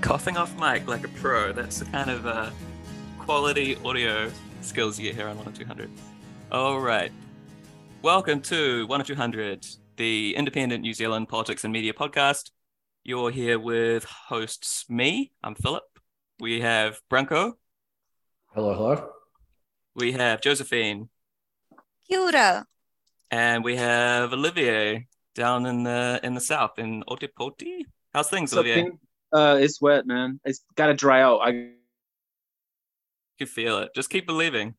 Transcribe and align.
Coughing 0.00 0.36
off 0.36 0.56
mic 0.58 0.86
like 0.86 1.04
a 1.04 1.08
pro. 1.08 1.52
That's 1.52 1.80
the 1.80 1.84
kind 1.86 2.08
of 2.08 2.24
uh, 2.24 2.50
quality 3.18 3.76
audio 3.84 4.30
skills 4.60 4.98
you 4.98 5.06
get 5.06 5.16
here 5.16 5.26
on 5.26 5.36
10200. 5.36 5.90
All 6.52 6.80
right. 6.80 7.10
Welcome 8.02 8.40
to 8.42 8.86
10200, 8.86 9.66
the 9.96 10.36
independent 10.36 10.82
New 10.82 10.94
Zealand 10.94 11.28
politics 11.28 11.64
and 11.64 11.72
media 11.72 11.92
podcast. 11.92 12.52
You're 13.02 13.30
here 13.32 13.58
with 13.58 14.04
hosts 14.04 14.88
me, 14.88 15.32
I'm 15.42 15.56
Philip. 15.56 15.82
We 16.38 16.60
have 16.60 17.00
Branko. 17.10 17.54
Hello, 18.54 18.74
hello. 18.74 19.10
We 19.96 20.12
have 20.12 20.40
Josephine. 20.40 21.08
Kia 22.08 22.20
ora. 22.20 22.66
And 23.32 23.64
we 23.64 23.76
have 23.76 24.32
Olivier 24.32 25.08
down 25.34 25.66
in 25.66 25.82
the 25.82 26.20
in 26.22 26.34
the 26.34 26.40
south 26.40 26.78
in 26.78 27.02
Otepoti. 27.08 27.84
How's 28.14 28.30
things, 28.30 28.52
Olivier? 28.52 28.92
Uh, 29.32 29.58
it's 29.60 29.80
wet, 29.80 30.06
man. 30.06 30.40
It's 30.44 30.64
got 30.74 30.86
to 30.86 30.94
dry 30.94 31.22
out. 31.22 31.38
I 31.38 31.50
You 31.50 31.72
can 33.38 33.46
feel 33.46 33.78
it. 33.78 33.90
Just 33.94 34.10
keep 34.10 34.26
believing. 34.26 34.74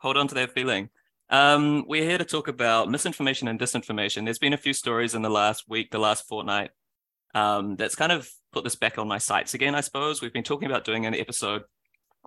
Hold 0.00 0.16
on 0.16 0.28
to 0.28 0.34
that 0.36 0.52
feeling. 0.52 0.90
Um, 1.30 1.84
we're 1.88 2.04
here 2.04 2.18
to 2.18 2.24
talk 2.24 2.48
about 2.48 2.90
misinformation 2.90 3.48
and 3.48 3.58
disinformation. 3.58 4.24
There's 4.24 4.38
been 4.38 4.52
a 4.52 4.58
few 4.58 4.72
stories 4.72 5.14
in 5.14 5.22
the 5.22 5.30
last 5.30 5.64
week, 5.68 5.90
the 5.90 5.98
last 5.98 6.26
fortnight, 6.28 6.70
um, 7.36 7.76
that's 7.76 7.94
kind 7.94 8.12
of 8.12 8.30
put 8.52 8.64
this 8.64 8.76
back 8.76 8.98
on 8.98 9.06
my 9.06 9.18
sights 9.18 9.52
again, 9.52 9.74
I 9.74 9.80
suppose. 9.80 10.22
We've 10.22 10.32
been 10.32 10.42
talking 10.42 10.70
about 10.70 10.84
doing 10.84 11.04
an 11.04 11.14
episode 11.14 11.64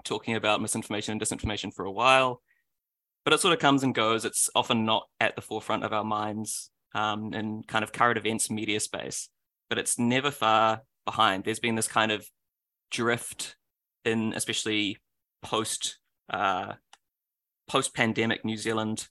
talking 0.04 0.36
about 0.36 0.62
misinformation 0.62 1.14
and 1.14 1.22
disinformation 1.22 1.74
for 1.74 1.84
a 1.84 1.92
while, 1.92 2.42
but 3.26 3.34
it 3.34 3.40
sort 3.40 3.54
of 3.54 3.60
comes 3.60 3.84
and 3.84 3.96
goes. 3.96 4.24
It's 4.24 4.50
often 4.54 4.86
not 4.86 5.08
at 5.20 5.36
the 5.36 5.42
forefront 5.42 5.84
of 5.84 5.94
our 5.94 6.04
minds 6.04 6.70
um, 6.94 7.34
in 7.34 7.64
kind 7.64 7.84
of 7.84 7.92
current 7.92 8.18
events 8.18 8.52
media 8.52 8.80
space, 8.80 9.30
but 9.68 9.80
it's 9.80 9.98
never 9.98 10.30
far 10.30 10.84
behind. 11.06 11.44
There's 11.44 11.60
been 11.60 11.76
this 11.76 11.88
kind 11.88 12.12
of 12.12 12.26
drift 12.92 13.56
in, 14.06 14.34
especially 14.34 14.98
post 15.42 16.00
uh, 16.30 16.74
post 17.68 17.94
pandemic 17.94 18.44
New 18.44 18.58
Zealand 18.58 19.08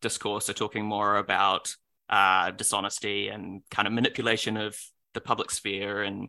discourse. 0.00 0.46
So 0.46 0.52
talking 0.52 0.84
more 0.84 1.16
about 1.16 1.74
uh, 2.08 2.50
dishonesty 2.52 3.28
and 3.28 3.62
kind 3.70 3.86
of 3.86 3.94
manipulation 3.94 4.56
of 4.56 4.76
the 5.14 5.20
public 5.20 5.50
sphere 5.50 6.02
and 6.02 6.28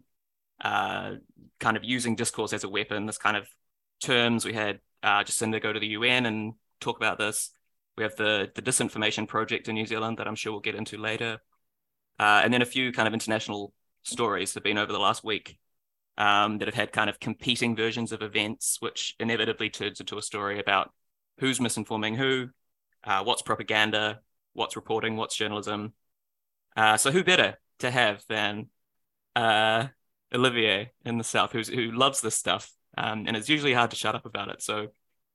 uh, 0.62 1.14
kind 1.60 1.78
of 1.78 1.84
using 1.84 2.16
discourse 2.16 2.54
as 2.54 2.64
a 2.64 2.70
weapon. 2.70 3.06
This 3.06 3.18
kind 3.18 3.38
of 3.38 3.48
terms 4.02 4.46
we 4.46 4.54
had 4.54 4.80
uh, 5.04 5.24
Jacinda 5.24 5.62
go 5.62 5.72
to 5.72 5.80
the 5.80 5.88
UN 5.88 6.26
and 6.26 6.54
talk 6.80 6.98
about 6.98 7.18
this. 7.18 7.52
We 7.98 8.04
have 8.04 8.16
the 8.16 8.50
the 8.56 8.62
disinformation 8.62 9.28
project 9.28 9.68
in 9.68 9.76
New 9.76 9.86
Zealand 9.86 10.18
that 10.18 10.28
I'm 10.28 10.36
sure 10.36 10.52
we'll 10.52 10.62
get 10.62 10.76
into 10.76 10.98
later, 10.98 11.40
uh, 12.18 12.42
and 12.44 12.54
then 12.54 12.62
a 12.62 12.66
few 12.66 12.92
kind 12.92 13.08
of 13.08 13.14
international 13.14 13.74
stories 14.04 14.54
have 14.54 14.64
been 14.64 14.78
over 14.78 14.92
the 14.92 15.00
last 15.00 15.24
week 15.24 15.58
um, 16.18 16.58
that 16.58 16.68
have 16.68 16.76
had 16.76 16.92
kind 16.92 17.10
of 17.10 17.20
competing 17.20 17.76
versions 17.76 18.12
of 18.12 18.22
events, 18.22 18.78
which 18.80 19.16
inevitably 19.20 19.70
turns 19.70 20.00
into 20.00 20.18
a 20.18 20.22
story 20.22 20.60
about 20.60 20.92
who's 21.40 21.60
misinforming 21.60 22.16
who, 22.16 22.50
uh, 23.06 23.24
what's 23.24 23.42
propaganda, 23.42 24.20
what's 24.54 24.76
reporting, 24.76 25.16
what's 25.16 25.36
journalism. 25.36 25.94
Uh, 26.76 26.98
so 26.98 27.12
who 27.12 27.24
better 27.24 27.58
to 27.80 27.90
have 27.90 28.24
than 28.28 28.68
uh, 29.36 29.88
Olivier 30.34 30.92
in 31.06 31.18
the 31.18 31.24
South, 31.24 31.52
who's, 31.54 31.70
who 31.70 31.92
loves 31.92 32.22
this 32.22 32.36
stuff, 32.36 32.72
um, 32.98 33.26
and 33.28 33.38
it's 33.38 33.50
usually 33.50 33.74
hard 33.74 33.92
to 33.92 33.96
shut 33.96 34.16
up 34.16 34.26
about 34.26 34.50
it. 34.50 34.62
So 34.62 34.88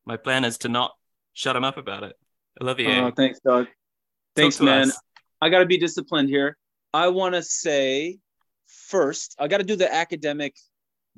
my 0.04 0.18
plan 0.18 0.44
is 0.44 0.58
to 0.58 0.68
not 0.68 0.92
shut 1.32 1.56
him 1.56 1.64
up 1.64 1.78
about 1.78 2.02
it. 2.02 2.16
Olivier. 2.60 3.00
Oh, 3.00 3.10
thanks, 3.10 3.40
Doug. 3.40 3.66
Thanks, 4.36 4.60
man. 4.60 4.88
Us. 4.90 5.00
I 5.40 5.48
got 5.48 5.60
to 5.60 5.66
be 5.66 5.78
disciplined 5.78 6.28
here. 6.28 6.56
I 6.92 7.08
want 7.08 7.34
to 7.34 7.42
say 7.42 8.18
first, 8.66 9.36
I 9.38 9.48
got 9.48 9.58
to 9.58 9.64
do 9.64 9.76
the 9.76 9.92
academic 9.92 10.56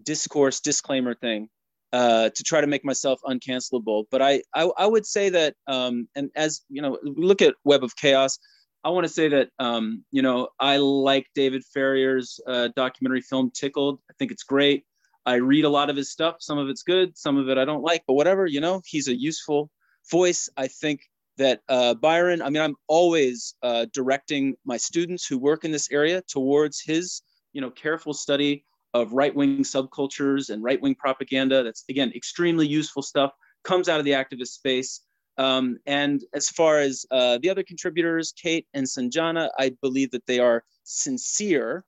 discourse 0.02 0.60
disclaimer 0.60 1.14
thing 1.14 1.48
uh, 1.92 2.30
to 2.30 2.42
try 2.42 2.60
to 2.60 2.66
make 2.66 2.84
myself 2.84 3.20
uncancelable. 3.24 4.04
But 4.10 4.22
I, 4.22 4.42
I, 4.54 4.70
I 4.76 4.86
would 4.86 5.06
say 5.06 5.28
that, 5.30 5.54
um, 5.66 6.08
and 6.14 6.30
as 6.36 6.62
you 6.68 6.82
know, 6.82 6.98
look 7.02 7.42
at 7.42 7.54
Web 7.64 7.84
of 7.84 7.96
Chaos. 7.96 8.38
I 8.84 8.90
want 8.90 9.04
to 9.04 9.12
say 9.12 9.28
that, 9.28 9.48
um, 9.58 10.04
you 10.12 10.22
know, 10.22 10.48
I 10.60 10.76
like 10.76 11.26
David 11.34 11.64
Farrier's 11.74 12.38
uh, 12.46 12.68
documentary 12.76 13.20
film 13.20 13.50
Tickled. 13.50 13.98
I 14.08 14.14
think 14.16 14.30
it's 14.30 14.44
great. 14.44 14.84
I 15.24 15.34
read 15.36 15.64
a 15.64 15.68
lot 15.68 15.90
of 15.90 15.96
his 15.96 16.12
stuff. 16.12 16.36
Some 16.38 16.56
of 16.56 16.68
it's 16.68 16.84
good, 16.84 17.18
some 17.18 17.36
of 17.36 17.48
it 17.48 17.58
I 17.58 17.64
don't 17.64 17.82
like, 17.82 18.04
but 18.06 18.14
whatever, 18.14 18.46
you 18.46 18.60
know, 18.60 18.80
he's 18.86 19.08
a 19.08 19.14
useful 19.14 19.70
voice. 20.08 20.48
I 20.56 20.68
think 20.68 21.00
that 21.36 21.62
uh, 21.68 21.94
Byron, 21.94 22.40
I 22.40 22.48
mean, 22.48 22.62
I'm 22.62 22.76
always 22.86 23.56
uh, 23.60 23.86
directing 23.92 24.54
my 24.64 24.76
students 24.76 25.26
who 25.26 25.36
work 25.36 25.64
in 25.64 25.72
this 25.72 25.90
area 25.90 26.22
towards 26.28 26.80
his, 26.80 27.22
you 27.56 27.62
know, 27.62 27.70
careful 27.70 28.12
study 28.12 28.66
of 28.92 29.14
right-wing 29.14 29.62
subcultures 29.64 30.50
and 30.50 30.62
right-wing 30.62 30.94
propaganda. 30.94 31.64
That's 31.64 31.84
again 31.88 32.12
extremely 32.14 32.66
useful 32.66 33.00
stuff. 33.00 33.32
Comes 33.64 33.88
out 33.88 33.98
of 33.98 34.04
the 34.04 34.10
activist 34.10 34.48
space. 34.48 35.00
Um, 35.38 35.78
and 35.86 36.22
as 36.34 36.50
far 36.50 36.78
as 36.80 37.06
uh, 37.10 37.38
the 37.42 37.48
other 37.48 37.62
contributors, 37.62 38.34
Kate 38.42 38.66
and 38.74 38.84
Sanjana, 38.84 39.48
I 39.58 39.72
believe 39.80 40.10
that 40.10 40.26
they 40.26 40.38
are 40.38 40.64
sincere, 40.84 41.86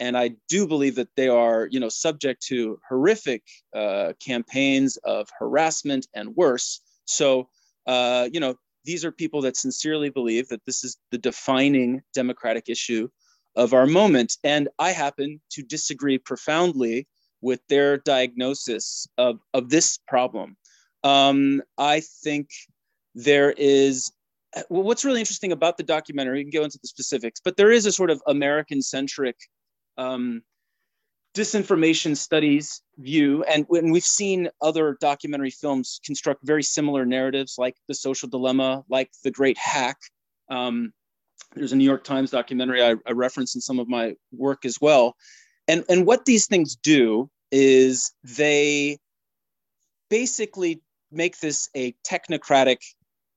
and 0.00 0.18
I 0.18 0.32
do 0.48 0.66
believe 0.66 0.96
that 0.96 1.14
they 1.16 1.28
are, 1.28 1.68
you 1.70 1.78
know, 1.78 1.88
subject 1.88 2.42
to 2.46 2.80
horrific 2.88 3.44
uh, 3.72 4.14
campaigns 4.18 4.96
of 5.04 5.28
harassment 5.38 6.08
and 6.14 6.34
worse. 6.34 6.80
So, 7.04 7.48
uh, 7.86 8.28
you 8.32 8.40
know, 8.40 8.56
these 8.84 9.04
are 9.04 9.12
people 9.12 9.40
that 9.42 9.56
sincerely 9.56 10.10
believe 10.10 10.48
that 10.48 10.64
this 10.64 10.82
is 10.82 10.96
the 11.12 11.18
defining 11.18 12.02
democratic 12.12 12.68
issue 12.68 13.08
of 13.56 13.72
our 13.72 13.86
moment. 13.86 14.36
And 14.44 14.68
I 14.78 14.92
happen 14.92 15.40
to 15.50 15.62
disagree 15.62 16.18
profoundly 16.18 17.06
with 17.40 17.60
their 17.68 17.98
diagnosis 17.98 19.06
of, 19.18 19.40
of 19.54 19.70
this 19.70 19.98
problem. 20.06 20.56
Um, 21.02 21.62
I 21.78 22.02
think 22.22 22.50
there 23.14 23.52
is, 23.56 24.12
well, 24.68 24.82
what's 24.82 25.04
really 25.04 25.20
interesting 25.20 25.52
about 25.52 25.76
the 25.76 25.82
documentary, 25.82 26.38
we 26.38 26.50
can 26.50 26.60
go 26.60 26.64
into 26.64 26.78
the 26.80 26.88
specifics, 26.88 27.40
but 27.42 27.56
there 27.56 27.72
is 27.72 27.86
a 27.86 27.92
sort 27.92 28.10
of 28.10 28.22
American 28.26 28.82
centric 28.82 29.36
um, 29.96 30.42
disinformation 31.34 32.16
studies 32.16 32.82
view. 32.98 33.42
And 33.44 33.64
when 33.68 33.90
we've 33.90 34.02
seen 34.02 34.48
other 34.60 34.96
documentary 35.00 35.50
films 35.50 36.00
construct 36.04 36.40
very 36.44 36.62
similar 36.62 37.06
narratives 37.06 37.54
like 37.56 37.76
The 37.88 37.94
Social 37.94 38.28
Dilemma, 38.28 38.84
like 38.90 39.10
The 39.24 39.30
Great 39.30 39.56
Hack. 39.56 39.96
Um, 40.50 40.92
there's 41.54 41.72
a 41.72 41.76
New 41.76 41.84
York 41.84 42.04
Times 42.04 42.30
documentary 42.30 42.82
I, 42.82 42.96
I 43.06 43.12
reference 43.12 43.54
in 43.54 43.60
some 43.60 43.78
of 43.78 43.88
my 43.88 44.14
work 44.32 44.64
as 44.64 44.80
well. 44.80 45.16
And, 45.68 45.84
and 45.88 46.06
what 46.06 46.24
these 46.24 46.46
things 46.46 46.76
do 46.76 47.30
is 47.50 48.12
they 48.22 48.98
basically 50.08 50.80
make 51.10 51.38
this 51.38 51.68
a 51.76 51.94
technocratic 52.08 52.78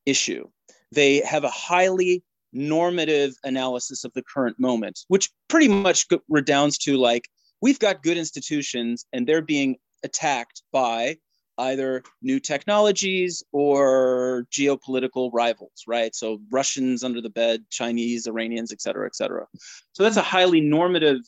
issue. 0.06 0.48
They 0.92 1.20
have 1.20 1.44
a 1.44 1.50
highly 1.50 2.24
normative 2.52 3.34
analysis 3.44 4.04
of 4.04 4.14
the 4.14 4.24
current 4.24 4.60
moment, 4.60 5.00
which 5.08 5.30
pretty 5.48 5.68
much 5.68 6.06
redounds 6.30 6.78
to 6.80 6.98
like, 6.98 7.28
we've 7.62 7.80
got 7.80 8.04
good 8.04 8.18
institutions 8.18 9.06
and 9.12 9.26
they're 9.26 9.42
being 9.42 9.78
attacked 10.04 10.62
by 10.72 11.18
either 11.58 12.04
new 12.22 12.40
technologies 12.40 13.44
or 13.52 14.46
geopolitical 14.52 15.30
rivals, 15.34 15.84
right? 15.88 16.16
So 16.16 16.40
Russians 16.52 17.04
under 17.04 17.22
the 17.22 17.30
bed, 17.30 17.66
Chinese, 17.70 18.28
Iranians, 18.28 18.72
et 18.72 18.82
cetera, 18.82 19.06
et 19.06 19.16
cetera. 19.16 19.46
So 19.94 20.04
that's 20.04 20.18
a 20.18 20.22
highly 20.22 20.62
normative 20.62 21.22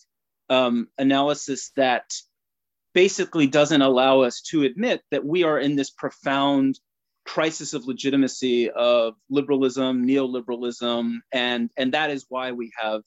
um, 0.50 0.88
analysis 0.98 1.72
that 1.75 2.13
basically 2.94 3.45
doesn't 3.45 3.81
allow 3.81 4.22
us 4.22 4.42
to 4.42 4.63
admit 4.63 5.01
that 5.12 5.25
we 5.25 5.44
are 5.44 5.60
in 5.60 5.75
this 5.75 5.92
profound 5.92 6.80
crisis 7.25 7.74
of 7.74 7.86
legitimacy 7.86 8.69
of 8.69 9.16
liberalism, 9.30 10.06
neoliberalism, 10.07 11.18
and 11.31 11.69
and 11.75 11.94
that 11.94 12.12
is 12.12 12.25
why 12.30 12.51
we 12.51 12.71
have 12.80 13.01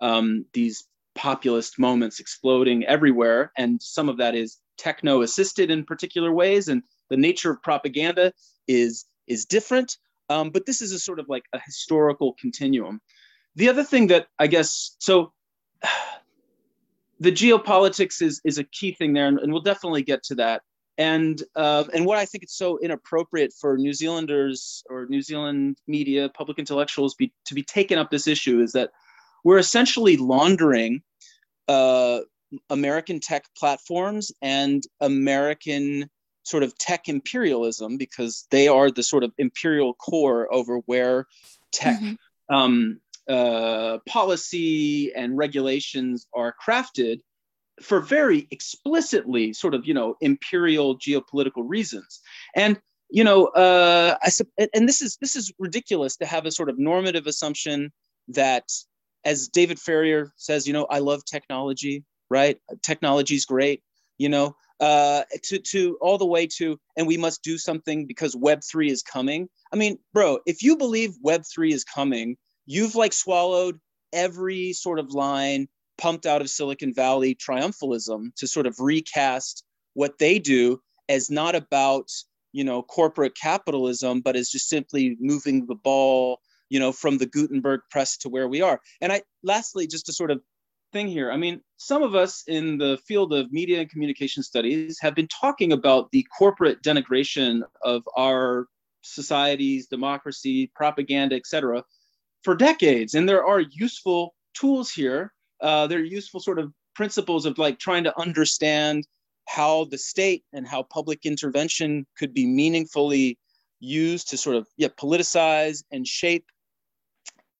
um, 0.00 0.44
these 0.52 0.84
populist 1.14 1.78
moments 1.78 2.20
exploding 2.20 2.84
everywhere, 2.84 3.50
and 3.56 3.80
some 3.82 4.08
of 4.08 4.18
that 4.18 4.34
is 4.34 4.58
techno 4.78 5.22
assisted 5.22 5.70
in 5.70 5.84
particular 5.84 6.32
ways 6.32 6.68
and 6.68 6.82
the 7.10 7.16
nature 7.16 7.50
of 7.50 7.62
propaganda 7.62 8.32
is 8.68 9.04
is 9.26 9.44
different. 9.44 9.96
Um, 10.28 10.50
but 10.50 10.66
this 10.66 10.80
is 10.80 10.92
a 10.92 10.98
sort 10.98 11.18
of 11.18 11.28
like 11.28 11.44
a 11.52 11.60
historical 11.64 12.34
continuum. 12.40 13.00
The 13.56 13.68
other 13.68 13.84
thing 13.84 14.06
that 14.08 14.28
i 14.38 14.46
guess 14.46 14.96
so 14.98 15.32
the 17.20 17.32
geopolitics 17.32 18.22
is 18.22 18.40
is 18.44 18.58
a 18.58 18.64
key 18.64 18.92
thing 18.92 19.12
there 19.12 19.28
and, 19.28 19.38
and 19.38 19.52
we'll 19.52 19.62
definitely 19.62 20.02
get 20.02 20.22
to 20.24 20.34
that. 20.36 20.62
And 20.98 21.42
uh, 21.56 21.84
and 21.94 22.04
what 22.04 22.18
i 22.18 22.24
think 22.24 22.44
it's 22.44 22.56
so 22.56 22.78
inappropriate 22.78 23.52
for 23.58 23.78
new 23.78 23.92
zealanders 23.92 24.82
or 24.90 25.06
new 25.06 25.22
zealand 25.22 25.78
media 25.86 26.28
public 26.28 26.58
intellectuals 26.58 27.14
be, 27.14 27.32
to 27.46 27.54
be 27.54 27.62
taking 27.62 27.98
up 27.98 28.10
this 28.10 28.26
issue 28.26 28.60
is 28.60 28.72
that 28.72 28.90
we're 29.44 29.58
essentially 29.58 30.16
laundering 30.16 31.02
uh, 31.68 32.20
American 32.70 33.20
tech 33.20 33.44
platforms 33.56 34.32
and 34.40 34.82
American 35.00 36.08
sort 36.44 36.62
of 36.62 36.76
tech 36.76 37.08
imperialism 37.08 37.96
because 37.96 38.46
they 38.50 38.68
are 38.68 38.90
the 38.90 39.02
sort 39.02 39.24
of 39.24 39.32
imperial 39.38 39.94
core 39.94 40.52
over 40.52 40.78
where 40.86 41.26
tech 41.70 42.00
mm-hmm. 42.00 42.54
um, 42.54 43.00
uh, 43.28 43.98
policy 44.08 45.12
and 45.14 45.36
regulations 45.36 46.26
are 46.34 46.54
crafted 46.64 47.20
for 47.80 48.00
very 48.00 48.46
explicitly 48.50 49.52
sort 49.52 49.74
of 49.74 49.86
you 49.86 49.94
know 49.94 50.16
imperial 50.20 50.98
geopolitical 50.98 51.64
reasons 51.66 52.20
and 52.54 52.78
you 53.10 53.24
know 53.24 53.46
uh 53.46 54.16
I, 54.22 54.68
and 54.74 54.88
this 54.88 55.00
is 55.00 55.16
this 55.20 55.36
is 55.36 55.52
ridiculous 55.58 56.16
to 56.18 56.26
have 56.26 56.44
a 56.44 56.50
sort 56.50 56.68
of 56.68 56.78
normative 56.78 57.26
assumption 57.26 57.90
that 58.28 58.64
as 59.24 59.48
david 59.48 59.78
farrier 59.78 60.32
says 60.36 60.66
you 60.66 60.72
know 60.72 60.84
i 60.90 60.98
love 60.98 61.24
technology 61.24 62.04
right 62.32 62.58
technology 62.82 63.36
is 63.36 63.44
great 63.44 63.82
you 64.18 64.28
know 64.28 64.56
uh 64.80 65.22
to 65.44 65.58
to 65.58 65.96
all 66.00 66.18
the 66.18 66.26
way 66.26 66.46
to 66.46 66.78
and 66.96 67.06
we 67.06 67.16
must 67.16 67.42
do 67.42 67.56
something 67.58 68.06
because 68.06 68.34
web 68.34 68.60
3 68.64 68.90
is 68.90 69.02
coming 69.02 69.48
i 69.72 69.76
mean 69.76 69.98
bro 70.12 70.38
if 70.46 70.62
you 70.62 70.76
believe 70.76 71.14
web 71.22 71.42
3 71.54 71.72
is 71.72 71.84
coming 71.84 72.36
you've 72.66 72.94
like 72.94 73.12
swallowed 73.12 73.78
every 74.12 74.72
sort 74.72 74.98
of 74.98 75.12
line 75.12 75.68
pumped 75.98 76.26
out 76.26 76.40
of 76.40 76.50
Silicon 76.50 76.92
Valley 76.92 77.34
triumphalism 77.34 78.34
to 78.36 78.46
sort 78.46 78.66
of 78.66 78.76
recast 78.78 79.64
what 79.94 80.18
they 80.18 80.38
do 80.38 80.80
as 81.08 81.30
not 81.30 81.54
about 81.54 82.10
you 82.52 82.64
know 82.64 82.82
corporate 82.82 83.36
capitalism, 83.36 84.20
but 84.20 84.36
as 84.36 84.50
just 84.50 84.68
simply 84.68 85.16
moving 85.20 85.66
the 85.66 85.74
ball 85.74 86.40
you 86.70 86.80
know 86.80 86.92
from 86.92 87.18
the 87.18 87.26
Gutenberg 87.26 87.80
press 87.90 88.16
to 88.18 88.28
where 88.28 88.48
we 88.48 88.60
are. 88.60 88.80
And 89.00 89.12
I 89.12 89.22
lastly, 89.42 89.86
just 89.86 90.06
to 90.06 90.12
sort 90.12 90.30
of 90.30 90.40
thing 90.92 91.08
here. 91.08 91.30
I 91.30 91.36
mean, 91.36 91.60
some 91.76 92.02
of 92.02 92.14
us 92.14 92.44
in 92.46 92.78
the 92.78 92.98
field 93.06 93.32
of 93.32 93.52
media 93.52 93.80
and 93.80 93.90
communication 93.90 94.42
studies 94.42 94.98
have 95.00 95.14
been 95.14 95.28
talking 95.28 95.72
about 95.72 96.10
the 96.12 96.26
corporate 96.36 96.82
denigration 96.82 97.62
of 97.82 98.02
our 98.16 98.66
societies, 99.02 99.88
democracy, 99.88 100.70
propaganda, 100.74 101.36
etc., 101.36 101.82
for 102.44 102.54
decades. 102.54 103.14
And 103.14 103.28
there 103.28 103.44
are 103.44 103.60
useful 103.60 104.34
tools 104.54 104.90
here 104.90 105.32
uh, 105.62 105.86
they're 105.86 106.00
useful 106.00 106.40
sort 106.40 106.58
of 106.58 106.72
principles 106.94 107.46
of 107.46 107.56
like 107.56 107.78
trying 107.78 108.04
to 108.04 108.20
understand 108.20 109.06
how 109.48 109.84
the 109.86 109.98
state 109.98 110.44
and 110.52 110.66
how 110.66 110.82
public 110.82 111.24
intervention 111.24 112.06
could 112.18 112.34
be 112.34 112.46
meaningfully 112.46 113.38
used 113.80 114.28
to 114.28 114.36
sort 114.36 114.56
of 114.56 114.66
yeah 114.76 114.88
politicize 115.00 115.82
and 115.90 116.06
shape 116.06 116.44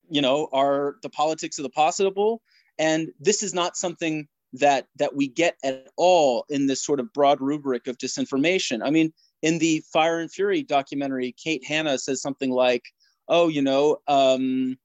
you 0.08 0.20
know 0.20 0.48
our 0.52 0.96
the 1.02 1.08
politics 1.08 1.58
of 1.58 1.62
the 1.64 1.70
possible 1.70 2.40
and 2.82 3.12
this 3.20 3.44
is 3.44 3.54
not 3.54 3.76
something 3.76 4.26
that 4.52 4.86
that 4.96 5.14
we 5.14 5.28
get 5.28 5.56
at 5.64 5.88
all 5.96 6.44
in 6.50 6.66
this 6.66 6.84
sort 6.84 7.00
of 7.00 7.12
broad 7.12 7.40
rubric 7.40 7.86
of 7.86 7.96
disinformation. 7.96 8.80
I 8.84 8.90
mean 8.90 9.12
in 9.40 9.58
the 9.58 9.82
fire 9.92 10.20
and 10.20 10.30
fury 10.30 10.62
documentary 10.62 11.34
kate 11.42 11.64
hannah 11.64 11.98
says 11.98 12.22
something 12.22 12.50
like 12.50 12.82
oh 13.28 13.48
you 13.48 13.62
know 13.62 13.98
um, 14.08 14.76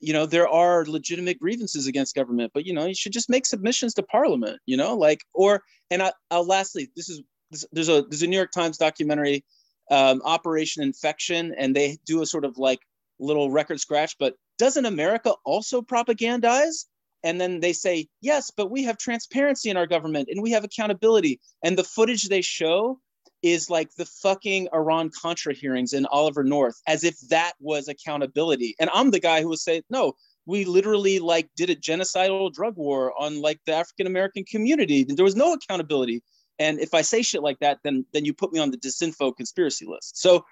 you 0.00 0.12
know 0.12 0.26
there 0.26 0.48
are 0.48 0.84
legitimate 0.86 1.38
grievances 1.38 1.86
against 1.86 2.14
government 2.14 2.50
but 2.54 2.66
you 2.66 2.72
know 2.72 2.86
you 2.86 2.94
should 2.94 3.12
just 3.12 3.30
make 3.30 3.46
submissions 3.46 3.94
to 3.94 4.02
parliament 4.02 4.60
you 4.66 4.76
know 4.76 4.96
like 4.96 5.20
or 5.32 5.62
and 5.90 6.02
I, 6.02 6.12
will 6.30 6.46
lastly 6.46 6.90
this 6.96 7.08
is 7.08 7.22
this, 7.50 7.64
there's 7.72 7.88
a 7.88 8.02
there's 8.02 8.22
a 8.22 8.26
new 8.26 8.36
york 8.36 8.52
times 8.52 8.78
documentary 8.78 9.44
um, 9.90 10.22
operation 10.24 10.82
infection 10.82 11.54
and 11.58 11.74
they 11.74 11.98
do 12.06 12.22
a 12.22 12.26
sort 12.26 12.44
of 12.44 12.56
like 12.58 12.80
little 13.18 13.50
record 13.50 13.80
scratch 13.80 14.16
but 14.18 14.34
doesn't 14.58 14.86
america 14.86 15.34
also 15.44 15.82
propagandize 15.82 16.86
and 17.24 17.40
then 17.40 17.58
they 17.58 17.72
say 17.72 18.06
yes 18.20 18.52
but 18.56 18.70
we 18.70 18.84
have 18.84 18.96
transparency 18.96 19.70
in 19.70 19.76
our 19.76 19.86
government 19.86 20.28
and 20.30 20.40
we 20.40 20.52
have 20.52 20.62
accountability 20.62 21.40
and 21.64 21.76
the 21.76 21.84
footage 21.84 22.28
they 22.28 22.42
show 22.42 23.00
is 23.44 23.68
like 23.68 23.94
the 23.96 24.06
fucking 24.06 24.68
Iran 24.72 25.10
Contra 25.10 25.52
hearings 25.52 25.92
in 25.92 26.06
Oliver 26.06 26.42
North, 26.42 26.80
as 26.86 27.04
if 27.04 27.20
that 27.28 27.52
was 27.60 27.88
accountability. 27.88 28.74
And 28.80 28.88
I'm 28.94 29.10
the 29.10 29.20
guy 29.20 29.42
who 29.42 29.50
would 29.50 29.58
say, 29.58 29.82
no, 29.90 30.14
we 30.46 30.64
literally 30.64 31.18
like 31.18 31.50
did 31.54 31.68
a 31.68 31.76
genocidal 31.76 32.50
drug 32.52 32.76
war 32.76 33.12
on 33.20 33.42
like 33.42 33.60
the 33.66 33.74
African 33.74 34.06
American 34.06 34.44
community. 34.44 35.04
There 35.04 35.24
was 35.24 35.36
no 35.36 35.52
accountability. 35.52 36.22
And 36.58 36.80
if 36.80 36.94
I 36.94 37.02
say 37.02 37.20
shit 37.20 37.42
like 37.42 37.58
that, 37.60 37.80
then 37.84 38.06
then 38.14 38.24
you 38.24 38.32
put 38.32 38.52
me 38.52 38.60
on 38.60 38.70
the 38.70 38.78
disinfo 38.78 39.36
conspiracy 39.36 39.84
list. 39.86 40.18
So 40.18 40.46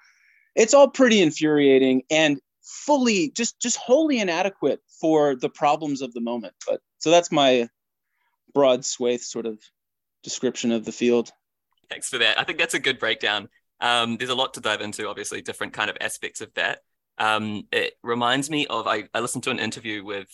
it's 0.55 0.75
all 0.75 0.87
pretty 0.87 1.19
infuriating 1.19 2.03
and 2.11 2.39
fully 2.63 3.29
just 3.31 3.59
just 3.59 3.77
wholly 3.77 4.19
inadequate 4.19 4.79
for 4.99 5.35
the 5.35 5.49
problems 5.49 6.01
of 6.01 6.13
the 6.13 6.21
moment. 6.21 6.53
But 6.67 6.81
so 6.99 7.11
that's 7.11 7.31
my 7.31 7.67
broad 8.53 8.85
swathe 8.85 9.21
sort 9.21 9.45
of 9.45 9.59
description 10.23 10.71
of 10.71 10.85
the 10.85 10.91
field. 10.91 11.31
Thanks 11.89 12.09
for 12.09 12.17
that. 12.19 12.39
I 12.39 12.43
think 12.43 12.59
that's 12.59 12.73
a 12.73 12.79
good 12.79 12.99
breakdown. 12.99 13.49
Um, 13.81 14.17
there's 14.17 14.29
a 14.29 14.35
lot 14.35 14.53
to 14.53 14.61
dive 14.61 14.81
into, 14.81 15.09
obviously, 15.09 15.41
different 15.41 15.73
kind 15.73 15.89
of 15.89 15.97
aspects 15.99 16.39
of 16.39 16.53
that. 16.53 16.79
Um, 17.17 17.67
it 17.71 17.93
reminds 18.01 18.49
me 18.49 18.65
of 18.67 18.87
I, 18.87 19.03
I 19.13 19.19
listened 19.19 19.43
to 19.43 19.51
an 19.51 19.59
interview 19.59 20.03
with 20.03 20.27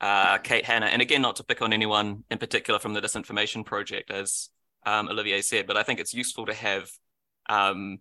uh, 0.00 0.38
Kate 0.38 0.64
Hannah, 0.64 0.86
and 0.86 1.00
again, 1.00 1.22
not 1.22 1.36
to 1.36 1.44
pick 1.44 1.62
on 1.62 1.72
anyone 1.72 2.24
in 2.30 2.38
particular 2.38 2.80
from 2.80 2.94
the 2.94 3.00
Disinformation 3.00 3.64
Project, 3.64 4.10
as 4.10 4.48
um, 4.84 5.08
Olivier 5.08 5.40
said, 5.40 5.66
but 5.66 5.76
I 5.76 5.82
think 5.84 6.00
it's 6.00 6.12
useful 6.14 6.46
to 6.46 6.54
have 6.54 6.90
um, 7.48 7.98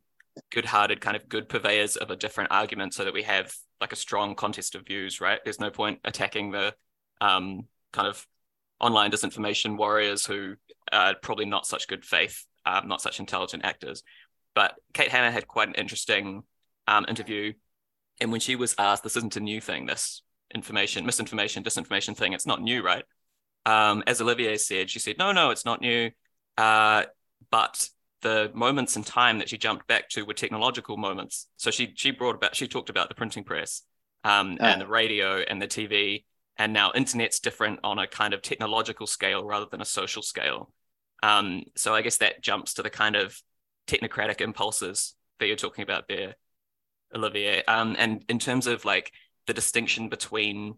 good-hearted, 0.52 1.02
kind 1.02 1.16
of 1.16 1.30
good 1.30 1.48
purveyors 1.48 1.96
of 1.96 2.10
a 2.10 2.16
different 2.16 2.52
argument, 2.52 2.94
so 2.94 3.06
that 3.06 3.14
we 3.14 3.24
have 3.24 3.54
like 3.80 3.94
a 3.94 3.98
strong 3.98 4.36
contest 4.36 4.76
of 4.76 4.86
views. 4.86 5.22
Right? 5.22 5.40
There's 5.44 5.60
no 5.60 5.70
point 5.70 6.00
attacking 6.06 6.52
the 6.52 6.76
um, 7.22 7.68
kind 7.92 8.08
of 8.08 8.26
online 8.80 9.12
disinformation 9.12 9.78
warriors 9.78 10.26
who 10.26 10.56
are 10.92 11.16
probably 11.16 11.46
not 11.46 11.66
such 11.66 11.88
good 11.88 12.06
faith 12.06 12.46
um, 12.68 12.88
not 12.88 13.02
such 13.02 13.20
intelligent 13.20 13.64
actors. 13.66 14.04
But 14.54 14.76
Kate 14.94 15.10
Hannah 15.10 15.32
had 15.32 15.48
quite 15.48 15.70
an 15.70 15.76
interesting 15.76 16.44
um, 16.88 17.06
interview. 17.08 17.54
And 18.20 18.32
when 18.32 18.42
she 18.42 18.56
was 18.56 18.76
asked, 18.78 19.04
this 19.04 19.16
isn't 19.16 19.36
a 19.36 19.40
new 19.40 19.62
thing, 19.62 19.86
this 19.86 20.24
information, 20.54 21.06
misinformation, 21.06 21.64
disinformation 21.64 22.16
thing, 22.16 22.34
it's 22.34 22.48
not 22.48 22.62
new, 22.62 22.82
right? 22.84 23.06
Um, 23.66 24.04
as 24.08 24.22
Olivier 24.22 24.58
said, 24.58 24.90
she 24.90 25.00
said, 25.00 25.18
no, 25.18 25.32
no, 25.32 25.52
it's 25.52 25.66
not 25.66 25.82
new. 25.82 26.10
Uh, 26.58 27.04
but 27.52 27.90
the 28.22 28.52
moments 28.54 28.96
in 28.96 29.04
time 29.04 29.40
that 29.40 29.50
she 29.50 29.58
jumped 29.58 29.88
back 29.88 30.10
to 30.10 30.26
were 30.26 30.34
technological 30.34 30.98
moments. 30.98 31.48
So 31.58 31.72
she 31.72 31.94
she 31.96 32.12
brought 32.12 32.36
about 32.36 32.56
she 32.56 32.68
talked 32.68 32.90
about 32.90 33.10
the 33.10 33.16
printing 33.16 33.44
press 33.44 33.84
um, 34.24 34.58
and 34.60 34.82
the 34.82 34.88
radio 34.88 35.38
and 35.40 35.62
the 35.62 35.68
TV, 35.68 36.26
and 36.58 36.74
now 36.74 36.92
internet's 36.96 37.40
different 37.40 37.80
on 37.84 38.00
a 38.00 38.08
kind 38.08 38.34
of 38.34 38.42
technological 38.42 39.08
scale 39.08 39.46
rather 39.46 39.68
than 39.70 39.82
a 39.82 39.86
social 39.86 40.22
scale. 40.22 40.72
Um, 41.24 41.64
so 41.76 41.96
I 41.96 42.02
guess 42.02 42.18
that 42.18 42.42
jumps 42.42 42.76
to 42.76 42.84
the 42.84 42.90
kind 42.90 43.16
of 43.16 43.40
technocratic 43.88 44.42
impulses 44.42 45.16
that 45.40 45.48
you're 45.48 45.56
talking 45.56 45.84
about 45.84 46.08
there, 46.08 46.36
Olivier. 47.16 47.64
Um, 47.68 47.96
and 47.98 48.24
in 48.30 48.40
terms 48.40 48.68
of 48.68 48.86
like 48.86 49.12
the 49.48 49.54
distinction 49.54 50.10
between, 50.10 50.76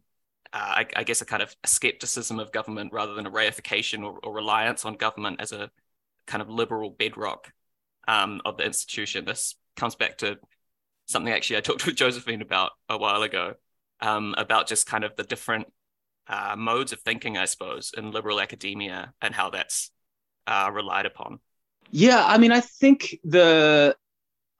uh, 0.53 0.57
I, 0.57 0.85
I, 0.95 1.03
guess, 1.03 1.21
a 1.21 1.25
kind 1.25 1.41
of 1.41 1.55
a 1.63 1.67
skepticism 1.67 2.39
of 2.39 2.51
government 2.51 2.93
rather 2.93 3.15
than 3.15 3.25
a 3.25 3.31
reification 3.31 4.03
or, 4.03 4.19
or 4.23 4.33
reliance 4.33 4.85
on 4.85 4.95
government 4.95 5.41
as 5.41 5.51
a 5.51 5.71
kind 6.29 6.41
of 6.41 6.49
liberal 6.49 6.91
bedrock 6.91 7.51
um, 8.07 8.41
of 8.45 8.55
the 8.55 8.63
institution. 8.63 9.25
This 9.25 9.55
comes 9.75 9.95
back 9.95 10.19
to 10.19 10.37
something 11.07 11.33
actually 11.33 11.57
I 11.57 11.61
talked 11.61 11.85
with 11.85 11.95
Josephine 11.95 12.41
about 12.41 12.71
a 12.87 12.97
while 12.97 13.23
ago 13.23 13.55
um, 13.99 14.35
about 14.37 14.67
just 14.67 14.87
kind 14.87 15.03
of 15.03 15.15
the 15.17 15.23
different 15.23 15.67
uh, 16.27 16.55
modes 16.57 16.93
of 16.93 17.01
thinking, 17.01 17.37
I 17.37 17.45
suppose, 17.45 17.91
in 17.97 18.11
liberal 18.11 18.39
academia 18.39 19.13
and 19.21 19.33
how 19.33 19.49
that's 19.49 19.91
uh, 20.47 20.69
relied 20.71 21.07
upon? 21.07 21.39
Yeah, 21.91 22.23
I 22.23 22.37
mean, 22.37 22.51
I 22.51 22.61
think 22.61 23.17
the 23.23 23.95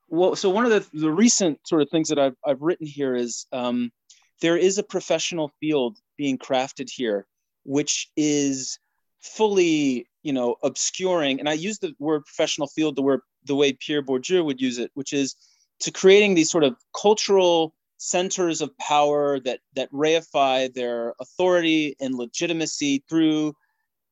well, 0.08 0.34
so 0.34 0.50
one 0.50 0.64
of 0.64 0.72
the, 0.72 0.84
the 0.92 1.10
recent 1.10 1.60
sort 1.64 1.82
of 1.82 1.90
things 1.90 2.08
that 2.08 2.18
I've, 2.18 2.34
I've 2.44 2.60
written 2.60 2.86
here 2.86 3.14
is 3.14 3.46
um, 3.52 3.92
there 4.40 4.56
is 4.56 4.78
a 4.78 4.82
professional 4.82 5.52
field 5.60 5.98
being 6.16 6.36
crafted 6.36 6.90
here, 6.90 7.28
which 7.62 8.10
is 8.16 8.80
fully, 9.20 10.06
you 10.22 10.32
know, 10.32 10.56
obscuring. 10.62 11.38
And 11.38 11.48
I 11.48 11.54
use 11.54 11.78
the 11.78 11.94
word 11.98 12.24
professional 12.24 12.68
field 12.68 12.96
the 12.96 13.02
word 13.02 13.20
the 13.44 13.54
way 13.54 13.72
Pierre 13.72 14.02
Bourdieu 14.02 14.44
would 14.44 14.60
use 14.60 14.78
it, 14.78 14.90
which 14.94 15.12
is 15.12 15.34
to 15.80 15.90
creating 15.90 16.34
these 16.34 16.50
sort 16.50 16.64
of 16.64 16.76
cultural 17.00 17.74
centers 17.96 18.60
of 18.60 18.76
power 18.78 19.38
that 19.40 19.60
that 19.74 19.92
reify 19.92 20.72
their 20.72 21.14
authority 21.20 21.96
and 22.00 22.14
legitimacy 22.14 23.04
through 23.08 23.54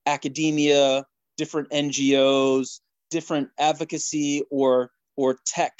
academia, 0.06 1.04
different 1.36 1.70
NGOs, 1.70 2.80
different 3.10 3.48
advocacy 3.58 4.42
or 4.50 4.90
or 5.16 5.38
tech 5.46 5.74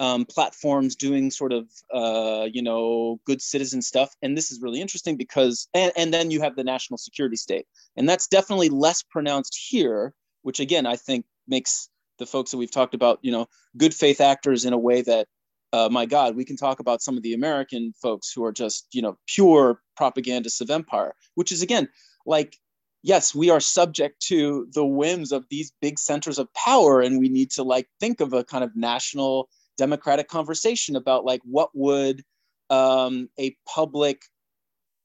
um, 0.00 0.24
platforms 0.24 0.96
doing 0.96 1.30
sort 1.30 1.52
of 1.52 1.68
uh, 1.94 2.48
you 2.52 2.62
know 2.62 3.20
good 3.26 3.40
citizen 3.40 3.82
stuff. 3.82 4.12
And 4.22 4.36
this 4.36 4.50
is 4.50 4.60
really 4.60 4.80
interesting 4.80 5.16
because 5.16 5.68
and, 5.74 5.92
and 5.96 6.12
then 6.12 6.32
you 6.32 6.40
have 6.40 6.56
the 6.56 6.64
national 6.64 6.98
security 6.98 7.36
state. 7.36 7.66
And 7.96 8.08
that's 8.08 8.26
definitely 8.26 8.70
less 8.70 9.02
pronounced 9.02 9.56
here 9.70 10.14
which 10.42 10.60
again 10.60 10.86
i 10.86 10.96
think 10.96 11.24
makes 11.48 11.88
the 12.18 12.26
folks 12.26 12.50
that 12.50 12.58
we've 12.58 12.70
talked 12.70 12.94
about 12.94 13.18
you 13.22 13.32
know 13.32 13.46
good 13.76 13.94
faith 13.94 14.20
actors 14.20 14.64
in 14.64 14.72
a 14.72 14.78
way 14.78 15.02
that 15.02 15.26
uh, 15.72 15.88
my 15.90 16.06
god 16.06 16.36
we 16.36 16.44
can 16.44 16.56
talk 16.56 16.80
about 16.80 17.02
some 17.02 17.16
of 17.16 17.22
the 17.22 17.34
american 17.34 17.92
folks 18.02 18.32
who 18.32 18.44
are 18.44 18.52
just 18.52 18.86
you 18.92 19.02
know 19.02 19.16
pure 19.26 19.80
propagandists 19.96 20.60
of 20.60 20.70
empire 20.70 21.14
which 21.34 21.52
is 21.52 21.62
again 21.62 21.88
like 22.26 22.56
yes, 23.02 23.34
we 23.34 23.48
are 23.48 23.60
subject 23.60 24.20
to 24.20 24.68
the 24.74 24.84
whims 24.84 25.32
of 25.32 25.46
these 25.48 25.72
big 25.80 25.98
centers 25.98 26.38
of 26.38 26.52
power, 26.52 27.00
and 27.00 27.18
we 27.18 27.30
need 27.30 27.50
to 27.50 27.62
like 27.62 27.88
think 27.98 28.20
of 28.20 28.34
a 28.34 28.44
kind 28.44 28.62
of 28.62 28.76
national 28.76 29.48
democratic 29.80 30.28
conversation 30.28 30.94
about 30.94 31.24
like 31.24 31.40
what 31.44 31.70
would 31.72 32.22
um, 32.68 33.30
a 33.38 33.56
public 33.66 34.20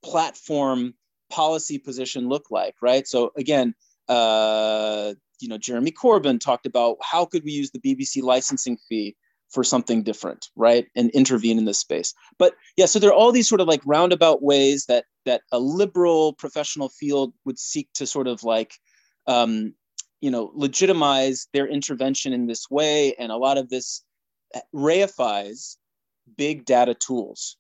platform 0.04 0.94
policy 1.32 1.80
position 1.80 2.28
look 2.28 2.52
like, 2.52 2.76
right? 2.82 3.08
So 3.08 3.32
again, 3.38 3.74
uh, 4.10 5.14
you 5.40 5.48
know, 5.48 5.58
Jeremy 5.58 5.94
Corbyn 5.94 6.42
talked 6.42 6.66
about 6.66 6.98
how 7.02 7.24
could 7.24 7.46
we 7.46 7.54
use 7.54 7.72
the 7.72 7.80
BBC 7.80 8.22
licensing 8.22 8.78
fee 8.90 9.16
for 9.50 9.64
something 9.64 10.04
different, 10.04 10.50
right? 10.58 10.88
And 10.94 11.10
intervene 11.12 11.58
in 11.58 11.64
this 11.64 11.80
space. 11.80 12.14
But 12.38 12.56
yeah, 12.76 12.86
so 12.86 13.00
there 13.00 13.12
are 13.12 13.14
all 13.14 13.32
these 13.32 13.48
sort 13.48 13.62
of 13.62 13.70
like 13.70 13.82
roundabout 13.86 14.44
ways 14.44 14.88
that 14.88 15.06
that 15.26 15.42
a 15.54 15.60
liberal 15.60 16.34
professional 16.34 16.90
field 16.90 17.34
would 17.46 17.58
seek 17.58 17.88
to 17.94 18.06
sort 18.06 18.28
of 18.28 18.44
like 18.44 18.74
um, 19.26 19.74
you 20.20 20.32
know 20.32 20.52
legitimize 20.54 21.48
their 21.54 21.68
intervention 21.68 22.34
in 22.34 22.48
this 22.48 22.70
way 22.70 23.16
and 23.16 23.32
a 23.32 23.38
lot 23.38 23.58
of 23.58 23.70
this 23.70 24.04
reifies 24.74 25.78
big 26.38 26.66
data 26.66 26.94
tools 26.94 27.58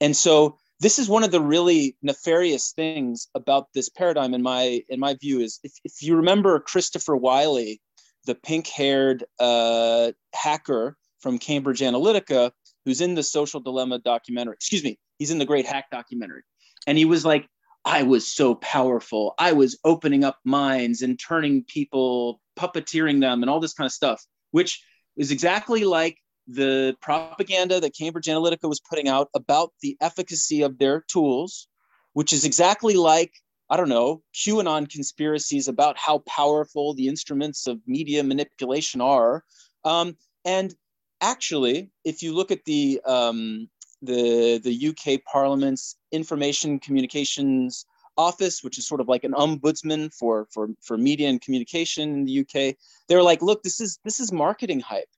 and 0.00 0.16
so 0.16 0.56
this 0.80 0.98
is 0.98 1.08
one 1.08 1.24
of 1.24 1.30
the 1.30 1.40
really 1.40 1.96
nefarious 2.02 2.72
things 2.72 3.28
about 3.34 3.66
this 3.74 3.88
paradigm 3.88 4.34
in 4.34 4.42
my 4.42 4.82
in 4.88 5.00
my 5.00 5.14
view 5.14 5.40
is 5.40 5.60
if, 5.62 5.72
if 5.84 6.02
you 6.02 6.16
remember 6.16 6.58
christopher 6.60 7.16
wylie 7.16 7.80
the 8.26 8.34
pink-haired 8.34 9.24
uh, 9.38 10.12
hacker 10.34 10.96
from 11.20 11.38
cambridge 11.38 11.80
analytica 11.80 12.50
who's 12.84 13.00
in 13.00 13.14
the 13.14 13.22
social 13.22 13.60
dilemma 13.60 13.98
documentary 13.98 14.54
excuse 14.54 14.84
me 14.84 14.98
he's 15.18 15.30
in 15.30 15.38
the 15.38 15.46
great 15.46 15.66
hack 15.66 15.86
documentary 15.90 16.42
and 16.86 16.98
he 16.98 17.04
was 17.04 17.24
like 17.24 17.48
I 17.84 18.02
was 18.02 18.30
so 18.30 18.54
powerful. 18.56 19.34
I 19.38 19.52
was 19.52 19.78
opening 19.82 20.22
up 20.22 20.38
minds 20.44 21.00
and 21.00 21.18
turning 21.18 21.64
people, 21.64 22.38
puppeteering 22.58 23.20
them, 23.20 23.42
and 23.42 23.48
all 23.48 23.60
this 23.60 23.72
kind 23.72 23.86
of 23.86 23.92
stuff, 23.92 24.22
which 24.50 24.82
is 25.16 25.30
exactly 25.30 25.84
like 25.84 26.18
the 26.48 26.96
propaganda 27.02 27.78
that 27.78 27.94
Cambridge 27.94 28.26
Analytica 28.26 28.68
was 28.68 28.80
putting 28.80 29.06
out 29.06 29.28
about 29.34 29.72
the 29.82 29.96
efficacy 30.00 30.62
of 30.62 30.78
their 30.78 31.02
tools, 31.02 31.68
which 32.14 32.32
is 32.32 32.44
exactly 32.44 32.94
like, 32.94 33.34
I 33.68 33.76
don't 33.76 33.90
know, 33.90 34.22
QAnon 34.34 34.90
conspiracies 34.90 35.68
about 35.68 35.98
how 35.98 36.18
powerful 36.20 36.94
the 36.94 37.06
instruments 37.06 37.66
of 37.66 37.80
media 37.86 38.24
manipulation 38.24 39.02
are. 39.02 39.44
Um, 39.84 40.16
and 40.44 40.74
actually, 41.20 41.90
if 42.04 42.22
you 42.22 42.34
look 42.34 42.50
at 42.50 42.64
the 42.64 43.00
um, 43.04 43.68
the 44.00 44.58
the 44.58 44.88
UK 44.88 45.22
Parliament's 45.24 45.96
Information 46.12 46.78
Communications 46.78 47.84
Office, 48.16 48.64
which 48.64 48.78
is 48.78 48.86
sort 48.86 49.00
of 49.00 49.08
like 49.08 49.24
an 49.24 49.32
ombudsman 49.32 50.12
for 50.14 50.46
for 50.50 50.68
for 50.82 50.96
media 50.96 51.28
and 51.28 51.40
communication 51.40 52.12
in 52.12 52.24
the 52.24 52.40
UK. 52.40 52.76
They're 53.08 53.22
like, 53.22 53.42
look, 53.42 53.62
this 53.62 53.80
is 53.80 53.98
this 54.04 54.18
is 54.18 54.32
marketing 54.32 54.80
hype. 54.80 55.08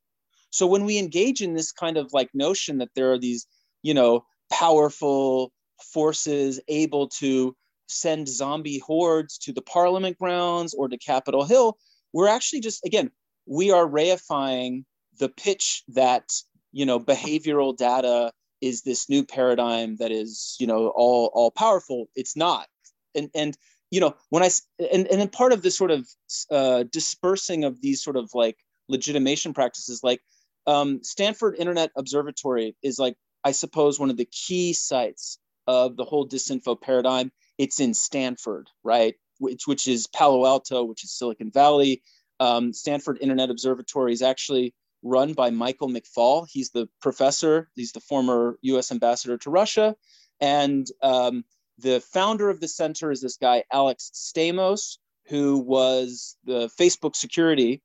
So 0.50 0.66
when 0.66 0.85
we 0.85 0.99
engage 0.99 1.40
in 1.40 1.54
this 1.54 1.73
kind 1.73 1.97
of 1.97 2.12
like 2.12 2.30
notion 2.35 2.78
that 2.78 2.90
there 2.95 3.12
are 3.12 3.19
these, 3.19 3.47
you 3.83 3.95
know, 3.95 4.25
powerful 4.52 5.52
forces 5.92 6.61
able 6.69 7.09
to 7.09 7.57
send 7.88 8.28
zombie 8.28 8.78
hordes 8.78 9.38
to 9.38 9.52
the 9.52 9.62
Parliament 9.62 10.19
grounds 10.19 10.75
or 10.75 10.88
to 10.88 10.99
Capitol 10.99 11.45
Hill, 11.45 11.76
we're 12.12 12.28
actually 12.28 12.61
just 12.61 12.85
again 12.85 13.11
we 13.47 13.71
are 13.71 13.87
reifying 13.87 14.85
the 15.19 15.28
pitch 15.28 15.83
that 15.88 16.30
you 16.73 16.85
know 16.85 17.00
behavioral 17.00 17.76
data 17.76 18.33
is 18.61 18.83
this 18.83 19.09
new 19.09 19.25
paradigm 19.25 19.97
that 19.97 20.11
is 20.11 20.57
you 20.61 20.66
know 20.66 20.88
all 20.88 21.30
all 21.35 21.50
powerful. 21.50 22.07
It's 22.14 22.37
not. 22.37 22.66
And 23.14 23.30
and 23.35 23.57
you 23.90 24.00
know 24.00 24.14
when 24.30 24.42
i 24.42 24.50
and 24.92 25.07
and 25.09 25.21
then 25.21 25.28
part 25.28 25.52
of 25.52 25.62
this 25.62 25.76
sort 25.76 25.90
of 25.90 26.09
uh, 26.50 26.85
dispersing 26.92 27.64
of 27.64 27.80
these 27.80 28.02
sort 28.02 28.16
of 28.16 28.30
like 28.35 28.57
legitimation 28.88 29.52
practices 29.52 30.00
like 30.02 30.21
um, 30.67 31.02
stanford 31.02 31.57
internet 31.59 31.90
observatory 31.97 32.76
is 32.83 32.99
like 32.99 33.17
i 33.45 33.52
suppose 33.52 33.99
one 33.99 34.11
of 34.11 34.17
the 34.17 34.29
key 34.31 34.73
sites 34.73 35.38
of 35.67 35.97
the 35.97 36.05
whole 36.05 36.26
disinfo 36.26 36.81
paradigm 36.81 37.31
it's 37.59 37.81
in 37.81 37.95
stanford 37.95 38.69
right 38.85 39.14
which, 39.38 39.67
which 39.67 39.87
is 39.88 40.07
palo 40.07 40.47
alto 40.47 40.85
which 40.85 41.05
is 41.05 41.12
silicon 41.12 41.50
valley 41.50 42.02
um, 42.40 42.73
stanford 42.73 43.19
internet 43.21 43.50
observatory 43.50 44.12
is 44.12 44.23
actually 44.23 44.75
run 45.02 45.33
by 45.33 45.50
Michael 45.50 45.88
McFaul. 45.88 46.47
He's 46.49 46.71
the 46.71 46.88
professor, 47.00 47.71
he's 47.75 47.93
the 47.93 48.00
former 48.00 48.59
US 48.62 48.90
ambassador 48.90 49.38
to 49.38 49.50
Russia. 49.50 49.97
And 50.40 50.87
um, 51.02 51.45
the 51.79 52.00
founder 52.00 52.50
of 52.50 52.61
the 52.61 52.69
center 52.69 53.11
is 53.11 53.21
this 53.21 53.37
guy, 53.37 53.64
Alex 53.73 54.11
Stamos, 54.14 54.99
who 55.29 55.59
was 55.59 56.37
the 56.45 56.71
Facebook 56.79 57.14
security, 57.14 57.83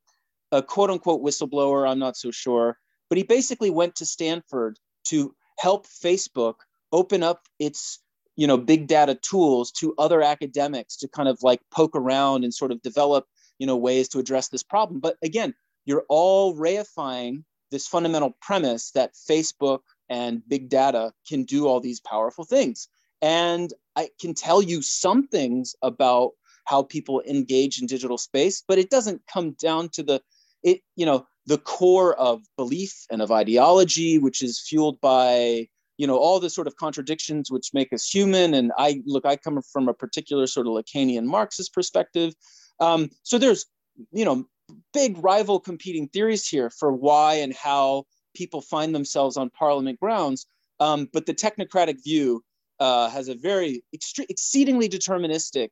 a 0.51 0.61
quote 0.61 0.89
unquote 0.89 1.23
whistleblower, 1.23 1.89
I'm 1.89 1.99
not 1.99 2.17
so 2.17 2.31
sure. 2.31 2.77
But 3.09 3.17
he 3.17 3.23
basically 3.23 3.69
went 3.69 3.95
to 3.97 4.05
Stanford 4.05 4.79
to 5.05 5.35
help 5.59 5.87
Facebook 5.87 6.55
open 6.91 7.23
up 7.23 7.43
its 7.59 7.99
you 8.35 8.47
know 8.47 8.57
big 8.57 8.87
data 8.87 9.15
tools 9.15 9.71
to 9.71 9.93
other 9.97 10.21
academics 10.21 10.97
to 10.97 11.07
kind 11.07 11.29
of 11.29 11.41
like 11.41 11.61
poke 11.71 11.95
around 11.95 12.43
and 12.43 12.53
sort 12.53 12.71
of 12.71 12.81
develop 12.81 13.25
you 13.59 13.67
know 13.67 13.77
ways 13.77 14.09
to 14.09 14.19
address 14.19 14.49
this 14.49 14.63
problem 14.63 14.99
but 14.99 15.15
again 15.23 15.53
you're 15.85 16.03
all 16.09 16.55
reifying 16.55 17.43
this 17.71 17.87
fundamental 17.87 18.35
premise 18.41 18.91
that 18.91 19.13
Facebook 19.13 19.79
and 20.09 20.41
big 20.47 20.69
data 20.69 21.13
can 21.27 21.43
do 21.43 21.67
all 21.67 21.79
these 21.79 21.99
powerful 21.99 22.43
things. 22.43 22.87
And 23.21 23.73
I 23.95 24.09
can 24.19 24.33
tell 24.33 24.61
you 24.61 24.81
some 24.81 25.27
things 25.27 25.75
about 25.81 26.31
how 26.65 26.83
people 26.83 27.21
engage 27.27 27.79
in 27.79 27.87
digital 27.87 28.17
space, 28.17 28.63
but 28.67 28.77
it 28.77 28.89
doesn't 28.89 29.21
come 29.31 29.51
down 29.51 29.89
to 29.89 30.03
the 30.03 30.21
it, 30.65 30.81
you 30.97 31.05
know, 31.05 31.25
the 31.45 31.57
core 31.57 32.13
of 32.15 32.41
belief 32.57 33.05
and 33.09 33.21
of 33.21 33.31
ideology, 33.31 34.17
which 34.17 34.43
is 34.43 34.59
fueled 34.59 34.99
by 34.99 35.67
you 35.97 36.05
know 36.05 36.17
all 36.17 36.41
the 36.41 36.49
sort 36.49 36.67
of 36.67 36.75
contradictions 36.75 37.49
which 37.49 37.69
make 37.73 37.93
us 37.93 38.05
human 38.05 38.53
and 38.53 38.73
i 38.77 39.01
look 39.05 39.25
i 39.25 39.37
come 39.37 39.61
from 39.61 39.87
a 39.87 39.93
particular 39.93 40.45
sort 40.45 40.67
of 40.67 40.73
lacanian 40.73 41.23
marxist 41.23 41.73
perspective 41.73 42.33
um, 42.81 43.09
so 43.23 43.37
there's 43.37 43.65
you 44.11 44.25
know 44.25 44.45
big 44.93 45.17
rival 45.23 45.59
competing 45.59 46.07
theories 46.09 46.47
here 46.47 46.69
for 46.69 46.91
why 46.91 47.35
and 47.35 47.53
how 47.53 48.03
people 48.35 48.61
find 48.61 48.93
themselves 48.93 49.37
on 49.37 49.49
parliament 49.51 49.99
grounds. 49.99 50.45
Um, 50.79 51.09
but 51.13 51.25
the 51.25 51.33
technocratic 51.33 52.03
view 52.03 52.43
uh, 52.79 53.09
has 53.09 53.29
a 53.29 53.35
very 53.35 53.83
extre- 53.95 54.25
exceedingly 54.29 54.89
deterministic 54.89 55.69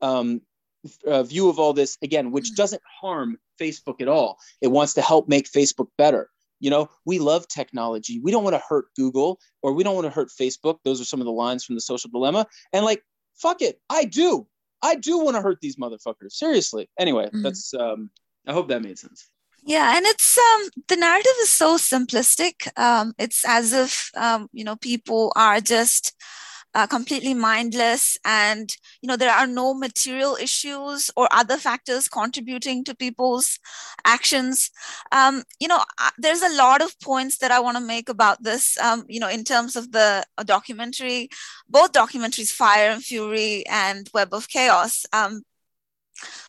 um, 0.00 0.40
uh, 1.06 1.22
view 1.22 1.48
of 1.48 1.58
all 1.58 1.72
this, 1.72 1.96
again, 2.02 2.30
which 2.30 2.52
mm. 2.52 2.56
doesn't 2.56 2.82
harm 3.00 3.38
Facebook 3.60 4.00
at 4.00 4.08
all. 4.08 4.38
It 4.60 4.68
wants 4.68 4.94
to 4.94 5.02
help 5.02 5.28
make 5.28 5.50
Facebook 5.50 5.88
better. 5.98 6.30
You 6.60 6.70
know, 6.70 6.88
we 7.04 7.18
love 7.18 7.46
technology. 7.48 8.18
We 8.18 8.30
don't 8.30 8.44
want 8.44 8.54
to 8.54 8.62
hurt 8.66 8.86
Google 8.96 9.38
or 9.62 9.72
we 9.72 9.84
don't 9.84 9.94
want 9.94 10.06
to 10.06 10.10
hurt 10.10 10.30
Facebook. 10.30 10.78
Those 10.84 11.00
are 11.00 11.04
some 11.04 11.20
of 11.20 11.26
the 11.26 11.32
lines 11.32 11.64
from 11.64 11.74
the 11.74 11.82
social 11.82 12.10
dilemma. 12.10 12.46
And 12.72 12.84
like, 12.84 13.02
fuck 13.34 13.60
it, 13.60 13.80
I 13.90 14.04
do. 14.04 14.46
I 14.82 14.94
do 14.94 15.18
want 15.18 15.36
to 15.36 15.42
hurt 15.42 15.60
these 15.60 15.76
motherfuckers. 15.76 16.32
Seriously. 16.32 16.88
Anyway, 16.98 17.26
mm-hmm. 17.26 17.42
that's 17.42 17.74
um, 17.74 18.10
I 18.46 18.52
hope 18.52 18.68
that 18.68 18.82
made 18.82 18.98
sense. 18.98 19.28
Yeah, 19.64 19.96
and 19.96 20.06
it's 20.06 20.38
um, 20.38 20.68
the 20.86 20.96
narrative 20.96 21.32
is 21.40 21.48
so 21.48 21.76
simplistic. 21.76 22.68
Um, 22.78 23.14
it's 23.18 23.44
as 23.44 23.72
if 23.72 24.10
um, 24.16 24.48
you 24.52 24.64
know 24.64 24.76
people 24.76 25.32
are 25.34 25.60
just 25.60 26.14
uh, 26.76 26.86
completely 26.86 27.32
mindless, 27.32 28.18
and 28.26 28.76
you 29.00 29.08
know 29.08 29.16
there 29.16 29.32
are 29.32 29.46
no 29.46 29.72
material 29.72 30.36
issues 30.36 31.10
or 31.16 31.26
other 31.30 31.56
factors 31.56 32.06
contributing 32.06 32.84
to 32.84 32.94
people's 32.94 33.58
actions. 34.04 34.70
Um, 35.10 35.42
you 35.58 35.68
know, 35.68 35.80
uh, 35.98 36.10
there's 36.18 36.42
a 36.42 36.54
lot 36.54 36.82
of 36.82 37.00
points 37.00 37.38
that 37.38 37.50
I 37.50 37.60
want 37.60 37.78
to 37.78 37.82
make 37.82 38.10
about 38.10 38.42
this. 38.42 38.76
Um, 38.78 39.06
you 39.08 39.18
know, 39.20 39.28
in 39.30 39.42
terms 39.42 39.74
of 39.74 39.90
the 39.92 40.22
uh, 40.36 40.42
documentary, 40.42 41.30
both 41.66 41.92
documentaries, 41.92 42.52
Fire 42.52 42.90
and 42.90 43.02
Fury 43.02 43.64
and 43.70 44.10
Web 44.12 44.34
of 44.34 44.48
Chaos. 44.48 45.06
Um, 45.14 45.42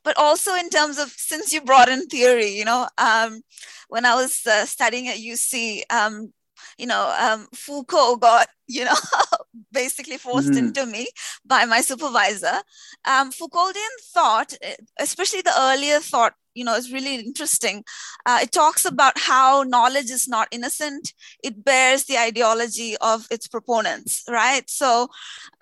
but 0.03 0.17
also 0.17 0.55
in 0.55 0.69
terms 0.69 0.97
of 0.97 1.09
since 1.09 1.53
you 1.53 1.61
brought 1.61 1.89
in 1.89 2.05
theory 2.07 2.47
you 2.47 2.63
know 2.63 2.87
um, 2.97 3.41
when 3.89 4.05
i 4.05 4.15
was 4.15 4.47
uh, 4.47 4.65
studying 4.65 5.09
at 5.09 5.17
uc 5.17 5.81
um, 5.89 6.31
you 6.77 6.87
know 6.87 7.13
um, 7.19 7.47
foucault 7.53 8.15
got 8.17 8.47
you 8.67 8.85
know 8.85 8.95
basically 9.71 10.17
forced 10.17 10.49
mm-hmm. 10.49 10.67
into 10.67 10.85
me 10.85 11.07
by 11.45 11.65
my 11.65 11.81
supervisor. 11.81 12.61
Um, 13.05 13.31
foucauldian 13.31 13.93
thought 14.13 14.53
especially 14.99 15.41
the 15.41 15.53
earlier 15.57 15.99
thought 15.99 16.33
you 16.53 16.63
know 16.63 16.75
is 16.75 16.91
really 16.91 17.15
interesting. 17.15 17.83
Uh, 18.25 18.39
it 18.41 18.51
talks 18.51 18.85
about 18.85 19.17
how 19.17 19.63
knowledge 19.63 20.09
is 20.09 20.27
not 20.27 20.47
innocent. 20.51 21.13
It 21.43 21.63
bears 21.63 22.05
the 22.05 22.17
ideology 22.17 22.95
of 22.97 23.27
its 23.31 23.47
proponents 23.47 24.23
right? 24.27 24.69
So 24.69 25.09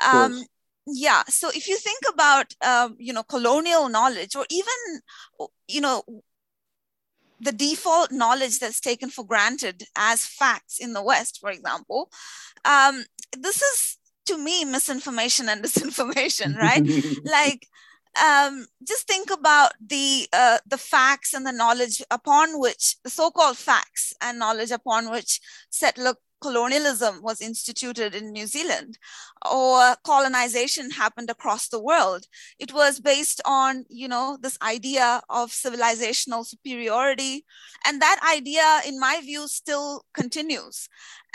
um, 0.05 0.43
yeah 0.87 1.23
so 1.27 1.49
if 1.49 1.67
you 1.67 1.77
think 1.77 2.01
about 2.11 2.53
um, 2.65 2.95
you 2.99 3.11
know 3.11 3.23
colonial 3.23 3.89
knowledge 3.89 4.35
or 4.35 4.45
even 4.49 5.49
you 5.67 5.81
know 5.81 6.03
the 7.39 7.51
default 7.51 8.11
knowledge 8.11 8.59
that's 8.59 8.79
taken 8.79 9.09
for 9.09 9.25
granted 9.25 9.83
as 9.95 10.25
facts 10.25 10.79
in 10.79 10.93
the 10.93 11.03
west 11.03 11.39
for 11.39 11.49
example 11.49 12.09
um, 12.65 13.03
this 13.39 13.61
is 13.61 13.97
to 14.25 14.37
me 14.37 14.65
misinformation 14.65 15.49
and 15.49 15.63
disinformation 15.65 16.57
right 16.57 16.83
like 17.23 17.67
um, 18.23 18.65
just 18.87 19.07
think 19.07 19.29
about 19.29 19.73
the 19.85 20.27
uh, 20.31 20.59
the 20.65 20.77
facts 20.77 21.33
and 21.33 21.45
the 21.45 21.51
knowledge 21.51 22.01
upon 22.09 22.61
which 22.61 22.95
the 23.03 23.09
so-called 23.09 23.57
facts 23.57 24.13
and 24.21 24.39
knowledge 24.39 24.71
upon 24.71 25.11
which 25.11 25.41
settler 25.69 26.13
colonialism 26.41 27.21
was 27.23 27.41
instituted 27.41 28.13
in 28.13 28.31
New 28.31 28.45
Zealand 28.45 28.97
or 29.51 29.95
colonization 30.03 30.91
happened 30.91 31.29
across 31.29 31.67
the 31.69 31.81
world. 31.81 32.25
It 32.59 32.71
was 32.73 32.99
based 32.99 33.41
on, 33.45 33.85
you 33.89 34.07
know, 34.07 34.37
this 34.39 34.57
idea 34.61 35.21
of 35.29 35.49
civilizational 35.49 36.45
superiority. 36.45 37.45
And 37.85 38.01
that 38.01 38.19
idea, 38.31 38.81
in 38.87 38.99
my 38.99 39.21
view, 39.21 39.47
still 39.47 40.05
continues. 40.13 40.87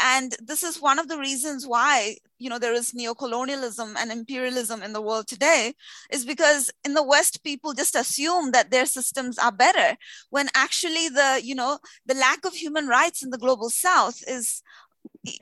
And 0.03 0.35
this 0.41 0.63
is 0.63 0.81
one 0.81 0.99
of 0.99 1.09
the 1.09 1.19
reasons 1.19 1.67
why, 1.67 2.17
you 2.39 2.49
know, 2.49 2.59
there 2.59 2.73
is 2.73 2.93
neocolonialism 2.93 3.95
and 3.99 4.11
imperialism 4.11 4.83
in 4.83 4.93
the 4.93 5.03
world 5.03 5.27
today, 5.27 5.75
is 6.11 6.25
because 6.25 6.71
in 6.85 6.95
the 6.95 7.03
West, 7.03 7.45
people 7.45 7.75
just 7.75 7.95
assume 7.95 8.53
that 8.53 8.71
their 8.71 8.87
systems 8.87 9.39
are 9.39 9.53
better, 9.53 9.97
when 10.31 10.49
actually 10.55 11.09
the, 11.09 11.41
you 11.43 11.55
know, 11.55 11.79
the 12.07 12.15
lack 12.15 12.45
of 12.45 12.55
human 12.55 12.87
rights 12.87 13.23
in 13.23 13.31
the 13.31 13.39
global 13.39 13.69
South 13.69 14.23
is 14.27 14.63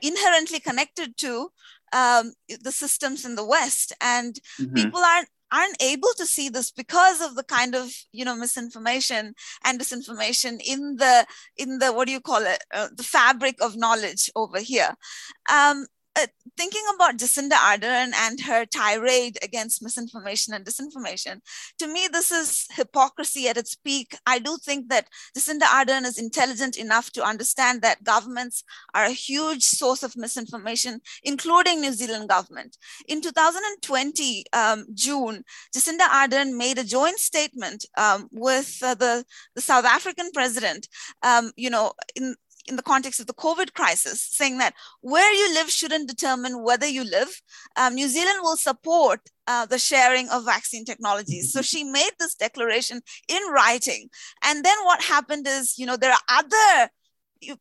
inherently 0.02 0.60
connected 0.60 1.16
to 1.18 1.50
um, 1.92 2.32
the 2.62 2.72
systems 2.72 3.24
in 3.24 3.34
the 3.36 3.46
West, 3.46 3.92
and 4.00 4.40
mm-hmm. 4.60 4.74
people 4.74 5.00
aren't 5.00 5.28
aren't 5.52 5.82
able 5.82 6.10
to 6.16 6.26
see 6.26 6.48
this 6.48 6.70
because 6.70 7.20
of 7.20 7.34
the 7.34 7.44
kind 7.44 7.74
of 7.74 7.90
you 8.12 8.24
know 8.24 8.36
misinformation 8.36 9.34
and 9.64 9.80
disinformation 9.80 10.60
in 10.66 10.96
the 10.96 11.26
in 11.56 11.78
the 11.78 11.92
what 11.92 12.06
do 12.06 12.12
you 12.12 12.20
call 12.20 12.42
it? 12.44 12.62
Uh, 12.72 12.88
the 12.94 13.02
fabric 13.02 13.56
of 13.60 13.76
knowledge 13.76 14.30
over 14.36 14.60
here. 14.60 14.94
Um, 15.50 15.86
uh, 16.18 16.26
thinking 16.56 16.82
about 16.94 17.16
Jacinda 17.16 17.52
Ardern 17.52 18.12
and 18.14 18.40
her 18.40 18.66
tirade 18.66 19.38
against 19.42 19.82
misinformation 19.82 20.54
and 20.54 20.64
disinformation, 20.64 21.40
to 21.78 21.87
me, 21.87 22.08
this 22.10 22.32
is 22.32 22.66
hypocrisy 22.72 23.48
at 23.48 23.56
its 23.56 23.75
peak. 23.75 24.16
I 24.26 24.38
do 24.38 24.58
think 24.62 24.88
that 24.88 25.08
Jacinda 25.37 25.62
Ardern 25.62 26.04
is 26.04 26.18
intelligent 26.18 26.76
enough 26.76 27.10
to 27.12 27.22
understand 27.22 27.82
that 27.82 28.04
governments 28.04 28.64
are 28.94 29.04
a 29.04 29.10
huge 29.10 29.62
source 29.62 30.02
of 30.02 30.16
misinformation, 30.16 31.00
including 31.22 31.80
New 31.80 31.92
Zealand 31.92 32.28
government. 32.28 32.76
In 33.06 33.20
2020, 33.20 34.44
um, 34.52 34.87
June, 34.94 35.44
Jacinda 35.75 36.08
Ardern 36.08 36.56
made 36.56 36.78
a 36.78 36.84
joint 36.84 37.18
statement 37.18 37.87
um, 37.96 38.28
with 38.32 38.78
uh, 38.82 38.94
the, 38.94 39.25
the 39.54 39.60
South 39.60 39.84
African 39.84 40.30
president, 40.32 40.88
um, 41.22 41.52
you 41.56 41.70
know, 41.70 41.92
in, 42.16 42.34
in 42.68 42.76
the 42.76 42.82
context 42.82 43.20
of 43.20 43.26
the 43.26 43.34
COVID 43.34 43.75
crisis, 43.75 44.20
saying 44.20 44.58
that 44.58 44.75
where 45.00 45.32
you 45.32 45.54
live 45.54 45.70
shouldn't 45.70 46.08
determine 46.08 46.62
whether 46.62 46.87
you 46.87 47.04
live. 47.04 47.40
Um, 47.76 47.94
New 47.94 48.08
Zealand 48.08 48.38
will 48.42 48.56
support 48.56 49.20
uh, 49.46 49.66
the 49.66 49.78
sharing 49.78 50.28
of 50.28 50.44
vaccine 50.44 50.84
technologies. 50.84 51.52
So 51.52 51.62
she 51.62 51.82
made 51.82 52.10
this 52.18 52.34
declaration 52.34 53.00
in 53.28 53.42
writing. 53.50 54.08
And 54.44 54.64
then 54.64 54.76
what 54.84 55.02
happened 55.02 55.46
is, 55.48 55.78
you 55.78 55.87
know, 55.87 55.96
there 55.96 56.12
are 56.12 56.18
other 56.28 56.90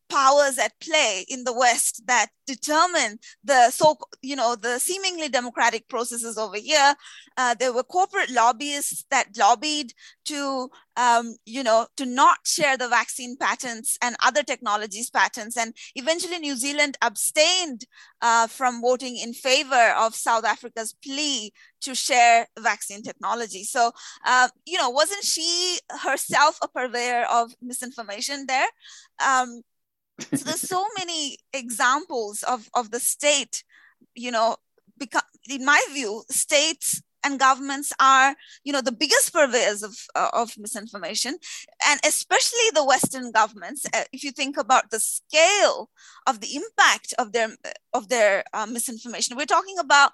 powers 0.08 0.58
at 0.58 0.72
play 0.80 1.24
in 1.28 1.44
the 1.44 1.52
West 1.52 2.02
that 2.06 2.28
determine 2.46 3.18
the 3.44 3.70
so 3.70 3.96
you 4.22 4.34
know 4.34 4.56
the 4.56 4.78
seemingly 4.78 5.28
democratic 5.28 5.88
processes 5.88 6.38
over 6.38 6.56
here. 6.56 6.94
Uh, 7.36 7.54
there 7.54 7.72
were 7.72 7.84
corporate 7.84 8.30
lobbyists 8.30 9.04
that 9.10 9.28
lobbied 9.38 9.92
to 10.24 10.68
um, 10.96 11.36
you 11.44 11.62
know 11.62 11.86
to 11.96 12.06
not 12.06 12.38
share 12.44 12.76
the 12.76 12.88
vaccine 12.88 13.36
patents 13.36 13.98
and 14.02 14.16
other 14.24 14.42
technologies 14.42 15.10
patents, 15.10 15.56
and 15.56 15.74
eventually 15.94 16.38
New 16.38 16.56
Zealand 16.56 16.96
abstained 17.02 17.84
uh, 18.22 18.46
from 18.46 18.80
voting 18.80 19.16
in 19.16 19.32
favor 19.34 19.94
of 19.96 20.14
South 20.14 20.44
Africa's 20.44 20.94
plea 21.04 21.52
to 21.82 21.94
share 21.94 22.48
vaccine 22.58 23.02
technology. 23.02 23.62
So 23.62 23.92
uh, 24.26 24.48
you 24.66 24.78
know 24.78 24.90
wasn't 24.90 25.24
she 25.24 25.78
herself 26.02 26.58
a 26.62 26.68
purveyor 26.68 27.26
of 27.30 27.52
misinformation 27.62 28.46
there? 28.48 28.66
Um, 29.24 29.62
so 30.20 30.44
there's 30.44 30.60
so 30.60 30.84
many 30.98 31.38
examples 31.52 32.42
of, 32.42 32.68
of 32.74 32.90
the 32.90 33.00
state, 33.00 33.64
you 34.14 34.30
know, 34.30 34.56
because 34.98 35.22
in 35.48 35.64
my 35.64 35.82
view, 35.92 36.24
states 36.30 37.02
and 37.24 37.38
governments 37.38 37.92
are 38.00 38.36
you 38.64 38.72
know 38.72 38.80
the 38.80 38.92
biggest 38.92 39.32
purveyors 39.32 39.82
of, 39.82 39.96
uh, 40.14 40.30
of 40.32 40.56
misinformation. 40.56 41.36
And 41.88 42.00
especially 42.04 42.70
the 42.74 42.84
western 42.84 43.32
governments 43.32 43.86
uh, 43.92 44.04
if 44.12 44.22
you 44.22 44.30
think 44.30 44.56
about 44.56 44.90
the 44.90 45.00
scale 45.00 45.90
of 46.26 46.40
the 46.40 46.56
impact 46.56 47.14
of 47.18 47.32
their 47.32 47.50
of 47.92 48.08
their 48.08 48.44
uh, 48.52 48.66
misinformation 48.66 49.36
we're 49.36 49.46
talking 49.46 49.78
about 49.78 50.12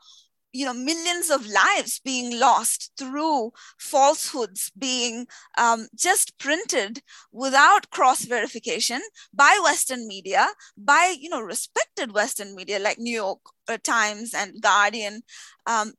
you 0.55 0.65
know 0.65 0.75
millions 0.75 1.31
of 1.31 1.47
lives 1.47 2.01
being 2.05 2.39
lost 2.39 2.93
through 2.99 3.53
falsehoods 3.79 4.71
being 4.79 5.27
um, 5.59 5.89
just 5.97 6.39
printed 6.39 7.03
without 7.33 7.91
cross 7.91 8.25
verification 8.25 9.03
by 9.35 9.61
western 9.65 10.07
media 10.09 10.49
by 10.79 11.15
you 11.19 11.29
know 11.29 11.41
respected 11.41 12.13
western 12.15 12.55
media 12.55 12.79
like 12.79 12.99
new 12.99 13.15
york 13.15 13.41
uh, 13.69 13.79
times 13.83 14.35
and 14.35 14.63
guardian 14.63 15.23
um, 15.67 15.93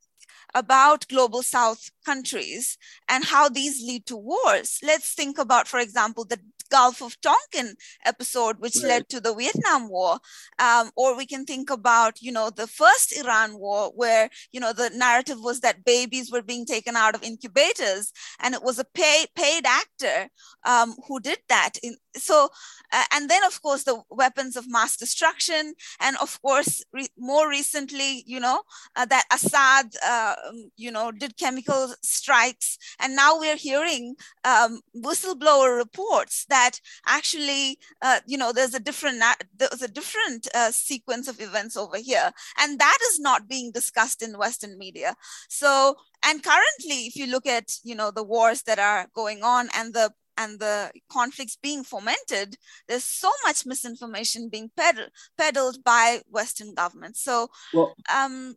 about 0.54 1.08
global 1.10 1.44
south 1.44 1.92
countries 2.06 2.78
and 3.10 3.26
how 3.26 3.50
these 3.50 3.82
lead 3.82 4.06
to 4.08 4.16
wars. 4.18 4.80
Let's 4.84 5.14
think 5.14 5.38
about 5.38 5.68
for 5.68 5.80
example 5.80 6.26
the 6.26 6.40
Gulf 6.70 7.02
of 7.02 7.20
Tonkin 7.22 7.76
episode, 8.06 8.60
which 8.60 8.76
right. 8.78 8.88
led 8.88 9.10
to 9.10 9.20
the 9.20 9.34
Vietnam 9.34 9.90
War. 9.90 10.20
Um, 10.60 10.92
or 10.96 11.18
we 11.18 11.26
can 11.26 11.46
think 11.46 11.70
about, 11.70 12.22
you 12.22 12.32
know, 12.32 12.50
the 12.50 12.68
first 12.68 13.18
Iran 13.18 13.58
war, 13.60 13.92
where, 13.96 14.30
you 14.52 14.60
know, 14.60 14.74
the 14.74 14.90
narrative 14.92 15.38
was 15.42 15.60
that 15.62 15.86
babies 15.86 16.32
were 16.32 16.42
being 16.42 16.66
taken 16.66 16.96
out 16.96 17.16
of 17.16 17.24
incubators, 17.24 18.12
and 18.40 18.54
it 18.54 18.64
was 18.64 18.80
a 18.80 18.86
pay, 18.86 19.26
paid 19.36 19.66
actor 19.66 20.30
um, 20.66 20.96
who 21.08 21.20
did 21.20 21.40
that. 21.50 21.74
In, 21.84 21.98
so, 22.16 22.50
uh, 22.92 23.04
and 23.14 23.30
then, 23.30 23.44
of 23.44 23.62
course, 23.62 23.84
the 23.84 24.02
weapons 24.10 24.56
of 24.56 24.70
mass 24.70 24.98
destruction. 24.98 25.74
And 26.00 26.16
of 26.18 26.42
course, 26.42 26.84
re- 26.94 27.08
more 27.18 27.50
recently, 27.50 28.24
you 28.26 28.40
know, 28.40 28.62
uh, 28.96 29.06
that 29.06 29.26
Assad, 29.32 29.96
uh, 30.06 30.36
you 30.78 30.92
know, 30.92 31.12
did 31.12 31.38
chemical 31.38 31.94
strikes. 32.02 32.78
And 33.00 33.16
now 33.16 33.40
we're 33.40 33.58
hearing 33.58 34.16
um, 34.44 34.82
whistleblower 34.96 35.78
reports 35.78 36.46
that 36.50 36.80
actually, 37.06 37.80
uh, 38.02 38.20
you 38.26 38.38
know, 38.38 38.52
there's 38.52 38.74
a 38.74 38.80
different 38.80 39.22
there's 39.58 39.82
a 39.82 39.88
different 39.88 40.48
uh, 40.54 40.72
sequence 40.72 41.28
of 41.28 41.42
events 41.42 41.76
over 41.78 41.98
here, 41.98 42.32
and 42.60 42.80
that 42.80 42.98
is 43.12 43.20
not 43.20 43.48
being 43.48 43.72
discussed 43.72 44.22
in 44.22 44.38
Western 44.38 44.78
media. 44.78 45.16
So, 45.50 45.96
and 46.24 46.44
currently, 46.44 47.08
if 47.08 47.16
you 47.16 47.28
look 47.28 47.46
at 47.48 47.72
you 47.84 47.96
know 47.96 48.12
the 48.12 48.24
wars 48.24 48.64
that 48.64 48.80
are 48.80 49.08
going 49.14 49.44
on 49.44 49.70
and 49.76 49.94
the 49.94 50.12
and 50.38 50.60
the 50.60 50.92
conflicts 51.10 51.58
being 51.62 51.84
fomented, 51.84 52.58
there's 52.88 53.04
so 53.04 53.32
much 53.46 53.66
misinformation 53.66 54.50
being 54.50 54.70
peddled, 54.76 55.10
peddled 55.38 55.84
by 55.84 56.22
Western 56.30 56.74
governments. 56.74 57.22
So, 57.22 57.50
well, 57.74 57.96
um, 58.14 58.56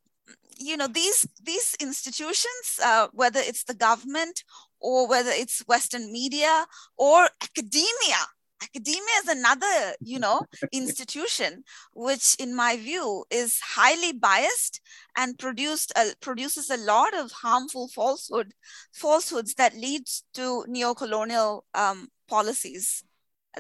you 0.58 0.76
know, 0.76 0.88
these 0.88 1.26
these 1.42 1.76
institutions, 1.80 2.80
uh, 2.82 3.08
whether 3.12 3.40
it's 3.40 3.64
the 3.64 3.74
government 3.74 4.44
or 4.80 5.08
whether 5.08 5.30
it's 5.30 5.60
Western 5.66 6.12
media 6.12 6.66
or 6.96 7.28
academia. 7.42 8.26
Academia 8.62 9.14
is 9.22 9.28
another, 9.28 9.94
you 10.00 10.18
know, 10.18 10.40
institution 10.72 11.62
which, 11.94 12.34
in 12.36 12.54
my 12.54 12.76
view, 12.76 13.24
is 13.30 13.60
highly 13.60 14.12
biased 14.12 14.80
and 15.16 15.38
produced 15.38 15.92
produces 16.20 16.70
a 16.70 16.76
lot 16.76 17.14
of 17.14 17.30
harmful 17.30 17.88
falsehood 17.88 18.52
falsehoods 18.92 19.54
that 19.54 19.76
leads 19.76 20.24
to 20.34 20.64
neo-colonial 20.68 21.64
um, 21.74 22.08
policies 22.28 23.04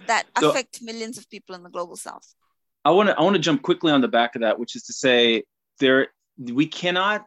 that 0.06 0.26
so, 0.38 0.50
affect 0.50 0.82
millions 0.82 1.18
of 1.18 1.28
people 1.30 1.54
in 1.54 1.62
the 1.62 1.70
global 1.70 1.96
south. 1.96 2.34
I 2.84 2.90
want 2.90 3.08
to 3.08 3.18
I 3.18 3.22
want 3.22 3.36
to 3.36 3.42
jump 3.42 3.62
quickly 3.62 3.92
on 3.92 4.00
the 4.00 4.08
back 4.08 4.34
of 4.34 4.42
that, 4.42 4.58
which 4.58 4.74
is 4.74 4.84
to 4.84 4.92
say 4.92 5.44
there 5.78 6.08
we 6.38 6.66
cannot 6.66 7.26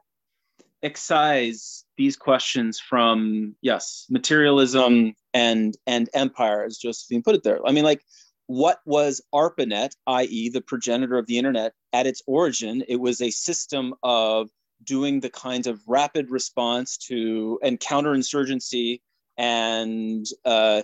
excise 0.83 1.85
these 2.01 2.17
questions 2.17 2.79
from 2.79 3.55
yes 3.61 4.07
materialism 4.09 5.13
and 5.35 5.77
and 5.85 6.09
empire 6.15 6.63
as 6.63 6.77
josephine 6.77 7.21
put 7.21 7.35
it 7.35 7.43
there. 7.43 7.59
I 7.65 7.71
mean 7.71 7.83
like 7.83 8.01
what 8.47 8.79
was 8.85 9.21
arpanet 9.33 9.91
i.e 10.07 10.49
the 10.49 10.61
progenitor 10.61 11.19
of 11.19 11.27
the 11.27 11.37
internet 11.37 11.73
at 11.93 12.07
its 12.07 12.23
origin? 12.25 12.83
It 12.87 12.99
was 12.99 13.21
a 13.21 13.29
system 13.29 13.93
of 14.01 14.49
doing 14.83 15.19
the 15.19 15.29
kinds 15.29 15.67
of 15.67 15.79
rapid 15.87 16.31
response 16.31 16.97
to 17.09 17.59
and 17.61 17.79
counterinsurgency 17.79 19.01
and 19.37 20.25
uh, 20.43 20.81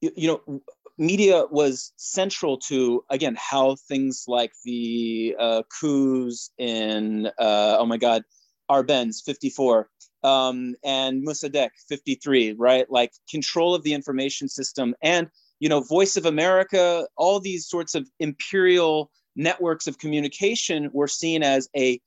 you, 0.00 0.10
you 0.16 0.28
know 0.28 0.60
media 0.98 1.44
was 1.48 1.92
central 1.96 2.58
to 2.70 3.04
again 3.08 3.36
how 3.38 3.76
things 3.88 4.24
like 4.26 4.52
the 4.64 5.36
uh, 5.38 5.62
coups 5.80 6.50
in 6.58 7.26
uh, 7.38 7.76
oh 7.78 7.86
my 7.86 7.98
god 7.98 8.24
Arbenz 8.70 9.22
54 9.24 9.88
um, 10.24 10.74
and 10.82 11.24
Mossadegh 11.24 11.70
53, 11.88 12.54
right? 12.58 12.90
Like 12.90 13.12
control 13.30 13.74
of 13.74 13.82
the 13.82 13.92
information 13.92 14.48
system 14.48 14.94
and 15.02 15.28
you 15.60 15.68
know 15.68 15.80
Voice 15.80 16.16
of 16.16 16.26
America, 16.26 17.06
all 17.16 17.38
these 17.38 17.68
sorts 17.68 17.94
of 17.94 18.08
imperial 18.18 19.10
networks 19.36 19.86
of 19.86 19.98
communication 19.98 20.90
were 20.92 21.08
seen 21.08 21.42
as 21.42 21.68
a 21.76 22.00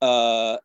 uh, 0.00 0.56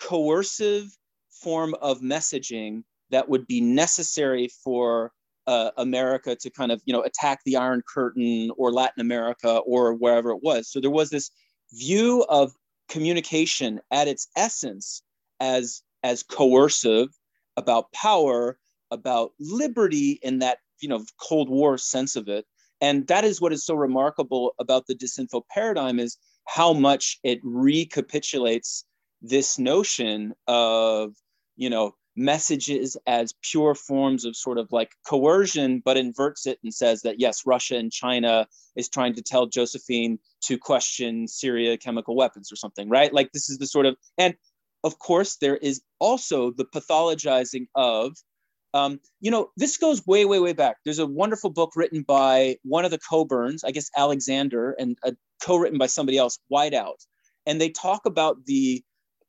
coercive 0.00 0.86
form 1.30 1.74
of 1.82 2.00
messaging 2.00 2.84
that 3.10 3.28
would 3.28 3.46
be 3.46 3.60
necessary 3.60 4.48
for 4.64 5.12
uh, 5.46 5.70
America 5.78 6.36
to 6.36 6.50
kind 6.50 6.70
of 6.70 6.80
you 6.84 6.92
know 6.92 7.02
attack 7.02 7.40
the 7.44 7.56
Iron 7.56 7.82
Curtain 7.92 8.50
or 8.56 8.72
Latin 8.72 9.00
America 9.00 9.58
or 9.58 9.94
wherever 9.94 10.30
it 10.30 10.42
was. 10.42 10.70
So 10.70 10.80
there 10.80 10.90
was 10.90 11.10
this 11.10 11.30
view 11.72 12.24
of 12.28 12.52
communication 12.88 13.80
at 13.90 14.08
its 14.08 14.28
essence 14.36 15.02
as 15.40 15.82
as 16.02 16.22
coercive 16.22 17.08
about 17.56 17.92
power, 17.92 18.58
about 18.90 19.32
liberty 19.40 20.18
in 20.22 20.38
that 20.38 20.58
you 20.80 20.88
know 20.88 21.04
Cold 21.20 21.48
War 21.48 21.78
sense 21.78 22.16
of 22.16 22.28
it. 22.28 22.46
And 22.80 23.06
that 23.08 23.24
is 23.24 23.40
what 23.40 23.52
is 23.52 23.64
so 23.64 23.74
remarkable 23.74 24.54
about 24.60 24.86
the 24.86 24.94
disinfo 24.94 25.42
paradigm 25.50 25.98
is 25.98 26.16
how 26.46 26.72
much 26.72 27.18
it 27.24 27.40
recapitulates 27.42 28.84
this 29.20 29.58
notion 29.58 30.32
of 30.46 31.14
you 31.56 31.68
know 31.70 31.94
messages 32.18 32.96
as 33.06 33.32
pure 33.42 33.74
forms 33.74 34.24
of 34.24 34.36
sort 34.36 34.58
of 34.58 34.68
like 34.72 34.90
coercion, 35.06 35.80
but 35.84 35.96
inverts 35.96 36.46
it 36.46 36.58
and 36.62 36.74
says 36.74 37.02
that 37.02 37.20
yes, 37.20 37.42
Russia 37.46 37.76
and 37.76 37.92
China 37.92 38.46
is 38.76 38.88
trying 38.88 39.14
to 39.14 39.22
tell 39.22 39.46
Josephine 39.46 40.18
to 40.42 40.58
question 40.58 41.28
Syria 41.28 41.78
chemical 41.78 42.16
weapons 42.16 42.52
or 42.52 42.56
something, 42.56 42.88
right? 42.88 43.14
Like 43.14 43.30
this 43.32 43.48
is 43.48 43.58
the 43.58 43.66
sort 43.66 43.86
of, 43.86 43.96
and 44.18 44.34
of 44.84 44.98
course, 44.98 45.36
there 45.36 45.56
is 45.56 45.80
also 45.98 46.50
the 46.50 46.64
pathologizing 46.64 47.66
of, 47.74 48.12
um, 48.74 49.00
you 49.20 49.30
know, 49.30 49.50
this 49.56 49.76
goes 49.76 50.06
way, 50.06 50.24
way, 50.24 50.38
way 50.38 50.52
back. 50.52 50.76
There's 50.84 50.98
a 50.98 51.06
wonderful 51.06 51.50
book 51.50 51.72
written 51.74 52.02
by 52.02 52.56
one 52.62 52.84
of 52.84 52.90
the 52.90 52.98
Cockburns, 52.98 53.60
I 53.64 53.70
guess 53.70 53.90
Alexander, 53.96 54.72
and 54.78 54.96
a 55.04 55.14
co-written 55.42 55.78
by 55.78 55.86
somebody 55.86 56.18
else, 56.18 56.38
Whiteout, 56.52 57.04
and 57.46 57.60
they 57.60 57.70
talk 57.70 58.06
about 58.06 58.44
the 58.46 58.82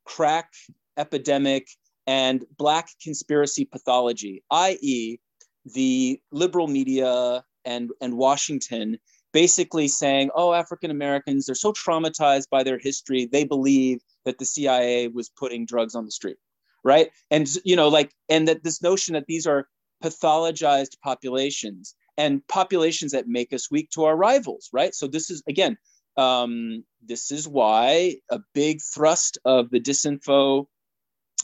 crack 0.04 0.50
epidemic 0.96 1.68
and 2.06 2.44
Black 2.56 2.88
conspiracy 3.02 3.64
pathology, 3.64 4.42
i.e., 4.50 5.18
the 5.64 6.20
liberal 6.32 6.66
media 6.66 7.44
and, 7.64 7.90
and 8.00 8.16
Washington 8.16 8.98
basically 9.32 9.86
saying, 9.88 10.30
oh, 10.34 10.52
African 10.52 10.90
Americans, 10.90 11.46
they're 11.46 11.54
so 11.54 11.72
traumatized 11.72 12.48
by 12.50 12.62
their 12.62 12.78
history, 12.78 13.28
they 13.30 13.44
believe 13.44 14.00
that 14.24 14.38
the 14.38 14.44
CIA 14.44 15.08
was 15.08 15.28
putting 15.28 15.66
drugs 15.66 15.94
on 15.94 16.04
the 16.04 16.10
street, 16.10 16.36
right? 16.84 17.10
And, 17.30 17.48
you 17.64 17.76
know, 17.76 17.88
like, 17.88 18.12
and 18.28 18.48
that 18.48 18.62
this 18.62 18.82
notion 18.82 19.14
that 19.14 19.26
these 19.26 19.46
are 19.46 19.66
pathologized 20.02 21.00
populations 21.02 21.94
and 22.16 22.46
populations 22.48 23.12
that 23.12 23.28
make 23.28 23.52
us 23.52 23.70
weak 23.70 23.90
to 23.90 24.04
our 24.04 24.16
rivals, 24.16 24.68
right? 24.72 24.94
So 24.94 25.06
this 25.06 25.30
is, 25.30 25.42
again, 25.48 25.76
um, 26.16 26.84
this 27.02 27.30
is 27.30 27.48
why 27.48 28.16
a 28.30 28.40
big 28.54 28.80
thrust 28.82 29.38
of 29.44 29.70
the 29.70 29.80
disinfo 29.80 30.66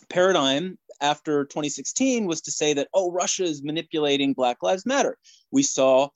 paradigm 0.08 0.78
after 1.00 1.44
2016 1.44 2.26
was 2.26 2.42
to 2.42 2.52
say 2.52 2.74
that, 2.74 2.88
oh, 2.92 3.10
Russia 3.12 3.44
is 3.44 3.62
manipulating 3.62 4.32
Black 4.32 4.62
Lives 4.62 4.86
Matter. 4.86 5.18
We 5.50 5.62
saw 5.62 6.08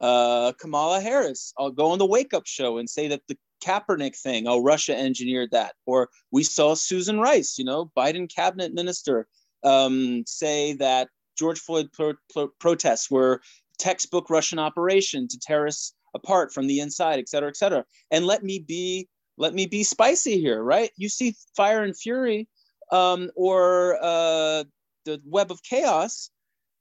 uh, 0.00 0.52
Kamala 0.60 1.00
Harris 1.00 1.52
I'll 1.58 1.70
go 1.70 1.90
on 1.90 1.98
the 1.98 2.06
wake 2.06 2.32
up 2.32 2.46
show 2.46 2.78
and 2.78 2.88
say 2.88 3.08
that 3.08 3.22
the 3.28 3.36
Kaepernick 3.60 4.16
thing, 4.16 4.46
oh, 4.46 4.62
Russia 4.62 4.96
engineered 4.96 5.50
that. 5.52 5.74
Or 5.86 6.08
we 6.30 6.42
saw 6.42 6.74
Susan 6.74 7.20
Rice, 7.20 7.58
you 7.58 7.64
know, 7.64 7.90
Biden 7.96 8.32
cabinet 8.32 8.74
minister, 8.74 9.26
um, 9.64 10.24
say 10.26 10.74
that 10.74 11.08
George 11.38 11.58
Floyd 11.60 11.88
pro- 11.92 12.14
pro- 12.32 12.52
protests 12.60 13.10
were 13.10 13.40
textbook 13.78 14.30
Russian 14.30 14.58
operation 14.58 15.28
to 15.28 15.38
tear 15.38 15.66
us 15.66 15.92
apart 16.14 16.52
from 16.52 16.66
the 16.66 16.80
inside, 16.80 17.18
et 17.18 17.28
cetera, 17.28 17.48
et 17.48 17.56
cetera. 17.56 17.84
And 18.10 18.26
let 18.26 18.42
me 18.42 18.58
be 18.58 19.08
let 19.36 19.54
me 19.54 19.66
be 19.66 19.84
spicy 19.84 20.40
here, 20.40 20.62
right? 20.62 20.90
You 20.96 21.08
see 21.08 21.36
Fire 21.56 21.84
and 21.84 21.96
Fury 21.96 22.48
um, 22.90 23.30
or 23.36 23.96
uh, 24.02 24.64
the 25.04 25.20
web 25.24 25.52
of 25.52 25.62
chaos, 25.62 26.30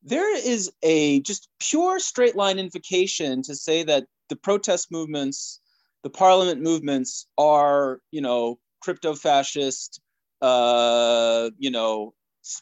there 0.03 0.35
is 0.35 0.71
a 0.81 1.19
just 1.21 1.49
pure 1.59 1.99
straight 1.99 2.35
line 2.35 2.57
invocation 2.57 3.43
to 3.43 3.55
say 3.55 3.83
that 3.83 4.05
the 4.29 4.35
protest 4.35 4.91
movements, 4.91 5.61
the 6.07 6.17
parliament 6.17 6.61
movements 6.61 7.27
are, 7.37 7.99
you 8.11 8.21
know, 8.21 8.57
crypto 8.81 9.13
fascist, 9.13 9.99
uh, 10.41 11.49
you 11.57 11.69
know, 11.69 12.13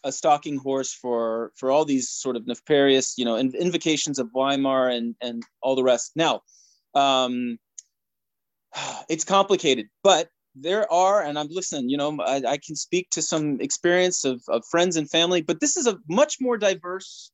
a 0.04 0.12
stalking 0.12 0.58
horse 0.58 0.92
for 0.92 1.52
for 1.56 1.70
all 1.70 1.86
these 1.86 2.10
sort 2.10 2.36
of 2.36 2.48
nefarious, 2.48 3.14
you 3.20 3.24
know, 3.24 3.38
invocations 3.38 4.18
of 4.18 4.32
Weimar 4.34 4.90
and 4.90 5.14
and 5.22 5.44
all 5.62 5.76
the 5.76 5.84
rest. 5.84 6.14
Now, 6.16 6.42
um, 6.96 7.60
it's 9.10 9.24
complicated, 9.24 9.90
but 10.02 10.30
there 10.56 10.92
are, 10.92 11.22
and 11.22 11.38
I'm 11.38 11.50
listening, 11.52 11.90
you 11.90 11.98
know, 11.98 12.18
I, 12.22 12.42
I, 12.48 12.58
can 12.66 12.78
speak 12.78 13.10
to 13.12 13.22
some 13.22 13.60
experience 13.60 14.24
of, 14.24 14.42
of 14.48 14.64
friends 14.72 14.96
and 14.96 15.10
family, 15.10 15.42
but 15.42 15.60
this 15.60 15.76
is 15.76 15.86
a 15.86 15.98
much 16.10 16.38
more 16.40 16.58
diverse 16.58 17.30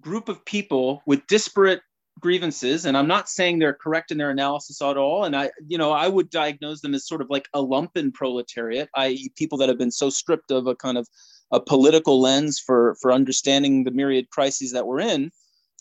group 0.00 0.30
of 0.30 0.42
people 0.46 1.02
with 1.04 1.26
disparate 1.26 1.82
grievances. 2.20 2.84
And 2.84 2.96
I'm 2.96 3.08
not 3.08 3.28
saying 3.28 3.58
they're 3.58 3.72
correct 3.72 4.10
in 4.10 4.18
their 4.18 4.30
analysis 4.30 4.80
at 4.80 4.96
all. 4.96 5.24
And 5.24 5.36
I, 5.36 5.50
you 5.66 5.78
know, 5.78 5.92
I 5.92 6.08
would 6.08 6.30
diagnose 6.30 6.80
them 6.80 6.94
as 6.94 7.06
sort 7.06 7.20
of 7.20 7.30
like 7.30 7.48
a 7.54 7.62
lumpen 7.62 8.12
proletariat, 8.12 8.88
i.e., 8.96 9.32
people 9.36 9.58
that 9.58 9.68
have 9.68 9.78
been 9.78 9.90
so 9.90 10.10
stripped 10.10 10.50
of 10.50 10.66
a 10.66 10.76
kind 10.76 10.98
of 10.98 11.08
a 11.50 11.60
political 11.60 12.20
lens 12.20 12.58
for 12.58 12.96
for 13.00 13.12
understanding 13.12 13.84
the 13.84 13.90
myriad 13.90 14.30
crises 14.30 14.72
that 14.72 14.86
we're 14.86 15.00
in. 15.00 15.30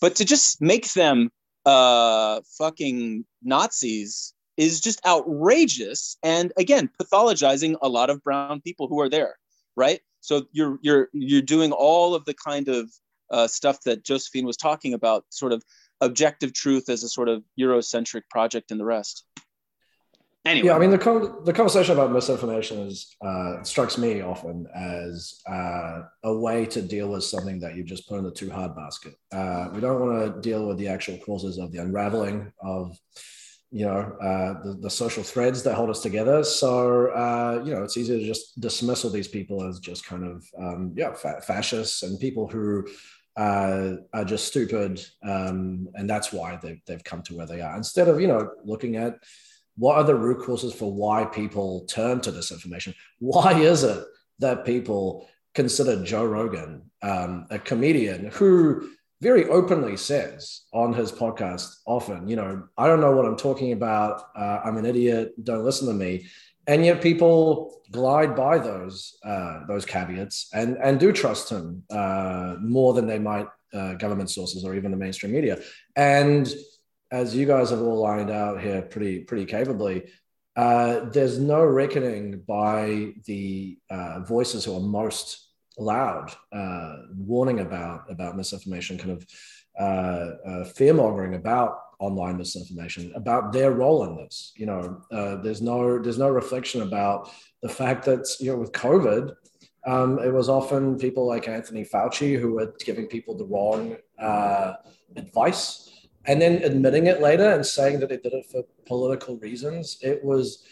But 0.01 0.15
to 0.15 0.25
just 0.25 0.61
make 0.61 0.93
them 0.93 1.31
uh 1.65 2.41
fucking 2.57 3.23
Nazis 3.43 4.33
is 4.57 4.81
just 4.81 5.03
outrageous 5.05 6.17
and 6.23 6.51
again 6.57 6.89
pathologizing 7.01 7.75
a 7.81 7.89
lot 7.89 8.09
of 8.09 8.23
brown 8.23 8.61
people 8.61 8.87
who 8.87 8.99
are 8.99 9.09
there 9.09 9.35
right 9.75 10.01
so 10.19 10.43
you're 10.51 10.77
you're 10.81 11.09
you're 11.13 11.41
doing 11.41 11.71
all 11.71 12.13
of 12.13 12.25
the 12.25 12.33
kind 12.33 12.67
of 12.67 12.91
uh, 13.31 13.47
stuff 13.47 13.81
that 13.85 14.03
josephine 14.03 14.45
was 14.45 14.57
talking 14.57 14.93
about 14.93 15.23
sort 15.29 15.53
of 15.53 15.63
objective 16.01 16.53
truth 16.53 16.89
as 16.89 17.03
a 17.03 17.09
sort 17.09 17.29
of 17.29 17.43
eurocentric 17.59 18.23
project 18.29 18.71
and 18.71 18.79
the 18.79 18.85
rest. 18.85 19.25
Anyway. 20.43 20.65
Yeah 20.67 20.75
i 20.75 20.79
mean 20.79 20.89
the, 20.89 20.97
con- 20.97 21.45
the 21.45 21.53
conversation 21.53 21.93
about 21.93 22.11
misinformation 22.11 22.79
is 22.79 23.15
uh, 23.23 23.61
strikes 23.61 23.99
me 23.99 24.21
often 24.21 24.65
as 24.75 25.39
uh, 25.47 26.01
a 26.23 26.35
way 26.35 26.65
to 26.65 26.81
deal 26.81 27.09
with 27.09 27.23
something 27.23 27.59
that 27.59 27.75
you 27.75 27.83
just 27.83 28.09
put 28.09 28.17
in 28.17 28.23
the 28.23 28.31
too 28.31 28.49
hard 28.49 28.75
basket. 28.75 29.13
Uh, 29.31 29.69
we 29.71 29.79
don't 29.79 29.99
want 29.99 30.33
to 30.33 30.41
deal 30.41 30.65
with 30.65 30.79
the 30.79 30.87
actual 30.87 31.17
causes 31.19 31.59
of 31.59 31.71
the 31.71 31.77
unraveling 31.77 32.51
of 32.63 32.97
you 33.69 33.85
know 33.85 33.99
uh, 34.19 34.63
the, 34.63 34.79
the 34.81 34.89
social 34.89 35.21
threads 35.21 35.61
that 35.61 35.75
hold 35.75 35.91
us 35.91 36.01
together. 36.01 36.43
So 36.43 37.11
uh, 37.11 37.61
you 37.63 37.75
know 37.75 37.83
it's 37.83 37.97
easy 37.97 38.19
to 38.19 38.25
just 38.25 38.59
dismiss 38.59 39.05
all 39.05 39.11
these 39.11 39.27
people 39.27 39.63
as 39.63 39.79
just 39.79 40.05
kind 40.05 40.25
of 40.25 40.43
um, 40.57 40.93
yeah 40.95 41.13
fa- 41.13 41.41
fascists 41.41 42.01
and 42.01 42.19
people 42.19 42.47
who 42.47 42.87
uh, 43.37 43.93
are 44.13 44.25
just 44.25 44.47
stupid 44.47 45.03
um, 45.23 45.87
and 45.95 46.09
that's 46.09 46.33
why 46.33 46.57
they've, 46.61 46.81
they've 46.85 47.03
come 47.03 47.21
to 47.23 47.35
where 47.35 47.45
they 47.45 47.61
are 47.61 47.75
instead 47.77 48.07
of 48.07 48.19
you 48.19 48.27
know 48.27 48.49
looking 48.63 48.95
at 48.95 49.15
what 49.77 49.97
are 49.97 50.03
the 50.03 50.15
root 50.15 50.45
causes 50.45 50.73
for 50.73 50.91
why 50.93 51.25
people 51.25 51.85
turn 51.85 52.19
to 52.21 52.31
this 52.31 52.51
information 52.51 52.93
why 53.19 53.53
is 53.59 53.83
it 53.83 54.03
that 54.39 54.65
people 54.65 55.27
consider 55.53 56.03
joe 56.03 56.25
rogan 56.25 56.81
um, 57.01 57.47
a 57.49 57.59
comedian 57.59 58.25
who 58.25 58.89
very 59.21 59.47
openly 59.49 59.95
says 59.95 60.63
on 60.73 60.93
his 60.93 61.11
podcast 61.11 61.75
often, 61.85 62.27
you 62.27 62.35
know, 62.35 62.63
I 62.75 62.87
don't 62.87 63.01
know 63.01 63.15
what 63.15 63.25
I'm 63.25 63.37
talking 63.37 63.71
about. 63.71 64.23
Uh, 64.35 64.61
I'm 64.65 64.77
an 64.77 64.85
idiot. 64.85 65.33
Don't 65.43 65.63
listen 65.63 65.87
to 65.87 65.93
me. 65.93 66.25
And 66.67 66.85
yet 66.85 67.01
people 67.01 67.81
glide 67.91 68.35
by 68.35 68.57
those 68.57 69.17
uh, 69.23 69.65
those 69.67 69.85
caveats 69.85 70.49
and 70.53 70.77
and 70.77 70.99
do 70.99 71.11
trust 71.11 71.49
him 71.49 71.83
uh, 71.89 72.55
more 72.61 72.93
than 72.93 73.07
they 73.07 73.19
might 73.19 73.47
uh, 73.73 73.93
government 73.95 74.29
sources 74.29 74.63
or 74.63 74.75
even 74.75 74.91
the 74.91 74.97
mainstream 74.97 75.33
media. 75.33 75.59
And 75.95 76.51
as 77.11 77.35
you 77.35 77.45
guys 77.45 77.71
have 77.71 77.81
all 77.81 77.99
lined 77.99 78.31
out 78.31 78.61
here 78.61 78.81
pretty 78.81 79.19
pretty 79.19 79.45
capably, 79.45 80.03
uh, 80.55 81.05
there's 81.09 81.39
no 81.39 81.63
reckoning 81.65 82.41
by 82.47 83.13
the 83.25 83.77
uh, 83.89 84.21
voices 84.21 84.65
who 84.65 84.75
are 84.75 84.81
most 84.81 85.49
loud, 85.77 86.31
uh, 86.53 86.95
warning 87.15 87.59
about 87.59 88.09
about 88.09 88.37
misinformation, 88.37 88.97
kind 88.97 89.11
of 89.11 90.71
fear 90.75 90.93
mongering 90.93 91.35
about 91.35 91.90
online 92.01 92.37
misinformation, 92.37 93.13
about 93.15 93.53
their 93.53 93.71
role 93.71 94.03
in 94.03 94.17
this. 94.17 94.53
You 94.57 94.65
know, 94.65 95.01
uh, 95.11 95.35
there's 95.37 95.61
no 95.61 96.01
there's 96.01 96.17
no 96.17 96.29
reflection 96.29 96.81
about 96.81 97.29
the 97.61 97.69
fact 97.69 98.05
that 98.05 98.27
you 98.39 98.51
know 98.51 98.57
with 98.57 98.71
COVID, 98.73 99.33
um, 99.85 100.19
it 100.19 100.33
was 100.33 100.49
often 100.49 100.97
people 100.97 101.27
like 101.27 101.47
Anthony 101.47 101.85
Fauci 101.85 102.39
who 102.39 102.53
were 102.53 102.73
giving 102.83 103.07
people 103.07 103.37
the 103.37 103.45
wrong 103.45 103.97
uh, 104.19 104.73
advice. 105.15 105.87
And 106.27 106.39
then 106.39 106.61
admitting 106.63 107.07
it 107.07 107.19
later 107.19 107.49
and 107.49 107.65
saying 107.65 107.99
that 107.99 108.09
they 108.09 108.17
did 108.17 108.33
it 108.33 108.45
for 108.51 108.61
political 108.85 109.37
reasons, 109.37 109.97
it 110.03 110.23
was 110.23 110.63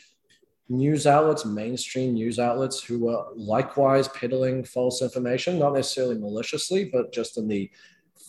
news 0.70 1.08
outlets, 1.08 1.44
mainstream 1.44 2.14
news 2.14 2.38
outlets, 2.38 2.84
who 2.84 3.00
were 3.00 3.26
likewise 3.36 4.08
peddling 4.10 4.64
false 4.64 5.02
information, 5.02 5.58
not 5.58 5.74
necessarily 5.74 6.20
maliciously, 6.20 6.86
but 6.86 7.12
just 7.12 7.38
in 7.38 7.48
the 7.48 7.70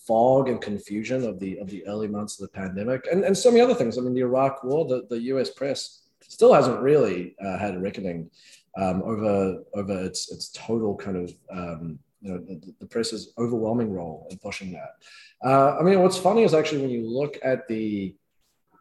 fog 0.07 0.49
and 0.49 0.61
confusion 0.61 1.25
of 1.25 1.39
the 1.39 1.59
of 1.59 1.69
the 1.69 1.87
early 1.87 2.09
months 2.09 2.41
of 2.41 2.51
the 2.51 2.59
pandemic, 2.59 3.07
and 3.11 3.25
and 3.25 3.37
so 3.37 3.51
many 3.51 3.61
other 3.61 3.75
things. 3.75 3.99
I 3.99 4.01
mean, 4.01 4.15
the 4.15 4.21
Iraq 4.21 4.65
War, 4.65 4.87
the, 4.87 5.07
the 5.09 5.21
U.S. 5.23 5.51
press 5.51 6.03
still 6.21 6.53
hasn't 6.53 6.81
really 6.81 7.37
uh, 7.45 7.59
had 7.59 7.75
a 7.75 7.81
reckoning 7.81 8.31
um, 8.77 9.03
over 9.03 9.63
over 9.75 10.05
its 10.05 10.31
its 10.31 10.51
total 10.51 10.97
kind 10.97 11.17
of 11.17 11.35
um, 11.53 11.99
you 12.21 12.33
know, 12.33 12.39
the, 12.39 12.75
the 12.81 12.87
press's 12.87 13.33
overwhelming 13.39 13.93
role 13.93 14.27
in 14.31 14.39
pushing 14.39 14.73
that. 14.73 14.97
Uh, 15.45 15.79
I 15.79 15.83
mean, 15.83 16.01
what's 16.01 16.19
funny 16.19 16.43
is 16.43 16.55
actually 16.55 16.83
when 16.83 16.91
you 16.91 17.09
look 17.09 17.39
at 17.43 17.67
the 17.69 18.15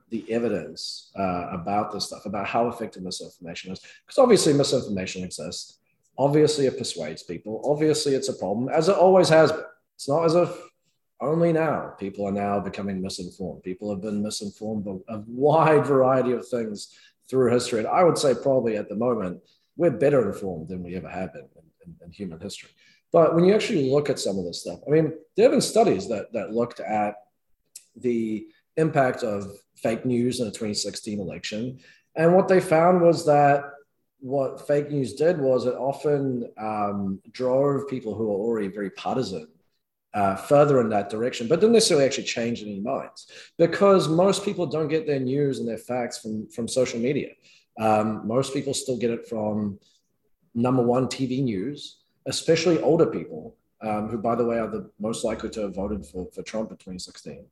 the 0.10 0.26
evidence 0.32 1.12
uh, 1.18 1.50
about 1.52 1.92
this 1.92 2.06
stuff, 2.06 2.26
about 2.26 2.48
how 2.48 2.68
effective 2.68 3.04
misinformation 3.04 3.72
is, 3.72 3.80
because 3.80 4.18
obviously 4.18 4.54
misinformation 4.54 5.24
exists. 5.24 5.78
Obviously, 6.18 6.66
it 6.66 6.78
persuades 6.78 7.24
people. 7.24 7.62
Obviously, 7.64 8.16
it's 8.16 8.28
a 8.28 8.34
problem, 8.34 8.68
as 8.70 8.90
it 8.90 8.96
always 8.96 9.30
has 9.30 9.52
been. 9.52 9.64
It's 9.96 10.10
not 10.10 10.26
as 10.26 10.36
if 10.36 10.50
only 11.22 11.52
now 11.52 11.94
people 12.00 12.26
are 12.26 12.32
now 12.32 12.60
becoming 12.60 13.02
misinformed. 13.02 13.64
People 13.64 13.90
have 13.90 14.02
been 14.02 14.24
misinformed 14.24 14.88
of 14.88 15.02
a 15.10 15.24
wide 15.28 15.86
variety 15.86 16.32
of 16.32 16.48
things 16.48 16.96
through 17.30 17.52
history. 17.52 17.80
And 17.80 17.88
I 17.88 18.04
would 18.04 18.18
say, 18.18 18.34
probably 18.34 18.78
at 18.78 18.90
the 18.90 18.96
moment, 18.96 19.42
we're 19.76 19.92
better 19.92 20.28
informed 20.28 20.68
than 20.68 20.84
we 20.84 20.96
ever 20.96 21.10
have 21.10 21.34
been 21.34 21.48
in, 21.56 21.64
in, 21.86 21.96
in 22.06 22.12
human 22.12 22.40
history. 22.40 22.70
But 23.12 23.36
when 23.36 23.44
you 23.44 23.54
actually 23.54 23.90
look 23.90 24.10
at 24.10 24.20
some 24.20 24.38
of 24.38 24.46
this 24.46 24.62
stuff, 24.62 24.80
I 24.88 24.92
mean, 24.92 25.14
there 25.36 25.46
have 25.46 25.52
been 25.52 25.62
studies 25.62 26.08
that, 26.10 26.32
that 26.34 26.52
looked 26.52 26.80
at 26.80 27.16
the 27.96 28.48
impact 28.78 29.24
of 29.24 29.52
fake 29.76 30.06
news 30.06 30.40
in 30.40 30.46
the 30.46 30.52
2016 30.52 31.20
election. 31.20 31.80
And 32.16 32.36
what 32.36 32.48
they 32.48 32.60
found 32.60 33.02
was 33.02 33.26
that 33.26 33.64
what 34.20 34.68
fake 34.68 34.92
news 34.92 35.14
did 35.14 35.40
was 35.40 35.66
it 35.66 35.76
often 35.76 36.50
um, 36.58 37.22
drove 37.32 37.88
people 37.88 38.14
who 38.14 38.28
are 38.30 38.38
already 38.38 38.68
very 38.68 38.90
partisan 38.92 39.48
uh, 40.14 40.36
further 40.36 40.82
in 40.82 40.90
that 40.90 41.10
direction, 41.10 41.48
but 41.48 41.60
didn't 41.60 41.74
necessarily 41.74 42.06
actually 42.06 42.24
change 42.24 42.62
any 42.62 42.80
minds 42.80 43.28
because 43.58 44.08
most 44.08 44.44
people 44.44 44.66
don't 44.66 44.88
get 44.88 45.06
their 45.06 45.20
news 45.20 45.60
and 45.60 45.68
their 45.68 45.78
facts 45.78 46.20
from, 46.20 46.48
from 46.50 46.68
social 46.68 47.00
media. 47.00 47.30
Um, 47.80 48.28
most 48.28 48.54
people 48.54 48.74
still 48.74 48.98
get 48.98 49.12
it 49.12 49.28
from 49.28 49.80
number 50.54 50.82
one 50.82 51.08
TV 51.08 51.44
news, 51.44 52.00
especially 52.26 52.82
older 52.82 53.06
people, 53.06 53.56
um, 53.82 54.10
who, 54.10 54.18
by 54.18 54.36
the 54.36 54.46
way, 54.46 54.60
are 54.60 54.68
the 54.68 54.90
most 55.00 55.24
likely 55.24 55.50
to 55.52 55.62
have 55.62 55.76
voted 55.76 56.06
for, 56.06 56.28
for 56.34 56.42
Trump 56.42 56.72
in 56.72 56.78
2016. 56.78 57.46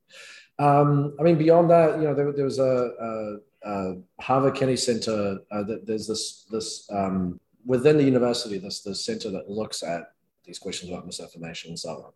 Um, 0.58 1.14
I 1.18 1.22
mean, 1.22 1.38
beyond 1.38 1.70
that, 1.70 1.98
you 1.98 2.04
know, 2.04 2.14
there, 2.14 2.32
there 2.32 2.44
was 2.44 2.58
a, 2.58 2.92
a, 3.00 3.70
a, 3.70 3.96
Harvard 4.20 4.56
Kennedy 4.56 4.76
Center. 4.76 5.38
Uh, 5.50 5.62
there's 5.84 6.06
this 6.06 6.44
this 6.50 6.88
um, 6.90 7.40
within 7.64 7.96
the 7.96 8.02
university, 8.02 8.58
this 8.58 8.82
this 8.82 9.04
center 9.04 9.30
that 9.30 9.48
looks 9.48 9.82
at 9.82 10.12
these 10.44 10.58
questions 10.58 10.90
about 10.90 11.06
misinformation 11.06 11.70
and 11.70 11.78
so 11.78 11.90
on. 11.90 12.12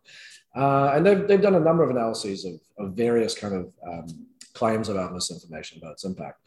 Uh, 0.54 0.92
and 0.94 1.06
they've, 1.06 1.26
they've 1.26 1.40
done 1.40 1.54
a 1.54 1.60
number 1.60 1.82
of 1.82 1.90
analyses 1.90 2.44
of, 2.44 2.60
of 2.78 2.94
various 2.94 3.34
kind 3.34 3.54
of 3.54 3.72
um, 3.86 4.26
claims 4.52 4.88
about 4.88 5.12
misinformation, 5.12 5.78
about 5.78 5.92
its 5.92 6.04
impact. 6.04 6.40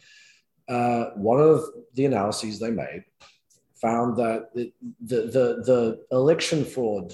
Uh, 0.67 1.05
one 1.15 1.39
of 1.39 1.63
the 1.93 2.05
analyses 2.05 2.59
they 2.59 2.71
made 2.71 3.03
found 3.75 4.17
that 4.17 4.53
the, 4.53 4.71
the, 5.05 5.21
the, 5.21 5.63
the 5.65 6.05
election 6.11 6.63
fraud 6.63 7.13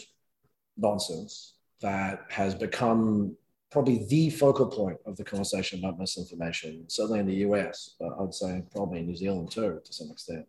nonsense 0.78 1.56
that 1.82 2.26
has 2.30 2.56
become 2.56 3.36
probably 3.72 4.06
the 4.10 4.30
focal 4.30 4.68
point 4.68 4.98
of 5.06 5.16
the 5.16 5.24
conversation 5.24 5.80
about 5.80 5.98
misinformation, 5.98 6.84
certainly 6.88 7.20
in 7.20 7.26
the 7.26 7.36
US, 7.48 7.96
but 8.00 8.10
I'd 8.20 8.34
say 8.34 8.62
probably 8.72 9.00
in 9.00 9.08
New 9.08 9.16
Zealand 9.16 9.50
too, 9.50 9.80
to 9.84 9.94
some 9.94 10.12
extent. 10.12 10.46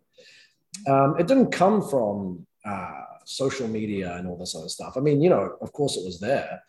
Um, 0.89 1.17
it 1.19 1.27
didn't 1.29 1.53
come 1.53 1.89
from 1.89 2.47
uh, 2.64 3.03
social 3.25 3.68
media 3.68 4.16
and 4.16 4.27
all 4.27 4.37
this 4.37 4.55
other 4.55 4.68
stuff. 4.68 4.96
I 4.96 5.01
mean, 5.01 5.20
you 5.20 5.31
know, 5.31 5.57
of 5.61 5.72
course 5.72 5.96
it 5.96 6.05
was 6.05 6.20
there, 6.20 6.62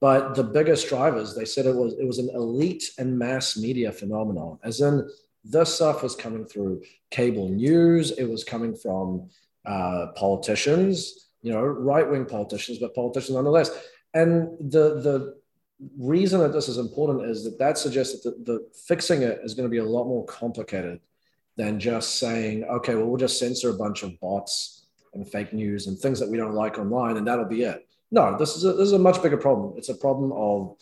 but 0.00 0.34
the 0.34 0.44
biggest 0.44 0.88
drivers, 0.88 1.34
they 1.34 1.44
said 1.44 1.66
it 1.66 1.74
was 1.74 1.94
it 1.94 2.06
was 2.06 2.18
an 2.18 2.30
elite 2.34 2.84
and 2.98 3.18
mass 3.18 3.56
media 3.56 3.92
phenomenon, 3.92 4.58
as 4.62 4.80
in 4.80 5.08
this 5.44 5.74
stuff 5.74 6.02
was 6.02 6.16
coming 6.16 6.46
through 6.46 6.82
cable 7.10 7.48
news, 7.48 8.12
it 8.12 8.24
was 8.24 8.44
coming 8.44 8.74
from 8.74 9.28
uh, 9.66 10.08
politicians, 10.16 11.28
you 11.42 11.52
know, 11.52 11.62
right 11.62 12.08
wing 12.10 12.24
politicians, 12.24 12.78
but 12.78 12.94
politicians 12.94 13.34
nonetheless. 13.34 13.70
And 14.14 14.56
the 14.58 15.00
the 15.00 15.36
reason 15.98 16.40
that 16.40 16.52
this 16.52 16.68
is 16.68 16.78
important 16.78 17.28
is 17.28 17.44
that 17.44 17.58
that 17.58 17.78
suggests 17.78 18.22
that 18.22 18.44
the, 18.44 18.52
the 18.52 18.68
fixing 18.86 19.22
it 19.22 19.40
is 19.42 19.54
going 19.54 19.68
to 19.68 19.70
be 19.70 19.78
a 19.78 19.84
lot 19.84 20.04
more 20.04 20.24
complicated 20.24 21.00
than 21.56 21.78
just 21.78 22.18
saying, 22.18 22.64
okay, 22.64 22.94
well, 22.94 23.06
we'll 23.06 23.16
just 23.16 23.38
censor 23.38 23.70
a 23.70 23.74
bunch 23.74 24.02
of 24.02 24.18
bots 24.20 24.83
and 25.14 25.30
fake 25.30 25.52
news 25.52 25.86
and 25.86 25.98
things 25.98 26.20
that 26.20 26.28
we 26.28 26.36
don't 26.36 26.54
like 26.54 26.78
online, 26.78 27.16
and 27.16 27.26
that'll 27.26 27.44
be 27.44 27.62
it. 27.62 27.86
No, 28.10 28.36
this 28.38 28.56
is 28.56 28.64
a, 28.64 28.72
this 28.72 28.86
is 28.86 28.92
a 28.92 28.98
much 28.98 29.22
bigger 29.22 29.36
problem. 29.36 29.74
It's 29.76 29.88
a 29.88 29.94
problem 29.94 30.32
of 30.32 30.76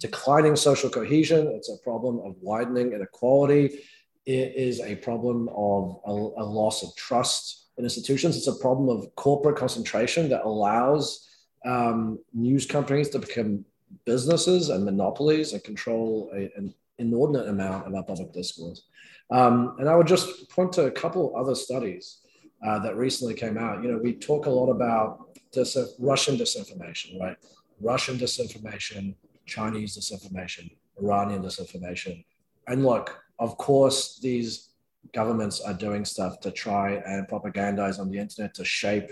declining 0.00 0.56
social 0.56 0.90
cohesion. 0.90 1.48
It's 1.48 1.70
a 1.70 1.78
problem 1.82 2.20
of 2.24 2.36
widening 2.40 2.92
inequality. 2.92 3.80
It 4.26 4.54
is 4.54 4.80
a 4.80 4.96
problem 4.96 5.48
of 5.54 6.00
a, 6.06 6.12
a 6.12 6.44
loss 6.44 6.82
of 6.82 6.94
trust 6.96 7.68
in 7.76 7.84
institutions. 7.84 8.36
It's 8.36 8.46
a 8.46 8.60
problem 8.60 8.88
of 8.88 9.14
corporate 9.16 9.56
concentration 9.56 10.28
that 10.28 10.44
allows 10.44 11.28
um, 11.64 12.18
news 12.32 12.66
companies 12.66 13.08
to 13.10 13.18
become 13.18 13.64
businesses 14.04 14.68
and 14.68 14.84
monopolies 14.84 15.52
and 15.52 15.62
control 15.62 16.30
a, 16.34 16.50
an 16.56 16.74
inordinate 16.98 17.48
amount 17.48 17.86
of 17.86 17.94
our 17.94 18.02
public 18.02 18.32
discourse. 18.32 18.84
Um, 19.30 19.76
and 19.78 19.88
I 19.88 19.96
would 19.96 20.06
just 20.06 20.50
point 20.50 20.72
to 20.74 20.86
a 20.86 20.90
couple 20.90 21.34
other 21.36 21.54
studies 21.54 22.18
uh, 22.64 22.78
that 22.80 22.96
recently 22.96 23.34
came 23.34 23.58
out. 23.58 23.82
You 23.82 23.92
know, 23.92 23.98
we 23.98 24.12
talk 24.14 24.46
a 24.46 24.50
lot 24.50 24.70
about 24.70 25.36
dis- 25.52 25.94
Russian 25.98 26.36
disinformation, 26.36 27.20
right? 27.20 27.36
Russian 27.80 28.16
disinformation, 28.16 29.14
Chinese 29.46 29.96
disinformation, 29.98 30.70
Iranian 31.00 31.42
disinformation. 31.42 32.24
And 32.68 32.84
look, 32.84 33.22
of 33.38 33.56
course, 33.56 34.18
these 34.20 34.70
governments 35.12 35.60
are 35.60 35.74
doing 35.74 36.04
stuff 36.04 36.40
to 36.40 36.50
try 36.50 36.92
and 36.94 37.26
propagandize 37.26 37.98
on 37.98 38.10
the 38.10 38.18
internet 38.18 38.54
to 38.54 38.64
shape 38.64 39.10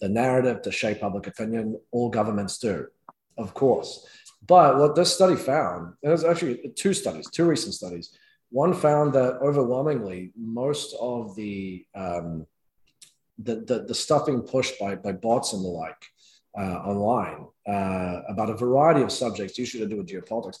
the 0.00 0.08
narrative, 0.08 0.62
to 0.62 0.72
shape 0.72 1.00
public 1.00 1.26
opinion. 1.26 1.78
All 1.90 2.08
governments 2.08 2.58
do, 2.58 2.86
of 3.36 3.52
course. 3.54 4.06
But 4.46 4.78
what 4.78 4.96
this 4.96 5.14
study 5.14 5.36
found, 5.36 5.94
there's 6.02 6.24
actually 6.24 6.72
two 6.74 6.94
studies, 6.94 7.30
two 7.30 7.44
recent 7.44 7.74
studies. 7.74 8.16
One 8.50 8.74
found 8.74 9.12
that 9.12 9.36
overwhelmingly, 9.40 10.32
most 10.36 10.96
of 11.00 11.36
the 11.36 11.86
um, 11.94 12.46
the, 13.42 13.56
the, 13.56 13.84
the 13.88 13.94
stuff 13.94 14.26
being 14.26 14.42
pushed 14.42 14.78
by, 14.78 14.94
by 14.94 15.12
bots 15.12 15.52
and 15.52 15.64
the 15.64 15.68
like 15.68 16.06
uh, 16.58 16.78
online 16.84 17.46
uh, 17.66 18.22
about 18.28 18.50
a 18.50 18.56
variety 18.56 19.02
of 19.02 19.12
subjects, 19.12 19.58
usually 19.58 19.82
to 19.82 19.88
do 19.88 19.96
with 19.96 20.08
geopolitics, 20.08 20.58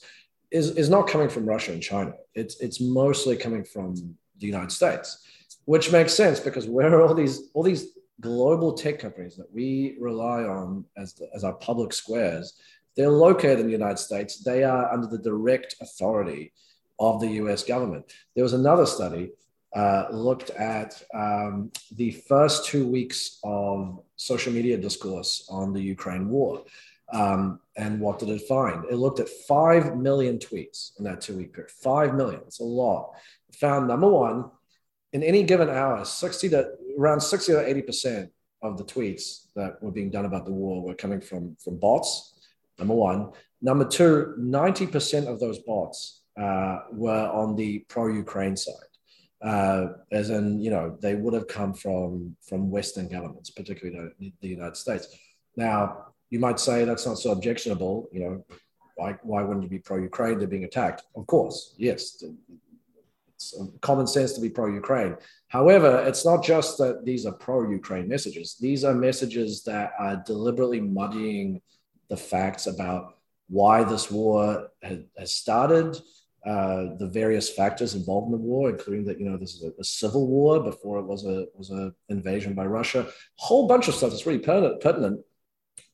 is, 0.50 0.70
is 0.76 0.88
not 0.88 1.08
coming 1.08 1.28
from 1.28 1.46
Russia 1.46 1.72
and 1.72 1.82
China. 1.82 2.12
It's, 2.34 2.60
it's 2.60 2.80
mostly 2.80 3.36
coming 3.36 3.64
from 3.64 3.94
the 4.38 4.46
United 4.46 4.72
States, 4.72 5.24
which 5.64 5.92
makes 5.92 6.14
sense 6.14 6.40
because 6.40 6.66
where 6.66 6.94
are 6.94 7.02
all 7.02 7.14
these, 7.14 7.50
all 7.54 7.62
these 7.62 7.88
global 8.20 8.72
tech 8.72 8.98
companies 8.98 9.36
that 9.36 9.52
we 9.52 9.96
rely 10.00 10.42
on 10.42 10.84
as, 10.96 11.14
the, 11.14 11.28
as 11.34 11.44
our 11.44 11.54
public 11.54 11.92
squares, 11.92 12.54
they're 12.96 13.10
located 13.10 13.60
in 13.60 13.66
the 13.66 13.72
United 13.72 13.98
States. 13.98 14.42
They 14.42 14.64
are 14.64 14.92
under 14.92 15.06
the 15.06 15.18
direct 15.18 15.76
authority 15.80 16.52
of 16.98 17.20
the 17.20 17.28
US 17.28 17.64
government. 17.64 18.12
There 18.34 18.44
was 18.44 18.52
another 18.52 18.86
study 18.86 19.30
uh, 19.74 20.06
looked 20.10 20.50
at 20.50 21.02
um, 21.14 21.70
the 21.96 22.10
first 22.28 22.66
two 22.66 22.86
weeks 22.86 23.38
of 23.42 24.02
social 24.16 24.52
media 24.52 24.76
discourse 24.76 25.46
on 25.50 25.72
the 25.72 25.80
Ukraine 25.80 26.28
war. 26.28 26.64
Um, 27.12 27.60
and 27.76 28.00
what 28.00 28.18
did 28.18 28.28
it 28.28 28.42
find? 28.42 28.84
It 28.90 28.96
looked 28.96 29.20
at 29.20 29.28
5 29.28 29.96
million 29.96 30.38
tweets 30.38 30.98
in 30.98 31.04
that 31.04 31.20
two 31.20 31.36
week 31.36 31.54
period. 31.54 31.70
5 31.70 32.14
million, 32.14 32.40
it's 32.46 32.60
a 32.60 32.64
lot. 32.64 33.12
It 33.48 33.56
found 33.56 33.88
number 33.88 34.08
one, 34.08 34.50
in 35.12 35.22
any 35.22 35.42
given 35.42 35.68
hour, 35.68 36.04
60 36.04 36.48
to 36.50 36.72
around 36.98 37.20
60 37.20 37.52
or 37.52 37.62
80% 37.62 38.30
of 38.62 38.78
the 38.78 38.84
tweets 38.84 39.46
that 39.56 39.82
were 39.82 39.90
being 39.90 40.10
done 40.10 40.24
about 40.24 40.46
the 40.46 40.52
war 40.52 40.82
were 40.82 40.94
coming 40.94 41.20
from, 41.20 41.56
from 41.62 41.78
bots. 41.78 42.34
Number 42.78 42.94
one. 42.94 43.30
Number 43.60 43.86
two, 43.86 44.34
90% 44.38 45.26
of 45.26 45.38
those 45.38 45.58
bots 45.60 46.22
uh, 46.40 46.80
were 46.92 47.28
on 47.28 47.56
the 47.56 47.80
pro 47.88 48.08
Ukraine 48.08 48.56
side 48.56 48.91
uh, 49.42 49.86
as 50.10 50.30
in 50.30 50.60
you 50.60 50.70
know 50.70 50.96
they 51.00 51.14
would 51.14 51.34
have 51.34 51.48
come 51.48 51.74
from 51.74 52.36
from 52.42 52.70
Western 52.70 53.08
governments, 53.08 53.50
particularly 53.50 54.12
the, 54.18 54.32
the 54.40 54.48
United 54.48 54.76
States. 54.76 55.08
Now 55.56 56.06
you 56.30 56.38
might 56.38 56.60
say 56.60 56.84
that's 56.84 57.06
not 57.06 57.18
so 57.18 57.32
objectionable. 57.32 58.08
You 58.12 58.20
know, 58.20 58.44
why 58.96 59.18
why 59.22 59.42
wouldn't 59.42 59.64
you 59.64 59.70
be 59.70 59.78
pro-Ukraine? 59.78 60.38
They're 60.38 60.48
being 60.48 60.64
attacked. 60.64 61.02
Of 61.16 61.26
course, 61.26 61.74
yes, 61.76 62.22
it's 63.34 63.58
common 63.80 64.06
sense 64.06 64.32
to 64.34 64.40
be 64.40 64.48
pro-Ukraine. 64.48 65.16
However, 65.48 66.04
it's 66.06 66.24
not 66.24 66.44
just 66.44 66.78
that 66.78 67.04
these 67.04 67.26
are 67.26 67.32
pro-Ukraine 67.32 68.08
messages. 68.08 68.56
These 68.60 68.84
are 68.84 68.94
messages 68.94 69.64
that 69.64 69.92
are 69.98 70.22
deliberately 70.24 70.80
muddying 70.80 71.60
the 72.08 72.16
facts 72.16 72.66
about 72.66 73.16
why 73.48 73.84
this 73.84 74.10
war 74.10 74.68
has 74.82 75.32
started 75.32 75.96
uh, 76.44 76.96
the 76.98 77.06
various 77.06 77.48
factors 77.48 77.94
involved 77.94 78.26
in 78.26 78.32
the 78.32 78.38
war, 78.38 78.70
including 78.70 79.04
that 79.04 79.20
you 79.20 79.30
know 79.30 79.36
this 79.36 79.54
is 79.54 79.62
a, 79.62 79.72
a, 79.78 79.84
civil 79.84 80.26
war 80.26 80.60
before 80.60 80.98
it 80.98 81.04
was 81.04 81.24
a 81.24 81.46
was 81.54 81.70
an 81.70 81.94
invasion 82.08 82.52
by 82.52 82.66
Russia. 82.66 83.00
A 83.02 83.12
whole 83.36 83.68
bunch 83.68 83.86
of 83.86 83.94
stuff 83.94 84.10
that's 84.10 84.26
really 84.26 84.40
pertinent, 84.40 84.80
pertinent 84.80 85.20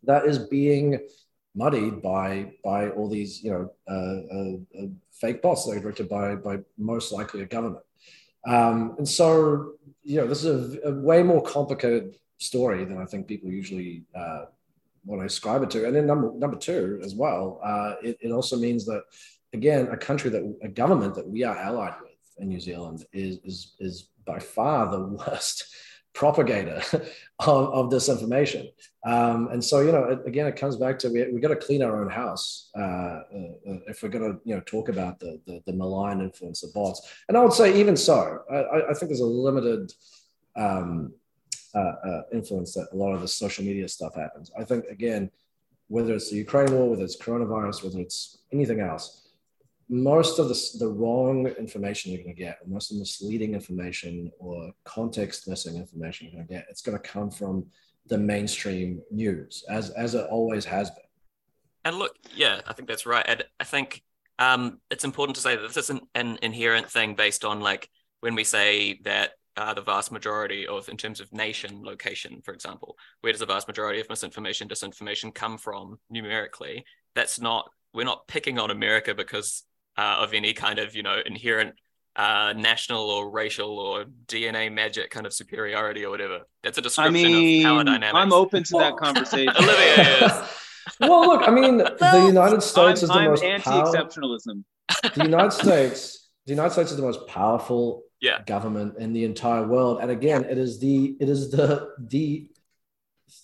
that 0.05 0.25
is 0.25 0.39
being 0.39 1.07
muddied 1.55 2.01
by 2.01 2.51
by 2.65 2.89
all 2.91 3.11
these 3.11 3.43
you 3.43 3.51
know 3.51 3.71
uh, 3.91 4.35
uh, 4.35 4.85
uh, 4.85 4.89
fake 5.13 5.43
bots 5.43 5.67
that 5.67 5.77
are 5.77 5.81
directed 5.81 6.09
by 6.09 6.35
by 6.35 6.59
most 6.79 7.13
likely 7.13 7.43
a 7.43 7.47
government. 7.47 7.85
Um, 8.47 8.95
and 8.97 9.07
so 9.07 9.73
you 10.03 10.17
know 10.19 10.27
this 10.27 10.45
is 10.45 10.77
a, 10.77 10.89
a 10.89 10.95
way 10.95 11.23
more 11.23 11.43
complicated 11.43 12.15
story 12.39 12.87
than 12.87 12.97
I 12.97 13.05
think 13.05 13.27
people 13.27 13.51
usually 13.51 14.05
uh, 14.15 14.47
want 15.05 15.21
to 15.21 15.27
ascribe 15.27 15.63
it 15.63 15.71
to. 15.71 15.87
And 15.87 15.95
then 15.95 16.07
number 16.07 16.33
number 16.35 16.57
two 16.57 17.01
as 17.05 17.15
well, 17.15 17.61
uh, 17.63 17.97
it, 18.03 18.17
it 18.23 18.31
also 18.31 18.57
means 18.57 18.87
that 18.87 19.03
again, 19.53 19.89
a 19.91 19.97
country 19.97 20.31
that 20.31 20.57
a 20.63 20.69
government 20.69 21.15
that 21.15 21.29
we 21.29 21.45
are 21.45 21.57
allied 21.57 21.95
with 22.01 22.13
in 22.39 22.49
New 22.49 22.61
Zealand 22.61 23.05
is 23.13 23.39
is 23.45 23.75
is 23.81 24.09
by 24.25 24.39
far 24.39 24.91
the 24.91 25.01
worst 25.27 25.75
propagator 26.15 26.83
of, 27.39 27.73
of 27.73 27.91
this 27.91 28.09
information. 28.09 28.69
Um, 29.07 29.49
and 29.53 29.65
so, 29.65 29.81
you 29.81 29.93
know, 29.93 30.21
again, 30.27 30.47
it 30.47 30.57
comes 30.57 30.77
back 30.77 30.99
to 31.01 31.09
we, 31.11 31.31
we 31.31 31.41
got 31.41 31.49
to 31.49 31.57
clean 31.57 31.83
our 31.83 32.03
own 32.03 32.11
house 32.11 32.71
uh, 32.77 32.83
uh, 32.83 33.21
if 33.87 34.03
we're 34.03 34.09
going 34.09 34.33
to, 34.33 34.41
you 34.45 34.57
know, 34.57 34.61
talk 34.63 34.89
about 34.89 35.21
the, 35.21 35.41
the, 35.47 35.63
the 35.67 35.73
malign 35.73 36.21
influence 36.21 36.65
of 36.65 36.75
bots. 36.75 37.09
And 37.29 37.37
I 37.37 37.43
would 37.43 37.53
say, 37.53 37.79
even 37.79 37.97
so, 37.97 38.41
I, 38.51 38.91
I 38.91 38.95
think 38.95 39.11
there's 39.11 39.21
a 39.21 39.25
limited 39.25 39.93
um, 40.57 41.15
uh, 41.75 41.79
uh, 41.79 42.23
influence 42.33 42.75
that 42.75 42.89
a 42.93 42.97
lot 42.97 43.15
of 43.15 43.21
the 43.21 43.29
social 43.29 43.65
media 43.65 43.87
stuff 43.87 44.17
happens. 44.17 44.51
I 44.59 44.65
think, 44.65 44.87
again, 44.87 45.31
whether 45.87 46.15
it's 46.15 46.31
the 46.31 46.37
Ukraine 46.37 46.73
war, 46.73 46.91
whether 46.91 47.05
it's 47.05 47.17
coronavirus, 47.17 47.85
whether 47.85 48.01
it's 48.01 48.39
anything 48.53 48.81
else, 48.81 49.28
most 49.89 50.39
of 50.39 50.49
the, 50.49 50.71
the 50.79 50.89
wrong 50.89 51.47
information 51.47 52.13
you're 52.13 52.23
going 52.23 52.35
to 52.35 52.41
get, 52.41 52.59
most 52.67 52.91
of 52.91 52.97
the 52.97 53.01
misleading 53.01 53.55
information 53.55 54.31
or 54.39 54.71
context 54.85 55.49
missing 55.49 55.77
information 55.77 56.27
you're 56.27 56.35
going 56.35 56.47
to 56.47 56.55
get, 56.55 56.67
it's 56.69 56.83
going 56.83 56.99
to 56.99 57.09
come 57.09 57.31
from 57.31 57.67
the 58.07 58.19
mainstream 58.19 59.03
news, 59.11 59.65
as 59.69 59.91
as 59.91 60.15
it 60.15 60.27
always 60.31 60.65
has 60.65 60.91
been. 60.91 61.05
And 61.85 61.97
look, 61.97 62.17
yeah, 62.35 62.61
I 62.67 62.73
think 62.73 62.89
that's 62.89 63.07
right. 63.07 63.25
And 63.27 63.45
I 63.61 63.65
think 63.65 64.03
um, 64.39 64.81
it's 64.91 65.05
important 65.05 65.37
to 65.37 65.43
say 65.43 65.57
that 65.57 65.63
this 65.63 65.77
isn't 65.77 66.03
an 66.15 66.39
inherent 66.43 66.91
thing 66.91 67.15
based 67.15 67.45
on 67.45 67.61
like 67.61 67.89
when 68.21 68.35
we 68.35 68.45
say 68.45 69.01
that 69.05 69.33
uh, 69.57 69.75
the 69.75 69.83
vast 69.83 70.13
majority 70.13 70.67
of, 70.67 70.89
in 70.89 70.97
terms 70.97 71.21
of 71.21 71.33
nation 71.33 71.83
location, 71.83 72.41
for 72.45 72.55
example, 72.55 72.97
where 73.21 73.33
does 73.33 73.41
the 73.41 73.47
vast 73.47 73.67
majority 73.67 74.01
of 74.01 74.09
misinformation, 74.09 74.69
disinformation 74.69 75.35
come 75.35 75.59
from 75.59 75.99
numerically? 76.11 76.85
That's 77.15 77.41
not, 77.41 77.69
we're 77.93 78.05
not 78.05 78.29
picking 78.29 78.59
on 78.59 78.71
America 78.71 79.15
because 79.15 79.65
uh, 79.99 80.19
of 80.21 80.33
any 80.33 80.55
kind 80.55 80.79
of 80.79 80.95
you 80.95 81.03
know 81.03 81.21
inherent 81.27 81.75
uh, 82.17 82.55
national 82.57 83.11
or 83.11 83.31
racial 83.31 83.79
or 83.79 84.05
DNA 84.27 84.73
magic 84.73 85.11
kind 85.11 85.27
of 85.27 85.33
superiority 85.33 86.05
or 86.05 86.11
whatever. 86.11 86.41
That's 86.63 86.79
a 86.79 86.83
description 86.83 87.15
I 87.15 87.29
mean, 87.29 87.67
of 87.67 87.71
power 87.71 87.85
dynamics. 87.85 88.15
I'm 88.15 88.33
open 88.33 88.63
to 88.65 88.77
well, 88.77 88.91
that 88.91 88.97
conversation. 89.05 89.55
Olivier 89.57 90.27
is. 90.27 90.33
Well, 91.01 91.27
look, 91.27 91.47
I 91.47 91.51
mean, 91.51 91.77
the 92.01 92.25
United 92.27 92.63
States 92.63 93.03
I'm, 93.03 93.05
is 93.05 93.09
the 93.09 93.13
I'm 93.13 93.31
most 93.31 93.45
anti-exceptionalism. 93.45 94.65
Power- 94.89 95.13
the 95.15 95.25
United 95.25 95.53
States, 95.53 96.31
the 96.47 96.53
United 96.53 96.73
States 96.73 96.91
is 96.91 96.97
the 96.97 97.03
most 97.03 97.27
powerful 97.27 98.05
yeah. 98.23 98.43
government 98.47 98.97
in 98.99 99.13
the 99.13 99.25
entire 99.25 99.67
world, 99.67 99.99
and 100.01 100.11
again, 100.11 100.45
it 100.45 100.57
is 100.57 100.81
the 100.81 101.15
it 101.21 101.29
is 101.29 101.51
the 101.51 101.91
the 101.99 102.49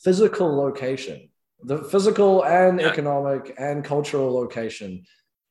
physical 0.02 0.56
location, 0.56 1.28
the 1.62 1.84
physical 1.84 2.46
and 2.46 2.80
yeah. 2.80 2.88
economic 2.88 3.54
and 3.58 3.84
cultural 3.84 4.32
location 4.34 5.04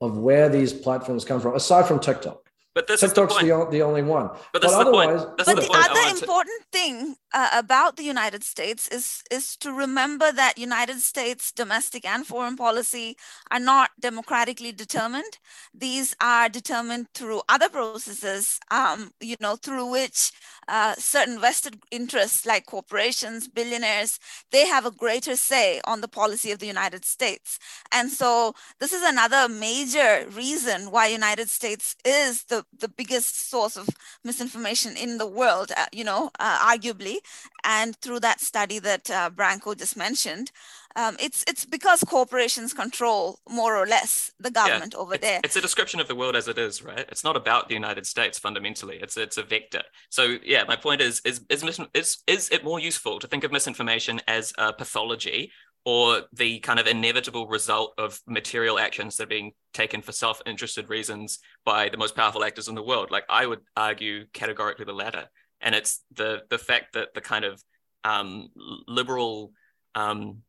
of 0.04 0.18
where 0.18 0.50
these 0.50 0.74
platforms 0.74 1.24
come 1.24 1.39
from, 1.39 1.56
aside 1.56 1.88
from 1.88 2.00
TikTok. 2.00 2.42
But 2.76 2.88
this 2.88 3.02
TikTok's 3.02 3.36
is 3.36 3.42
the, 3.42 3.48
the, 3.48 3.68
the 3.70 3.82
only 3.84 4.02
one. 4.02 4.30
But, 4.52 4.64
but 4.64 4.74
otherwise, 4.74 5.26
but 5.38 5.46
the, 5.46 5.56
the 5.56 5.70
other 5.72 6.16
important 6.16 6.62
to... 6.64 6.78
thing 6.80 7.16
uh, 7.34 7.50
about 7.54 7.98
the 7.98 8.04
United 8.04 8.44
States 8.44 8.88
is 8.88 9.24
is 9.30 9.56
to 9.58 9.72
remember 9.72 10.32
that 10.32 10.58
United 10.58 11.00
States 11.00 11.52
domestic 11.52 12.04
and 12.06 12.26
foreign 12.26 12.56
policy 12.56 13.16
are 13.52 13.60
not 13.60 13.92
democratically 14.00 14.72
determined. 14.72 15.38
These 15.74 16.16
are 16.20 16.50
determined 16.50 17.08
through 17.14 17.42
other 17.48 17.70
processes, 17.70 18.60
um, 18.72 19.12
you 19.20 19.36
know, 19.40 19.56
through 19.56 19.92
which 19.92 20.32
uh, 20.68 20.96
certain 20.98 21.40
vested 21.40 21.82
interests 21.92 22.46
like 22.46 22.66
corporations, 22.66 23.48
billionaires, 23.48 24.20
they 24.52 24.68
have 24.68 24.86
a 24.86 24.92
greater 24.92 25.36
say 25.36 25.82
on 25.86 26.02
the 26.02 26.08
policy 26.08 26.52
of 26.52 26.60
the 26.60 26.68
United 26.68 27.06
States. 27.06 27.60
And 27.92 28.10
so 28.10 28.56
this 28.80 28.94
is 28.94 29.04
another 29.04 29.48
major 29.50 30.26
reason 30.32 30.92
why 30.92 31.08
United 31.08 31.50
States 31.50 31.96
is 32.06 32.46
the, 32.46 32.62
the 32.78 32.88
biggest 32.88 33.49
source 33.49 33.78
of 33.78 33.89
misinformation 34.23 34.95
in 34.95 35.17
the 35.17 35.28
world, 35.28 35.71
uh, 35.76 35.86
you 35.91 36.04
know, 36.04 36.32
uh, 36.39 36.60
arguably. 36.60 37.17
And 37.63 37.95
through 37.97 38.19
that 38.21 38.41
study 38.41 38.80
that 38.80 39.10
uh, 39.10 39.30
Branko 39.30 39.78
just 39.78 39.95
mentioned, 39.95 40.52
um, 40.95 41.15
it's 41.19 41.43
it's 41.47 41.65
because 41.65 42.04
corporations 42.04 42.73
control 42.73 43.39
more 43.49 43.76
or 43.76 43.88
less 43.88 44.32
the 44.39 44.52
government 44.52 44.93
yeah, 44.95 44.99
over 44.99 45.15
it's, 45.15 45.21
there. 45.21 45.39
It's 45.43 45.56
a 45.56 45.62
description 45.62 45.99
of 45.99 46.08
the 46.08 46.15
world 46.15 46.36
as 46.36 46.47
it 46.47 46.58
is, 46.58 46.84
right? 46.84 47.06
It's 47.10 47.23
not 47.23 47.36
about 47.36 47.67
the 47.67 47.73
United 47.73 48.06
States 48.06 48.38
fundamentally. 48.38 48.99
It's 49.02 49.17
it's 49.17 49.38
a 49.38 49.43
vector. 49.43 49.82
So 50.10 50.38
yeah, 50.43 50.63
my 50.67 50.76
point 50.76 51.02
is 51.02 51.21
is 51.26 51.41
is 51.49 51.63
is 51.93 52.17
is 52.28 52.49
it 52.49 52.63
more 52.63 52.80
useful 52.80 53.19
to 53.19 53.28
think 53.28 53.43
of 53.43 53.52
misinformation 53.52 54.21
as 54.28 54.54
a 54.58 54.71
pathology 54.71 55.52
or 55.86 56.22
the 56.32 56.60
kind 56.60 56.80
of 56.80 56.88
inevitable 56.88 57.48
result 57.48 57.93
of 57.98 58.19
material 58.28 58.80
actions 58.80 59.17
that 59.17 59.24
are 59.24 59.28
being 59.28 59.52
taken 59.74 60.02
for 60.02 60.12
self-interested 60.12 60.89
reasons 60.89 61.39
by 61.65 61.89
the 61.89 61.98
most 61.98 62.15
powerful 62.15 62.43
actors 62.43 62.67
in 62.67 62.76
the 62.76 62.84
world? 62.84 63.12
Like 63.12 63.26
I 63.30 63.46
would 63.46 63.62
argue 63.76 64.26
categorically 64.34 64.86
the 64.86 64.93
latter, 64.93 65.26
and 65.62 65.76
it's 65.76 66.02
the 66.13 66.41
the 66.50 66.58
fact 66.58 66.93
that 66.93 67.13
the 67.13 67.22
kind 67.22 67.46
of 67.46 67.62
um, 68.04 68.50
liberal 68.88 69.52
um, 69.96 70.41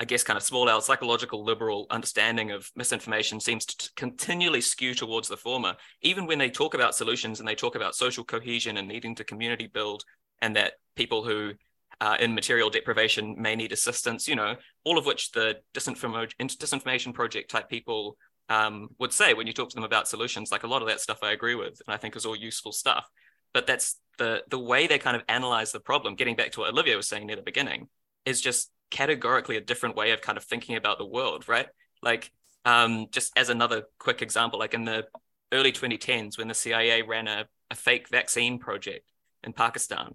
I 0.00 0.04
guess, 0.04 0.22
kind 0.22 0.36
of 0.36 0.44
small 0.44 0.68
L 0.70 0.80
psychological 0.80 1.44
liberal 1.44 1.86
understanding 1.90 2.52
of 2.52 2.70
misinformation 2.76 3.40
seems 3.40 3.66
to 3.66 3.90
continually 3.96 4.60
skew 4.60 4.94
towards 4.94 5.26
the 5.26 5.36
former. 5.36 5.74
Even 6.02 6.24
when 6.26 6.38
they 6.38 6.50
talk 6.50 6.74
about 6.74 6.94
solutions 6.94 7.40
and 7.40 7.48
they 7.48 7.56
talk 7.56 7.74
about 7.74 7.96
social 7.96 8.22
cohesion 8.22 8.76
and 8.76 8.86
needing 8.86 9.16
to 9.16 9.24
community 9.24 9.66
build, 9.66 10.04
and 10.40 10.54
that 10.54 10.74
people 10.94 11.24
who 11.24 11.52
are 12.00 12.16
in 12.16 12.34
material 12.34 12.70
deprivation 12.70 13.34
may 13.38 13.56
need 13.56 13.72
assistance, 13.72 14.28
you 14.28 14.36
know, 14.36 14.54
all 14.84 14.98
of 14.98 15.06
which 15.06 15.32
the 15.32 15.56
disinformation 15.74 17.14
project 17.14 17.50
type 17.50 17.68
people 17.68 18.16
um, 18.48 18.88
would 18.98 19.12
say 19.12 19.34
when 19.34 19.46
you 19.46 19.52
talk 19.52 19.68
to 19.70 19.74
them 19.74 19.84
about 19.84 20.08
solutions. 20.08 20.52
Like 20.52 20.62
a 20.62 20.68
lot 20.68 20.82
of 20.82 20.88
that 20.88 21.00
stuff 21.00 21.18
I 21.22 21.32
agree 21.32 21.54
with, 21.54 21.80
and 21.86 21.94
I 21.94 21.96
think 21.96 22.16
is 22.16 22.24
all 22.24 22.36
useful 22.36 22.72
stuff. 22.72 23.06
But 23.52 23.66
that's 23.66 23.98
the 24.18 24.42
the 24.48 24.58
way 24.58 24.86
they 24.86 24.98
kind 24.98 25.16
of 25.16 25.22
analyze 25.28 25.72
the 25.72 25.80
problem. 25.80 26.14
Getting 26.14 26.36
back 26.36 26.52
to 26.52 26.60
what 26.60 26.70
Olivier 26.70 26.96
was 26.96 27.08
saying 27.08 27.26
near 27.26 27.36
the 27.36 27.42
beginning, 27.42 27.88
is 28.24 28.40
just 28.40 28.70
categorically 28.90 29.56
a 29.56 29.60
different 29.60 29.96
way 29.96 30.12
of 30.12 30.20
kind 30.20 30.38
of 30.38 30.44
thinking 30.44 30.76
about 30.76 30.98
the 30.98 31.06
world, 31.06 31.48
right? 31.48 31.66
Like, 32.02 32.30
um, 32.64 33.06
just 33.10 33.32
as 33.36 33.48
another 33.48 33.84
quick 33.98 34.22
example, 34.22 34.58
like 34.58 34.74
in 34.74 34.84
the 34.84 35.06
early 35.52 35.72
2010s, 35.72 36.38
when 36.38 36.48
the 36.48 36.54
CIA 36.54 37.02
ran 37.02 37.26
a, 37.26 37.46
a 37.70 37.74
fake 37.74 38.08
vaccine 38.08 38.58
project 38.58 39.10
in 39.42 39.52
Pakistan 39.52 40.14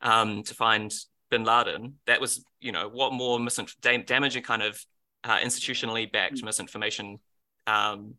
um, 0.00 0.42
to 0.42 0.54
find 0.54 0.92
bin 1.32 1.44
Laden, 1.44 1.94
that 2.06 2.20
was, 2.20 2.44
you 2.60 2.70
know, 2.70 2.88
what 2.88 3.12
more 3.12 3.38
misinf- 3.38 3.74
damaging 4.06 4.42
kind 4.42 4.62
of 4.62 4.84
uh, 5.24 5.38
institutionally 5.38 6.10
backed 6.10 6.36
mm. 6.36 6.44
misinformation 6.44 7.18
um, 7.66 8.14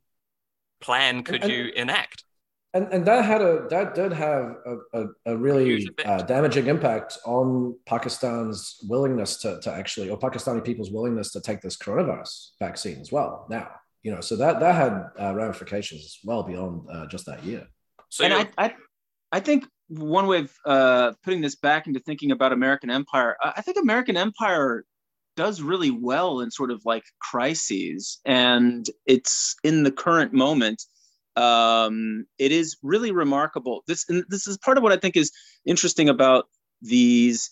plan 0.81 1.23
could 1.23 1.43
and, 1.43 1.51
you 1.51 1.71
enact? 1.75 2.25
and 2.73 2.87
and 2.91 3.05
that 3.05 3.23
had 3.23 3.41
a 3.41 3.67
that 3.69 3.93
did 3.93 4.11
have 4.11 4.55
a, 4.65 4.77
a, 4.93 5.05
a 5.27 5.37
really 5.37 5.87
uh, 6.05 6.23
damaging 6.23 6.67
impact 6.67 7.19
on 7.25 7.77
Pakistan's 7.85 8.79
willingness 8.89 9.37
to, 9.37 9.59
to 9.61 9.71
actually 9.71 10.09
or 10.09 10.17
Pakistani 10.17 10.63
people's 10.63 10.91
willingness 10.91 11.31
to 11.33 11.41
take 11.41 11.61
this 11.61 11.77
coronavirus 11.77 12.49
vaccine 12.59 12.99
as 12.99 13.11
well. 13.11 13.45
Now, 13.49 13.69
you 14.01 14.11
know, 14.11 14.21
so 14.21 14.35
that 14.37 14.59
that 14.59 14.75
had 14.75 15.05
uh, 15.19 15.35
ramifications 15.35 16.19
well 16.23 16.43
beyond 16.43 16.87
uh, 16.91 17.05
just 17.07 17.27
that 17.27 17.43
year. 17.43 17.67
So 18.09 18.25
and 18.25 18.33
I, 18.33 18.49
I 18.57 18.73
I 19.31 19.39
think 19.39 19.65
one 19.87 20.27
way 20.27 20.39
of 20.39 20.53
uh, 20.65 21.11
putting 21.23 21.41
this 21.41 21.55
back 21.55 21.87
into 21.87 21.99
thinking 21.99 22.31
about 22.31 22.53
American 22.53 22.89
empire, 22.89 23.35
I 23.43 23.61
think 23.61 23.77
American 23.77 24.17
empire 24.17 24.85
does 25.35 25.61
really 25.61 25.91
well 25.91 26.39
in 26.41 26.51
sort 26.51 26.71
of 26.71 26.81
like 26.85 27.03
crises, 27.21 28.19
and 28.25 28.85
it's 29.05 29.55
in 29.63 29.83
the 29.83 29.91
current 29.91 30.33
moment 30.33 30.83
um, 31.35 32.25
it 32.37 32.51
is 32.51 32.77
really 32.83 33.11
remarkable. 33.11 33.83
This 33.87 34.07
and 34.09 34.23
this 34.29 34.47
is 34.47 34.57
part 34.57 34.77
of 34.77 34.83
what 34.83 34.91
I 34.91 34.97
think 34.97 35.17
is 35.17 35.31
interesting 35.65 36.09
about 36.09 36.45
these 36.81 37.49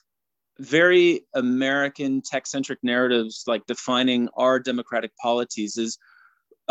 very 0.60 1.26
American 1.34 2.22
tech-centric 2.22 2.80
narratives, 2.84 3.44
like 3.48 3.66
defining 3.66 4.30
our 4.36 4.60
democratic 4.60 5.12
polities, 5.18 5.78
is 5.78 5.98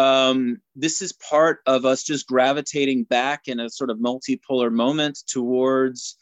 um, 0.00 0.62
this 0.74 1.02
is 1.02 1.12
part 1.12 1.60
of 1.66 1.84
us 1.84 2.02
just 2.02 2.26
gravitating 2.26 3.04
back 3.04 3.48
in 3.48 3.60
a 3.60 3.68
sort 3.68 3.90
of 3.90 3.98
multipolar 3.98 4.72
moment 4.72 5.18
towards 5.26 6.16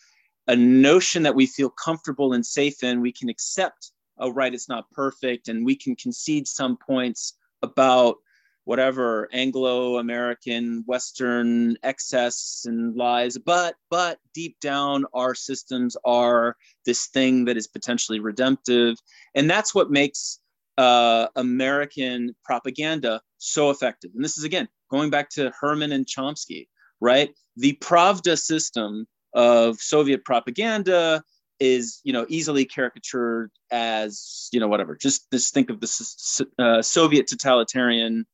a 0.48 0.56
notion 0.56 1.22
that 1.22 1.36
we 1.36 1.46
feel 1.46 1.70
comfortable 1.70 2.32
and 2.32 2.44
safe 2.44 2.82
in. 2.82 3.00
We 3.00 3.12
can 3.12 3.28
accept, 3.28 3.92
oh, 4.18 4.32
right, 4.32 4.52
it's 4.52 4.68
not 4.68 4.90
perfect, 4.90 5.46
and 5.46 5.64
we 5.64 5.76
can 5.76 5.94
concede 5.94 6.48
some 6.48 6.76
points 6.76 7.34
about 7.62 8.16
whatever 8.64 9.28
anglo-american 9.32 10.84
western 10.86 11.74
excess 11.82 12.64
and 12.66 12.94
lies 12.94 13.38
but 13.38 13.76
but 13.88 14.18
deep 14.34 14.60
down 14.60 15.06
our 15.14 15.34
systems 15.34 15.96
are 16.04 16.54
this 16.84 17.06
thing 17.06 17.46
that 17.46 17.56
is 17.56 17.66
potentially 17.66 18.20
redemptive 18.20 18.98
and 19.34 19.48
that's 19.48 19.74
what 19.74 19.90
makes 19.90 20.40
uh, 20.78 21.26
american 21.36 22.34
propaganda 22.44 23.20
so 23.36 23.70
effective. 23.70 24.10
And 24.14 24.24
this 24.24 24.38
is 24.38 24.44
again 24.44 24.68
going 24.90 25.10
back 25.10 25.28
to 25.30 25.52
herman 25.60 25.92
and 25.92 26.06
chomsky 26.06 26.66
right? 27.00 27.34
The 27.56 27.78
pravda 27.80 28.38
system 28.38 29.06
of 29.34 29.78
soviet 29.78 30.24
propaganda 30.24 31.22
is 31.60 32.00
you 32.04 32.12
know 32.12 32.24
easily 32.28 32.64
caricatured 32.64 33.50
as 33.70 34.48
you 34.52 34.60
know 34.60 34.68
whatever. 34.68 34.96
Just 34.96 35.30
just 35.32 35.52
think 35.54 35.70
of 35.70 35.80
the 35.80 36.48
uh, 36.58 36.82
soviet 36.82 37.26
totalitarian 37.26 38.26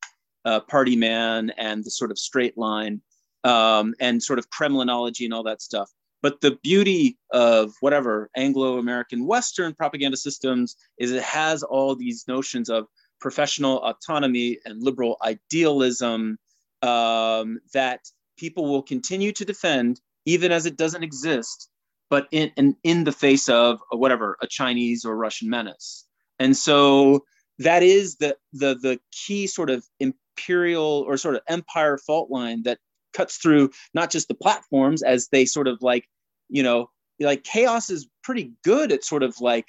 uh, 0.45 0.61
party 0.61 0.97
man 0.97 1.51
and 1.57 1.85
the 1.85 1.91
sort 1.91 2.11
of 2.11 2.19
straight 2.19 2.57
line 2.59 3.01
um, 3.45 3.95
and 4.01 4.23
sort 4.23 4.39
of 4.39 4.49
kremlinology 4.51 5.25
and 5.25 5.35
all 5.35 5.43
that 5.45 5.63
stuff 5.63 5.91
but 6.25 6.41
the 6.41 6.57
beauty 6.63 7.19
of 7.33 7.75
whatever 7.81 8.31
anglo-american 8.35 9.27
western 9.27 9.75
propaganda 9.75 10.17
systems 10.17 10.75
is 10.99 11.13
it 11.13 11.23
has 11.23 11.63
all 11.63 11.95
these 11.95 12.25
notions 12.27 12.71
of 12.71 12.87
professional 13.21 13.77
autonomy 13.83 14.59
and 14.65 14.83
liberal 14.83 15.19
idealism 15.23 16.39
um, 16.81 17.61
that 17.75 18.01
people 18.39 18.65
will 18.71 18.83
continue 18.83 19.33
to 19.33 19.45
defend 19.45 20.01
even 20.25 20.51
as 20.51 20.65
it 20.65 20.79
doesn't 20.79 21.03
exist 21.03 21.69
but 22.09 22.27
in, 22.31 22.51
in, 22.57 22.75
in 22.85 23.05
the 23.05 23.13
face 23.13 23.49
of 23.49 23.81
whatever 23.91 24.39
a 24.41 24.47
Chinese 24.47 25.05
or 25.05 25.17
Russian 25.17 25.51
menace. 25.51 26.07
And 26.39 26.57
so 26.57 27.25
that 27.59 27.83
is 27.83 28.17
the, 28.17 28.37
the, 28.53 28.75
the 28.75 29.01
key 29.11 29.47
sort 29.47 29.69
of 29.69 29.85
imperial 30.01 31.05
or 31.07 31.17
sort 31.17 31.35
of 31.35 31.43
empire 31.49 31.99
fault 31.99 32.31
line 32.31 32.63
that 32.65 32.79
cuts 33.15 33.37
through 33.37 33.71
not 33.95 34.11
just 34.11 34.29
the 34.29 34.35
platforms 34.35 35.03
as 35.03 35.29
they 35.29 35.45
sort 35.45 35.69
of 35.69 35.79
like, 35.81 36.07
you 36.49 36.63
know, 36.63 36.91
like 37.21 37.45
chaos 37.45 37.91
is 37.91 38.09
pretty 38.23 38.53
good 38.63 38.93
at 38.93 39.05
sort 39.05 39.23
of 39.23 39.41
like 39.41 39.67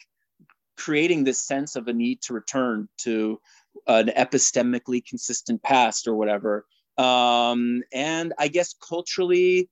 creating 0.77 1.23
this 1.23 1.41
sense 1.41 1.75
of 1.75 1.87
a 1.87 1.93
need 1.93 2.21
to 2.21 2.33
return 2.33 2.87
to 2.97 3.39
an 3.87 4.07
epistemically 4.07 5.05
consistent 5.05 5.61
past 5.63 6.07
or 6.07 6.15
whatever. 6.15 6.65
Um, 6.97 7.83
and 7.93 8.33
I 8.39 8.47
guess 8.47 8.73
culturally, 8.73 9.69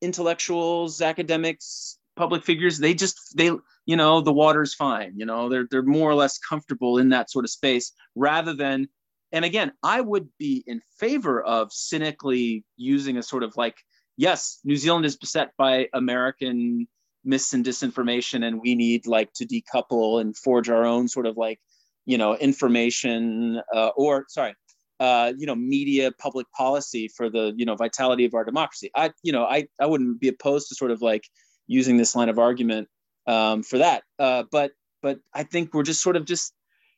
intellectuals, 0.00 1.00
academics, 1.00 1.98
public 2.16 2.44
figures, 2.44 2.78
they 2.78 2.94
just 2.94 3.36
they 3.36 3.50
you 3.86 3.96
know 3.96 4.20
the 4.20 4.32
water's 4.32 4.74
fine. 4.74 5.14
You 5.16 5.26
know 5.26 5.48
they're 5.48 5.66
they're 5.70 5.82
more 5.82 6.10
or 6.10 6.14
less 6.14 6.38
comfortable 6.38 6.98
in 6.98 7.10
that 7.10 7.30
sort 7.30 7.44
of 7.44 7.50
space 7.50 7.92
rather 8.14 8.54
than. 8.54 8.88
And 9.32 9.44
again, 9.44 9.72
I 9.82 10.00
would 10.00 10.28
be 10.38 10.62
in 10.64 10.80
favor 10.96 11.42
of 11.42 11.72
cynically 11.72 12.64
using 12.76 13.16
a 13.16 13.22
sort 13.22 13.42
of 13.42 13.56
like, 13.56 13.76
yes, 14.16 14.60
New 14.64 14.76
Zealand 14.76 15.04
is 15.04 15.16
beset 15.16 15.50
by 15.56 15.88
American 15.92 16.86
mis 17.24 17.52
and 17.52 17.64
disinformation, 17.64 18.44
and 18.44 18.60
we 18.60 18.74
need 18.74 19.06
like 19.06 19.32
to 19.34 19.46
decouple 19.46 20.20
and 20.20 20.36
forge 20.36 20.68
our 20.68 20.84
own 20.84 21.08
sort 21.08 21.26
of 21.26 21.36
like, 21.36 21.58
you 22.04 22.18
know, 22.18 22.36
information 22.36 23.60
uh, 23.74 23.90
or 23.96 24.26
sorry, 24.28 24.54
uh, 25.00 25.32
you 25.36 25.46
know, 25.46 25.54
media 25.54 26.12
public 26.12 26.46
policy 26.52 27.08
for 27.08 27.30
the, 27.30 27.52
you 27.56 27.64
know, 27.64 27.74
vitality 27.74 28.24
of 28.24 28.34
our 28.34 28.44
democracy. 28.44 28.90
I, 28.94 29.10
you 29.22 29.32
know, 29.32 29.44
I, 29.44 29.66
I 29.80 29.86
wouldn't 29.86 30.20
be 30.20 30.28
opposed 30.28 30.68
to 30.68 30.74
sort 30.74 30.90
of 30.90 31.02
like 31.02 31.24
using 31.66 31.96
this 31.96 32.14
line 32.14 32.28
of 32.28 32.38
argument 32.38 32.88
um, 33.26 33.62
for 33.62 33.78
that. 33.78 34.02
Uh, 34.18 34.44
but, 34.52 34.72
but 35.02 35.18
I 35.32 35.42
think 35.42 35.72
we're 35.72 35.82
just 35.82 36.02
sort 36.02 36.16
of 36.16 36.26
just 36.26 36.52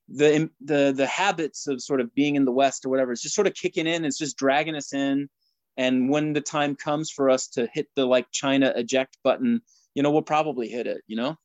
the, 0.09 0.51
the, 0.61 0.93
the 0.95 1.07
habits 1.07 1.67
of 1.69 1.81
sort 1.81 2.01
of 2.01 2.15
being 2.15 2.37
in 2.37 2.45
the 2.45 2.53
West 2.53 2.85
or 2.85 2.89
whatever, 2.89 3.13
it's 3.13 3.23
just 3.23 3.35
sort 3.35 3.47
of 3.47 3.55
kicking 3.55 3.87
in. 3.87 4.05
It's 4.05 4.19
just 4.19 4.37
dragging 4.37 4.75
us 4.75 4.93
in. 4.93 5.29
And 5.77 6.09
when 6.09 6.33
the 6.33 6.41
time 6.41 6.75
comes 6.75 7.11
for 7.11 7.29
us 7.29 7.49
to 7.49 7.69
hit 7.73 7.89
the 7.95 8.07
like 8.07 8.31
China 8.31 8.73
eject 8.77 9.19
button, 9.23 9.61
you 9.95 10.03
know, 10.03 10.11
we'll 10.11 10.23
probably 10.23 10.69
hit 10.69 10.87
it, 10.87 11.03
you 11.07 11.17
know? 11.17 11.37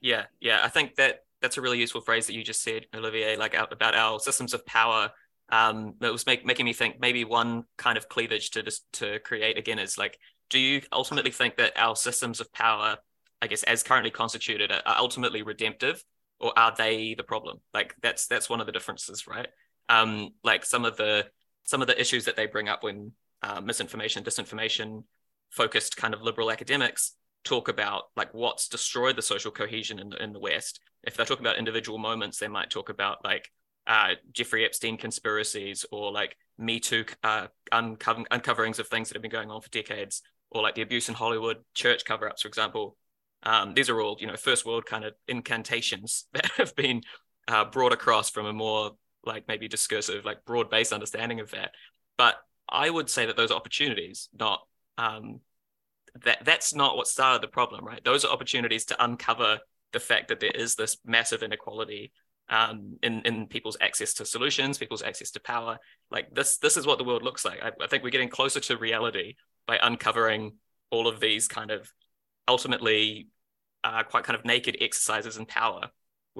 Yeah. 0.00 0.24
Yeah. 0.40 0.60
I 0.62 0.68
think 0.68 0.96
that 0.96 1.24
that's 1.40 1.56
a 1.56 1.62
really 1.62 1.78
useful 1.78 2.00
phrase 2.00 2.26
that 2.26 2.34
you 2.34 2.42
just 2.42 2.62
said, 2.62 2.86
Olivier, 2.94 3.36
like 3.36 3.54
about 3.54 3.94
our 3.94 4.20
systems 4.20 4.52
of 4.52 4.64
power 4.66 5.10
um, 5.50 5.94
it 6.00 6.10
was 6.10 6.26
make, 6.26 6.46
making 6.46 6.64
me 6.64 6.72
think 6.72 7.00
maybe 7.00 7.24
one 7.24 7.64
kind 7.76 7.98
of 7.98 8.08
cleavage 8.08 8.50
to 8.50 8.62
just 8.62 8.90
to 8.94 9.18
create 9.20 9.58
again 9.58 9.78
is 9.78 9.98
like, 9.98 10.18
do 10.48 10.58
you 10.58 10.82
ultimately 10.92 11.30
think 11.30 11.56
that 11.56 11.72
our 11.76 11.96
systems 11.96 12.40
of 12.40 12.52
power, 12.52 12.98
I 13.42 13.46
guess, 13.46 13.62
as 13.64 13.82
currently 13.82 14.10
constituted, 14.10 14.70
are 14.72 14.82
ultimately 14.86 15.42
redemptive, 15.42 16.02
or 16.38 16.56
are 16.56 16.74
they 16.76 17.14
the 17.14 17.22
problem? 17.22 17.58
Like 17.74 17.94
that's 18.00 18.26
that's 18.26 18.48
one 18.48 18.60
of 18.60 18.66
the 18.66 18.72
differences, 18.72 19.26
right? 19.26 19.48
Um, 19.88 20.30
like 20.44 20.64
some 20.64 20.84
of 20.84 20.96
the 20.96 21.26
some 21.64 21.82
of 21.82 21.88
the 21.88 22.00
issues 22.00 22.24
that 22.24 22.36
they 22.36 22.46
bring 22.46 22.68
up 22.68 22.82
when 22.82 23.12
uh, 23.42 23.60
misinformation, 23.60 24.22
disinformation 24.22 25.04
focused 25.50 25.96
kind 25.96 26.14
of 26.14 26.22
liberal 26.22 26.50
academics 26.50 27.14
talk 27.44 27.68
about 27.68 28.04
like 28.16 28.32
what's 28.34 28.68
destroyed 28.68 29.16
the 29.16 29.22
social 29.22 29.50
cohesion 29.50 29.98
in, 29.98 30.12
in 30.20 30.32
the 30.32 30.38
West. 30.38 30.80
If 31.02 31.16
they're 31.16 31.26
talking 31.26 31.44
about 31.44 31.58
individual 31.58 31.98
moments, 31.98 32.38
they 32.38 32.48
might 32.48 32.70
talk 32.70 32.88
about 32.90 33.24
like 33.24 33.50
uh, 33.86 34.14
Jeffrey 34.32 34.64
Epstein 34.64 34.96
conspiracies 34.96 35.86
or 35.90 36.12
like 36.12 36.36
Me 36.58 36.80
Too 36.80 37.04
uh, 37.24 37.46
uncover- 37.72 38.26
uncoverings 38.30 38.78
of 38.78 38.88
things 38.88 39.08
that 39.08 39.14
have 39.14 39.22
been 39.22 39.30
going 39.30 39.50
on 39.50 39.60
for 39.60 39.70
decades, 39.70 40.22
or 40.50 40.62
like 40.62 40.74
the 40.74 40.82
abuse 40.82 41.08
in 41.08 41.14
Hollywood 41.14 41.58
church 41.74 42.04
cover 42.04 42.28
ups, 42.28 42.42
for 42.42 42.48
example. 42.48 42.96
Um, 43.42 43.72
these 43.72 43.88
are 43.88 43.98
all, 44.00 44.18
you 44.20 44.26
know, 44.26 44.36
first 44.36 44.66
world 44.66 44.84
kind 44.84 45.04
of 45.04 45.14
incantations 45.26 46.26
that 46.34 46.50
have 46.58 46.76
been 46.76 47.02
uh, 47.48 47.64
brought 47.64 47.92
across 47.92 48.28
from 48.30 48.46
a 48.46 48.52
more 48.52 48.92
like 49.24 49.48
maybe 49.48 49.68
discursive, 49.68 50.24
like 50.24 50.44
broad 50.44 50.70
based 50.70 50.92
understanding 50.92 51.40
of 51.40 51.50
that. 51.52 51.72
But 52.18 52.34
I 52.70 52.88
would 52.88 53.10
say 53.10 53.26
that 53.26 53.36
those 53.36 53.50
opportunities, 53.50 54.28
not 54.38 54.60
um, 54.98 55.40
that 56.24 56.44
that's 56.44 56.74
not 56.74 56.96
what 56.96 57.06
started 57.06 57.42
the 57.42 57.48
problem, 57.48 57.84
right? 57.84 58.02
Those 58.04 58.24
are 58.24 58.32
opportunities 58.32 58.84
to 58.86 59.04
uncover 59.04 59.58
the 59.92 60.00
fact 60.00 60.28
that 60.28 60.40
there 60.40 60.50
is 60.50 60.74
this 60.74 60.98
massive 61.04 61.42
inequality 61.42 62.12
um, 62.48 62.98
in 63.02 63.22
in 63.22 63.46
people's 63.46 63.76
access 63.80 64.14
to 64.14 64.24
solutions, 64.24 64.78
people's 64.78 65.02
access 65.02 65.30
to 65.32 65.40
power. 65.40 65.78
Like 66.10 66.34
this, 66.34 66.58
this 66.58 66.76
is 66.76 66.86
what 66.86 66.98
the 66.98 67.04
world 67.04 67.22
looks 67.22 67.44
like. 67.44 67.62
I, 67.62 67.72
I 67.80 67.86
think 67.86 68.02
we're 68.02 68.10
getting 68.10 68.28
closer 68.28 68.60
to 68.60 68.76
reality 68.76 69.34
by 69.66 69.78
uncovering 69.80 70.56
all 70.90 71.06
of 71.06 71.20
these 71.20 71.46
kind 71.48 71.70
of 71.70 71.92
ultimately 72.48 73.28
uh, 73.84 74.02
quite 74.02 74.24
kind 74.24 74.38
of 74.38 74.44
naked 74.44 74.76
exercises 74.80 75.36
in 75.36 75.46
power 75.46 75.90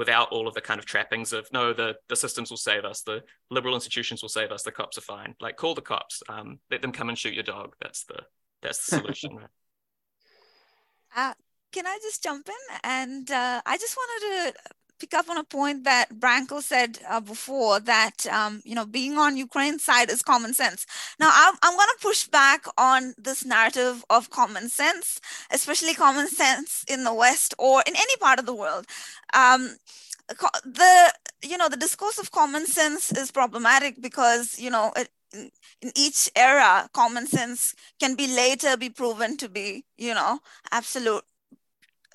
without 0.01 0.33
all 0.33 0.49
of 0.49 0.55
the 0.55 0.63
kind 0.63 0.81
of 0.81 0.87
trappings 0.87 1.35
of 1.35 1.47
no 1.53 1.75
the 1.75 1.95
the 2.09 2.17
systems 2.17 2.49
will 2.49 2.57
save 2.57 2.87
us 2.87 3.03
the 3.03 3.23
liberal 3.51 3.75
institutions 3.75 4.23
will 4.23 4.31
save 4.31 4.51
us 4.51 4.63
the 4.63 4.73
cops 4.73 4.97
are 4.97 5.03
fine. 5.03 5.35
Like 5.41 5.59
call 5.59 5.75
the 5.75 5.83
cops 5.83 6.23
um, 6.31 6.59
let 6.71 6.81
them 6.81 6.91
come 6.91 7.11
and 7.11 7.19
shoot 7.19 7.35
your 7.35 7.43
dog. 7.43 7.77
That's 7.83 8.05
the 8.05 8.21
that's 8.63 8.87
the 8.87 8.97
solution 8.97 9.39
uh, 11.17 11.35
can 11.71 11.87
i 11.87 11.99
just 12.01 12.23
jump 12.23 12.49
in? 12.49 12.77
And 12.83 13.31
uh, 13.31 13.61
i 13.67 13.77
just 13.77 13.95
wanted 13.95 14.53
to 14.53 14.59
pick 15.01 15.15
up 15.15 15.31
on 15.31 15.39
a 15.39 15.45
point 15.45 15.85
that 15.85 16.07
Branko 16.15 16.63
said 16.63 16.99
uh, 17.09 17.21
before 17.21 17.81
that, 17.81 18.27
um, 18.27 18.61
you 18.65 18.75
know, 18.75 18.85
being 18.85 19.17
on 19.17 19.37
Ukraine's 19.37 19.83
side 19.83 20.11
is 20.11 20.23
common 20.23 20.53
sense. 20.53 20.87
Now, 21.19 21.31
I'm, 21.33 21.55
I'm 21.63 21.75
going 21.75 21.89
to 21.89 22.03
push 22.03 22.27
back 22.29 22.67
on 22.77 23.15
this 23.17 23.45
narrative 23.45 24.05
of 24.11 24.31
common 24.31 24.69
sense, 24.69 25.21
especially 25.51 25.95
common 25.95 26.29
sense 26.29 26.85
in 26.87 27.05
the 27.05 27.15
West 27.15 27.55
or 27.59 27.83
in 27.87 27.97
any 27.97 28.17
part 28.17 28.39
of 28.39 28.47
the 28.47 28.55
world. 28.55 28.87
Um, 29.33 29.77
the, 30.65 31.13
you 31.43 31.57
know, 31.57 31.69
the 31.69 31.77
discourse 31.77 32.19
of 32.19 32.31
common 32.31 32.67
sense 32.67 33.11
is 33.13 33.31
problematic 33.31 34.01
because, 34.01 34.59
you 34.59 34.71
know, 34.71 34.93
it, 34.97 35.09
in 35.33 35.93
each 35.97 36.31
era, 36.37 36.89
common 36.93 37.27
sense 37.27 37.75
can 38.01 38.15
be 38.15 38.27
later 38.27 38.77
be 38.77 38.91
proven 38.91 39.37
to 39.39 39.49
be, 39.49 39.85
you 39.97 40.13
know, 40.13 40.41
absolute 40.71 41.25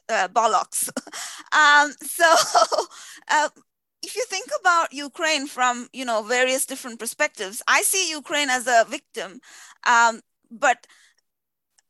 uh, 0.09 0.27
bollocks. 0.27 0.89
um, 1.51 1.91
so 2.01 2.25
uh, 3.29 3.49
if 4.03 4.15
you 4.15 4.25
think 4.25 4.49
about 4.59 4.93
Ukraine 4.93 5.47
from 5.47 5.89
you 5.93 6.05
know 6.05 6.21
various 6.23 6.65
different 6.65 6.99
perspectives, 6.99 7.61
I 7.67 7.81
see 7.81 8.09
Ukraine 8.09 8.49
as 8.49 8.67
a 8.67 8.85
victim, 8.89 9.39
um, 9.87 10.21
but 10.51 10.87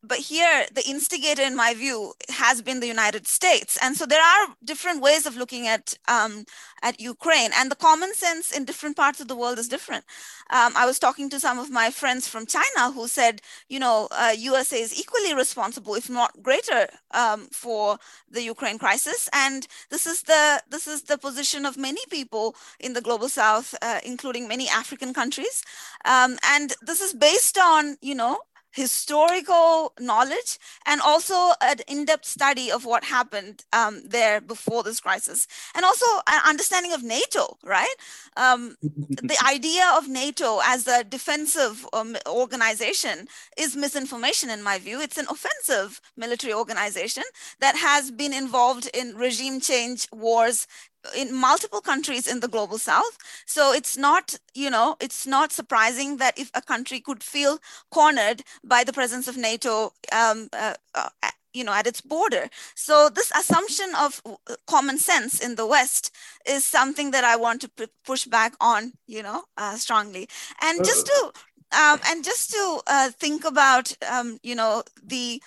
but 0.07 0.19
here 0.19 0.65
the 0.73 0.87
instigator 0.87 1.41
in 1.41 1.55
my 1.55 1.73
view 1.73 2.13
has 2.29 2.61
been 2.61 2.79
the 2.79 2.87
united 2.87 3.27
states. 3.27 3.77
And 3.81 3.95
so 3.95 4.05
there 4.05 4.21
are 4.21 4.47
different 4.63 5.01
ways 5.01 5.25
of 5.25 5.37
looking 5.37 5.67
at 5.67 5.97
um, 6.07 6.45
at 6.81 6.99
ukraine. 6.99 7.51
And 7.57 7.71
the 7.71 7.75
common 7.75 8.13
sense 8.13 8.51
in 8.51 8.65
different 8.65 8.95
parts 8.95 9.19
of 9.19 9.27
the 9.27 9.35
world 9.35 9.59
is 9.59 9.67
different. 9.67 10.05
Um, 10.51 10.73
i 10.75 10.85
was 10.85 10.99
talking 10.99 11.29
to 11.29 11.39
some 11.39 11.57
of 11.59 11.69
my 11.71 11.89
friends 11.89 12.27
from 12.27 12.45
china 12.45 12.91
who 12.95 13.07
said 13.07 13.41
you 13.67 13.79
know 13.79 14.07
uh, 14.11 14.33
usa 14.37 14.79
is 14.79 14.99
equally 14.99 15.33
responsible 15.33 15.95
if 15.95 16.07
not 16.09 16.31
greater 16.43 16.87
um, 17.11 17.47
for 17.51 17.97
the 18.29 18.43
ukraine 18.43 18.77
crisis. 18.77 19.29
And 19.33 19.67
this 19.89 20.05
is 20.05 20.23
the 20.23 20.61
this 20.69 20.87
is 20.87 21.03
the 21.03 21.17
position 21.17 21.65
of 21.65 21.77
many 21.77 22.03
people 22.09 22.55
in 22.79 22.93
the 22.93 23.01
global 23.01 23.29
south 23.29 23.73
uh, 23.81 23.99
including 24.03 24.47
many 24.47 24.67
african 24.69 25.13
countries. 25.13 25.63
Um, 26.05 26.37
and 26.55 26.73
this 26.81 27.01
is 27.01 27.13
based 27.13 27.57
on 27.57 27.97
you 28.01 28.15
know 28.15 28.37
historical 28.75 29.93
knowledge 29.99 30.59
and 30.85 31.01
also 31.01 31.51
an 31.61 31.77
in-depth 31.87 32.25
study 32.25 32.71
of 32.71 32.85
what 32.85 33.05
happened 33.05 33.63
um, 33.73 34.03
there 34.05 34.41
before 34.41 34.83
this 34.83 34.99
crisis. 34.99 35.47
And 35.73 35.85
also 35.85 36.05
an 36.27 36.41
understanding 36.45 36.93
of 36.93 37.01
nato 37.01 37.57
right? 37.63 37.95
Um, 38.37 38.75
the 38.81 39.37
idea 39.47 39.83
of 39.97 40.07
nato 40.07 40.59
as 40.65 40.87
a 40.87 41.03
defensive 41.03 41.85
um, 41.93 42.15
organization 42.27 43.27
is 43.57 43.75
misinformation 43.75 44.49
in 44.49 44.63
my 44.63 44.77
view. 44.77 45.01
It's 45.01 45.17
an 45.17 45.27
offensive 45.29 46.01
military 46.17 46.53
organization 46.53 47.23
that 47.59 47.75
has 47.75 48.11
been 48.11 48.33
involved 48.33 48.89
in 48.93 49.15
regime 49.15 49.59
change 49.59 50.07
wars 50.11 50.67
in 51.15 51.33
multiple 51.33 51.81
countries 51.81 52.27
in 52.27 52.39
the 52.39 52.47
global 52.47 52.77
south. 52.77 53.17
So 53.45 53.71
it's 53.73 53.97
not 53.97 54.35
you 54.53 54.69
know 54.69 54.95
it's 54.99 55.25
not 55.27 55.51
surprising 55.51 56.17
that 56.17 56.37
if 56.37 56.51
a 56.53 56.61
country 56.61 56.99
could 56.99 57.23
feel 57.23 57.59
cornered 57.91 58.43
by 58.63 58.83
the 58.83 58.93
presence 58.93 59.27
of 59.27 59.37
nato 59.37 59.93
um, 60.11 60.49
uh, 60.53 60.73
uh, 60.93 61.09
you 61.53 61.63
know 61.63 61.73
at 61.73 61.87
its 61.87 62.01
border. 62.01 62.49
So 62.75 63.09
this 63.09 63.31
assumption 63.37 63.89
of 63.97 64.21
uh, 64.25 64.55
common 64.67 64.97
sense 64.97 65.39
in 65.39 65.55
the 65.55 65.65
west 65.65 66.11
is 66.45 66.63
something 66.65 67.11
that 67.11 67.23
i 67.23 67.35
want 67.35 67.61
to 67.61 67.69
p- 67.69 67.87
push 68.05 68.25
back 68.25 68.53
on 68.59 68.93
you 69.07 69.21
know 69.23 69.43
uh, 69.57 69.75
strongly. 69.75 70.27
And 70.61 70.83
just 70.83 71.05
to 71.07 71.31
um, 71.77 71.99
and 72.09 72.23
just 72.23 72.51
to 72.51 72.81
uh, 72.87 73.09
think 73.11 73.43
about 73.45 73.95
um, 74.09 74.37
you 74.43 74.55
know 74.55 74.83
the 75.03 75.41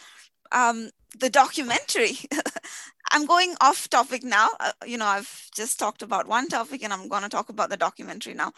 um, 0.52 0.90
the 1.18 1.30
documentary 1.30 2.18
i'm 3.12 3.26
going 3.26 3.54
off 3.60 3.88
topic 3.88 4.22
now. 4.24 4.48
Uh, 4.60 4.72
you 4.86 4.98
know 4.98 5.06
i've 5.06 5.48
just 5.54 5.78
talked 5.78 6.02
about 6.02 6.28
one 6.28 6.48
topic 6.48 6.82
and 6.82 6.92
i'm 6.92 7.08
going 7.08 7.22
to 7.22 7.28
talk 7.28 7.48
about 7.48 7.70
the 7.70 7.76
documentary 7.76 8.34
now. 8.34 8.52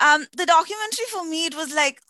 Um, 0.00 0.26
the 0.36 0.46
documentary 0.46 1.06
for 1.10 1.24
me 1.24 1.46
it 1.46 1.56
was 1.56 1.74
like 1.74 2.00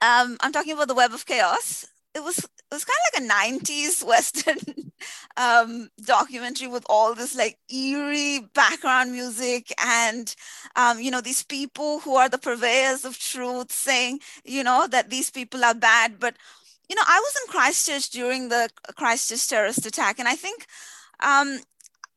um, 0.00 0.36
i'm 0.40 0.52
talking 0.52 0.72
about 0.72 0.88
the 0.88 0.94
web 0.94 1.12
of 1.12 1.26
chaos. 1.26 1.86
It 2.14 2.22
was 2.22 2.38
it 2.38 2.74
was 2.74 2.84
kind 2.84 2.98
of 3.14 3.22
like 3.22 3.24
a 3.24 3.58
90s 3.58 4.02
western 4.06 4.92
um, 5.36 5.90
documentary 6.04 6.68
with 6.68 6.84
all 6.88 7.14
this 7.14 7.34
like 7.36 7.58
eerie 7.72 8.40
background 8.54 9.12
music 9.12 9.72
and 9.84 10.34
um, 10.76 11.00
you 11.00 11.10
know 11.10 11.20
these 11.20 11.42
people 11.42 12.00
who 12.00 12.16
are 12.16 12.28
the 12.28 12.38
purveyors 12.38 13.04
of 13.04 13.18
truth 13.18 13.72
saying 13.72 14.20
you 14.44 14.62
know 14.64 14.86
that 14.88 15.10
these 15.10 15.30
people 15.30 15.64
are 15.64 15.74
bad 15.74 16.18
but 16.18 16.36
you 16.88 16.96
know 16.96 17.02
i 17.06 17.20
was 17.20 17.34
in 17.42 17.52
christchurch 17.52 18.10
during 18.10 18.48
the 18.48 18.68
christchurch 18.96 19.48
terrorist 19.48 19.86
attack 19.86 20.18
and 20.18 20.28
i 20.28 20.34
think 20.34 20.66
um, 21.20 21.58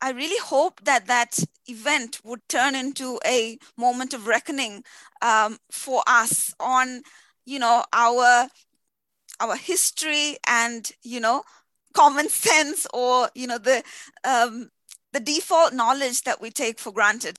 I 0.02 0.12
really 0.12 0.40
hope 0.44 0.82
that 0.84 1.06
that 1.08 1.40
event 1.68 2.22
would 2.24 2.48
turn 2.50 2.76
into 2.76 3.20
a 3.26 3.60
moment 3.78 4.14
of 4.14 4.28
reckoning 4.28 4.84
um, 5.22 5.60
for 5.70 6.04
us 6.08 6.54
on, 6.60 7.04
you 7.46 7.60
know, 7.60 7.84
our 7.94 8.48
our 9.40 9.56
history 9.56 10.38
and 10.48 10.92
you 11.02 11.20
know 11.20 11.44
common 11.94 12.30
sense 12.30 12.86
or 12.94 13.30
you 13.36 13.48
know 13.48 13.58
the 13.58 13.84
um, 14.24 14.72
the 15.14 15.20
default 15.20 15.74
knowledge 15.74 16.24
that 16.24 16.42
we 16.42 16.50
take 16.50 16.80
for 16.80 16.92
granted. 16.92 17.38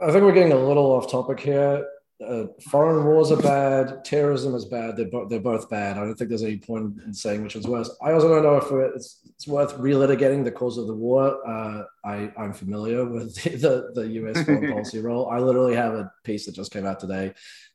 I 0.00 0.10
think 0.10 0.24
we're 0.24 0.32
getting 0.32 0.52
a 0.52 0.56
little 0.56 0.86
off 0.92 1.10
topic 1.10 1.40
here 1.40 1.86
uh, 2.26 2.46
foreign 2.68 3.04
wars 3.04 3.30
are 3.30 3.40
bad 3.40 4.04
terrorism 4.04 4.54
is 4.54 4.64
bad 4.64 4.96
they're, 4.96 5.08
bo- 5.08 5.26
they're 5.26 5.40
both 5.40 5.68
bad 5.70 5.96
i 5.96 6.00
don't 6.00 6.14
think 6.14 6.28
there's 6.28 6.42
any 6.42 6.58
point 6.58 7.00
in 7.06 7.14
saying 7.14 7.42
which 7.42 7.54
one's 7.54 7.66
worse 7.66 7.90
i 8.02 8.12
also 8.12 8.28
don't 8.28 8.42
know 8.42 8.56
if 8.56 8.94
it's, 8.94 9.20
it's 9.26 9.46
worth 9.46 9.74
relitigating 9.78 10.44
the 10.44 10.50
cause 10.50 10.76
of 10.76 10.86
the 10.86 10.94
war 10.94 11.38
uh, 11.48 11.84
I, 12.04 12.30
i'm 12.36 12.52
familiar 12.52 13.04
with 13.04 13.34
the, 13.42 13.92
the, 13.94 14.02
the 14.02 14.30
us 14.30 14.42
foreign 14.44 14.70
policy 14.70 15.00
role 15.00 15.30
i 15.30 15.38
literally 15.38 15.74
have 15.74 15.94
a 15.94 16.12
piece 16.24 16.46
that 16.46 16.54
just 16.54 16.72
came 16.72 16.86
out 16.86 17.00
today 17.00 17.32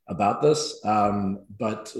about 0.07 0.41
this. 0.41 0.79
Um, 0.85 1.45
but 1.57 1.95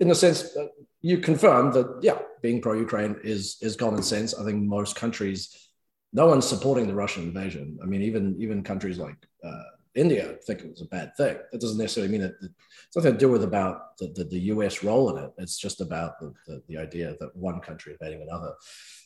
in 0.00 0.10
a 0.10 0.14
sense, 0.14 0.56
uh, 0.56 0.66
you 1.00 1.18
confirm 1.18 1.72
that 1.72 2.00
yeah, 2.02 2.18
being 2.42 2.60
pro-Ukraine 2.60 3.16
is 3.22 3.56
is 3.60 3.76
common 3.76 4.02
sense. 4.02 4.34
I 4.34 4.44
think 4.44 4.62
most 4.62 4.96
countries, 4.96 5.70
no 6.12 6.26
one's 6.26 6.46
supporting 6.46 6.86
the 6.86 6.94
Russian 6.94 7.24
invasion. 7.24 7.78
I 7.82 7.86
mean, 7.86 8.02
even 8.02 8.36
even 8.40 8.62
countries 8.62 8.98
like 8.98 9.16
uh, 9.44 9.62
India 9.98 10.36
think 10.46 10.60
it 10.60 10.70
was 10.70 10.80
a 10.80 10.86
bad 10.86 11.16
thing. 11.16 11.36
That 11.50 11.60
doesn't 11.60 11.78
necessarily 11.78 12.12
mean 12.12 12.22
that 12.22 12.34
it's 12.40 12.96
nothing 12.96 13.12
to 13.12 13.18
do 13.18 13.28
with 13.28 13.42
about 13.42 13.98
the, 13.98 14.08
the, 14.14 14.24
the 14.24 14.38
U.S. 14.52 14.84
role 14.84 15.14
in 15.14 15.24
it. 15.24 15.30
It's 15.38 15.58
just 15.58 15.80
about 15.80 16.18
the, 16.20 16.32
the, 16.46 16.62
the 16.68 16.78
idea 16.78 17.16
that 17.20 17.36
one 17.36 17.60
country 17.60 17.96
invading 17.98 18.22
another 18.22 18.54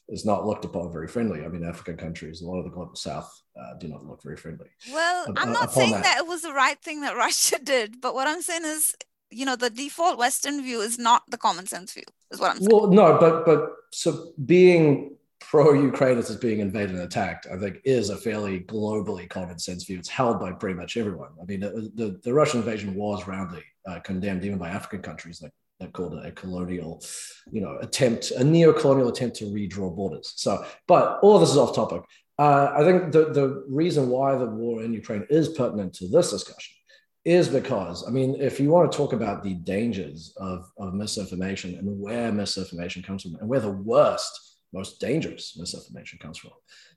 is 0.09 0.27
not 0.27 0.47
looked 0.47 0.65
upon 0.65 0.93
very 0.93 1.09
friendly. 1.09 1.45
I 1.45 1.49
mean, 1.49 1.65
African 1.65 1.97
countries, 1.97 2.43
a 2.43 2.47
lot 2.47 2.59
of 2.59 2.65
the 2.65 2.71
global 2.71 2.95
south 2.95 3.31
uh, 3.59 3.75
do 3.79 3.89
not 3.89 4.05
look 4.05 4.23
very 4.23 4.37
friendly. 4.37 4.69
Well, 4.93 5.31
uh, 5.31 5.35
I'm 5.37 5.53
not 5.53 5.73
saying 5.73 5.93
that. 5.93 6.03
that. 6.05 6.19
it 6.19 6.27
was 6.27 6.43
the 6.43 6.53
right 6.53 6.79
thing 6.81 7.01
that 7.01 7.17
Russia 7.27 7.59
did, 7.63 8.01
but 8.01 8.15
what 8.15 8.29
I'm 8.29 8.43
saying 8.43 8.65
is, 8.65 8.95
you 9.31 9.47
know, 9.47 9.57
the 9.57 9.71
default 9.71 10.19
Western 10.19 10.63
view 10.63 10.81
is 10.81 10.99
not 10.99 11.23
the 11.29 11.39
common 11.39 11.67
sense 11.67 11.95
view, 11.95 12.05
is 12.31 12.39
what 12.39 12.51
I'm 12.51 12.59
saying. 12.59 12.69
Well, 12.71 12.89
no, 12.89 13.17
but 13.19 13.47
but 13.47 13.71
so 13.93 14.33
being 14.45 15.17
pro-Ukraine 15.51 16.19
as 16.19 16.35
being 16.37 16.61
invaded 16.61 16.97
and 16.97 17.05
attacked, 17.05 17.47
I 17.53 17.57
think, 17.59 17.79
is 17.85 18.11
a 18.11 18.17
fairly 18.17 18.61
globally 18.61 19.29
common 19.29 19.59
sense 19.59 19.85
view. 19.85 19.99
It's 19.99 20.09
held 20.09 20.41
by 20.41 20.53
pretty 20.53 20.79
much 20.79 20.97
everyone. 20.97 21.31
I 21.41 21.45
mean, 21.45 21.61
the, 21.61 21.91
the, 21.95 22.21
the 22.23 22.33
Russian 22.33 22.61
invasion 22.61 22.95
was 22.95 23.27
roundly 23.27 23.65
uh, 23.89 24.01
condemned 24.01 24.45
even 24.45 24.59
by 24.59 24.71
African 24.71 25.03
countries 25.03 25.43
like 25.43 25.53
that 25.81 25.93
called 25.93 26.15
it 26.15 26.25
a 26.25 26.31
colonial, 26.33 27.03
you 27.51 27.61
know, 27.61 27.77
attempt, 27.81 28.31
a 28.33 28.45
neo-colonial 28.45 29.09
attempt 29.09 29.37
to 29.37 29.47
redraw 29.47 29.95
borders. 29.95 30.33
So, 30.37 30.65
but 30.87 31.19
all 31.23 31.39
this 31.39 31.51
is 31.51 31.57
off 31.57 31.75
topic. 31.75 32.03
Uh, 32.39 32.73
I 32.75 32.85
think 32.85 33.13
the, 33.13 33.33
the 33.33 33.65
reason 33.69 34.09
why 34.09 34.37
the 34.37 34.47
war 34.47 34.83
in 34.83 34.93
Ukraine 34.93 35.27
is 35.29 35.51
pertinent 35.51 35.93
to 35.95 36.09
this 36.09 36.31
discussion 36.31 36.77
is 37.25 37.49
because, 37.49 38.07
I 38.07 38.11
mean, 38.11 38.37
if 38.41 38.59
you 38.59 38.71
want 38.71 38.91
to 38.91 38.97
talk 38.97 39.13
about 39.13 39.43
the 39.43 39.55
dangers 39.55 40.35
of, 40.39 40.71
of 40.79 40.95
misinformation 40.95 41.77
and 41.77 42.01
where 42.01 42.33
misinformation 42.33 43.03
comes 43.03 43.23
from 43.23 43.37
and 43.37 43.49
where 43.49 43.61
the 43.61 43.71
worst, 43.71 44.52
most 44.73 45.01
dangerous 45.01 45.57
misinformation 45.57 46.19
comes 46.19 46.39
from, 46.39 46.53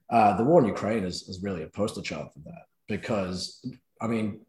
uh, 0.10 0.36
the 0.38 0.44
war 0.44 0.62
in 0.62 0.68
Ukraine 0.68 1.04
is, 1.04 1.28
is 1.30 1.44
really 1.44 1.64
a 1.64 1.68
poster 1.68 2.02
child 2.02 2.30
for 2.34 2.40
that. 2.46 2.64
Because, 2.88 3.66
I 4.02 4.08
mean, 4.08 4.42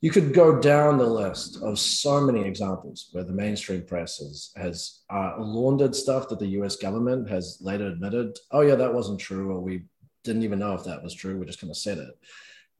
you 0.00 0.10
could 0.10 0.32
go 0.32 0.60
down 0.60 0.98
the 0.98 1.06
list 1.06 1.60
of 1.62 1.78
so 1.78 2.20
many 2.20 2.44
examples 2.44 3.08
where 3.12 3.24
the 3.24 3.32
mainstream 3.32 3.84
press 3.84 4.18
has, 4.18 4.52
has 4.56 5.00
uh, 5.10 5.34
laundered 5.38 5.94
stuff 5.94 6.28
that 6.28 6.38
the 6.38 6.54
US 6.60 6.76
government 6.76 7.28
has 7.28 7.58
later 7.60 7.86
admitted, 7.88 8.38
oh, 8.52 8.60
yeah, 8.60 8.76
that 8.76 8.94
wasn't 8.94 9.20
true, 9.20 9.52
or 9.52 9.60
we 9.60 9.84
didn't 10.24 10.44
even 10.44 10.58
know 10.58 10.74
if 10.74 10.84
that 10.84 11.02
was 11.02 11.14
true. 11.14 11.38
We 11.38 11.46
just 11.46 11.60
kind 11.60 11.70
of 11.70 11.76
said 11.76 11.98
it. 11.98 12.14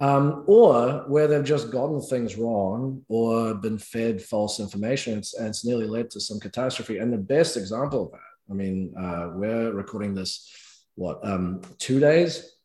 Um, 0.01 0.45
or 0.47 1.05
where 1.09 1.26
they've 1.26 1.45
just 1.45 1.72
gotten 1.72 2.01
things 2.01 2.36
wrong 2.36 3.03
or 3.09 3.55
been 3.55 3.78
fed 3.78 4.22
false 4.22 4.61
information 4.61 5.14
and 5.14 5.22
it's, 5.22 5.34
and 5.34 5.49
it's, 5.49 5.64
nearly 5.64 5.89
led 5.89 6.09
to 6.11 6.20
some 6.20 6.39
catastrophe. 6.39 6.99
And 6.99 7.12
the 7.12 7.18
best 7.18 7.57
example 7.57 8.05
of 8.05 8.12
that, 8.12 8.20
I 8.51 8.55
mean, 8.55 8.94
uh, 8.99 9.30
we're 9.34 9.72
recording 9.72 10.14
this, 10.14 10.51
what, 10.94 11.20
um, 11.22 11.62
two 11.78 12.01
days 12.01 12.59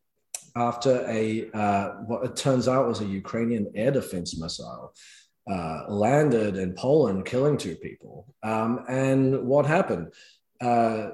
after 0.56 1.06
a 1.10 1.50
uh, 1.54 1.90
what 2.06 2.24
it 2.24 2.36
turns 2.36 2.68
out 2.68 2.88
was 2.88 3.02
a 3.02 3.06
Ukrainian 3.06 3.72
air 3.76 3.92
defense 3.92 4.40
missile 4.40 4.94
uh, 5.50 5.86
landed 5.90 6.58
in 6.58 6.74
Poland, 6.74 7.26
killing 7.26 7.58
two 7.58 7.76
people. 7.76 8.34
Um, 8.44 8.86
and 8.88 9.46
what 9.48 9.66
happened? 9.66 10.14
Uh, 10.62 11.10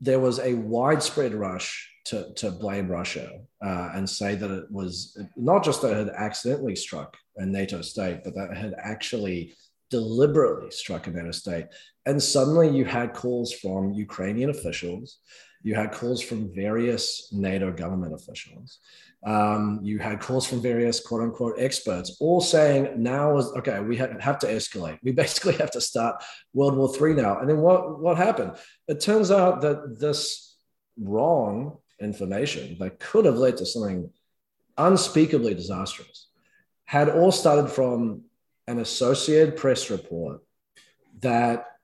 there 0.00 0.20
was 0.20 0.38
a 0.40 0.54
widespread 0.54 1.34
rush 1.34 1.88
to, 2.06 2.32
to 2.34 2.50
blame 2.50 2.88
Russia 2.88 3.40
uh, 3.64 3.90
and 3.94 4.08
say 4.08 4.34
that 4.34 4.50
it 4.50 4.70
was 4.70 5.18
not 5.36 5.64
just 5.64 5.82
that 5.82 5.92
it 5.92 6.06
had 6.06 6.14
accidentally 6.16 6.76
struck 6.76 7.16
a 7.36 7.46
NATO 7.46 7.82
state, 7.82 8.20
but 8.24 8.34
that 8.34 8.50
it 8.50 8.56
had 8.56 8.74
actually 8.78 9.54
deliberately 9.90 10.70
struck 10.70 11.06
a 11.06 11.10
NATO 11.10 11.32
state. 11.32 11.66
And 12.06 12.22
suddenly 12.22 12.68
you 12.68 12.84
had 12.84 13.14
calls 13.14 13.52
from 13.52 13.92
Ukrainian 13.92 14.50
officials 14.50 15.18
you 15.62 15.74
had 15.74 15.92
calls 15.92 16.22
from 16.22 16.52
various 16.54 17.28
NATO 17.32 17.72
government 17.72 18.14
officials. 18.14 18.78
Um, 19.26 19.80
you 19.82 19.98
had 19.98 20.20
calls 20.20 20.46
from 20.46 20.62
various 20.62 21.00
quote 21.00 21.22
unquote 21.22 21.56
experts, 21.58 22.16
all 22.20 22.40
saying 22.40 23.02
now 23.02 23.36
is 23.36 23.46
okay. 23.56 23.80
We 23.80 23.96
have, 23.96 24.20
have 24.20 24.38
to 24.40 24.46
escalate. 24.46 24.98
We 25.02 25.12
basically 25.24 25.54
have 25.54 25.72
to 25.72 25.80
start 25.80 26.22
World 26.54 26.76
War 26.76 26.94
III 26.94 27.14
now. 27.14 27.38
And 27.40 27.48
then 27.48 27.58
what 27.58 27.98
what 27.98 28.16
happened? 28.16 28.52
It 28.86 29.00
turns 29.00 29.30
out 29.30 29.60
that 29.62 29.98
this 29.98 30.56
wrong 31.00 31.78
information 32.00 32.76
that 32.78 33.00
could 33.00 33.24
have 33.24 33.36
led 33.36 33.56
to 33.56 33.66
something 33.66 34.10
unspeakably 34.76 35.54
disastrous 35.54 36.28
had 36.84 37.08
all 37.08 37.32
started 37.32 37.68
from 37.68 38.22
an 38.68 38.80
Associated 38.80 39.56
Press 39.56 39.90
report 39.90 40.42
that 41.20 41.78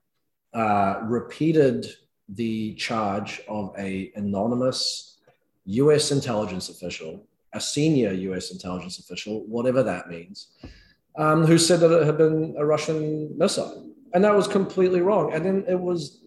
uh, 0.53 1.01
repeated 1.05 1.87
the 2.29 2.75
charge 2.75 3.41
of 3.49 3.75
a 3.79 4.13
anonymous 4.17 5.19
U.S. 5.65 6.13
intelligence 6.13 6.69
official, 6.69 7.27
a 7.55 7.61
senior 7.61 8.13
U.S. 8.13 8.53
intelligence 8.53 8.99
official, 8.99 9.47
whatever 9.47 9.83
that 9.83 10.11
means, 10.11 10.49
um, 11.17 11.47
who 11.47 11.57
said 11.57 11.81
that 11.81 11.91
it 11.91 12.07
had 12.07 12.19
been 12.19 12.55
a 12.59 12.65
Russian 12.65 13.37
missile, 13.37 13.91
and 14.13 14.23
that 14.23 14.35
was 14.35 14.47
completely 14.47 15.01
wrong. 15.01 15.33
And 15.33 15.45
then 15.45 15.65
it 15.67 15.81
was 15.81 16.21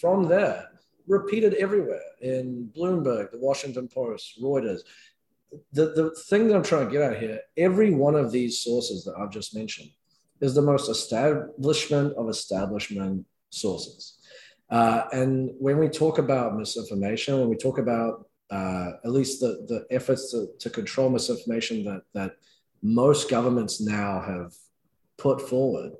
from 0.00 0.28
there 0.28 0.68
repeated 1.08 1.54
everywhere 1.54 2.00
in 2.20 2.70
Bloomberg, 2.74 3.32
the 3.32 3.38
Washington 3.38 3.88
Post, 3.88 4.40
Reuters. 4.40 4.80
The, 5.72 5.86
the 5.86 6.10
thing 6.28 6.48
that 6.48 6.56
I'm 6.56 6.62
trying 6.62 6.86
to 6.86 6.92
get 6.92 7.02
at 7.02 7.20
here, 7.20 7.40
every 7.56 7.92
one 7.92 8.14
of 8.14 8.32
these 8.32 8.60
sources 8.60 9.04
that 9.04 9.14
I've 9.18 9.30
just 9.30 9.54
mentioned 9.54 9.90
is 10.40 10.54
the 10.54 10.62
most 10.62 10.88
establishment 10.88 12.14
of 12.16 12.28
establishment 12.28 13.26
sources. 13.50 14.18
Uh, 14.70 15.04
and 15.12 15.50
when 15.58 15.78
we 15.78 15.88
talk 15.88 16.18
about 16.18 16.56
misinformation, 16.56 17.38
when 17.38 17.48
we 17.48 17.56
talk 17.56 17.78
about 17.78 18.26
uh, 18.50 18.92
at 19.04 19.10
least 19.10 19.40
the, 19.40 19.64
the 19.68 19.86
efforts 19.90 20.30
to, 20.30 20.48
to 20.58 20.70
control 20.70 21.10
misinformation 21.10 21.84
that, 21.84 22.02
that 22.12 22.36
most 22.82 23.30
governments 23.30 23.80
now 23.80 24.20
have 24.20 24.52
put 25.16 25.40
forward, 25.40 25.92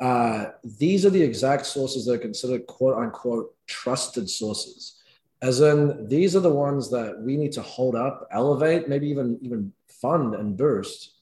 uh, 0.00 0.46
these 0.78 1.06
are 1.06 1.10
the 1.10 1.22
exact 1.22 1.66
sources 1.66 2.04
that 2.04 2.14
are 2.14 2.18
considered 2.18 2.66
quote 2.66 2.96
unquote 2.96 3.54
trusted 3.66 4.28
sources. 4.28 5.00
As 5.40 5.60
in, 5.60 6.08
these 6.08 6.34
are 6.34 6.40
the 6.40 6.50
ones 6.50 6.90
that 6.90 7.20
we 7.20 7.36
need 7.36 7.52
to 7.52 7.62
hold 7.62 7.94
up, 7.94 8.26
elevate, 8.32 8.88
maybe 8.88 9.08
even, 9.08 9.38
even 9.42 9.72
fund 9.88 10.34
and 10.34 10.56
boost 10.56 11.14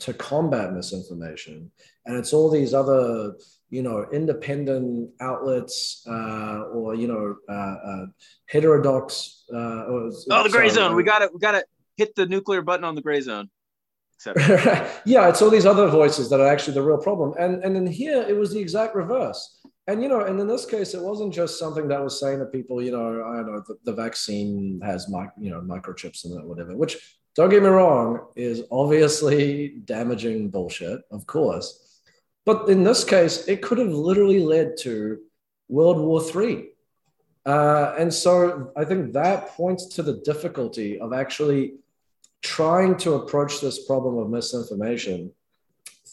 to 0.00 0.14
combat 0.14 0.72
misinformation. 0.72 1.70
And 2.06 2.16
it's 2.16 2.32
all 2.32 2.50
these 2.50 2.74
other 2.74 3.34
you 3.74 3.82
know, 3.82 4.06
independent 4.12 5.10
outlets 5.20 6.06
uh, 6.08 6.62
or 6.72 6.94
you 6.94 7.08
know, 7.08 7.34
uh, 7.48 7.52
uh, 7.52 8.06
heterodox. 8.46 9.46
Uh, 9.52 9.56
or, 9.86 10.12
oh, 10.30 10.42
the 10.44 10.48
gray 10.48 10.68
sorry, 10.68 10.70
zone. 10.70 10.94
we 10.94 11.02
got 11.02 11.18
to 11.18 11.30
we 11.34 11.40
got 11.40 11.52
to 11.52 11.64
hit 11.96 12.14
the 12.14 12.24
nuclear 12.26 12.62
button 12.62 12.84
on 12.84 12.94
the 12.94 13.02
gray 13.02 13.20
zone. 13.20 13.50
yeah, 15.04 15.28
it's 15.28 15.42
all 15.42 15.50
these 15.50 15.66
other 15.66 15.88
voices 15.88 16.30
that 16.30 16.40
are 16.40 16.46
actually 16.46 16.74
the 16.74 16.82
real 16.82 16.98
problem. 16.98 17.34
And 17.36 17.64
and 17.64 17.76
in 17.76 17.84
here, 17.84 18.24
it 18.28 18.36
was 18.36 18.52
the 18.52 18.60
exact 18.60 18.94
reverse. 18.94 19.60
And 19.88 20.00
you 20.00 20.08
know, 20.08 20.20
and 20.20 20.38
in 20.38 20.46
this 20.46 20.64
case, 20.64 20.94
it 20.94 21.02
wasn't 21.02 21.34
just 21.34 21.58
something 21.58 21.88
that 21.88 22.02
was 22.02 22.20
saying 22.20 22.38
to 22.38 22.46
people, 22.46 22.80
you 22.80 22.92
know, 22.92 23.24
I 23.24 23.38
don't 23.38 23.56
know, 23.56 23.62
the, 23.66 23.76
the 23.84 23.92
vaccine 23.92 24.80
has 24.84 25.10
my, 25.10 25.26
you 25.36 25.50
know, 25.50 25.60
microchips 25.60 26.24
in 26.24 26.32
it, 26.38 26.46
whatever. 26.46 26.76
Which, 26.76 27.18
don't 27.34 27.50
get 27.50 27.62
me 27.62 27.68
wrong, 27.68 28.26
is 28.36 28.62
obviously 28.70 29.80
damaging 29.84 30.50
bullshit, 30.50 31.00
of 31.10 31.26
course. 31.26 32.00
But 32.46 32.68
in 32.68 32.84
this 32.84 33.04
case, 33.04 33.48
it 33.48 33.62
could 33.62 33.78
have 33.78 33.88
literally 33.88 34.40
led 34.40 34.76
to 34.80 35.18
World 35.68 35.98
War 35.98 36.22
III. 36.22 36.68
Uh, 37.46 37.94
and 37.98 38.12
so 38.12 38.72
I 38.76 38.84
think 38.84 39.12
that 39.12 39.48
points 39.48 39.86
to 39.96 40.02
the 40.02 40.20
difficulty 40.24 40.98
of 40.98 41.12
actually 41.12 41.74
trying 42.42 42.96
to 42.98 43.14
approach 43.14 43.60
this 43.60 43.86
problem 43.86 44.18
of 44.18 44.30
misinformation 44.30 45.32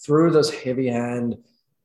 through 0.04 0.32
this 0.32 0.50
heavy 0.50 0.88
hand 0.88 1.38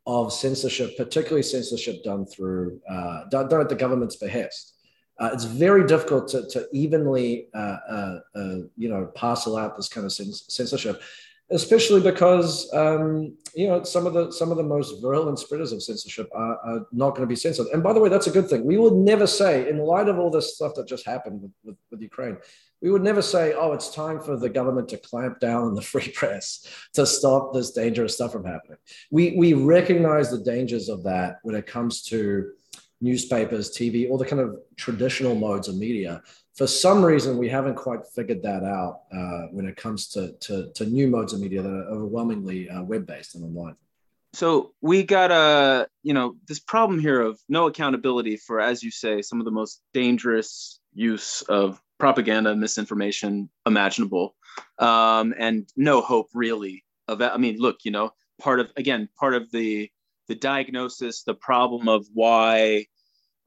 of 0.06 0.32
censorship, 0.32 0.96
particularly 0.96 1.42
censorship 1.42 2.02
done 2.04 2.24
through 2.24 2.80
uh, 2.88 3.24
done, 3.28 3.48
done, 3.48 3.60
at 3.60 3.68
the 3.68 3.74
government's 3.74 4.16
behest. 4.16 4.75
Uh, 5.18 5.30
it's 5.32 5.44
very 5.44 5.86
difficult 5.86 6.28
to, 6.28 6.46
to 6.48 6.66
evenly, 6.72 7.48
uh, 7.54 7.76
uh, 7.88 8.18
uh 8.34 8.56
you 8.76 8.88
know, 8.88 9.06
parcel 9.14 9.56
out 9.56 9.76
this 9.76 9.88
kind 9.88 10.04
of 10.04 10.12
censorship 10.12 11.00
especially 11.50 12.00
because 12.00 12.72
um, 12.74 13.36
you 13.54 13.68
know 13.68 13.82
some 13.84 14.06
of 14.06 14.14
the 14.14 14.32
some 14.32 14.50
of 14.50 14.56
the 14.56 14.62
most 14.62 15.00
virulent 15.00 15.38
spreaders 15.38 15.72
of 15.72 15.82
censorship 15.82 16.28
are, 16.34 16.58
are, 16.58 16.86
not 16.92 17.10
going 17.10 17.22
to 17.22 17.26
be 17.26 17.36
censored. 17.36 17.68
And 17.72 17.82
by 17.82 17.92
the 17.92 18.00
way, 18.00 18.08
that's 18.08 18.26
a 18.26 18.32
good 18.32 18.48
thing. 18.48 18.64
We 18.64 18.78
would 18.78 18.94
never 18.94 19.26
say, 19.26 19.68
in 19.68 19.78
light 19.78 20.08
of 20.08 20.18
all 20.18 20.30
this 20.30 20.56
stuff 20.56 20.74
that 20.74 20.88
just 20.88 21.06
happened 21.06 21.42
with, 21.42 21.52
with, 21.64 21.76
with 21.90 22.00
Ukraine, 22.00 22.36
we 22.82 22.90
would 22.90 23.02
never 23.02 23.22
say, 23.22 23.54
"Oh, 23.54 23.72
it's 23.72 23.94
time 23.94 24.20
for 24.20 24.36
the 24.36 24.48
government 24.48 24.88
to 24.88 24.98
clamp 24.98 25.38
down 25.38 25.64
on 25.64 25.74
the 25.74 25.82
free 25.92 26.08
press 26.08 26.66
to 26.94 27.06
stop 27.06 27.54
this 27.54 27.70
dangerous 27.70 28.14
stuff 28.14 28.32
from 28.32 28.44
happening." 28.44 28.78
We 29.10 29.36
we 29.36 29.54
recognize 29.54 30.30
the 30.30 30.40
dangers 30.40 30.88
of 30.88 31.04
that 31.04 31.38
when 31.42 31.54
it 31.54 31.66
comes 31.66 32.02
to 32.04 32.50
newspapers, 33.00 33.70
TV, 33.70 34.10
all 34.10 34.18
the 34.18 34.24
kind 34.24 34.40
of 34.40 34.56
traditional 34.76 35.34
modes 35.34 35.68
of 35.68 35.76
media. 35.76 36.22
For 36.54 36.66
some 36.66 37.04
reason 37.04 37.36
we 37.36 37.48
haven't 37.48 37.74
quite 37.76 38.00
figured 38.14 38.42
that 38.42 38.64
out 38.64 39.02
uh, 39.12 39.48
when 39.52 39.66
it 39.66 39.76
comes 39.76 40.08
to, 40.08 40.32
to, 40.40 40.72
to, 40.74 40.86
new 40.86 41.06
modes 41.06 41.34
of 41.34 41.40
media 41.40 41.62
that 41.62 41.68
are 41.68 41.88
overwhelmingly 41.90 42.70
uh, 42.70 42.82
web-based 42.82 43.34
and 43.34 43.44
online. 43.44 43.76
So 44.32 44.72
we 44.80 45.02
got 45.02 45.30
a 45.30 45.88
you 46.02 46.12
know 46.12 46.36
this 46.46 46.58
problem 46.58 47.00
here 47.00 47.20
of 47.20 47.40
no 47.48 47.66
accountability 47.66 48.36
for 48.36 48.60
as 48.60 48.82
you 48.82 48.90
say 48.90 49.22
some 49.22 49.40
of 49.40 49.44
the 49.44 49.50
most 49.50 49.80
dangerous 49.94 50.78
use 50.92 51.42
of 51.42 51.80
propaganda 51.98 52.50
and 52.50 52.60
misinformation 52.60 53.48
imaginable 53.64 54.34
um, 54.78 55.34
and 55.38 55.66
no 55.76 56.00
hope 56.02 56.28
really 56.34 56.84
of 57.08 57.22
i 57.22 57.36
mean 57.38 57.56
look 57.58 57.78
you 57.84 57.90
know 57.90 58.10
part 58.38 58.60
of 58.60 58.70
again 58.76 59.08
part 59.18 59.34
of 59.34 59.50
the 59.52 59.90
the 60.28 60.34
diagnosis 60.34 61.22
the 61.22 61.34
problem 61.34 61.88
of 61.88 62.06
why 62.12 62.86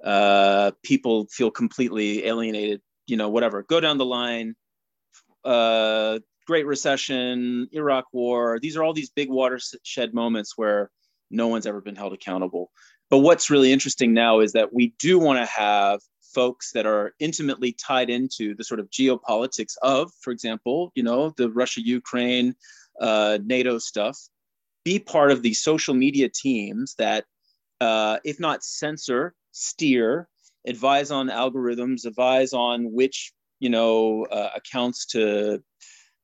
uh, 0.04 0.72
people 0.84 1.28
feel 1.28 1.52
completely 1.52 2.26
alienated 2.26 2.82
you 3.10 3.18
know, 3.18 3.30
whatever, 3.30 3.64
go 3.64 3.80
down 3.80 3.98
the 3.98 4.06
line, 4.06 4.56
uh, 5.44 6.20
Great 6.46 6.66
Recession, 6.66 7.68
Iraq 7.72 8.06
War. 8.14 8.60
These 8.62 8.78
are 8.78 8.84
all 8.84 8.94
these 8.94 9.10
big 9.10 9.30
watershed 9.30 10.14
moments 10.14 10.54
where 10.56 10.90
no 11.32 11.48
one's 11.48 11.66
ever 11.66 11.82
been 11.82 11.96
held 11.96 12.14
accountable. 12.14 12.72
But 13.10 13.20
what's 13.20 13.50
really 13.50 13.72
interesting 13.72 14.14
now 14.14 14.40
is 14.40 14.54
that 14.54 14.74
we 14.74 14.94
do 15.00 15.18
want 15.18 15.40
to 15.40 15.46
have 15.46 16.00
folks 16.22 16.72
that 16.74 16.86
are 16.86 17.14
intimately 17.20 17.72
tied 17.72 18.10
into 18.10 18.56
the 18.56 18.64
sort 18.64 18.80
of 18.80 18.90
geopolitics 18.92 19.74
of, 19.82 20.12
for 20.22 20.32
example, 20.32 20.92
you 20.94 21.02
know, 21.02 21.34
the 21.38 21.50
Russia 21.50 21.82
Ukraine, 21.84 22.56
uh, 23.02 23.40
NATO 23.44 23.80
stuff, 23.80 24.18
be 24.90 24.98
part 24.98 25.30
of 25.30 25.44
the 25.44 25.54
social 25.54 25.94
media 25.94 26.28
teams 26.28 26.96
that, 26.98 27.26
uh, 27.80 28.18
if 28.24 28.40
not 28.40 28.64
censor, 28.64 29.36
steer, 29.52 30.28
advise 30.66 31.12
on 31.12 31.30
algorithms, 31.30 32.08
advise 32.08 32.54
on 32.54 32.92
which 32.92 33.32
you 33.60 33.70
know 33.70 34.26
uh, 34.32 34.50
accounts 34.56 35.06
to 35.06 35.62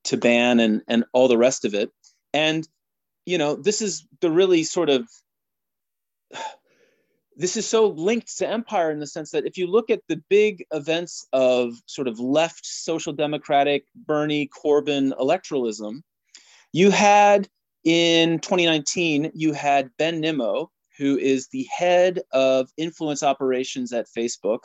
to 0.05 0.17
ban 0.17 0.59
and 0.59 0.81
and 0.87 1.05
all 1.13 1.27
the 1.27 1.37
rest 1.37 1.63
of 1.63 1.75
it. 1.75 1.91
And 2.33 2.67
you 3.27 3.37
know 3.37 3.55
this 3.55 3.83
is 3.83 4.07
the 4.19 4.31
really 4.31 4.63
sort 4.63 4.89
of 4.89 5.07
this 7.37 7.57
is 7.57 7.67
so 7.67 7.89
linked 7.89 8.35
to 8.37 8.49
empire 8.49 8.89
in 8.89 8.99
the 8.99 9.05
sense 9.15 9.29
that 9.29 9.45
if 9.45 9.57
you 9.59 9.67
look 9.67 9.91
at 9.91 10.01
the 10.07 10.23
big 10.27 10.65
events 10.71 11.27
of 11.33 11.73
sort 11.85 12.07
of 12.07 12.19
left 12.19 12.65
social 12.65 13.13
democratic 13.13 13.85
Bernie 13.93 14.47
Corbyn 14.47 15.11
electoralism, 15.19 16.01
you 16.73 16.89
had 16.89 17.47
in 17.85 18.39
2019 18.39 19.31
you 19.33 19.53
had 19.53 19.89
Ben 19.97 20.19
Nimmo 20.19 20.69
who 20.97 21.17
is 21.17 21.47
the 21.49 21.67
head 21.75 22.21
of 22.31 22.69
influence 22.77 23.23
operations 23.23 23.91
at 23.91 24.07
Facebook, 24.07 24.59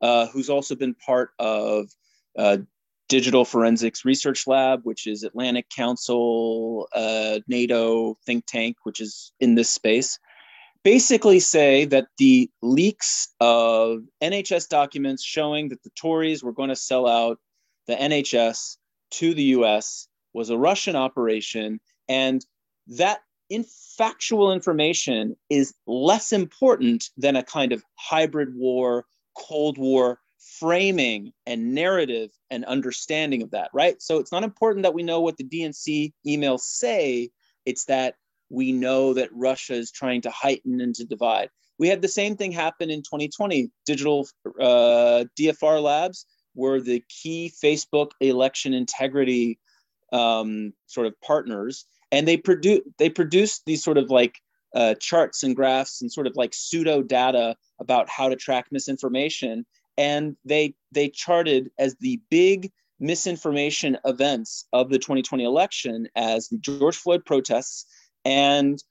uh, 0.00 0.26
who's 0.28 0.50
also 0.50 0.74
been 0.74 0.94
part 0.94 1.30
of 1.38 1.88
uh, 2.38 2.58
Digital 3.08 3.44
Forensics 3.44 4.04
Research 4.04 4.46
Lab, 4.46 4.80
which 4.84 5.06
is 5.06 5.22
Atlantic 5.22 5.68
Council, 5.68 6.88
uh, 6.94 7.40
NATO 7.48 8.16
think 8.24 8.46
tank, 8.46 8.76
which 8.84 9.00
is 9.00 9.32
in 9.40 9.54
this 9.54 9.70
space, 9.70 10.18
basically 10.82 11.38
say 11.38 11.84
that 11.84 12.06
the 12.18 12.50
leaks 12.62 13.28
of 13.40 14.00
NHS 14.22 14.68
documents 14.68 15.22
showing 15.22 15.68
that 15.68 15.82
the 15.82 15.90
Tories 15.90 16.42
were 16.42 16.52
going 16.52 16.70
to 16.70 16.76
sell 16.76 17.06
out 17.06 17.38
the 17.86 17.94
NHS 17.94 18.76
to 19.12 19.34
the 19.34 19.44
US 19.44 20.08
was 20.32 20.50
a 20.50 20.58
Russian 20.58 20.96
operation. 20.96 21.80
And 22.08 22.44
that 22.86 23.20
in 23.50 23.64
factual 23.96 24.52
information 24.52 25.36
is 25.50 25.74
less 25.86 26.32
important 26.32 27.10
than 27.16 27.36
a 27.36 27.42
kind 27.42 27.72
of 27.72 27.84
hybrid 27.96 28.54
war, 28.54 29.04
Cold 29.36 29.78
War 29.78 30.18
framing 30.58 31.32
and 31.46 31.74
narrative 31.74 32.30
and 32.50 32.64
understanding 32.64 33.42
of 33.42 33.50
that, 33.50 33.70
right? 33.72 34.00
So 34.00 34.18
it's 34.18 34.32
not 34.32 34.44
important 34.44 34.82
that 34.82 34.94
we 34.94 35.02
know 35.02 35.20
what 35.20 35.36
the 35.36 35.44
DNC 35.44 36.12
emails 36.26 36.60
say, 36.60 37.30
it's 37.64 37.86
that 37.86 38.14
we 38.50 38.72
know 38.72 39.14
that 39.14 39.30
Russia 39.32 39.74
is 39.74 39.90
trying 39.90 40.20
to 40.22 40.30
heighten 40.30 40.80
and 40.80 40.94
to 40.94 41.04
divide. 41.04 41.48
We 41.78 41.88
had 41.88 42.02
the 42.02 42.08
same 42.08 42.36
thing 42.36 42.52
happen 42.52 42.90
in 42.90 43.00
2020. 43.00 43.70
Digital 43.84 44.28
uh, 44.60 45.24
DFR 45.38 45.82
Labs 45.82 46.26
were 46.54 46.80
the 46.80 47.02
key 47.08 47.52
Facebook 47.62 48.10
election 48.20 48.74
integrity 48.74 49.58
um, 50.12 50.72
sort 50.86 51.06
of 51.06 51.20
partners 51.20 51.86
and 52.14 52.28
they 52.28 52.36
produce 52.36 52.80
they 52.98 53.10
produce 53.10 53.60
these 53.66 53.82
sort 53.82 53.98
of 53.98 54.08
like 54.08 54.40
uh, 54.74 54.94
charts 54.94 55.42
and 55.42 55.54
graphs 55.54 56.00
and 56.00 56.12
sort 56.12 56.26
of 56.26 56.36
like 56.36 56.54
pseudo 56.54 57.02
data 57.02 57.56
about 57.80 58.08
how 58.08 58.28
to 58.28 58.36
track 58.36 58.66
misinformation 58.70 59.66
and 59.98 60.36
they 60.44 60.74
they 60.92 61.08
charted 61.08 61.70
as 61.78 61.96
the 61.96 62.20
big 62.30 62.70
misinformation 63.00 63.98
events 64.04 64.66
of 64.72 64.90
the 64.90 64.98
2020 64.98 65.44
election 65.44 66.08
as 66.14 66.48
the 66.48 66.58
George 66.58 66.96
Floyd 66.96 67.24
protests 67.24 67.84
and 68.24 68.82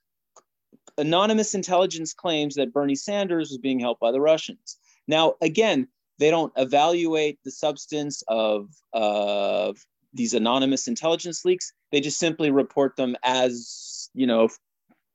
anonymous 0.98 1.54
intelligence 1.54 2.12
claims 2.12 2.54
that 2.54 2.72
Bernie 2.72 2.94
Sanders 2.94 3.48
was 3.50 3.58
being 3.58 3.80
helped 3.80 4.00
by 4.00 4.12
the 4.12 4.20
Russians. 4.20 4.76
Now, 5.08 5.34
again, 5.40 5.88
they 6.18 6.30
don't 6.30 6.52
evaluate 6.56 7.38
the 7.44 7.50
substance 7.50 8.22
of, 8.28 8.68
of 8.92 9.78
these 10.12 10.34
anonymous 10.34 10.86
intelligence 10.86 11.44
leaks. 11.44 11.72
They 11.94 12.00
just 12.00 12.18
simply 12.18 12.50
report 12.50 12.96
them 12.96 13.14
as, 13.22 14.10
you 14.14 14.26
know, 14.26 14.48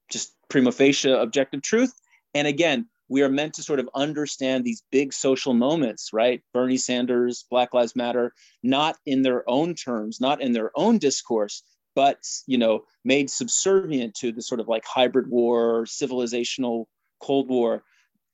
just 0.09 0.31
prima 0.49 0.71
facie 0.71 1.11
objective 1.11 1.61
truth. 1.61 1.91
And 2.33 2.47
again, 2.47 2.87
we 3.09 3.21
are 3.21 3.27
meant 3.27 3.55
to 3.55 3.63
sort 3.63 3.81
of 3.81 3.89
understand 3.95 4.63
these 4.63 4.81
big 4.89 5.11
social 5.11 5.53
moments, 5.53 6.11
right? 6.13 6.41
Bernie 6.53 6.77
Sanders, 6.77 7.43
Black 7.51 7.73
Lives 7.73 7.97
Matter, 7.97 8.31
not 8.63 8.95
in 9.05 9.23
their 9.23 9.43
own 9.49 9.75
terms, 9.75 10.21
not 10.21 10.41
in 10.41 10.53
their 10.53 10.71
own 10.73 10.99
discourse, 10.99 11.63
but 11.95 12.25
you 12.47 12.57
know, 12.57 12.85
made 13.03 13.29
subservient 13.29 14.13
to 14.13 14.31
the 14.31 14.41
sort 14.41 14.61
of 14.61 14.69
like 14.69 14.85
hybrid 14.85 15.29
war, 15.29 15.83
civilizational 15.83 16.85
Cold 17.19 17.49
War 17.49 17.83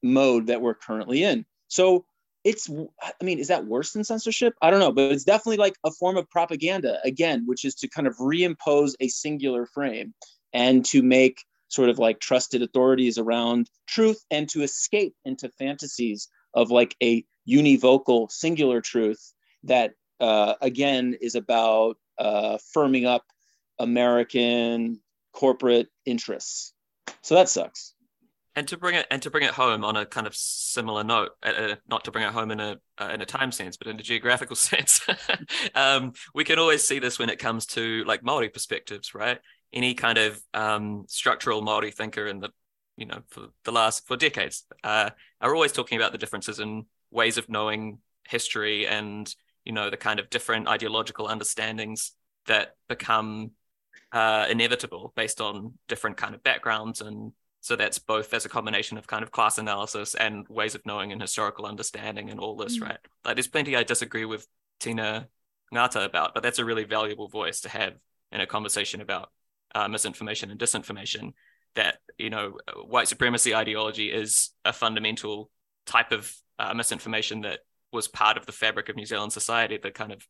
mode 0.03 0.45
that 0.45 0.61
we're 0.61 0.75
currently 0.75 1.23
in. 1.23 1.47
So 1.67 2.05
it's 2.45 2.69
i 3.01 3.23
mean 3.23 3.39
is 3.39 3.49
that 3.49 3.65
worse 3.65 3.91
than 3.91 4.05
censorship? 4.05 4.53
I 4.61 4.71
don't 4.71 4.79
know 4.79 4.93
but 4.93 5.11
it's 5.11 5.25
definitely 5.25 5.57
like 5.57 5.75
a 5.83 5.91
form 5.91 6.15
of 6.15 6.29
propaganda 6.29 6.99
again 7.03 7.43
which 7.45 7.65
is 7.65 7.75
to 7.75 7.89
kind 7.89 8.07
of 8.07 8.15
reimpose 8.17 8.93
a 9.01 9.09
singular 9.09 9.65
frame 9.65 10.13
and 10.53 10.85
to 10.85 11.03
make 11.03 11.43
sort 11.67 11.89
of 11.89 11.99
like 11.99 12.19
trusted 12.19 12.61
authorities 12.61 13.17
around 13.17 13.69
truth 13.87 14.23
and 14.31 14.47
to 14.49 14.61
escape 14.61 15.15
into 15.25 15.49
fantasies 15.49 16.29
of 16.53 16.71
like 16.71 16.95
a 17.03 17.25
univocal 17.49 18.31
singular 18.31 18.79
truth 18.79 19.33
that 19.63 19.93
uh, 20.21 20.53
again 20.61 21.17
is 21.19 21.35
about 21.35 21.97
uh, 22.17 22.57
firming 22.73 23.05
up 23.05 23.25
american 23.79 25.01
corporate 25.33 25.89
interests. 26.05 26.73
So 27.21 27.35
that 27.35 27.49
sucks 27.49 27.94
and 28.55 28.67
to 28.69 28.77
bring 28.77 28.95
it 28.95 29.05
and 29.11 29.21
to 29.21 29.29
bring 29.29 29.43
it 29.43 29.51
home 29.51 29.83
on 29.83 29.97
a 29.97 30.05
kind 30.05 30.27
of 30.27 30.35
similar 30.35 31.03
note, 31.03 31.31
uh, 31.43 31.75
not 31.89 32.05
to 32.05 32.11
bring 32.11 32.23
it 32.23 32.31
home 32.31 32.51
in 32.51 32.59
a 32.59 32.77
uh, 32.99 33.11
in 33.13 33.21
a 33.21 33.25
time 33.25 33.51
sense, 33.51 33.77
but 33.77 33.87
in 33.87 33.99
a 33.99 34.03
geographical 34.03 34.55
sense, 34.71 35.01
um, 35.75 36.13
we 36.33 36.43
can 36.43 36.59
always 36.59 36.83
see 36.83 36.99
this 36.99 37.19
when 37.19 37.29
it 37.29 37.39
comes 37.39 37.65
to 37.67 38.03
like 38.05 38.23
Maori 38.23 38.49
perspectives, 38.49 39.13
right? 39.13 39.39
Any 39.73 39.93
kind 39.93 40.17
of 40.17 40.41
um, 40.53 41.05
structural 41.07 41.61
Maori 41.61 41.91
thinker 41.91 42.27
in 42.27 42.39
the 42.39 42.49
you 42.97 43.05
know 43.05 43.21
for 43.29 43.47
the 43.65 43.71
last 43.71 44.07
for 44.07 44.15
decades 44.15 44.63
uh, 44.83 45.09
are 45.41 45.53
always 45.53 45.71
talking 45.71 45.97
about 45.97 46.11
the 46.11 46.17
differences 46.17 46.59
in 46.59 46.85
ways 47.11 47.37
of 47.37 47.49
knowing 47.49 47.99
history 48.27 48.87
and 48.87 49.35
you 49.65 49.73
know 49.73 49.89
the 49.89 49.97
kind 49.97 50.19
of 50.19 50.29
different 50.29 50.67
ideological 50.67 51.27
understandings 51.27 52.13
that 52.47 52.75
become 52.87 53.51
uh, 54.11 54.45
inevitable 54.49 55.11
based 55.15 55.41
on 55.41 55.73
different 55.87 56.15
kind 56.15 56.35
of 56.35 56.43
backgrounds 56.43 57.01
and 57.01 57.33
so 57.65 57.75
that's 57.75 57.97
both 57.97 58.31
as 58.31 58.45
a 58.45 58.49
combination 58.49 58.95
of 58.95 59.07
kind 59.07 59.23
of 59.23 59.31
class 59.31 59.57
analysis 59.57 60.13
and 60.13 60.47
ways 60.49 60.75
of 60.75 60.85
knowing 60.85 61.11
and 61.11 61.19
historical 61.19 61.65
understanding 61.65 62.29
and 62.29 62.39
all 62.39 62.55
this, 62.55 62.77
mm. 62.77 62.83
right? 62.83 62.99
Like 63.25 63.37
there's 63.37 63.47
plenty 63.47 63.75
I 63.75 63.81
disagree 63.81 64.23
with 64.23 64.45
Tina 64.79 65.29
Ngata 65.73 66.05
about, 66.05 66.35
but 66.35 66.43
that's 66.43 66.59
a 66.59 66.63
really 66.63 66.83
valuable 66.83 67.27
voice 67.27 67.61
to 67.61 67.69
have 67.69 67.93
in 68.31 68.39
a 68.39 68.45
conversation 68.45 69.01
about 69.01 69.31
uh, 69.73 69.87
misinformation 69.87 70.51
and 70.51 70.59
disinformation. 70.59 71.33
That 71.73 71.97
you 72.19 72.29
know, 72.29 72.59
white 72.85 73.07
supremacy 73.07 73.55
ideology 73.55 74.11
is 74.11 74.51
a 74.63 74.71
fundamental 74.71 75.49
type 75.87 76.11
of 76.11 76.31
uh, 76.59 76.75
misinformation 76.75 77.41
that 77.41 77.61
was 77.91 78.07
part 78.07 78.37
of 78.37 78.45
the 78.45 78.51
fabric 78.51 78.89
of 78.89 78.95
New 78.95 79.07
Zealand 79.07 79.33
society, 79.33 79.79
the 79.81 79.89
kind 79.89 80.11
of 80.11 80.27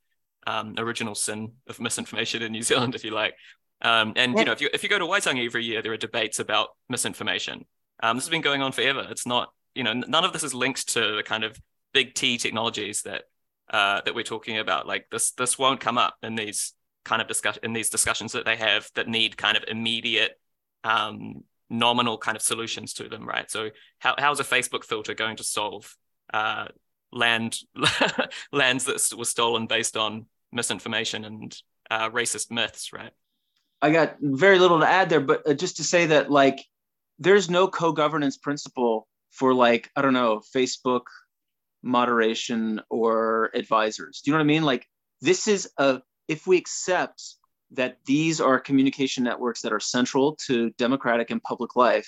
um, 0.48 0.76
original 0.78 1.16
sin 1.16 1.52
of 1.68 1.82
misinformation 1.82 2.42
in 2.42 2.54
New 2.54 2.64
Zealand, 2.64 2.96
if 2.96 3.04
you 3.04 3.12
like, 3.12 3.34
um, 3.82 4.14
and 4.16 4.38
you 4.38 4.46
know, 4.46 4.52
if 4.52 4.62
you 4.62 4.70
if 4.74 4.84
you 4.84 4.90
go 4.90 5.00
to 5.00 5.06
Waitangi 5.06 5.46
every 5.46 5.64
year, 5.64 5.82
there 5.82 5.92
are 5.92 5.98
debates 5.98 6.40
about 6.40 6.70
misinformation. 6.90 7.66
Um, 8.02 8.18
this 8.18 8.26
has 8.26 8.30
been 8.30 8.42
going 8.42 8.62
on 8.62 8.72
forever. 8.72 9.06
It's 9.10 9.26
not, 9.26 9.52
you 9.74 9.84
know, 9.84 9.94
none 9.94 10.24
of 10.24 10.34
this 10.34 10.44
is 10.44 10.54
linked 10.54 10.90
to 10.90 11.16
the 11.16 11.24
kind 11.24 11.44
of 11.44 11.60
big 11.94 12.14
T 12.14 12.38
technologies 12.38 13.04
that 13.04 13.24
uh, 13.70 14.02
that 14.06 14.16
we're 14.16 14.24
talking 14.24 14.60
about. 14.60 14.88
Like 14.88 15.08
this, 15.12 15.32
this 15.32 15.58
won't 15.58 15.80
come 15.80 15.98
up 15.98 16.16
in 16.24 16.36
these 16.36 16.74
kind 17.04 17.22
of 17.22 17.28
discuss 17.28 17.58
in 17.58 17.74
these 17.74 17.90
discussions 17.90 18.32
that 18.32 18.46
they 18.46 18.56
have 18.56 18.90
that 18.96 19.08
need 19.08 19.38
kind 19.38 19.58
of 19.58 19.64
immediate, 19.68 20.40
um, 20.84 21.44
nominal 21.70 22.18
kind 22.18 22.36
of 22.36 22.42
solutions 22.42 22.94
to 22.94 23.10
them, 23.10 23.28
right? 23.28 23.50
So 23.52 23.70
how 24.00 24.16
how's 24.18 24.40
a 24.40 24.44
Facebook 24.44 24.84
filter 24.84 25.14
going 25.14 25.38
to 25.38 25.44
solve 25.44 25.96
uh, 26.34 26.68
land 27.12 27.58
lands 28.52 28.86
that 28.86 29.14
were 29.18 29.26
stolen 29.26 29.68
based 29.68 29.98
on 29.98 30.26
misinformation 30.52 31.26
and 31.26 31.58
uh, 31.92 32.10
racist 32.10 32.52
myths, 32.52 32.92
right? 32.94 33.12
I 33.82 33.92
got 33.92 34.18
very 34.20 34.60
little 34.60 34.80
to 34.80 34.88
add 34.88 35.10
there, 35.10 35.20
but 35.20 35.48
uh, 35.48 35.54
just 35.54 35.78
to 35.78 35.84
say 35.84 36.08
that 36.08 36.32
like 36.32 36.64
there's 37.20 37.50
no 37.50 37.68
co-governance 37.68 38.38
principle 38.38 39.08
for 39.32 39.54
like 39.54 39.90
I 39.96 40.02
don't 40.02 40.14
know 40.14 40.42
Facebook 40.56 41.04
moderation 41.84 42.82
or 42.90 43.52
advisors. 43.54 44.22
Do 44.22 44.32
you 44.32 44.34
know 44.34 44.40
what 44.40 44.46
I 44.46 44.48
mean? 44.48 44.64
Like 44.64 44.88
this 45.22 45.48
is 45.48 45.70
a 45.78 46.02
if 46.28 46.48
we 46.48 46.58
accept 46.58 47.22
that 47.72 47.98
these 48.06 48.40
are 48.42 48.60
communication 48.60 49.24
networks 49.24 49.62
that 49.62 49.74
are 49.74 49.80
central 49.80 50.38
to 50.48 50.72
democratic 50.72 51.30
and 51.30 51.42
public 51.44 51.76
life, 51.76 52.08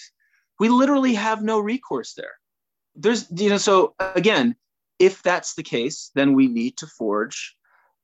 we 0.60 0.70
literally 0.70 1.14
have 1.14 1.44
no 1.44 1.60
recourse 1.60 2.14
there. 2.14 2.34
There's 2.96 3.28
you 3.32 3.50
know 3.50 3.58
so 3.58 3.94
again, 4.16 4.56
if 5.00 5.22
that's 5.22 5.54
the 5.56 5.64
case, 5.64 6.12
then 6.16 6.34
we 6.34 6.48
need 6.48 6.78
to 6.78 6.88
forge 6.88 7.56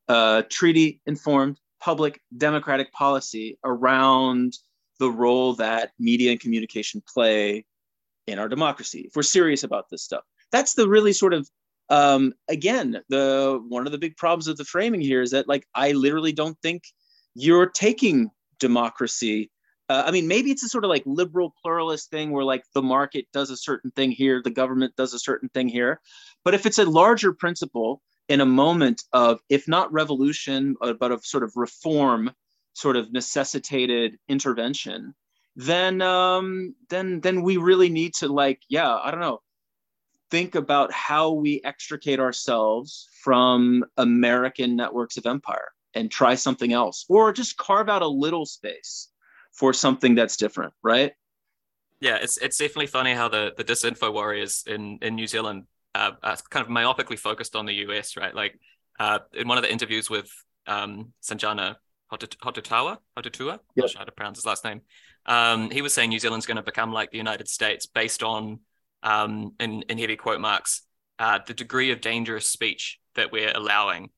a 0.08 0.44
treaty 0.48 1.02
informed 1.06 1.58
public 1.84 2.22
democratic 2.38 2.92
policy 2.94 3.58
around 3.64 4.58
the 5.00 5.10
role 5.10 5.54
that 5.56 5.92
media 6.00 6.32
and 6.32 6.40
communication 6.40 7.02
play 7.06 7.66
in 8.26 8.40
our 8.40 8.48
democracy 8.48 9.06
if 9.08 9.16
we're 9.16 9.24
serious 9.24 9.64
about 9.64 9.90
this 9.90 10.04
stuff. 10.04 10.24
That's 10.52 10.76
the 10.76 10.88
really 10.88 11.14
sort 11.14 11.34
of 11.34 11.50
um, 11.90 12.34
again 12.48 13.02
the 13.10 13.62
one 13.68 13.86
of 13.86 13.92
the 13.92 13.98
big 13.98 14.16
problems 14.16 14.48
of 14.48 14.58
the 14.58 14.66
framing 14.66 15.02
here 15.02 15.22
is 15.22 15.32
that 15.32 15.48
like 15.48 15.68
i 15.76 15.92
literally 15.92 16.32
don't 16.32 16.58
think 16.62 16.84
you're 17.36 17.70
taking 17.70 18.32
democracy 18.60 19.52
uh, 19.90 20.04
i 20.06 20.12
mean 20.12 20.28
maybe 20.28 20.50
it's 20.50 20.64
a 20.64 20.70
sort 20.70 20.86
of 20.86 20.90
like 20.90 21.04
liberal 21.06 21.54
pluralist 21.62 22.10
thing 22.10 22.32
where 22.32 22.46
like 22.46 22.64
the 22.74 22.82
market 22.82 23.26
does 23.34 23.50
a 23.50 23.58
certain 23.58 23.92
thing 23.92 24.12
here 24.12 24.42
the 24.42 24.50
government 24.50 24.96
does 24.96 25.14
a 25.14 25.20
certain 25.20 25.50
thing 25.50 25.68
here 25.68 26.00
but 26.46 26.54
if 26.54 26.66
it's 26.66 26.80
a 26.80 26.86
larger 26.86 27.34
principle 27.34 28.02
in 28.30 28.42
a 28.42 28.46
moment 28.46 29.04
of, 29.12 29.40
if 29.50 29.68
not 29.68 29.92
revolution, 29.92 30.76
uh, 30.82 30.94
but 30.94 31.12
of 31.12 31.26
sort 31.26 31.44
of 31.44 31.52
reform, 31.56 32.32
sort 32.74 32.96
of 32.96 33.12
necessitated 33.12 34.18
intervention, 34.28 35.14
then 35.56 36.02
um, 36.02 36.76
then 36.90 37.20
then 37.22 37.44
we 37.44 37.58
really 37.58 37.90
need 37.90 38.14
to 38.16 38.28
like, 38.28 38.62
yeah, 38.70 38.96
I 38.96 39.12
don't 39.12 39.20
know, 39.20 39.42
think 40.32 40.56
about 40.56 40.92
how 40.92 41.32
we 41.32 41.62
extricate 41.64 42.20
ourselves 42.20 43.08
from 43.22 43.86
American 43.98 44.76
networks 44.76 45.18
of 45.18 45.26
empire 45.26 45.72
and 45.94 46.10
try 46.10 46.34
something 46.34 46.74
else, 46.74 47.06
or 47.08 47.32
just 47.32 47.58
carve 47.58 47.90
out 47.90 48.02
a 48.02 48.08
little 48.08 48.46
space 48.46 49.10
for 49.52 49.74
something 49.74 50.16
that's 50.16 50.38
different, 50.38 50.74
right? 50.82 51.14
Yeah, 52.00 52.18
it's 52.22 52.38
it's 52.38 52.58
definitely 52.58 52.88
funny 52.88 53.14
how 53.14 53.28
the 53.28 53.54
the 53.56 53.64
disinfo 53.64 54.12
warriors 54.12 54.64
in 54.66 54.98
in 55.02 55.16
New 55.16 55.28
Zealand 55.28 55.68
uh, 55.96 56.12
uh, 56.22 56.36
kind 56.50 56.66
of 56.66 56.72
myopically 56.72 57.18
focused 57.18 57.56
on 57.56 57.66
the 57.66 57.74
US, 57.88 58.18
right? 58.18 58.34
Like 58.34 58.60
uh, 59.00 59.20
in 59.34 59.48
one 59.48 59.58
of 59.58 59.64
the 59.64 59.72
interviews 59.72 60.10
with 60.10 60.30
um, 60.68 61.14
Sanjana 61.22 61.76
Hotutua, 62.12 62.98
Hotutua, 63.18 63.52
yep. 63.52 63.60
not 63.76 63.90
sure 63.90 64.00
how 64.00 64.06
to 64.06 64.12
pronounce 64.12 64.38
his 64.38 64.46
last 64.46 64.64
name. 64.64 64.82
Um, 65.26 65.72
he 65.72 65.82
was 65.82 65.94
saying 65.94 66.10
New 66.10 66.20
Zealand's 66.20 66.46
going 66.46 66.58
to 66.58 66.64
become 66.64 66.92
like 66.92 67.12
the 67.12 67.18
United 67.18 67.48
States 67.48 67.86
based 67.86 68.24
on, 68.24 68.60
um, 69.04 69.54
in, 69.60 69.84
in 69.84 69.98
heavy 69.98 70.16
quote 70.16 70.42
marks, 70.42 70.82
uh, 71.20 71.40
the 71.46 71.54
degree 71.54 71.92
of 71.92 72.02
dangerous 72.02 72.50
speech 72.50 73.00
that 73.16 73.32
we're 73.32 73.52
allowing 73.54 74.10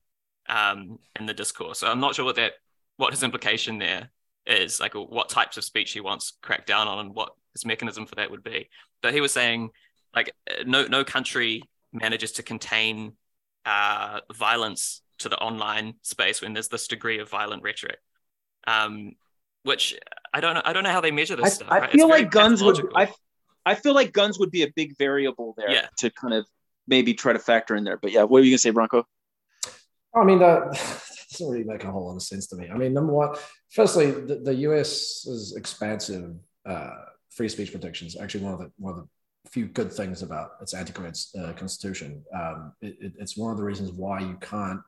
um, 0.48 0.98
in 1.18 1.26
the 1.26 1.34
discourse. 1.34 1.80
So 1.80 1.88
I'm 1.88 2.00
not 2.00 2.14
sure 2.14 2.24
what 2.24 2.36
that, 2.36 2.52
what 2.96 3.12
his 3.12 3.22
implication 3.22 3.78
there 3.78 4.10
is, 4.46 4.80
like 4.80 4.94
what 4.94 5.28
types 5.28 5.56
of 5.56 5.64
speech 5.64 5.92
he 5.92 6.00
wants 6.00 6.38
cracked 6.42 6.66
down 6.66 6.88
on 6.88 6.98
and 6.98 7.14
what 7.14 7.32
his 7.52 7.64
mechanism 7.64 8.06
for 8.06 8.14
that 8.16 8.30
would 8.30 8.42
be. 8.42 8.68
But 9.02 9.14
he 9.14 9.20
was 9.20 9.32
saying 9.32 9.70
like 10.16 10.32
uh, 10.50 10.64
no 10.66 10.86
no 10.86 11.04
country 11.04 11.62
manages 11.92 12.32
to 12.32 12.42
contain 12.42 13.12
uh, 13.64 14.20
violence 14.34 15.02
to 15.18 15.28
the 15.28 15.36
online 15.38 15.94
space 16.02 16.42
when 16.42 16.52
there's 16.52 16.68
this 16.68 16.88
degree 16.88 17.18
of 17.18 17.30
violent 17.30 17.62
rhetoric. 17.62 17.98
Um, 18.66 19.12
which 19.62 19.96
I 20.32 20.40
don't 20.40 20.54
know. 20.54 20.62
I 20.64 20.72
don't 20.72 20.84
know 20.84 20.92
how 20.92 21.00
they 21.00 21.10
measure 21.10 21.36
this 21.36 21.44
I, 21.44 21.48
stuff. 21.48 21.68
I 21.70 21.78
right? 21.80 21.90
feel 21.90 22.08
like 22.08 22.30
guns 22.30 22.62
would. 22.62 22.80
I, 22.94 23.12
I 23.64 23.74
feel 23.74 23.94
like 23.94 24.12
guns 24.12 24.38
would 24.38 24.50
be 24.50 24.62
a 24.62 24.72
big 24.74 24.96
variable 24.96 25.54
there 25.56 25.70
yeah. 25.70 25.86
to 25.98 26.10
kind 26.10 26.34
of 26.34 26.46
maybe 26.86 27.14
try 27.14 27.32
to 27.32 27.38
factor 27.38 27.74
in 27.74 27.84
there. 27.84 27.96
But 27.96 28.12
yeah, 28.12 28.22
what 28.22 28.40
are 28.40 28.44
you 28.44 28.52
gonna 28.52 28.58
say, 28.58 28.70
Branko? 28.70 29.04
I 30.14 30.24
mean, 30.24 30.38
that 30.38 30.70
doesn't 31.32 31.50
really 31.50 31.64
make 31.64 31.84
a 31.84 31.90
whole 31.90 32.06
lot 32.06 32.16
of 32.16 32.22
sense 32.22 32.46
to 32.48 32.56
me. 32.56 32.68
I 32.72 32.76
mean, 32.76 32.92
number 32.92 33.12
one, 33.12 33.34
firstly, 33.70 34.12
the, 34.12 34.36
the 34.36 34.54
U.S.'s 34.54 35.54
expansive 35.56 36.36
uh, 36.64 36.90
free 37.30 37.48
speech 37.48 37.72
protections 37.72 38.16
actually 38.16 38.44
one 38.44 38.54
of 38.54 38.60
the 38.60 38.72
one 38.78 38.94
of 38.94 39.00
the 39.00 39.08
few 39.50 39.66
good 39.66 39.92
things 39.92 40.22
about 40.22 40.52
its 40.60 40.74
anti-commits 40.74 41.34
uh, 41.36 41.52
constitution. 41.52 42.22
Um, 42.34 42.72
it, 42.80 42.96
it, 43.00 43.12
it's 43.18 43.36
one 43.36 43.50
of 43.50 43.56
the 43.56 43.64
reasons 43.64 43.92
why 43.92 44.20
you 44.20 44.36
can't 44.40 44.80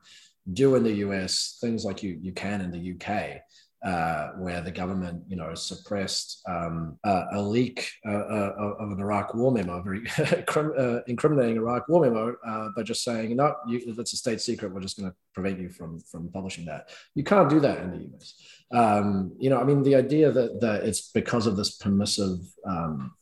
do 0.53 0.75
in 0.75 0.83
the 0.83 0.93
US 1.05 1.57
things 1.61 1.85
like 1.85 2.01
you 2.01 2.17
you 2.21 2.31
can 2.31 2.61
in 2.61 2.71
the 2.71 2.93
UK, 2.93 3.41
uh, 3.85 4.31
where 4.37 4.61
the 4.61 4.71
government, 4.71 5.23
you 5.27 5.37
know, 5.37 5.53
suppressed 5.53 6.41
um, 6.47 6.97
uh, 7.03 7.25
a 7.33 7.41
leak 7.41 7.89
uh, 8.05 8.11
uh, 8.11 8.75
of 8.79 8.91
an 8.91 8.99
Iraq 8.99 9.33
war 9.33 9.51
memo, 9.51 9.81
very 9.81 10.03
uh, 10.55 10.99
incriminating 11.07 11.57
Iraq 11.57 11.87
war 11.87 12.01
memo, 12.01 12.35
by 12.75 12.83
just 12.83 13.03
saying, 13.03 13.35
no, 13.35 13.55
you, 13.67 13.93
that's 13.93 14.13
a 14.13 14.17
state 14.17 14.41
secret. 14.41 14.73
We're 14.73 14.81
just 14.81 14.99
going 14.99 15.09
to 15.09 15.15
prevent 15.33 15.59
you 15.59 15.69
from 15.69 15.99
from 16.01 16.29
publishing 16.29 16.65
that. 16.65 16.89
You 17.15 17.23
can't 17.23 17.49
do 17.49 17.59
that 17.61 17.79
in 17.79 17.91
the 17.91 18.09
US. 18.15 18.33
Um, 18.71 19.35
you 19.39 19.49
know, 19.49 19.59
I 19.59 19.63
mean, 19.63 19.81
the 19.83 19.95
idea 19.95 20.31
that 20.31 20.59
that 20.61 20.83
it's 20.83 21.11
because 21.11 21.47
of 21.47 21.55
this 21.55 21.77
permissive 21.77 22.39
um, 22.65 23.13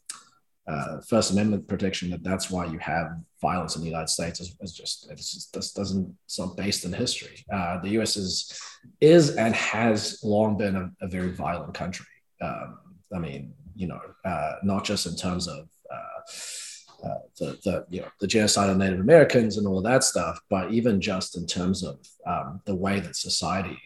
uh, 0.68 0.99
First 1.07 1.32
Amendment 1.32 1.68
protection 1.68 2.09
that 2.09 2.24
that's 2.24 2.49
why 2.49 2.65
you 2.65 2.78
have 2.80 3.11
violence 3.41 3.76
in 3.76 3.82
the 3.82 3.88
United 3.88 4.09
States 4.09 4.41
is, 4.41 4.55
is 4.61 4.74
just 4.74 5.09
it's 5.09 5.34
just, 5.34 5.53
this 5.53 5.72
doesn't 5.72 6.13
it's 6.26 6.39
not 6.39 6.57
based 6.57 6.84
in 6.84 6.91
history. 6.91 7.45
Uh, 7.51 7.80
the 7.80 7.89
U.S. 7.91 8.18
is 8.18 8.59
is 8.99 9.36
and 9.36 9.55
has 9.55 10.20
long 10.24 10.57
been 10.57 10.76
a, 10.76 10.91
a 11.01 11.07
very 11.07 11.32
violent 11.32 11.74
country. 11.74 12.05
Um, 12.41 12.80
I 13.15 13.20
mean, 13.20 13.53
you 13.76 13.88
know, 13.88 14.01
uh, 14.26 14.55
not 14.63 14.84
just 14.84 15.05
in 15.05 15.15
terms 15.15 15.47
of 15.47 15.70
uh, 15.89 17.07
uh, 17.07 17.20
the, 17.39 17.45
the 17.63 17.86
you 17.89 18.01
know 18.01 18.09
the 18.20 18.28
genocide 18.28 18.70
of 18.70 18.78
Native 18.78 18.99
Americans 18.99 19.57
and 19.57 19.68
all 19.68 19.78
of 19.78 19.86
that 19.86 20.03
stuff, 20.03 20.39
but 20.49 20.72
even 20.72 20.99
just 20.99 21.38
in 21.38 21.45
terms 21.45 21.84
of 21.84 21.99
um, 22.26 22.61
the 22.65 22.76
way 22.76 22.99
that 22.99 23.15
society 23.15 23.80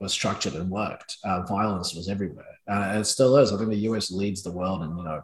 was 0.00 0.12
structured 0.12 0.54
and 0.54 0.70
worked, 0.70 1.18
uh, 1.24 1.42
violence 1.42 1.94
was 1.94 2.08
everywhere, 2.08 2.58
and 2.68 3.00
it 3.00 3.04
still 3.04 3.36
is. 3.36 3.52
I 3.52 3.58
think 3.58 3.68
the 3.68 3.76
U.S. 3.90 4.10
leads 4.10 4.42
the 4.42 4.50
world 4.50 4.82
in 4.82 4.96
you 4.96 5.04
know 5.04 5.22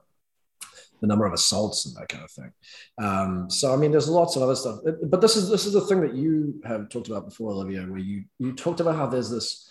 the 1.01 1.07
number 1.07 1.27
of 1.27 1.33
assaults 1.33 1.87
and 1.87 1.97
that 1.97 2.09
kind 2.09 2.25
of 2.25 2.31
thing. 2.31 2.53
Um, 2.99 3.51
so 3.51 3.73
I 3.73 3.77
mean, 3.77 3.91
there's 3.91 4.09
lots 4.09 4.37
of 4.37 4.43
other 4.43 4.57
stuff, 4.57 4.81
but 5.05 5.21
this 5.21 5.37
is 5.37 5.49
this 5.49 5.67
is 5.67 5.73
the 5.73 5.83
thing 5.83 6.01
that 6.01 6.15
you 6.15 6.61
have 6.65 6.89
talked 6.89 7.09
about 7.09 7.25
before, 7.25 7.51
Olivier, 7.51 7.85
where 7.87 7.99
you 7.99 8.25
you 8.39 8.53
talked 8.53 8.81
about 8.81 8.97
how 8.97 9.07
there's 9.07 9.31
this 9.31 9.71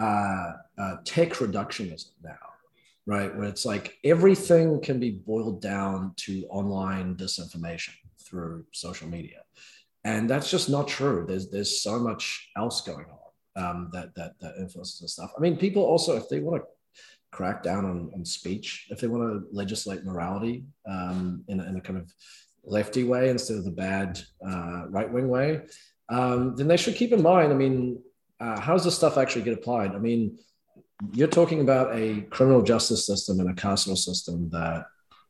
uh, 0.00 0.52
uh, 0.78 0.96
tech 1.04 1.30
reductionism 1.30 2.10
now, 2.22 2.36
right? 3.06 3.34
Where 3.34 3.48
it's 3.48 3.64
like 3.64 3.96
everything 4.04 4.80
can 4.80 5.00
be 5.00 5.10
boiled 5.10 5.62
down 5.62 6.12
to 6.18 6.46
online 6.50 7.16
disinformation 7.16 7.94
through 8.20 8.64
social 8.72 9.08
media. 9.08 9.42
And 10.04 10.30
that's 10.30 10.50
just 10.50 10.68
not 10.68 10.86
true. 10.86 11.24
There's 11.26 11.50
there's 11.50 11.82
so 11.82 11.98
much 11.98 12.50
else 12.56 12.80
going 12.80 13.06
on 13.06 13.64
um, 13.64 13.90
that, 13.92 14.14
that 14.14 14.38
that 14.40 14.54
influences 14.58 15.00
this 15.00 15.12
stuff. 15.14 15.32
I 15.36 15.40
mean, 15.40 15.56
people 15.56 15.82
also, 15.82 16.16
if 16.16 16.28
they 16.28 16.40
want 16.40 16.62
to 16.62 16.68
crack 17.32 17.62
down 17.62 17.84
on, 17.84 18.10
on 18.14 18.24
speech, 18.24 18.86
if 18.90 19.00
they 19.00 19.08
want 19.08 19.22
to 19.22 19.46
legislate 19.52 20.04
morality 20.04 20.64
um, 20.88 21.44
in, 21.48 21.60
a, 21.60 21.64
in 21.64 21.76
a 21.76 21.80
kind 21.80 21.98
of 21.98 22.10
lefty 22.64 23.04
way 23.04 23.30
instead 23.30 23.56
of 23.56 23.64
the 23.64 23.70
bad 23.70 24.20
uh, 24.46 24.84
right 24.88 25.12
wing 25.12 25.28
way, 25.28 25.62
um, 26.08 26.56
then 26.56 26.68
they 26.68 26.76
should 26.76 26.96
keep 26.96 27.12
in 27.12 27.22
mind. 27.22 27.52
I 27.52 27.56
mean, 27.56 28.00
uh, 28.40 28.60
how 28.60 28.72
does 28.74 28.84
this 28.84 28.96
stuff 28.96 29.18
actually 29.18 29.42
get 29.42 29.54
applied? 29.54 29.92
I 29.92 29.98
mean, 29.98 30.38
you're 31.12 31.28
talking 31.28 31.60
about 31.60 31.94
a 31.94 32.22
criminal 32.30 32.62
justice 32.62 33.06
system 33.06 33.40
and 33.40 33.50
a 33.50 33.54
carceral 33.54 33.98
system 33.98 34.48
that 34.50 34.86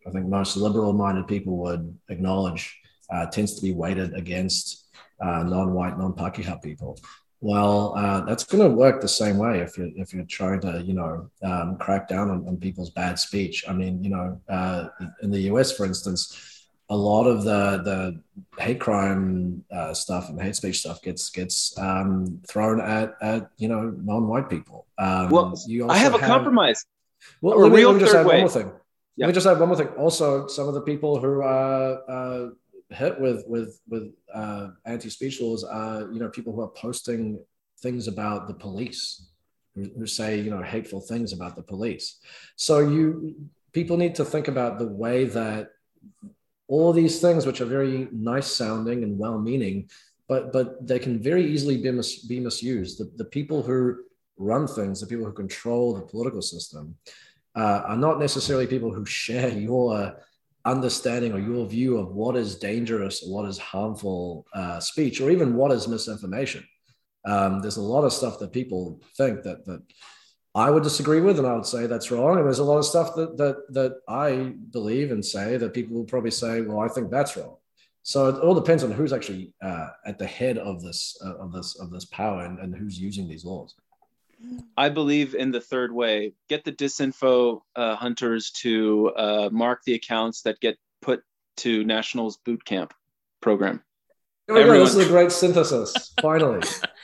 I 0.06 0.10
think 0.10 0.26
most 0.26 0.56
liberal 0.56 0.92
minded 0.92 1.26
people 1.26 1.56
would 1.58 1.98
acknowledge 2.08 2.78
uh, 3.10 3.26
tends 3.26 3.54
to 3.56 3.62
be 3.62 3.72
weighted 3.72 4.14
against 4.14 4.86
uh, 5.20 5.42
non 5.42 5.72
white, 5.72 5.98
non 5.98 6.12
Pakeha 6.12 6.62
people. 6.62 6.98
Well, 7.46 7.94
uh, 7.96 8.22
that's 8.22 8.42
going 8.42 8.68
to 8.68 8.76
work 8.76 9.00
the 9.00 9.06
same 9.06 9.38
way 9.38 9.60
if 9.60 9.78
you're 9.78 9.90
if 9.94 10.12
you're 10.12 10.24
trying 10.24 10.58
to 10.62 10.82
you 10.82 10.94
know 10.94 11.30
um, 11.44 11.76
crack 11.78 12.08
down 12.08 12.28
on, 12.28 12.44
on, 12.48 12.56
people's 12.56 12.90
bad 12.90 13.20
speech. 13.20 13.64
I 13.68 13.72
mean, 13.72 14.02
you 14.02 14.10
know, 14.10 14.40
uh, 14.48 14.88
in 15.22 15.30
the 15.30 15.38
U.S., 15.52 15.70
for 15.70 15.86
instance, 15.86 16.66
a 16.88 16.96
lot 16.96 17.26
of 17.26 17.44
the 17.44 17.82
the 17.84 18.60
hate 18.60 18.80
crime 18.80 19.64
uh, 19.70 19.94
stuff 19.94 20.28
and 20.28 20.42
hate 20.42 20.56
speech 20.56 20.80
stuff 20.80 21.00
gets 21.02 21.30
gets 21.30 21.78
um, 21.78 22.40
thrown 22.48 22.80
at 22.80 23.14
at 23.22 23.48
you 23.58 23.68
know 23.68 23.94
non-white 23.96 24.50
people. 24.50 24.88
Um, 24.98 25.30
well, 25.30 25.54
I 25.88 25.98
have 25.98 26.16
a 26.16 26.18
have, 26.18 26.26
compromise. 26.26 26.84
Well, 27.40 27.60
let 27.60 27.70
me, 27.70 27.86
let 27.86 27.94
me 27.94 28.00
just 28.00 28.12
add 28.12 28.26
way. 28.26 28.34
one 28.34 28.40
more 28.40 28.50
thing. 28.50 28.72
Yeah. 29.14 29.26
Let 29.26 29.28
me 29.28 29.34
just 29.34 29.46
add 29.46 29.60
one 29.60 29.68
more 29.68 29.78
thing. 29.78 29.88
Also, 29.90 30.48
some 30.48 30.66
of 30.66 30.74
the 30.74 30.80
people 30.80 31.20
who 31.20 31.42
are 31.42 32.00
uh, 32.10 32.48
hit 32.90 33.20
with 33.20 33.44
with 33.46 33.80
with 33.88 34.12
uh, 34.32 34.68
anti-speech 34.84 35.40
laws 35.40 35.64
are 35.64 36.02
you 36.12 36.20
know 36.20 36.28
people 36.28 36.52
who 36.52 36.62
are 36.62 36.68
posting 36.68 37.38
things 37.80 38.08
about 38.08 38.46
the 38.46 38.54
police 38.54 39.28
who, 39.74 40.06
say 40.06 40.40
you 40.40 40.50
know 40.50 40.62
hateful 40.62 41.00
things 41.00 41.32
about 41.32 41.56
the 41.56 41.62
police. 41.62 42.18
So 42.56 42.78
you 42.78 43.36
people 43.72 43.96
need 43.96 44.14
to 44.14 44.24
think 44.24 44.48
about 44.48 44.78
the 44.78 44.86
way 44.86 45.24
that 45.24 45.70
all 46.68 46.92
these 46.92 47.20
things 47.20 47.46
which 47.46 47.60
are 47.60 47.66
very 47.66 48.08
nice 48.12 48.46
sounding 48.46 49.02
and 49.04 49.18
well 49.18 49.38
meaning 49.38 49.88
but 50.28 50.52
but 50.52 50.86
they 50.86 50.98
can 50.98 51.22
very 51.22 51.44
easily 51.44 51.76
be, 51.76 51.90
mis- 51.90 52.24
be 52.26 52.40
misused 52.40 52.98
the, 52.98 53.10
the 53.16 53.24
people 53.24 53.62
who 53.62 53.96
run 54.38 54.66
things 54.66 55.00
the 55.00 55.06
people 55.06 55.24
who 55.24 55.32
control 55.32 55.94
the 55.94 56.02
political 56.02 56.42
system 56.42 56.96
uh, 57.54 57.82
are 57.86 57.96
not 57.96 58.18
necessarily 58.18 58.66
people 58.66 58.92
who 58.92 59.04
share 59.04 59.48
your 59.68 60.16
understanding 60.66 61.32
or 61.32 61.38
your 61.38 61.66
view 61.66 61.96
of 61.98 62.12
what 62.12 62.36
is 62.36 62.56
dangerous 62.56 63.22
what 63.26 63.48
is 63.48 63.58
harmful 63.58 64.44
uh, 64.54 64.78
speech 64.80 65.20
or 65.20 65.30
even 65.30 65.54
what 65.54 65.72
is 65.72 65.88
misinformation 65.88 66.64
um, 67.26 67.60
there's 67.60 67.76
a 67.76 67.82
lot 67.82 68.04
of 68.04 68.12
stuff 68.12 68.38
that 68.38 68.52
people 68.52 69.00
think 69.16 69.42
that 69.42 69.64
that 69.66 69.82
I 70.56 70.70
would 70.70 70.84
disagree 70.84 71.20
with, 71.20 71.38
and 71.38 71.46
I 71.46 71.52
would 71.52 71.66
say 71.66 71.86
that's 71.86 72.10
wrong. 72.10 72.38
And 72.38 72.46
there's 72.46 72.60
a 72.60 72.64
lot 72.64 72.78
of 72.78 72.86
stuff 72.86 73.14
that 73.16 73.36
that 73.36 73.56
that 73.74 74.00
I 74.08 74.54
believe 74.70 75.10
and 75.10 75.22
say 75.22 75.58
that 75.58 75.74
people 75.74 75.94
will 75.94 76.04
probably 76.04 76.30
say, 76.30 76.62
well, 76.62 76.80
I 76.80 76.88
think 76.88 77.10
that's 77.10 77.36
wrong. 77.36 77.56
So 78.04 78.28
it 78.28 78.40
all 78.40 78.54
depends 78.54 78.82
on 78.82 78.90
who's 78.90 79.12
actually 79.12 79.52
uh, 79.60 79.88
at 80.06 80.18
the 80.18 80.26
head 80.26 80.56
of 80.56 80.82
this 80.82 81.18
uh, 81.22 81.36
of 81.36 81.52
this 81.52 81.78
of 81.78 81.90
this 81.90 82.06
power 82.06 82.46
and, 82.46 82.58
and 82.58 82.74
who's 82.74 82.98
using 82.98 83.28
these 83.28 83.44
laws. 83.44 83.74
I 84.76 84.88
believe 84.88 85.34
in 85.34 85.50
the 85.50 85.60
third 85.60 85.92
way. 85.92 86.34
Get 86.48 86.64
the 86.64 86.72
disinfo 86.72 87.60
uh, 87.74 87.96
hunters 87.96 88.50
to 88.62 89.12
uh, 89.16 89.48
mark 89.52 89.82
the 89.84 89.94
accounts 89.94 90.42
that 90.42 90.60
get 90.60 90.76
put 91.02 91.22
to 91.58 91.84
Nationals 91.84 92.38
boot 92.44 92.64
camp 92.64 92.92
program. 93.40 93.82
Oh, 94.48 94.58
yeah, 94.58 94.66
this 94.66 94.94
is 94.94 95.06
a 95.06 95.08
great 95.08 95.32
synthesis. 95.32 96.12
Finally. 96.20 96.62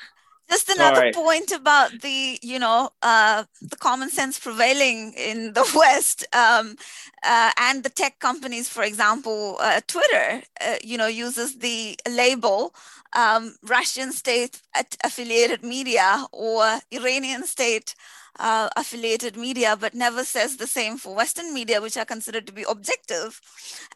Just 0.53 0.69
another 0.69 1.01
right. 1.01 1.15
point 1.15 1.51
about 1.51 1.91
the, 2.03 2.39
you 2.43 2.59
know, 2.59 2.91
uh, 3.03 3.45
the 3.61 3.77
common 3.77 4.11
sense 4.11 4.39
prevailing 4.39 5.15
in 5.15 5.55
the 5.55 5.67
West 5.75 6.27
um, 6.35 6.77
uh, 7.25 7.51
and 7.59 7.83
the 7.83 7.89
tech 7.89 8.19
companies, 8.19 8.69
for 8.69 8.83
example, 8.83 9.57
uh, 9.61 9.81
Twitter, 9.87 10.43
uh, 10.61 10.77
you 10.85 10.99
know, 10.99 11.07
uses 11.07 11.59
the 11.59 11.97
label 12.09 12.75
um, 13.15 13.57
Russian 13.63 14.13
state 14.13 14.63
affiliated 15.05 15.63
media 15.63 16.27
or 16.33 16.81
Iranian 16.91 17.45
state 17.45 17.95
uh, 18.39 18.69
affiliated 18.77 19.37
media, 19.37 19.77
but 19.79 19.95
never 19.95 20.25
says 20.25 20.57
the 20.57 20.67
same 20.67 20.97
for 20.97 21.15
Western 21.15 21.53
media, 21.53 21.81
which 21.81 21.97
are 21.97 22.05
considered 22.05 22.47
to 22.47 22.53
be 22.53 22.65
objective, 22.69 23.41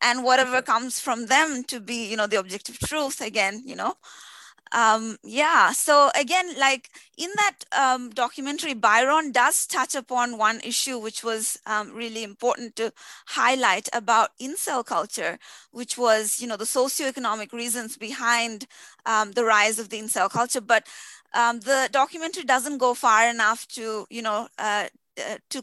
and 0.03 0.25
whatever 0.25 0.61
comes 0.63 1.01
from 1.01 1.27
them 1.27 1.65
to 1.65 1.81
be, 1.81 2.09
you 2.11 2.17
know, 2.17 2.27
the 2.27 2.39
objective 2.39 2.79
truth. 2.79 3.21
Again, 3.21 3.63
you 3.65 3.77
know, 3.77 3.95
um, 4.77 5.17
yeah 5.25 5.73
so 5.73 6.11
again 6.21 6.49
like 6.59 6.91
in 7.17 7.31
that 7.37 7.57
um, 7.77 8.11
documentary 8.11 8.75
byron 8.75 9.33
does 9.33 9.67
touch 9.67 9.95
upon 9.95 10.39
one 10.39 10.61
issue 10.65 10.99
which 10.99 11.25
was 11.25 11.59
um, 11.67 11.93
really 11.95 12.23
important 12.23 12.77
to 12.77 12.93
highlight 13.29 13.89
about 13.93 14.31
incel 14.41 14.85
culture 14.85 15.39
which 15.73 15.97
was 15.99 16.41
you 16.41 16.47
know 16.47 16.57
the 16.59 16.65
socioeconomic 16.65 17.53
reasons 17.53 17.97
behind 17.97 18.67
um, 19.07 19.33
the 19.33 19.45
rise 19.45 19.79
of 19.79 19.89
the 19.89 19.99
incel 19.99 20.31
culture 20.31 20.61
but 20.61 20.87
um, 21.35 21.61
the 21.61 21.89
documentary 21.93 22.45
doesn't 22.45 22.79
go 22.79 22.95
far 22.95 23.29
enough 23.29 23.67
to 23.69 24.07
you 24.11 24.23
know 24.23 24.49
uh, 24.59 24.89
uh, 25.19 25.39
to 25.51 25.63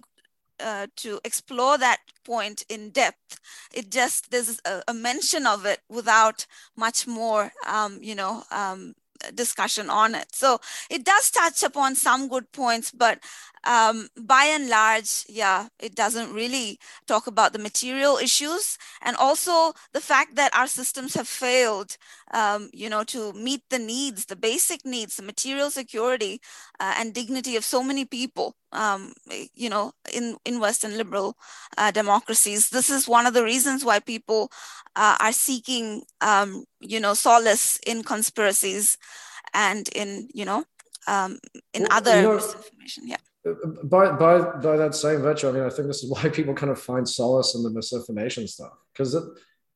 uh, 0.59 0.88
to 0.95 1.20
explore 1.24 1.78
that 1.78 1.97
point 2.26 2.64
in 2.70 2.89
depth. 2.91 3.39
It 3.74 3.91
just 3.91 4.32
there's 4.32 4.59
a, 4.66 4.82
a 4.88 4.93
mention 4.93 5.45
of 5.45 5.66
it 5.66 5.82
without 5.89 6.45
much 6.78 7.07
more, 7.07 7.51
um, 7.68 7.99
you 8.01 8.16
know, 8.16 8.43
um, 8.51 8.95
discussion 9.34 9.89
on 9.89 10.15
it. 10.15 10.34
So 10.34 10.59
it 10.89 11.03
does 11.05 11.32
touch 11.32 11.63
upon 11.63 11.95
some 11.95 12.28
good 12.28 12.51
points, 12.51 12.91
but 12.91 13.19
um, 13.66 14.09
by 14.20 14.45
and 14.45 14.70
large, 14.70 15.26
yeah, 15.30 15.68
it 15.80 15.95
doesn't 15.95 16.34
really 16.34 16.80
talk 17.07 17.28
about 17.28 17.53
the 17.53 17.59
material 17.59 18.18
issues 18.18 18.78
and 19.01 19.16
also 19.16 19.74
the 19.93 20.01
fact 20.01 20.36
that 20.36 20.53
our 20.55 20.68
systems 20.68 21.14
have 21.14 21.28
failed, 21.28 21.97
um, 22.34 22.70
you 22.74 22.89
know, 22.89 23.03
to 23.05 23.32
meet 23.34 23.61
the 23.70 23.80
needs, 23.80 24.26
the 24.26 24.36
basic 24.36 24.86
needs, 24.86 25.16
the 25.16 25.24
material 25.24 25.70
security 25.70 26.41
uh, 26.80 26.95
and 26.97 27.14
dignity 27.14 27.55
of 27.55 27.64
so 27.64 27.84
many 27.84 28.03
people, 28.03 28.55
um, 28.74 29.14
you 29.53 29.70
know, 29.70 29.93
in, 30.14 30.38
in 30.45 30.59
Western 30.59 30.97
liberal 30.97 31.38
uh, 31.78 31.91
democracies. 31.91 32.70
This 32.70 32.89
is 32.89 33.07
one 33.07 33.26
of 33.26 33.34
the 33.34 33.43
reasons 33.43 33.86
why 33.86 33.99
people 33.99 34.51
uh, 34.95 35.16
are 35.20 35.34
seeking, 35.34 36.03
um, 36.20 36.66
you 36.82 36.99
know, 36.99 37.14
solace 37.14 37.80
in 37.88 38.03
conspiracies 38.03 38.97
and 39.53 39.88
in, 39.95 40.28
you 40.34 40.43
know, 40.43 40.66
um, 41.07 41.39
in 41.74 41.88
other 41.91 42.18
you 42.18 42.22
know, 42.24 42.36
misinformation. 42.36 43.07
Yeah 43.07 43.18
by 43.84 44.12
by 44.12 44.39
by 44.39 44.78
that 44.78 44.96
same 44.96 45.22
virtue, 45.22 45.50
I 45.50 45.52
mean, 45.52 45.64
I 45.64 45.70
think 45.70 45.88
this 45.88 46.04
is 46.04 46.10
why 46.24 46.30
people 46.30 46.54
kind 46.54 46.72
of 46.72 46.82
find 46.82 47.08
solace 47.08 47.56
in 47.56 47.64
the 47.64 47.70
misinformation 47.70 48.48
stuff 48.48 48.74
because 48.94 49.16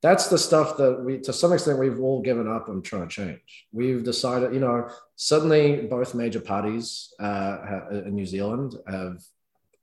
that's 0.01 0.28
the 0.28 0.38
stuff 0.38 0.78
that 0.78 1.03
we, 1.03 1.18
to 1.20 1.34
some 1.34 1.53
extent, 1.53 1.80
we've 1.80 1.99
all 1.99 2.22
given 2.22 2.47
up 2.47 2.70
on 2.70 2.82
trying 2.82 3.07
to 3.07 3.13
change. 3.13 3.68
We've 3.72 4.03
decided, 4.03 4.53
you 4.53 4.59
know, 4.59 4.89
suddenly 5.15 5.88
both 5.88 6.13
major 6.13 6.39
parties 6.39 7.13
uh, 7.20 7.82
in 7.91 8.13
New 8.13 8.26
Zealand 8.26 8.76
have 8.88 9.24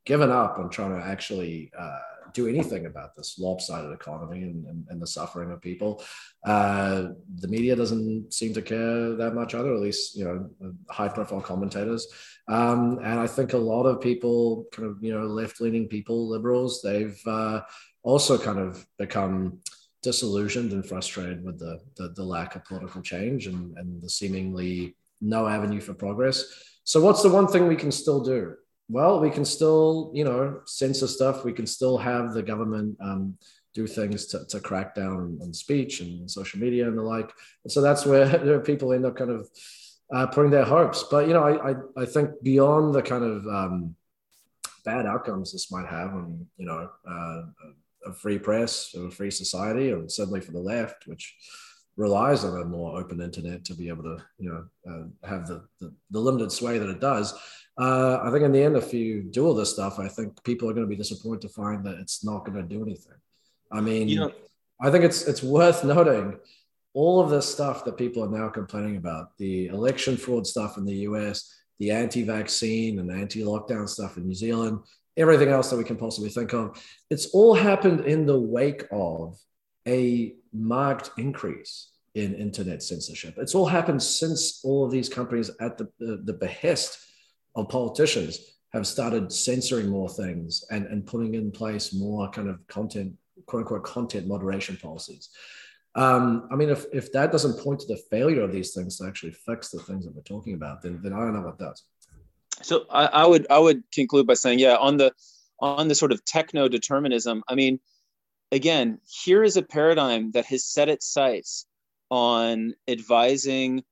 given 0.04 0.30
up 0.30 0.58
on 0.58 0.70
trying 0.70 0.96
to 0.96 1.04
actually 1.04 1.72
uh, 1.76 1.98
do 2.34 2.48
anything 2.48 2.86
about 2.86 3.14
this 3.16 3.38
lopsided 3.38 3.92
economy 3.92 4.42
and, 4.42 4.66
and, 4.66 4.84
and 4.90 5.00
the 5.00 5.06
suffering 5.06 5.50
of 5.52 5.62
people. 5.62 6.02
Uh, 6.44 7.08
the 7.36 7.48
media 7.48 7.74
doesn't 7.74 8.34
seem 8.34 8.52
to 8.52 8.60
care 8.60 9.14
that 9.14 9.34
much 9.34 9.54
either, 9.54 9.72
at 9.72 9.80
least, 9.80 10.16
you 10.16 10.24
know, 10.24 10.74
high 10.90 11.08
profile 11.08 11.40
commentators. 11.40 12.06
Um, 12.48 12.98
and 12.98 13.20
I 13.20 13.26
think 13.26 13.52
a 13.52 13.58
lot 13.58 13.84
of 13.84 14.00
people, 14.00 14.66
kind 14.72 14.88
of, 14.88 14.98
you 15.00 15.16
know, 15.16 15.26
left 15.26 15.60
leaning 15.60 15.88
people, 15.88 16.28
liberals, 16.28 16.82
they've 16.82 17.18
uh, 17.26 17.62
also 18.02 18.36
kind 18.36 18.58
of 18.58 18.84
become 18.98 19.60
disillusioned 20.02 20.72
and 20.72 20.84
frustrated 20.84 21.42
with 21.42 21.58
the, 21.58 21.80
the, 21.96 22.08
the 22.10 22.24
lack 22.24 22.56
of 22.56 22.64
political 22.64 23.00
change 23.00 23.46
and, 23.46 23.78
and 23.78 24.02
the 24.02 24.10
seemingly 24.10 24.96
no 25.20 25.46
avenue 25.46 25.80
for 25.80 25.94
progress. 25.94 26.44
So, 26.84 27.00
what's 27.00 27.22
the 27.22 27.30
one 27.30 27.46
thing 27.46 27.66
we 27.66 27.76
can 27.76 27.90
still 27.90 28.22
do? 28.22 28.56
Well, 28.88 29.20
we 29.20 29.30
can 29.30 29.44
still, 29.44 30.10
you 30.14 30.24
know, 30.24 30.60
censor 30.66 31.06
stuff. 31.06 31.44
We 31.44 31.52
can 31.52 31.66
still 31.66 31.96
have 31.98 32.34
the 32.34 32.42
government 32.42 32.96
um, 33.00 33.36
do 33.72 33.86
things 33.86 34.26
to, 34.26 34.44
to 34.46 34.60
crack 34.60 34.94
down 34.94 35.38
on 35.42 35.52
speech 35.52 36.00
and 36.00 36.30
social 36.30 36.60
media 36.60 36.86
and 36.86 36.96
the 36.96 37.02
like. 37.02 37.30
And 37.64 37.72
so 37.72 37.80
that's 37.80 38.04
where 38.06 38.60
people 38.60 38.92
end 38.92 39.06
up 39.06 39.16
kind 39.16 39.30
of 39.30 39.48
uh, 40.12 40.26
putting 40.26 40.50
their 40.50 40.64
hopes. 40.64 41.04
But, 41.10 41.26
you 41.26 41.34
know, 41.34 41.42
I, 41.42 41.70
I, 41.70 41.74
I 41.96 42.04
think 42.04 42.30
beyond 42.42 42.94
the 42.94 43.02
kind 43.02 43.24
of 43.24 43.46
um, 43.46 43.96
bad 44.84 45.06
outcomes 45.06 45.52
this 45.52 45.72
might 45.72 45.86
have 45.86 46.10
on, 46.10 46.46
you 46.58 46.66
know, 46.66 46.90
uh, 47.08 47.42
a 48.06 48.12
free 48.12 48.38
press 48.38 48.94
or 48.94 49.06
a 49.06 49.10
free 49.10 49.30
society, 49.30 49.90
or 49.90 50.06
certainly 50.10 50.42
for 50.42 50.52
the 50.52 50.58
left, 50.58 51.06
which 51.06 51.34
relies 51.96 52.44
on 52.44 52.60
a 52.60 52.64
more 52.64 52.98
open 52.98 53.20
internet 53.22 53.64
to 53.64 53.74
be 53.74 53.88
able 53.88 54.02
to, 54.02 54.18
you 54.36 54.50
know, 54.50 54.92
uh, 54.92 55.26
have 55.26 55.46
the, 55.46 55.64
the, 55.80 55.94
the 56.10 56.20
limited 56.20 56.52
sway 56.52 56.76
that 56.76 56.90
it 56.90 57.00
does 57.00 57.32
uh, 57.78 58.20
I 58.22 58.30
think 58.30 58.44
in 58.44 58.52
the 58.52 58.62
end, 58.62 58.76
if 58.76 58.94
you 58.94 59.22
do 59.22 59.46
all 59.46 59.54
this 59.54 59.72
stuff, 59.72 59.98
I 59.98 60.08
think 60.08 60.42
people 60.44 60.68
are 60.70 60.74
going 60.74 60.86
to 60.86 60.90
be 60.90 60.96
disappointed 60.96 61.42
to 61.42 61.48
find 61.48 61.84
that 61.84 61.98
it's 61.98 62.24
not 62.24 62.44
going 62.44 62.56
to 62.56 62.62
do 62.62 62.82
anything. 62.82 63.14
I 63.72 63.80
mean, 63.80 64.08
you 64.08 64.20
know, 64.20 64.32
I 64.80 64.90
think 64.90 65.04
it's 65.04 65.26
it's 65.26 65.42
worth 65.42 65.84
noting 65.84 66.38
all 66.92 67.20
of 67.20 67.30
this 67.30 67.50
stuff 67.50 67.84
that 67.84 67.96
people 67.96 68.22
are 68.22 68.38
now 68.40 68.48
complaining 68.48 68.96
about 68.96 69.36
the 69.38 69.66
election 69.66 70.16
fraud 70.16 70.46
stuff 70.46 70.78
in 70.78 70.84
the 70.84 70.94
US, 71.08 71.52
the 71.80 71.90
anti 71.90 72.22
vaccine 72.22 73.00
and 73.00 73.10
anti 73.10 73.42
lockdown 73.42 73.88
stuff 73.88 74.16
in 74.16 74.26
New 74.26 74.34
Zealand, 74.34 74.78
everything 75.16 75.48
else 75.48 75.70
that 75.70 75.76
we 75.76 75.84
can 75.84 75.96
possibly 75.96 76.30
think 76.30 76.52
of. 76.52 76.80
It's 77.10 77.26
all 77.26 77.54
happened 77.54 78.00
in 78.00 78.26
the 78.26 78.38
wake 78.38 78.84
of 78.92 79.36
a 79.86 80.34
marked 80.52 81.10
increase 81.18 81.90
in 82.14 82.34
internet 82.34 82.82
censorship. 82.82 83.34
It's 83.38 83.56
all 83.56 83.66
happened 83.66 84.00
since 84.00 84.60
all 84.64 84.84
of 84.84 84.92
these 84.92 85.08
companies, 85.08 85.50
at 85.60 85.76
the, 85.76 85.88
the, 85.98 86.22
the 86.24 86.32
behest 86.32 86.98
of 87.54 87.68
politicians, 87.68 88.38
have 88.72 88.86
started 88.86 89.30
censoring 89.30 89.88
more 89.88 90.08
things 90.08 90.64
and, 90.70 90.86
and 90.86 91.06
putting 91.06 91.34
in 91.34 91.52
place 91.52 91.94
more 91.94 92.28
kind 92.30 92.48
of 92.48 92.66
content, 92.66 93.12
quote 93.46 93.60
unquote, 93.60 93.84
content 93.84 94.26
moderation 94.26 94.76
policies. 94.76 95.30
Um, 95.94 96.48
I 96.50 96.56
mean, 96.56 96.70
if, 96.70 96.86
if 96.92 97.12
that 97.12 97.30
doesn't 97.30 97.62
point 97.62 97.80
to 97.80 97.86
the 97.86 98.02
failure 98.10 98.42
of 98.42 98.50
these 98.50 98.74
things 98.74 98.98
to 98.98 99.06
actually 99.06 99.30
fix 99.30 99.70
the 99.70 99.78
things 99.78 100.04
that 100.04 100.14
we're 100.14 100.22
talking 100.22 100.54
about, 100.54 100.82
then, 100.82 101.00
then 101.02 101.12
I 101.12 101.20
don't 101.20 101.34
know 101.34 101.42
what 101.42 101.58
does. 101.58 101.84
So 102.62 102.86
I, 102.90 103.06
I 103.06 103.26
would 103.26 103.46
I 103.50 103.58
would 103.58 103.82
conclude 103.92 104.26
by 104.26 104.34
saying, 104.34 104.58
yeah, 104.58 104.76
on 104.76 104.96
the 104.96 105.12
on 105.60 105.88
the 105.88 105.94
sort 105.94 106.12
of 106.12 106.24
techno 106.24 106.68
determinism, 106.68 107.42
I 107.48 107.54
mean, 107.54 107.80
again, 108.52 108.98
here 109.08 109.42
is 109.42 109.56
a 109.56 109.62
paradigm 109.62 110.30
that 110.32 110.46
has 110.46 110.64
set 110.64 110.88
its 110.88 111.06
sights 111.06 111.66
on 112.10 112.74
advising 112.86 113.82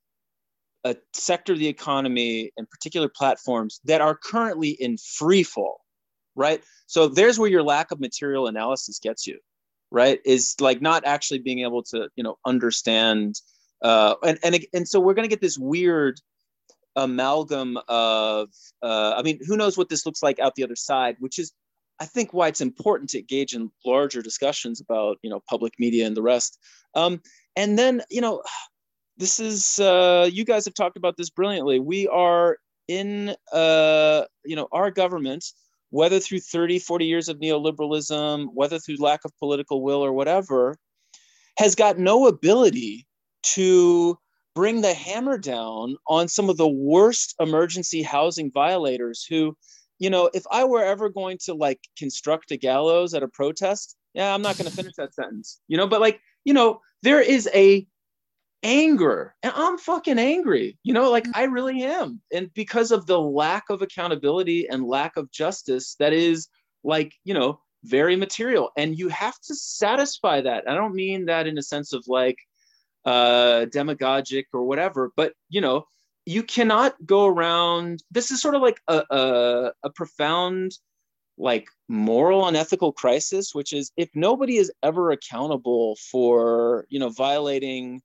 a 0.84 0.96
sector 1.12 1.52
of 1.52 1.58
the 1.58 1.68
economy 1.68 2.50
and 2.56 2.68
particular 2.68 3.08
platforms 3.08 3.80
that 3.84 4.00
are 4.00 4.16
currently 4.16 4.70
in 4.70 4.96
free 4.96 5.42
fall, 5.42 5.80
right? 6.34 6.62
So 6.86 7.08
there's 7.08 7.38
where 7.38 7.50
your 7.50 7.62
lack 7.62 7.90
of 7.90 8.00
material 8.00 8.46
analysis 8.46 8.98
gets 8.98 9.26
you 9.26 9.38
right 9.92 10.20
is 10.24 10.56
like 10.58 10.80
not 10.80 11.04
actually 11.04 11.38
being 11.38 11.60
able 11.60 11.82
to 11.82 12.08
you 12.16 12.24
know 12.24 12.36
understand 12.46 13.36
uh, 13.82 14.14
and 14.24 14.38
and 14.42 14.66
and 14.72 14.88
so 14.88 14.98
we're 14.98 15.14
going 15.14 15.28
to 15.28 15.32
get 15.32 15.40
this 15.40 15.58
weird 15.58 16.18
amalgam 16.96 17.78
of 17.88 18.48
uh, 18.82 19.14
i 19.16 19.22
mean 19.22 19.38
who 19.46 19.56
knows 19.56 19.78
what 19.78 19.88
this 19.88 20.04
looks 20.04 20.22
like 20.22 20.40
out 20.40 20.54
the 20.56 20.64
other 20.64 20.76
side 20.76 21.16
which 21.20 21.38
is 21.38 21.52
i 22.00 22.04
think 22.04 22.32
why 22.32 22.48
it's 22.48 22.60
important 22.60 23.08
to 23.08 23.18
engage 23.18 23.54
in 23.54 23.70
larger 23.84 24.22
discussions 24.22 24.80
about 24.80 25.18
you 25.22 25.30
know 25.30 25.40
public 25.48 25.72
media 25.78 26.06
and 26.06 26.16
the 26.16 26.22
rest 26.22 26.58
um, 26.94 27.20
and 27.56 27.78
then 27.78 28.02
you 28.10 28.20
know 28.20 28.42
this 29.16 29.40
is 29.40 29.78
uh, 29.78 30.28
you 30.30 30.44
guys 30.44 30.64
have 30.64 30.74
talked 30.74 30.96
about 30.96 31.16
this 31.16 31.30
brilliantly. 31.30 31.80
We 31.80 32.08
are 32.08 32.58
in 32.88 33.34
uh, 33.52 34.24
you 34.44 34.56
know 34.56 34.68
our 34.72 34.90
government 34.90 35.44
whether 35.92 36.18
through 36.18 36.40
30, 36.40 36.78
40 36.78 37.04
years 37.04 37.28
of 37.28 37.38
neoliberalism, 37.38 38.48
whether 38.54 38.78
through 38.78 38.96
lack 38.96 39.20
of 39.26 39.38
political 39.38 39.82
will 39.82 40.02
or 40.02 40.10
whatever, 40.10 40.78
has 41.58 41.74
got 41.74 41.98
no 41.98 42.26
ability 42.26 43.06
to 43.42 44.18
bring 44.54 44.80
the 44.80 44.94
hammer 44.94 45.36
down 45.36 45.96
on 46.08 46.28
some 46.28 46.48
of 46.48 46.56
the 46.56 46.68
worst 46.68 47.34
emergency 47.38 48.02
housing 48.02 48.50
violators 48.50 49.26
who, 49.28 49.54
you 49.98 50.08
know, 50.08 50.30
if 50.32 50.44
I 50.50 50.64
were 50.64 50.82
ever 50.82 51.10
going 51.10 51.36
to 51.44 51.52
like 51.52 51.80
construct 51.98 52.50
a 52.52 52.56
gallows 52.56 53.12
at 53.12 53.22
a 53.22 53.28
protest, 53.28 53.94
yeah, 54.14 54.34
I'm 54.34 54.42
not 54.42 54.56
going 54.56 54.70
to 54.70 54.74
finish 54.74 54.94
that 54.96 55.14
sentence, 55.14 55.60
you 55.68 55.76
know, 55.76 55.86
but 55.86 56.00
like, 56.00 56.20
you 56.44 56.54
know, 56.54 56.80
there 57.02 57.20
is 57.20 57.50
a 57.54 57.86
anger. 58.62 59.34
And 59.42 59.52
i'm 59.56 59.78
fucking 59.78 60.18
angry. 60.18 60.78
You 60.82 60.94
know 60.94 61.10
like 61.10 61.26
i 61.34 61.44
really 61.44 61.82
am. 61.82 62.20
And 62.32 62.52
because 62.54 62.90
of 62.90 63.06
the 63.06 63.20
lack 63.20 63.70
of 63.70 63.82
accountability 63.82 64.68
and 64.68 64.84
lack 64.84 65.16
of 65.16 65.30
justice 65.30 65.96
that 65.98 66.12
is 66.12 66.48
like 66.84 67.14
you 67.24 67.34
know 67.34 67.60
very 67.84 68.16
material. 68.16 68.70
And 68.76 68.98
you 68.98 69.08
have 69.08 69.38
to 69.46 69.54
satisfy 69.54 70.40
that. 70.42 70.68
I 70.68 70.74
don't 70.74 70.94
mean 70.94 71.26
that 71.26 71.46
in 71.46 71.58
a 71.58 71.62
sense 71.62 71.92
of 71.92 72.04
like 72.06 72.38
uh 73.04 73.64
demagogic 73.66 74.46
or 74.52 74.62
whatever 74.62 75.10
but 75.16 75.32
you 75.48 75.60
know 75.60 75.84
you 76.24 76.42
cannot 76.42 76.94
go 77.04 77.26
around 77.26 78.02
this 78.10 78.30
is 78.30 78.40
sort 78.40 78.54
of 78.54 78.62
like 78.62 78.80
a, 78.86 79.02
a, 79.10 79.72
a 79.82 79.90
profound 79.90 80.72
like 81.36 81.66
moral 81.88 82.46
and 82.46 82.56
ethical 82.56 82.92
crisis 82.92 83.54
which 83.54 83.72
is 83.72 83.90
if 83.96 84.08
nobody 84.14 84.56
is 84.56 84.70
ever 84.82 85.10
accountable 85.10 85.96
for 86.10 86.86
you 86.90 87.00
know 87.00 87.08
violating 87.08 88.00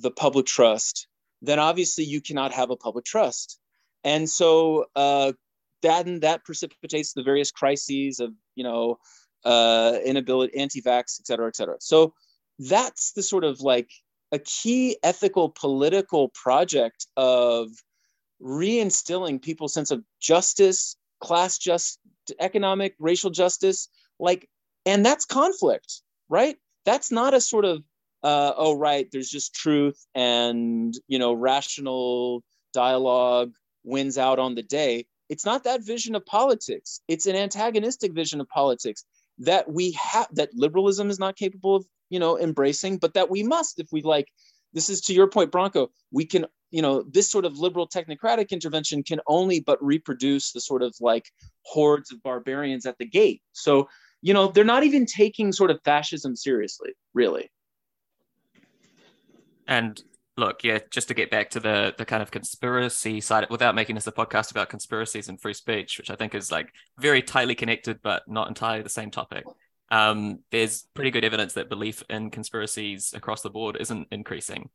the 0.00 0.10
public 0.10 0.46
trust, 0.46 1.06
then 1.42 1.58
obviously 1.58 2.04
you 2.04 2.20
cannot 2.20 2.52
have 2.52 2.70
a 2.70 2.76
public 2.76 3.04
trust. 3.04 3.58
And 4.04 4.28
so 4.28 4.86
uh, 4.96 5.32
that 5.82 6.06
and 6.06 6.22
that 6.22 6.44
precipitates 6.44 7.12
the 7.12 7.22
various 7.22 7.50
crises 7.50 8.20
of 8.20 8.30
you 8.54 8.64
know 8.64 8.98
uh, 9.44 9.98
inability, 10.04 10.56
anti-vax, 10.58 11.20
et 11.20 11.26
cetera, 11.26 11.48
et 11.48 11.56
cetera. 11.56 11.76
So 11.80 12.14
that's 12.58 13.12
the 13.12 13.22
sort 13.22 13.44
of 13.44 13.60
like 13.60 13.90
a 14.32 14.38
key 14.38 14.96
ethical 15.02 15.48
political 15.48 16.28
project 16.28 17.06
of 17.16 17.68
reinstilling 18.40 19.40
people's 19.42 19.74
sense 19.74 19.90
of 19.90 20.02
justice, 20.20 20.96
class 21.20 21.58
just, 21.58 21.98
economic, 22.38 22.94
racial 22.98 23.30
justice, 23.30 23.88
like, 24.18 24.48
and 24.86 25.04
that's 25.04 25.24
conflict, 25.24 26.02
right? 26.28 26.56
That's 26.84 27.10
not 27.10 27.34
a 27.34 27.40
sort 27.40 27.64
of 27.64 27.82
uh, 28.22 28.52
oh 28.56 28.76
right 28.76 29.08
there's 29.12 29.30
just 29.30 29.54
truth 29.54 30.06
and 30.14 30.94
you 31.08 31.18
know 31.18 31.32
rational 31.32 32.42
dialogue 32.72 33.52
wins 33.84 34.18
out 34.18 34.38
on 34.38 34.54
the 34.54 34.62
day. 34.62 35.06
It's 35.28 35.44
not 35.44 35.64
that 35.64 35.84
vision 35.84 36.14
of 36.14 36.26
politics. 36.26 37.00
It's 37.08 37.26
an 37.26 37.36
antagonistic 37.36 38.12
vision 38.12 38.40
of 38.40 38.48
politics 38.48 39.04
that 39.38 39.70
we 39.72 39.92
have 39.92 40.26
that 40.32 40.50
liberalism 40.54 41.08
is 41.08 41.18
not 41.18 41.36
capable 41.36 41.76
of 41.76 41.86
you 42.10 42.18
know 42.18 42.38
embracing 42.38 42.98
but 42.98 43.14
that 43.14 43.30
we 43.30 43.42
must 43.42 43.80
if 43.80 43.86
we 43.90 44.02
like 44.02 44.28
this 44.74 44.90
is 44.90 45.00
to 45.00 45.14
your 45.14 45.28
point 45.28 45.50
Branko 45.50 45.88
we 46.12 46.26
can 46.26 46.44
you 46.70 46.82
know 46.82 47.02
this 47.10 47.30
sort 47.30 47.44
of 47.46 47.58
liberal 47.58 47.88
technocratic 47.88 48.50
intervention 48.50 49.02
can 49.02 49.20
only 49.26 49.60
but 49.60 49.82
reproduce 49.82 50.52
the 50.52 50.60
sort 50.60 50.82
of 50.82 50.94
like 51.00 51.30
hordes 51.62 52.12
of 52.12 52.22
barbarians 52.22 52.84
at 52.84 52.98
the 52.98 53.06
gate. 53.06 53.40
So 53.52 53.88
you 54.20 54.34
know 54.34 54.48
they're 54.48 54.64
not 54.64 54.84
even 54.84 55.06
taking 55.06 55.52
sort 55.52 55.70
of 55.70 55.80
fascism 55.84 56.36
seriously 56.36 56.90
really 57.14 57.50
and 59.70 60.02
look, 60.36 60.64
yeah, 60.64 60.80
just 60.90 61.08
to 61.08 61.14
get 61.14 61.30
back 61.30 61.50
to 61.50 61.60
the 61.60 61.94
the 61.96 62.04
kind 62.04 62.22
of 62.22 62.30
conspiracy 62.30 63.20
side, 63.22 63.46
without 63.48 63.74
making 63.74 63.94
this 63.94 64.06
a 64.06 64.12
podcast 64.12 64.50
about 64.50 64.68
conspiracies 64.68 65.28
and 65.28 65.40
free 65.40 65.54
speech, 65.54 65.96
which 65.96 66.10
I 66.10 66.16
think 66.16 66.34
is 66.34 66.52
like 66.52 66.70
very 66.98 67.22
tightly 67.22 67.54
connected, 67.54 68.00
but 68.02 68.24
not 68.28 68.48
entirely 68.48 68.82
the 68.82 68.90
same 68.90 69.10
topic. 69.10 69.44
Um, 69.90 70.40
there's 70.50 70.86
pretty 70.94 71.10
good 71.10 71.24
evidence 71.24 71.54
that 71.54 71.68
belief 71.68 72.02
in 72.10 72.30
conspiracies 72.30 73.12
across 73.14 73.42
the 73.42 73.50
board 73.50 73.76
isn't 73.80 74.08
increasing. 74.10 74.68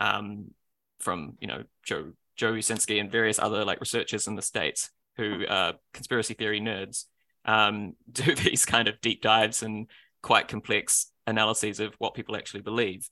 Um, 0.00 0.50
from 0.98 1.36
you 1.40 1.46
know 1.46 1.64
Joe 1.84 2.12
Joe 2.36 2.52
Uscinski 2.52 3.00
and 3.00 3.10
various 3.10 3.38
other 3.38 3.64
like 3.64 3.80
researchers 3.80 4.26
in 4.26 4.36
the 4.36 4.42
states 4.42 4.90
who 5.16 5.44
are 5.48 5.74
conspiracy 5.92 6.34
theory 6.34 6.60
nerds 6.60 7.04
um, 7.44 7.94
do 8.12 8.34
these 8.34 8.64
kind 8.64 8.88
of 8.88 9.00
deep 9.00 9.22
dives 9.22 9.62
and 9.62 9.88
quite 10.22 10.48
complex 10.48 11.10
analyses 11.26 11.80
of 11.80 11.94
what 11.98 12.14
people 12.14 12.36
actually 12.36 12.60
believe 12.60 13.08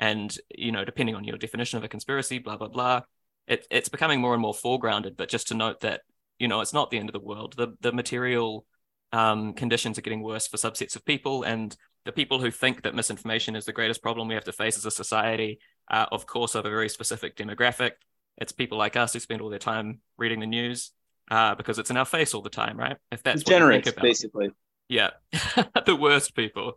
and 0.00 0.36
you 0.56 0.72
know 0.72 0.84
depending 0.84 1.14
on 1.14 1.22
your 1.22 1.38
definition 1.38 1.78
of 1.78 1.84
a 1.84 1.88
conspiracy 1.88 2.38
blah 2.38 2.56
blah 2.56 2.68
blah 2.68 3.02
it, 3.50 3.66
it's 3.70 3.88
becoming 3.88 4.20
more 4.20 4.32
and 4.32 4.40
more 4.40 4.54
foregrounded. 4.54 5.16
But 5.16 5.28
just 5.28 5.48
to 5.48 5.54
note 5.54 5.80
that 5.80 6.02
you 6.38 6.48
know 6.48 6.60
it's 6.60 6.72
not 6.72 6.90
the 6.90 6.98
end 6.98 7.08
of 7.08 7.12
the 7.12 7.20
world. 7.20 7.54
The 7.56 7.74
the 7.80 7.92
material 7.92 8.64
um, 9.12 9.52
conditions 9.54 9.98
are 9.98 10.02
getting 10.02 10.22
worse 10.22 10.46
for 10.46 10.56
subsets 10.56 10.96
of 10.96 11.04
people. 11.04 11.42
And 11.42 11.76
the 12.04 12.12
people 12.12 12.40
who 12.40 12.50
think 12.50 12.82
that 12.82 12.94
misinformation 12.94 13.56
is 13.56 13.64
the 13.64 13.72
greatest 13.72 14.02
problem 14.02 14.28
we 14.28 14.34
have 14.34 14.44
to 14.44 14.52
face 14.52 14.78
as 14.78 14.86
a 14.86 14.90
society 14.90 15.58
uh, 15.90 16.06
of 16.12 16.24
course 16.26 16.54
of 16.54 16.64
a 16.64 16.70
very 16.70 16.88
specific 16.88 17.36
demographic. 17.36 17.92
It's 18.38 18.52
people 18.52 18.78
like 18.78 18.96
us 18.96 19.12
who 19.12 19.20
spend 19.20 19.42
all 19.42 19.50
their 19.50 19.58
time 19.58 20.00
reading 20.16 20.40
the 20.40 20.46
news 20.46 20.92
uh, 21.30 21.56
because 21.56 21.78
it's 21.78 21.90
in 21.90 21.96
our 21.96 22.06
face 22.06 22.32
all 22.32 22.42
the 22.42 22.48
time 22.48 22.78
right? 22.78 22.96
If 23.10 23.22
that's 23.24 23.42
degenerates 23.42 23.92
basically. 23.92 24.50
Yeah. 24.88 25.10
The 25.86 25.96
worst 25.96 26.34
people 26.34 26.74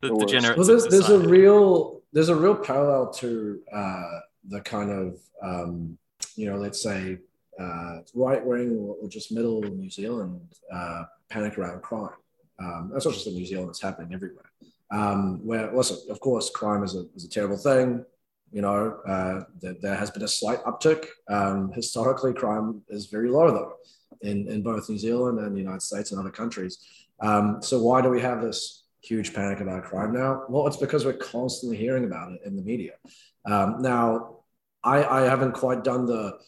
the, 0.00 0.08
the 0.08 0.14
degenerates 0.26 0.56
well, 0.56 0.66
there's, 0.66 0.86
there's 0.86 1.08
a 1.08 1.18
real 1.18 2.00
there's 2.12 2.28
a 2.28 2.34
real 2.34 2.56
parallel 2.56 3.10
to 3.12 3.60
uh, 3.72 4.20
the 4.48 4.60
kind 4.60 4.90
of 4.90 5.20
um, 5.42 5.96
you 6.36 6.50
know 6.50 6.56
let's 6.56 6.82
say 6.82 7.18
uh, 7.58 7.98
right 8.14 8.44
wing 8.44 8.76
or, 8.78 9.08
just 9.08 9.32
middle 9.32 9.62
New 9.62 9.90
Zealand 9.90 10.40
uh, 10.72 11.04
panic 11.28 11.58
around 11.58 11.82
crime. 11.82 12.08
Um, 12.58 12.90
that's 12.92 13.04
not 13.04 13.14
just 13.14 13.26
in 13.26 13.34
New 13.34 13.46
Zealand; 13.46 13.70
it's 13.70 13.82
happening 13.82 14.14
everywhere. 14.14 14.50
Um, 14.90 15.44
where 15.44 15.72
listen, 15.74 15.98
of 16.10 16.20
course, 16.20 16.50
crime 16.50 16.82
is 16.82 16.94
a, 16.94 17.04
is 17.14 17.24
a 17.24 17.28
terrible 17.28 17.56
thing. 17.56 18.04
You 18.52 18.62
know, 18.62 18.98
uh, 19.06 19.44
there, 19.60 19.76
there, 19.80 19.94
has 19.94 20.10
been 20.10 20.22
a 20.22 20.28
slight 20.28 20.62
uptick. 20.64 21.06
Um, 21.28 21.70
historically, 21.72 22.32
crime 22.32 22.82
is 22.88 23.06
very 23.06 23.30
low 23.30 23.50
though 23.50 23.74
in, 24.22 24.48
in 24.48 24.62
both 24.62 24.88
New 24.88 24.98
Zealand 24.98 25.38
and 25.38 25.54
the 25.54 25.60
United 25.60 25.82
States 25.82 26.10
and 26.10 26.20
other 26.20 26.30
countries. 26.30 26.78
Um, 27.20 27.62
so 27.62 27.80
why 27.80 28.00
do 28.02 28.08
we 28.08 28.20
have 28.20 28.42
this 28.42 28.84
huge 29.02 29.34
panic 29.34 29.60
about 29.60 29.84
crime 29.84 30.12
now? 30.12 30.44
Well, 30.48 30.66
it's 30.66 30.76
because 30.76 31.04
we're 31.04 31.14
constantly 31.14 31.76
hearing 31.76 32.04
about 32.04 32.32
it 32.32 32.40
in 32.44 32.56
the 32.56 32.62
media. 32.62 32.92
Um, 33.44 33.80
now, 33.80 34.40
I, 34.82 35.04
I 35.04 35.20
haven't 35.22 35.52
quite 35.52 35.84
done 35.84 36.06
the 36.06 36.38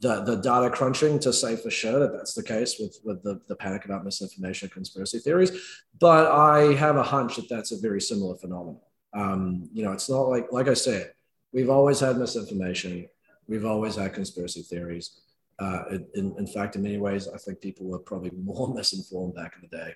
the, 0.00 0.22
the 0.24 0.36
data 0.36 0.68
crunching 0.70 1.18
to 1.20 1.32
say 1.32 1.56
for 1.56 1.70
sure 1.70 1.98
that 2.00 2.12
that's 2.12 2.34
the 2.34 2.42
case 2.42 2.76
with, 2.78 2.98
with 3.02 3.22
the, 3.22 3.40
the 3.48 3.56
panic 3.56 3.86
about 3.86 4.04
misinformation 4.04 4.68
conspiracy 4.68 5.18
theories 5.18 5.52
but 5.98 6.30
i 6.30 6.74
have 6.74 6.96
a 6.96 7.02
hunch 7.02 7.36
that 7.36 7.48
that's 7.48 7.72
a 7.72 7.80
very 7.80 8.00
similar 8.00 8.36
phenomenon 8.36 8.78
um, 9.14 9.68
you 9.72 9.82
know 9.82 9.92
it's 9.92 10.10
not 10.10 10.28
like 10.28 10.52
like 10.52 10.68
i 10.68 10.74
said 10.74 11.12
we've 11.52 11.70
always 11.70 12.00
had 12.00 12.18
misinformation 12.18 13.08
we've 13.48 13.64
always 13.64 13.96
had 13.96 14.12
conspiracy 14.12 14.62
theories 14.62 15.20
uh, 15.58 15.84
in, 16.14 16.34
in 16.36 16.46
fact 16.46 16.76
in 16.76 16.82
many 16.82 16.98
ways 16.98 17.28
i 17.34 17.38
think 17.38 17.60
people 17.60 17.86
were 17.86 17.98
probably 17.98 18.30
more 18.36 18.74
misinformed 18.74 19.34
back 19.34 19.54
in 19.56 19.68
the 19.68 19.76
day 19.76 19.94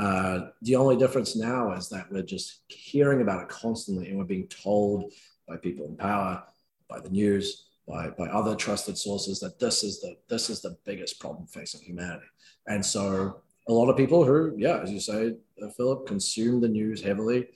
uh, 0.00 0.50
the 0.62 0.76
only 0.76 0.96
difference 0.96 1.36
now 1.36 1.72
is 1.72 1.88
that 1.90 2.10
we're 2.10 2.22
just 2.22 2.62
hearing 2.68 3.20
about 3.20 3.42
it 3.42 3.48
constantly 3.48 4.08
and 4.08 4.16
we're 4.16 4.24
being 4.24 4.48
told 4.48 5.12
by 5.46 5.56
people 5.56 5.84
in 5.86 5.96
power 5.96 6.42
by 6.88 6.98
the 7.00 7.10
news 7.10 7.66
by, 7.86 8.08
by 8.10 8.26
other 8.28 8.56
trusted 8.56 8.96
sources 8.96 9.40
that 9.40 9.58
this 9.58 9.82
is 9.82 10.00
the 10.00 10.16
this 10.28 10.48
is 10.48 10.62
the 10.62 10.76
biggest 10.86 11.20
problem 11.20 11.46
facing 11.46 11.82
humanity. 11.82 12.24
And 12.66 12.84
so 12.84 13.42
a 13.68 13.72
lot 13.72 13.90
of 13.90 13.96
people 13.96 14.24
who, 14.24 14.54
yeah, 14.56 14.80
as 14.80 14.90
you 14.90 15.00
say, 15.00 15.34
uh, 15.62 15.68
Philip, 15.76 16.06
consume 16.06 16.60
the 16.60 16.68
news 16.68 17.02
heavily, 17.02 17.48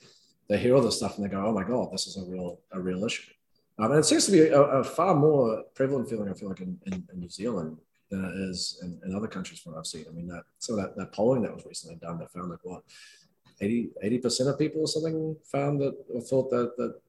they 0.47 0.59
hear 0.59 0.75
all 0.75 0.81
this 0.81 0.97
stuff 0.97 1.17
and 1.17 1.25
they 1.25 1.29
go, 1.29 1.43
oh 1.43 1.53
my 1.53 1.63
God, 1.63 1.91
this 1.91 2.05
is 2.05 2.17
a 2.17 2.29
real 2.29 2.59
a 2.71 2.79
real 2.79 3.03
issue. 3.05 3.31
Um, 3.79 3.91
and 3.91 3.99
it 3.99 4.05
seems 4.05 4.25
to 4.27 4.31
be 4.31 4.41
a, 4.41 4.61
a, 4.61 4.83
far 4.83 5.15
more 5.15 5.63
prevalent 5.73 6.09
feeling, 6.09 6.29
I 6.29 6.33
feel 6.33 6.47
like, 6.47 6.61
in, 6.61 6.77
in, 6.85 6.93
in 7.11 7.19
New 7.19 7.29
Zealand 7.29 7.77
than 8.15 8.25
it 8.25 8.49
is 8.49 8.79
in, 8.81 8.99
in, 9.05 9.15
other 9.15 9.27
countries 9.27 9.59
from 9.59 9.73
what 9.73 9.79
I've 9.79 9.87
seen. 9.87 10.05
I 10.07 10.11
mean, 10.11 10.27
that 10.27 10.43
some 10.59 10.77
of 10.77 10.83
that, 10.83 10.95
that 10.97 11.11
polling 11.11 11.41
that 11.43 11.53
was 11.53 11.65
recently 11.65 11.97
done 11.97 12.17
that 12.19 12.31
found 12.31 12.49
like 12.49 12.59
what 12.63 12.83
80 13.61 14.17
percent 14.19 14.49
of 14.49 14.59
people 14.59 14.81
or 14.81 14.87
something 14.87 15.35
found 15.51 15.79
that 15.81 15.95
or 16.13 16.21
thought 16.21 16.49
that 16.51 16.75
that 16.77 16.99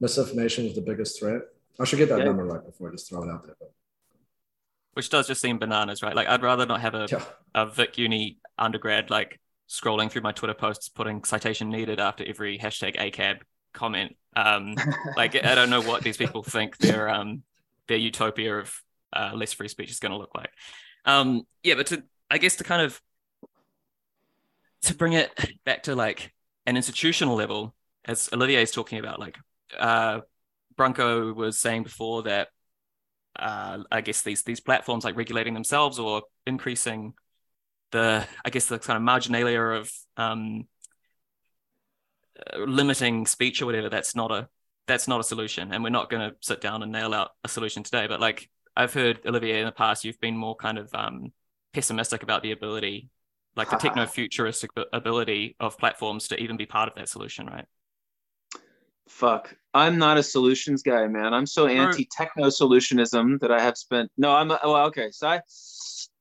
misinformation 0.00 0.64
was 0.64 0.74
the 0.74 0.80
biggest 0.80 1.18
threat. 1.18 1.42
I 1.78 1.84
should 1.84 1.98
get 1.98 2.08
that 2.10 2.18
yeah. 2.20 2.24
number 2.24 2.44
right 2.44 2.64
before 2.64 2.88
I 2.88 2.92
just 2.92 3.08
throw 3.08 3.22
it 3.22 3.30
out 3.30 3.44
there. 3.44 3.56
But. 3.58 3.72
Which 4.94 5.08
does 5.08 5.26
just 5.26 5.40
seem 5.40 5.58
bananas, 5.58 6.02
right? 6.02 6.14
Like 6.14 6.28
I'd 6.28 6.42
rather 6.42 6.66
not 6.66 6.80
have 6.80 6.94
a, 6.94 7.06
yeah. 7.10 7.24
a 7.54 7.66
Vic 7.66 7.98
Uni 7.98 8.38
undergrad 8.58 9.10
like 9.10 9.40
scrolling 9.68 10.10
through 10.10 10.22
my 10.22 10.32
Twitter 10.32 10.54
posts, 10.54 10.88
putting 10.88 11.24
citation 11.24 11.70
needed 11.70 12.00
after 12.00 12.24
every 12.26 12.58
hashtag 12.58 12.96
ACAB 12.96 13.38
comment. 13.72 14.16
Um, 14.36 14.74
like 15.16 15.34
I 15.44 15.54
don't 15.54 15.70
know 15.70 15.82
what 15.82 16.02
these 16.02 16.16
people 16.16 16.42
think 16.42 16.76
their 16.78 17.08
um 17.08 17.42
their 17.88 17.98
utopia 17.98 18.58
of 18.58 18.82
uh, 19.12 19.32
less 19.34 19.52
free 19.52 19.68
speech 19.68 19.90
is 19.90 19.98
going 19.98 20.12
to 20.12 20.18
look 20.18 20.34
like. 20.34 20.50
Um, 21.04 21.42
yeah, 21.62 21.74
but 21.74 21.86
to 21.88 22.02
I 22.30 22.38
guess 22.38 22.56
to 22.56 22.64
kind 22.64 22.82
of 22.82 23.00
to 24.82 24.94
bring 24.94 25.12
it 25.12 25.30
back 25.64 25.84
to 25.84 25.94
like 25.94 26.32
an 26.66 26.76
institutional 26.76 27.36
level, 27.36 27.74
as 28.04 28.28
Olivier 28.32 28.62
is 28.62 28.70
talking 28.70 28.98
about, 28.98 29.18
like 29.18 29.36
uh, 29.78 30.20
Branko 30.76 31.34
was 31.34 31.58
saying 31.58 31.82
before 31.82 32.24
that 32.24 32.48
uh, 33.38 33.78
I 33.90 34.00
guess 34.00 34.22
these 34.22 34.42
these 34.42 34.60
platforms 34.60 35.04
like 35.04 35.16
regulating 35.16 35.54
themselves 35.54 35.98
or 35.98 36.22
increasing 36.46 37.14
the 37.92 38.26
I 38.44 38.50
guess 38.50 38.66
the 38.66 38.78
kind 38.78 38.96
of 38.96 39.02
marginalia 39.02 39.60
of 39.60 39.92
um, 40.16 40.66
uh, 42.38 42.58
limiting 42.58 43.26
speech 43.26 43.62
or 43.62 43.66
whatever. 43.66 43.88
That's 43.88 44.14
not 44.14 44.30
a 44.30 44.48
that's 44.86 45.08
not 45.08 45.20
a 45.20 45.24
solution, 45.24 45.72
and 45.72 45.82
we're 45.84 45.90
not 45.90 46.10
going 46.10 46.30
to 46.30 46.36
sit 46.40 46.60
down 46.60 46.82
and 46.82 46.92
nail 46.92 47.14
out 47.14 47.30
a 47.44 47.48
solution 47.48 47.82
today. 47.82 48.06
But 48.06 48.20
like 48.20 48.50
I've 48.80 48.94
heard 48.94 49.20
Olivier 49.26 49.60
in 49.60 49.66
the 49.66 49.72
past, 49.72 50.04
you've 50.04 50.20
been 50.20 50.36
more 50.36 50.56
kind 50.56 50.78
of 50.78 50.92
um, 50.94 51.32
pessimistic 51.72 52.22
about 52.22 52.42
the 52.42 52.52
ability, 52.52 53.10
like 53.56 53.70
the 53.70 53.76
techno 53.84 54.06
futuristic 54.06 54.70
ability 54.92 55.56
of 55.60 55.78
platforms 55.78 56.28
to 56.28 56.40
even 56.40 56.56
be 56.56 56.66
part 56.66 56.88
of 56.88 56.94
that 56.96 57.08
solution, 57.08 57.46
right? 57.46 57.66
fuck. 59.10 59.54
I'm 59.74 59.98
not 59.98 60.16
a 60.16 60.22
solutions 60.22 60.82
guy 60.82 61.06
man. 61.06 61.34
I'm 61.34 61.46
so 61.46 61.66
anti 61.66 62.08
techno 62.10 62.46
solutionism 62.46 63.38
that 63.40 63.52
i 63.52 63.60
have 63.60 63.76
spent 63.76 64.10
no 64.16 64.32
i'm 64.32 64.48
well 64.48 64.86
okay 64.86 65.10
so 65.10 65.28
i 65.28 65.36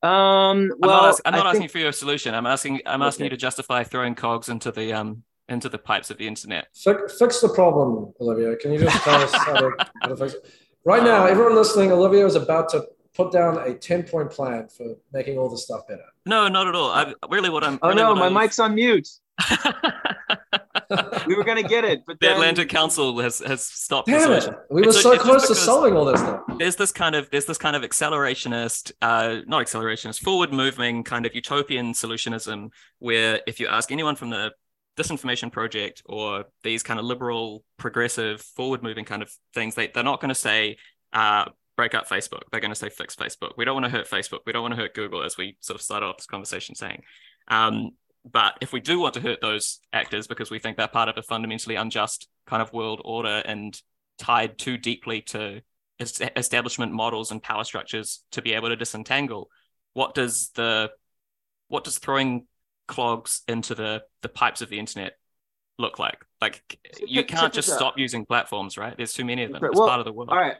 um 0.03 0.72
well 0.80 0.91
i'm 0.91 0.97
not, 0.97 1.05
ask, 1.05 1.22
I'm 1.26 1.34
not 1.34 1.45
asking 1.47 1.62
think... 1.62 1.72
for 1.72 1.78
your 1.80 1.91
solution. 1.91 2.36
I'm 2.36 2.45
asking 2.45 2.82
i'm 2.86 3.01
asking 3.01 3.26
okay. 3.26 3.34
you 3.34 3.38
to 3.38 3.38
justify 3.38 3.84
throwing 3.84 4.16
cogs 4.16 4.49
into 4.49 4.72
the 4.72 4.93
um 4.93 5.24
into 5.47 5.70
the 5.70 5.80
pipes 5.80 6.12
of 6.12 6.18
the 6.18 6.28
internet. 6.28 6.68
Fix, 6.76 7.18
fix 7.18 7.41
the 7.41 7.49
problem 7.49 8.14
olivier 8.20 8.55
can 8.55 8.74
you 8.74 8.80
just 8.80 9.03
tell 9.03 9.22
us 9.22 9.34
how 9.34 9.53
to, 9.53 9.72
how 10.01 10.10
to 10.10 10.18
fix 10.18 10.34
it 10.34 10.45
right 10.86 11.04
now 11.04 11.26
everyone 11.26 11.56
listening 11.56 11.92
olivier 11.92 12.26
is 12.26 12.36
about 12.36 12.70
to 12.70 12.86
put 13.16 13.32
down 13.32 13.58
a 13.58 13.74
10 13.74 14.04
point 14.04 14.30
plan 14.32 14.68
for 14.68 14.96
making 15.12 15.38
all 15.38 15.50
this 15.50 15.64
stuff 15.64 15.88
better 15.88 16.04
no 16.26 16.48
not 16.48 16.68
at 16.68 16.76
all 16.76 16.90
I, 16.90 17.14
really 17.30 17.50
what 17.50 17.64
i'm 17.64 17.80
oh 17.82 17.90
really 17.90 18.02
no 18.02 18.16
my 18.16 18.28
I'm... 18.28 18.34
mic's 18.34 18.60
on 18.60 18.76
mute 18.76 19.08
we 21.28 21.36
were 21.36 21.44
gonna 21.44 21.64
get 21.64 21.84
it, 21.86 22.04
but 22.06 22.20
the 22.20 22.28
then... 22.28 22.36
Atlantic 22.36 22.70
Council 22.70 23.20
has 23.20 23.40
has 23.40 23.62
stopped. 23.62 24.08
Damn 24.08 24.32
it! 24.32 24.50
We 24.70 24.82
were 24.82 24.92
so 24.92 25.18
close 25.18 25.48
to 25.48 25.56
solving 25.56 25.96
all 25.96 26.06
this 26.06 26.20
stuff. 26.20 26.42
There's 26.58 26.76
this 26.76 26.92
kind 26.92 27.16
of 27.16 27.30
there's 27.30 27.46
this 27.46 27.58
kind 27.58 27.76
of 27.76 27.84
accelerationist, 27.84 28.92
uh, 29.02 29.42
not 29.48 29.66
accelerationist, 29.66 30.20
forward 30.22 30.52
moving 30.52 31.04
kind 31.04 31.26
of 31.26 31.36
utopian 31.36 31.94
solutionism, 31.94 32.72
where 33.00 33.42
if 33.48 33.60
you 33.60 33.68
ask 33.68 33.92
anyone 33.92 34.16
from 34.16 34.32
the 34.32 34.52
disinformation 34.98 35.52
project 35.52 36.02
or 36.06 36.46
these 36.64 36.84
kind 36.84 37.00
of 37.00 37.06
liberal, 37.06 37.64
progressive, 37.78 38.42
forward 38.42 38.84
moving 38.84 39.06
kind 39.06 39.22
of 39.22 39.32
things, 39.54 39.76
they 39.76 39.88
they're 39.88 40.04
not 40.04 40.22
going 40.22 40.30
to 40.30 40.36
say. 40.36 40.78
Uh, 41.12 41.46
break 41.76 41.96
up 41.96 42.10
Facebook. 42.10 42.42
They're 42.52 42.60
going 42.60 42.74
to 42.74 42.76
say 42.76 42.90
fix 42.90 43.16
Facebook. 43.16 43.52
We 43.56 43.64
don't 43.64 43.74
want 43.74 43.86
to 43.86 43.90
hurt 43.90 44.10
Facebook. 44.10 44.40
We 44.46 44.52
don't 44.52 44.64
want 44.64 44.74
to 44.74 44.82
hurt 44.82 44.94
Google, 44.94 45.24
as 45.24 45.38
we 45.38 45.56
sort 45.62 45.76
of 45.76 45.82
started 45.82 46.08
off 46.08 46.18
this 46.18 46.26
conversation 46.26 46.76
saying. 46.76 47.04
Um, 47.48 47.92
but 48.30 48.58
if 48.60 48.74
we 48.74 48.82
do 48.82 49.00
want 49.00 49.14
to 49.14 49.22
hurt 49.22 49.40
those 49.40 49.80
actors 49.94 50.28
because 50.28 50.52
we 50.52 50.60
think 50.60 50.76
they're 50.76 50.90
part 50.90 51.08
of 51.08 51.18
a 51.18 51.24
fundamentally 51.24 51.76
unjust 51.76 52.28
kind 52.46 52.62
of 52.62 52.74
world 52.74 53.02
order 53.06 53.42
and 53.46 53.82
tied 54.18 54.58
too 54.58 54.78
deeply 54.78 55.22
to 55.22 55.62
establishment 56.00 56.92
models 56.92 57.32
and 57.32 57.44
power 57.44 57.64
structures 57.64 58.24
to 58.32 58.42
be 58.42 58.54
able 58.54 58.70
to 58.70 58.76
disentangle, 58.76 59.50
what 59.94 60.14
does 60.14 60.50
the 60.56 60.90
what 61.68 61.84
does 61.84 61.98
throwing 61.98 62.48
clogs 62.90 63.44
into 63.48 63.74
the 63.76 64.04
the 64.22 64.30
pipes 64.30 64.62
of 64.62 64.70
the 64.70 64.80
internet 64.80 65.14
look 65.78 65.98
like? 66.00 66.26
Like 66.42 66.62
you 67.08 67.24
can't 67.24 67.54
just 67.54 67.70
stop 67.70 67.98
using 67.98 68.26
platforms, 68.26 68.78
right? 68.78 68.96
There's 68.98 69.14
too 69.14 69.24
many 69.24 69.44
of 69.44 69.54
them. 69.54 69.64
It's 69.64 69.78
well, 69.78 69.88
part 69.88 70.00
of 70.00 70.06
the 70.06 70.12
world. 70.12 70.30
All 70.30 70.38
right. 70.38 70.58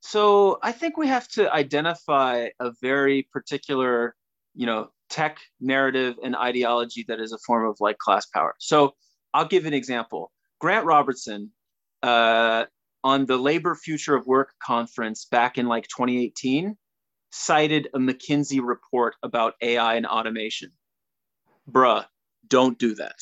So 0.00 0.58
I 0.62 0.72
think 0.72 0.98
we 0.98 1.06
have 1.08 1.26
to 1.28 1.50
identify 1.50 2.48
a 2.60 2.72
very 2.82 3.26
particular, 3.32 4.14
you 4.54 4.66
know, 4.66 4.88
tech 5.08 5.38
narrative 5.60 6.16
and 6.22 6.36
ideology 6.36 7.06
that 7.08 7.20
is 7.20 7.32
a 7.32 7.38
form 7.38 7.66
of 7.66 7.78
like 7.80 7.96
class 7.96 8.26
power. 8.26 8.54
So 8.58 8.94
I'll 9.32 9.46
give 9.46 9.64
an 9.64 9.72
example. 9.72 10.30
Grant 10.60 10.84
Robertson 10.84 11.52
uh, 12.02 12.66
on 13.02 13.24
the 13.24 13.38
Labor 13.38 13.74
Future 13.74 14.14
of 14.14 14.26
Work 14.26 14.50
conference 14.62 15.24
back 15.24 15.56
in 15.56 15.66
like 15.66 15.88
2018 15.88 16.76
cited 17.32 17.88
a 17.94 17.98
McKinsey 17.98 18.60
report 18.62 19.16
about 19.22 19.54
AI 19.60 19.94
and 19.96 20.06
automation. 20.06 20.70
Bruh, 21.70 22.04
don't 22.46 22.78
do 22.78 22.94
that. 22.96 23.16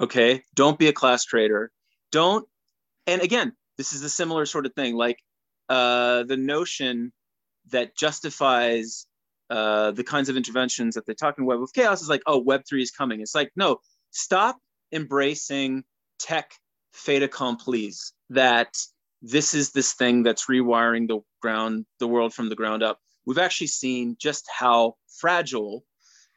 Okay. 0.00 0.42
Don't 0.54 0.78
be 0.78 0.88
a 0.88 0.92
class 0.92 1.24
trader. 1.24 1.70
Don't. 2.10 2.46
And 3.06 3.22
again, 3.22 3.52
this 3.76 3.92
is 3.92 4.02
a 4.02 4.08
similar 4.08 4.46
sort 4.46 4.66
of 4.66 4.74
thing. 4.74 4.94
Like 4.96 5.18
uh, 5.68 6.24
the 6.24 6.36
notion 6.36 7.12
that 7.70 7.96
justifies 7.96 9.06
uh, 9.50 9.92
the 9.92 10.04
kinds 10.04 10.28
of 10.28 10.36
interventions 10.36 10.94
that 10.94 11.06
they 11.06 11.14
talk 11.14 11.38
in 11.38 11.44
Web 11.44 11.62
of 11.62 11.72
Chaos 11.72 12.02
is 12.02 12.08
like, 12.08 12.22
oh, 12.26 12.38
Web 12.38 12.62
three 12.68 12.82
is 12.82 12.90
coming. 12.90 13.20
It's 13.20 13.34
like, 13.34 13.50
no, 13.56 13.78
stop 14.10 14.58
embracing 14.92 15.84
tech 16.18 16.52
fait 16.92 17.22
accomplis 17.22 18.12
that 18.30 18.74
this 19.22 19.54
is 19.54 19.72
this 19.72 19.94
thing 19.94 20.22
that's 20.22 20.46
rewiring 20.46 21.08
the 21.08 21.20
ground, 21.40 21.86
the 21.98 22.08
world 22.08 22.34
from 22.34 22.48
the 22.48 22.56
ground 22.56 22.82
up. 22.82 22.98
We've 23.26 23.38
actually 23.38 23.68
seen 23.68 24.16
just 24.18 24.46
how 24.54 24.96
fragile 25.18 25.84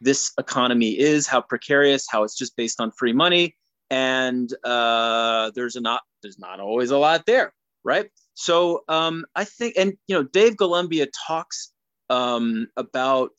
this 0.01 0.31
economy 0.37 0.97
is, 0.97 1.27
how 1.27 1.41
precarious, 1.41 2.05
how 2.09 2.23
it's 2.23 2.37
just 2.37 2.55
based 2.55 2.79
on 2.79 2.91
free 2.91 3.13
money, 3.13 3.55
and 3.89 4.53
uh, 4.63 5.51
there's 5.55 5.75
a 5.75 5.81
not 5.81 6.01
there's 6.21 6.39
not 6.39 6.59
always 6.59 6.91
a 6.91 6.97
lot 6.97 7.25
there, 7.25 7.53
right? 7.83 8.09
So 8.33 8.83
um, 8.87 9.25
I 9.35 9.43
think, 9.45 9.75
and 9.77 9.93
you 10.07 10.15
know, 10.15 10.23
Dave 10.23 10.57
Golumbia 10.57 11.07
talks 11.27 11.71
um, 12.09 12.67
about, 12.77 13.31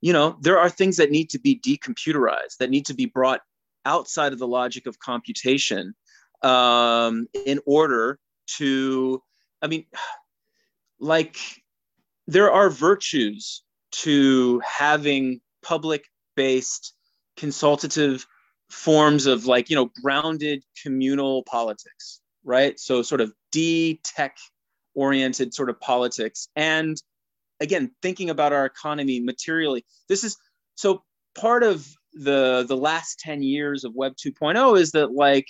you 0.00 0.12
know, 0.12 0.36
there 0.40 0.58
are 0.58 0.70
things 0.70 0.96
that 0.98 1.10
need 1.10 1.30
to 1.30 1.38
be 1.38 1.58
decomputerized, 1.58 2.58
that 2.58 2.70
need 2.70 2.86
to 2.86 2.94
be 2.94 3.06
brought 3.06 3.40
outside 3.84 4.32
of 4.32 4.38
the 4.38 4.46
logic 4.46 4.86
of 4.86 4.98
computation 4.98 5.94
um, 6.42 7.26
in 7.46 7.60
order 7.66 8.18
to, 8.58 9.22
I 9.62 9.66
mean, 9.66 9.86
like, 10.98 11.36
there 12.26 12.52
are 12.52 12.70
virtues 12.70 13.62
to 13.92 14.60
having 14.60 15.40
public 15.62 16.04
based 16.36 16.94
consultative 17.36 18.26
forms 18.70 19.26
of 19.26 19.46
like 19.46 19.70
you 19.70 19.76
know 19.76 19.90
grounded 20.02 20.64
communal 20.82 21.42
politics 21.44 22.20
right? 22.44 22.78
So 22.78 23.02
sort 23.02 23.20
of 23.20 23.32
d-tech 23.52 24.36
oriented 24.94 25.54
sort 25.54 25.70
of 25.70 25.80
politics. 25.80 26.48
And 26.56 27.00
again 27.60 27.90
thinking 28.00 28.30
about 28.30 28.54
our 28.54 28.64
economy 28.64 29.20
materially 29.20 29.84
this 30.08 30.24
is 30.24 30.34
so 30.76 31.04
part 31.38 31.62
of 31.62 31.86
the 32.14 32.64
the 32.66 32.76
last 32.76 33.18
10 33.18 33.42
years 33.42 33.84
of 33.84 33.94
web 33.94 34.14
2.0 34.16 34.80
is 34.80 34.92
that 34.92 35.12
like 35.12 35.46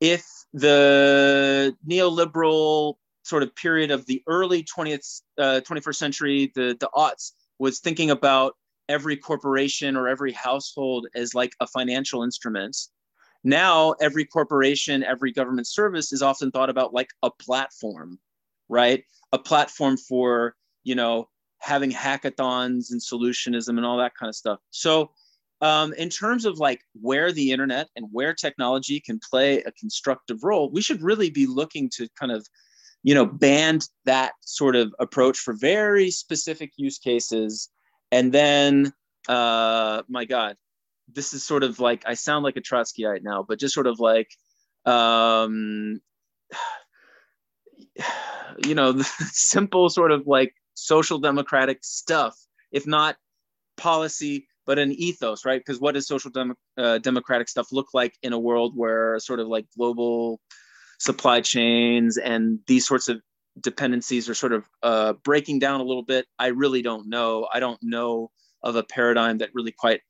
if 0.00 0.24
the 0.54 1.76
neoliberal 1.86 2.94
sort 3.24 3.42
of 3.42 3.54
period 3.54 3.90
of 3.90 4.06
the 4.06 4.22
early 4.26 4.64
20th, 4.64 5.20
uh, 5.36 5.60
21st 5.68 5.94
century, 5.94 6.52
the, 6.54 6.74
the 6.80 6.88
aughts, 6.94 7.32
was 7.58 7.80
thinking 7.80 8.10
about 8.10 8.56
every 8.90 9.16
corporation 9.16 9.96
or 9.96 10.08
every 10.08 10.32
household 10.32 11.06
as 11.14 11.32
like 11.34 11.54
a 11.60 11.66
financial 11.66 12.24
instrument. 12.24 12.76
Now, 13.44 13.92
every 14.00 14.24
corporation, 14.24 15.04
every 15.04 15.32
government 15.32 15.68
service 15.68 16.12
is 16.12 16.22
often 16.22 16.50
thought 16.50 16.68
about 16.68 16.92
like 16.92 17.10
a 17.22 17.30
platform, 17.30 18.18
right? 18.68 19.04
A 19.32 19.38
platform 19.38 19.96
for, 19.96 20.56
you 20.82 20.96
know, 20.96 21.28
having 21.58 21.92
hackathons 21.92 22.90
and 22.90 23.00
solutionism 23.00 23.76
and 23.76 23.86
all 23.86 23.98
that 23.98 24.14
kind 24.18 24.28
of 24.28 24.34
stuff. 24.34 24.58
So, 24.70 25.12
um, 25.62 25.92
in 25.94 26.08
terms 26.08 26.46
of 26.46 26.58
like 26.58 26.80
where 27.00 27.32
the 27.32 27.52
internet 27.52 27.88
and 27.94 28.06
where 28.10 28.34
technology 28.34 28.98
can 28.98 29.20
play 29.30 29.62
a 29.62 29.72
constructive 29.72 30.42
role, 30.42 30.70
we 30.70 30.80
should 30.80 31.02
really 31.02 31.30
be 31.30 31.46
looking 31.46 31.90
to 31.90 32.08
kind 32.18 32.32
of, 32.32 32.46
you 33.02 33.14
know, 33.14 33.26
band 33.26 33.86
that 34.06 34.32
sort 34.40 34.74
of 34.74 34.92
approach 34.98 35.38
for 35.38 35.54
very 35.54 36.10
specific 36.10 36.72
use 36.76 36.98
cases. 36.98 37.68
And 38.12 38.32
then, 38.32 38.92
uh, 39.28 40.02
my 40.08 40.24
God, 40.24 40.56
this 41.12 41.32
is 41.32 41.44
sort 41.44 41.62
of 41.62 41.80
like 41.80 42.04
I 42.06 42.14
sound 42.14 42.44
like 42.44 42.56
a 42.56 42.60
Trotskyite 42.60 43.22
now, 43.22 43.44
but 43.46 43.58
just 43.58 43.74
sort 43.74 43.86
of 43.86 44.00
like, 44.00 44.28
um, 44.86 46.00
you 48.64 48.74
know, 48.74 49.00
simple 49.02 49.88
sort 49.88 50.12
of 50.12 50.26
like 50.26 50.54
social 50.74 51.18
democratic 51.18 51.78
stuff, 51.82 52.36
if 52.72 52.86
not 52.86 53.16
policy, 53.76 54.46
but 54.66 54.78
an 54.78 54.92
ethos, 54.92 55.44
right? 55.44 55.60
Because 55.60 55.80
what 55.80 55.94
does 55.94 56.06
social 56.06 56.30
dem- 56.30 56.56
uh, 56.76 56.98
democratic 56.98 57.48
stuff 57.48 57.68
look 57.72 57.88
like 57.94 58.14
in 58.22 58.32
a 58.32 58.38
world 58.38 58.72
where 58.76 59.18
sort 59.18 59.40
of 59.40 59.48
like 59.48 59.66
global 59.76 60.40
supply 60.98 61.40
chains 61.40 62.18
and 62.18 62.60
these 62.66 62.86
sorts 62.86 63.08
of 63.08 63.20
dependencies 63.58 64.28
are 64.28 64.34
sort 64.34 64.52
of 64.52 64.64
uh, 64.82 65.12
breaking 65.24 65.58
down 65.58 65.80
a 65.80 65.84
little 65.84 66.02
bit? 66.02 66.26
I 66.38 66.48
really 66.48 66.82
don't 66.82 67.08
know. 67.08 67.48
I 67.52 67.60
don't 67.60 67.80
know 67.82 68.30
of 68.62 68.76
a 68.76 68.82
paradigm 68.82 69.38
that 69.38 69.50
really 69.54 69.72
quite 69.72 70.00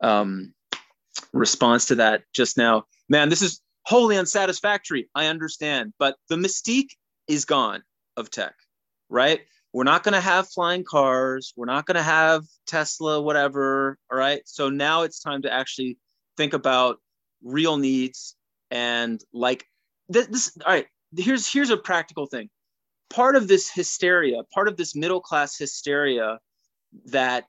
um, 0.00 0.54
responds 1.32 1.86
to 1.86 1.96
that 1.96 2.22
just 2.34 2.56
now. 2.56 2.84
Man, 3.08 3.28
this 3.28 3.42
is 3.42 3.60
wholly 3.84 4.16
unsatisfactory. 4.16 5.08
I 5.14 5.26
understand, 5.26 5.92
but 5.98 6.16
the 6.28 6.36
mystique 6.36 6.90
is 7.28 7.44
gone 7.44 7.82
of 8.16 8.30
tech, 8.30 8.54
right? 9.08 9.40
we're 9.76 9.84
not 9.84 10.02
going 10.02 10.14
to 10.14 10.20
have 10.22 10.48
flying 10.48 10.84
cars 10.84 11.52
we're 11.54 11.66
not 11.66 11.84
going 11.84 11.96
to 11.96 12.02
have 12.02 12.44
tesla 12.66 13.20
whatever 13.20 13.98
all 14.10 14.18
right 14.18 14.40
so 14.46 14.70
now 14.70 15.02
it's 15.02 15.20
time 15.20 15.42
to 15.42 15.52
actually 15.52 15.98
think 16.38 16.54
about 16.54 16.96
real 17.44 17.76
needs 17.76 18.36
and 18.70 19.20
like 19.34 19.66
this, 20.08 20.26
this 20.28 20.58
all 20.64 20.72
right 20.72 20.86
here's 21.14 21.52
here's 21.52 21.68
a 21.68 21.76
practical 21.76 22.24
thing 22.24 22.48
part 23.10 23.36
of 23.36 23.48
this 23.48 23.70
hysteria 23.70 24.42
part 24.52 24.68
of 24.68 24.76
this 24.76 24.94
middle 24.94 25.20
class 25.20 25.56
hysteria 25.56 26.38
that 27.04 27.46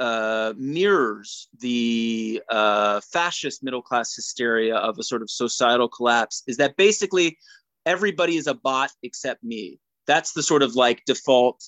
uh, 0.00 0.54
mirrors 0.56 1.48
the 1.60 2.42
uh, 2.50 3.00
fascist 3.12 3.62
middle 3.62 3.82
class 3.82 4.14
hysteria 4.14 4.76
of 4.76 4.98
a 4.98 5.02
sort 5.02 5.22
of 5.22 5.30
societal 5.30 5.88
collapse 5.88 6.42
is 6.46 6.56
that 6.56 6.76
basically 6.76 7.36
everybody 7.84 8.36
is 8.36 8.46
a 8.46 8.54
bot 8.54 8.90
except 9.02 9.42
me 9.44 9.78
that's 10.06 10.32
the 10.32 10.42
sort 10.42 10.62
of 10.62 10.74
like 10.74 11.04
default 11.04 11.62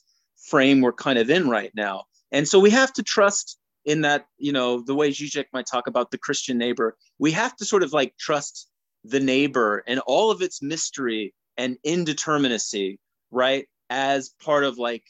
frame 0.44 0.80
we're 0.80 0.92
kind 0.92 1.18
of 1.18 1.30
in 1.30 1.48
right 1.48 1.72
now. 1.74 2.04
And 2.32 2.46
so 2.48 2.58
we 2.58 2.70
have 2.70 2.92
to 2.94 3.02
trust 3.02 3.58
in 3.84 4.00
that, 4.02 4.26
you 4.38 4.52
know, 4.52 4.82
the 4.82 4.94
way 4.94 5.10
Zizek 5.10 5.46
might 5.52 5.66
talk 5.66 5.86
about 5.86 6.10
the 6.10 6.18
Christian 6.18 6.58
neighbor, 6.58 6.96
we 7.18 7.32
have 7.32 7.54
to 7.56 7.64
sort 7.64 7.82
of 7.82 7.92
like 7.92 8.16
trust 8.18 8.68
the 9.04 9.20
neighbor 9.20 9.84
and 9.86 10.00
all 10.00 10.30
of 10.30 10.42
its 10.42 10.62
mystery 10.62 11.34
and 11.56 11.76
indeterminacy, 11.86 12.98
right? 13.34 13.66
As 13.90 14.30
part 14.42 14.64
of 14.64 14.78
like 14.78 15.04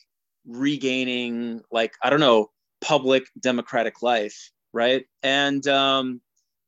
regaining, 0.47 1.63
like, 1.71 1.93
I 2.03 2.11
don't 2.11 2.21
know, 2.21 2.51
public 2.81 3.25
democratic 3.41 4.03
life, 4.03 4.51
right? 4.73 5.05
And 5.23 5.67
um, 5.69 6.21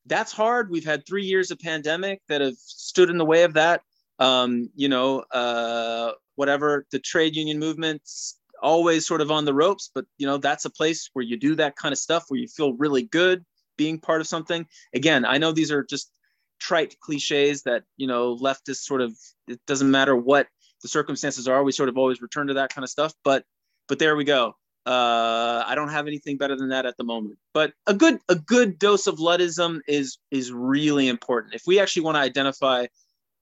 that's 0.06 0.32
hard. 0.32 0.70
We've 0.70 0.84
had 0.84 1.06
three 1.06 1.24
years 1.24 1.50
of 1.50 1.58
pandemic 1.58 2.20
that 2.28 2.40
have 2.40 2.56
stood 2.56 3.10
in 3.10 3.18
the 3.18 3.24
way 3.24 3.42
of 3.42 3.54
that. 3.54 3.82
Um, 4.18 4.70
you 4.74 4.88
know, 4.88 5.20
uh, 5.32 6.12
whatever 6.36 6.86
the 6.92 6.98
trade 6.98 7.34
union 7.34 7.58
movement's 7.58 8.38
always 8.62 9.06
sort 9.06 9.20
of 9.20 9.30
on 9.30 9.44
the 9.44 9.52
ropes 9.52 9.90
but 9.94 10.06
you 10.16 10.26
know 10.26 10.38
that's 10.38 10.64
a 10.64 10.70
place 10.70 11.10
where 11.12 11.24
you 11.24 11.36
do 11.36 11.54
that 11.54 11.76
kind 11.76 11.92
of 11.92 11.98
stuff 11.98 12.24
where 12.28 12.40
you 12.40 12.48
feel 12.48 12.72
really 12.74 13.02
good 13.02 13.44
being 13.76 13.98
part 13.98 14.20
of 14.20 14.26
something 14.26 14.66
again 14.94 15.26
i 15.26 15.36
know 15.36 15.52
these 15.52 15.70
are 15.70 15.84
just 15.84 16.10
trite 16.58 16.98
cliches 17.00 17.62
that 17.64 17.82
you 17.98 18.06
know 18.06 18.34
leftists 18.36 18.84
sort 18.84 19.02
of 19.02 19.14
it 19.46 19.60
doesn't 19.66 19.90
matter 19.90 20.16
what 20.16 20.46
the 20.82 20.88
circumstances 20.88 21.48
are 21.48 21.62
we 21.62 21.72
sort 21.72 21.88
of 21.88 21.96
always 21.96 22.20
return 22.20 22.46
to 22.46 22.54
that 22.54 22.72
kind 22.72 22.84
of 22.84 22.90
stuff 22.90 23.12
but 23.24 23.44
but 23.88 23.98
there 23.98 24.16
we 24.16 24.24
go 24.24 24.54
uh, 24.86 25.64
I 25.66 25.74
don't 25.74 25.88
have 25.88 26.06
anything 26.06 26.36
better 26.36 26.54
than 26.54 26.68
that 26.68 26.86
at 26.86 26.96
the 26.96 27.02
moment. 27.02 27.40
But 27.52 27.72
a 27.88 27.92
good 27.92 28.20
a 28.28 28.36
good 28.36 28.78
dose 28.78 29.08
of 29.08 29.16
Luddism 29.16 29.80
is 29.88 30.16
is 30.30 30.52
really 30.52 31.08
important. 31.08 31.54
If 31.54 31.62
we 31.66 31.80
actually 31.80 32.02
want 32.02 32.14
to 32.14 32.20
identify 32.20 32.86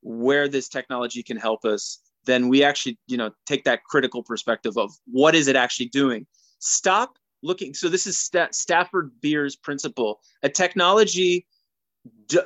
where 0.01 0.49
this 0.49 0.71
technology 0.71 1.23
can 1.23 1.37
help 1.37 1.67
us, 1.67 2.01
then 2.25 2.49
we 2.49 2.63
actually 2.63 2.99
you 3.07 3.17
know 3.17 3.31
take 3.47 3.65
that 3.65 3.85
critical 3.85 4.23
perspective 4.23 4.77
of 4.77 4.93
what 5.07 5.35
is 5.35 5.49
it 5.49 5.57
actually 5.57 5.87
doing 5.87 6.27
stop 6.59 7.19
looking 7.43 7.75
so 7.75 7.89
this 7.89 8.07
is 8.07 8.19
St- 8.19 8.55
stafford 8.55 9.11
beer's 9.21 9.57
principle 9.57 10.21
a 10.43 10.49
technology 10.49 11.47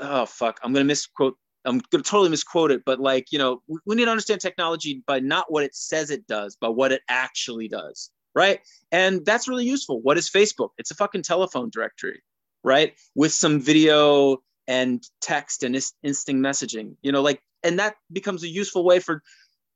oh 0.00 0.26
fuck 0.26 0.58
i'm 0.62 0.72
gonna 0.72 0.84
misquote 0.84 1.36
i'm 1.68 1.80
gonna 1.90 2.02
totally 2.02 2.28
misquote 2.28 2.70
it 2.70 2.82
but 2.84 3.00
like 3.00 3.26
you 3.30 3.38
know 3.38 3.62
we, 3.68 3.94
need 3.94 4.04
to 4.04 4.10
understand 4.10 4.40
technology 4.40 5.02
by 5.06 5.20
not 5.20 5.50
what 5.52 5.64
it 5.64 5.74
says 5.74 6.10
it 6.10 6.26
does 6.26 6.56
but 6.60 6.72
what 6.72 6.92
it 6.92 7.02
actually 7.08 7.68
does 7.68 8.10
right 8.34 8.60
and 8.92 9.24
that's 9.24 9.48
really 9.48 9.64
useful 9.64 10.00
what 10.00 10.18
is 10.18 10.30
facebook 10.30 10.70
it's 10.78 10.90
a 10.90 10.94
fucking 10.94 11.22
telephone 11.22 11.70
directory 11.70 12.22
right 12.64 12.94
with 13.14 13.32
some 13.32 13.60
video 13.60 14.38
and 14.66 15.02
text 15.20 15.62
and 15.62 15.74
instant 16.02 16.38
messaging 16.40 16.96
you 17.02 17.12
know 17.12 17.22
like 17.22 17.40
and 17.62 17.78
that 17.78 17.96
becomes 18.12 18.42
a 18.44 18.48
useful 18.48 18.84
way 18.84 19.00
for 19.00 19.22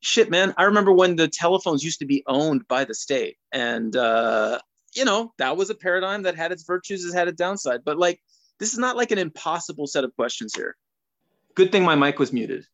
shit, 0.03 0.31
man, 0.31 0.53
I 0.59 0.65
remember 0.65 0.93
when 0.93 1.17
the 1.17 1.29
telephones 1.29 1.83
used 1.83 2.01
to 2.01 2.07
be 2.07 2.23
owned 2.27 2.69
by 2.69 2.85
the 2.85 2.95
state. 2.95 3.37
And, 3.53 3.97
uh, 3.97 4.59
you 4.95 5.05
know, 5.05 5.33
that 5.39 5.57
was 5.57 5.71
a 5.71 5.75
paradigm 5.75 6.23
that 6.25 6.37
had 6.37 6.53
its 6.53 6.65
virtues, 6.65 7.05
it 7.05 7.17
had 7.17 7.29
its 7.29 7.39
downside. 7.39 7.81
But 7.85 7.99
like, 7.99 8.21
this 8.59 8.73
is 8.73 8.79
not 8.79 8.97
like 8.97 9.11
an 9.11 9.19
impossible 9.19 9.87
set 9.87 10.05
of 10.05 10.15
questions 10.15 10.53
here. 10.55 10.77
Good 11.55 11.73
thing 11.73 11.85
my 11.85 11.95
mic 11.95 12.19
was 12.19 12.33
muted. 12.33 12.67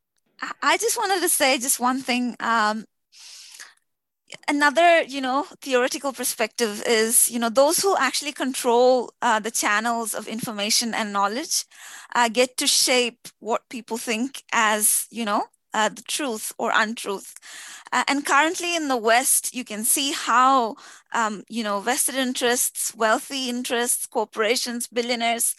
I 0.63 0.77
just 0.77 0.97
wanted 0.97 1.21
to 1.21 1.29
say 1.29 1.59
just 1.59 1.81
one 1.81 2.01
thing. 2.01 2.37
Um, 2.41 2.85
another 4.47 5.03
you 5.03 5.21
know 5.21 5.47
theoretical 5.61 6.13
perspective 6.13 6.83
is 6.87 7.31
you 7.31 7.39
know 7.39 7.49
those 7.49 7.79
who 7.79 7.97
actually 7.99 8.33
control 8.33 9.13
uh, 9.23 9.41
the 9.41 9.51
channels 9.51 10.15
of 10.15 10.29
information 10.29 10.95
and 10.95 11.13
knowledge 11.13 11.65
uh, 12.15 12.29
get 12.29 12.57
to 12.57 12.67
shape 12.67 13.29
what 13.41 13.69
people 13.69 13.97
think 13.97 14.43
as 14.53 15.07
you 15.11 15.25
know 15.25 15.45
uh, 15.75 15.89
the 15.89 16.03
truth 16.03 16.53
or 16.59 16.71
untruth. 16.75 17.35
Uh, 17.93 18.05
and 18.07 18.27
currently 18.27 18.77
in 18.77 18.89
the 18.89 18.97
West, 18.97 19.55
you 19.55 19.65
can 19.65 19.83
see 19.83 20.13
how, 20.13 20.77
um, 21.13 21.45
you 21.49 21.65
know, 21.65 21.81
vested 21.81 22.15
interests, 22.15 22.95
wealthy 22.95 23.49
interests, 23.49 24.07
corporations, 24.07 24.87
billionaires, 24.87 25.55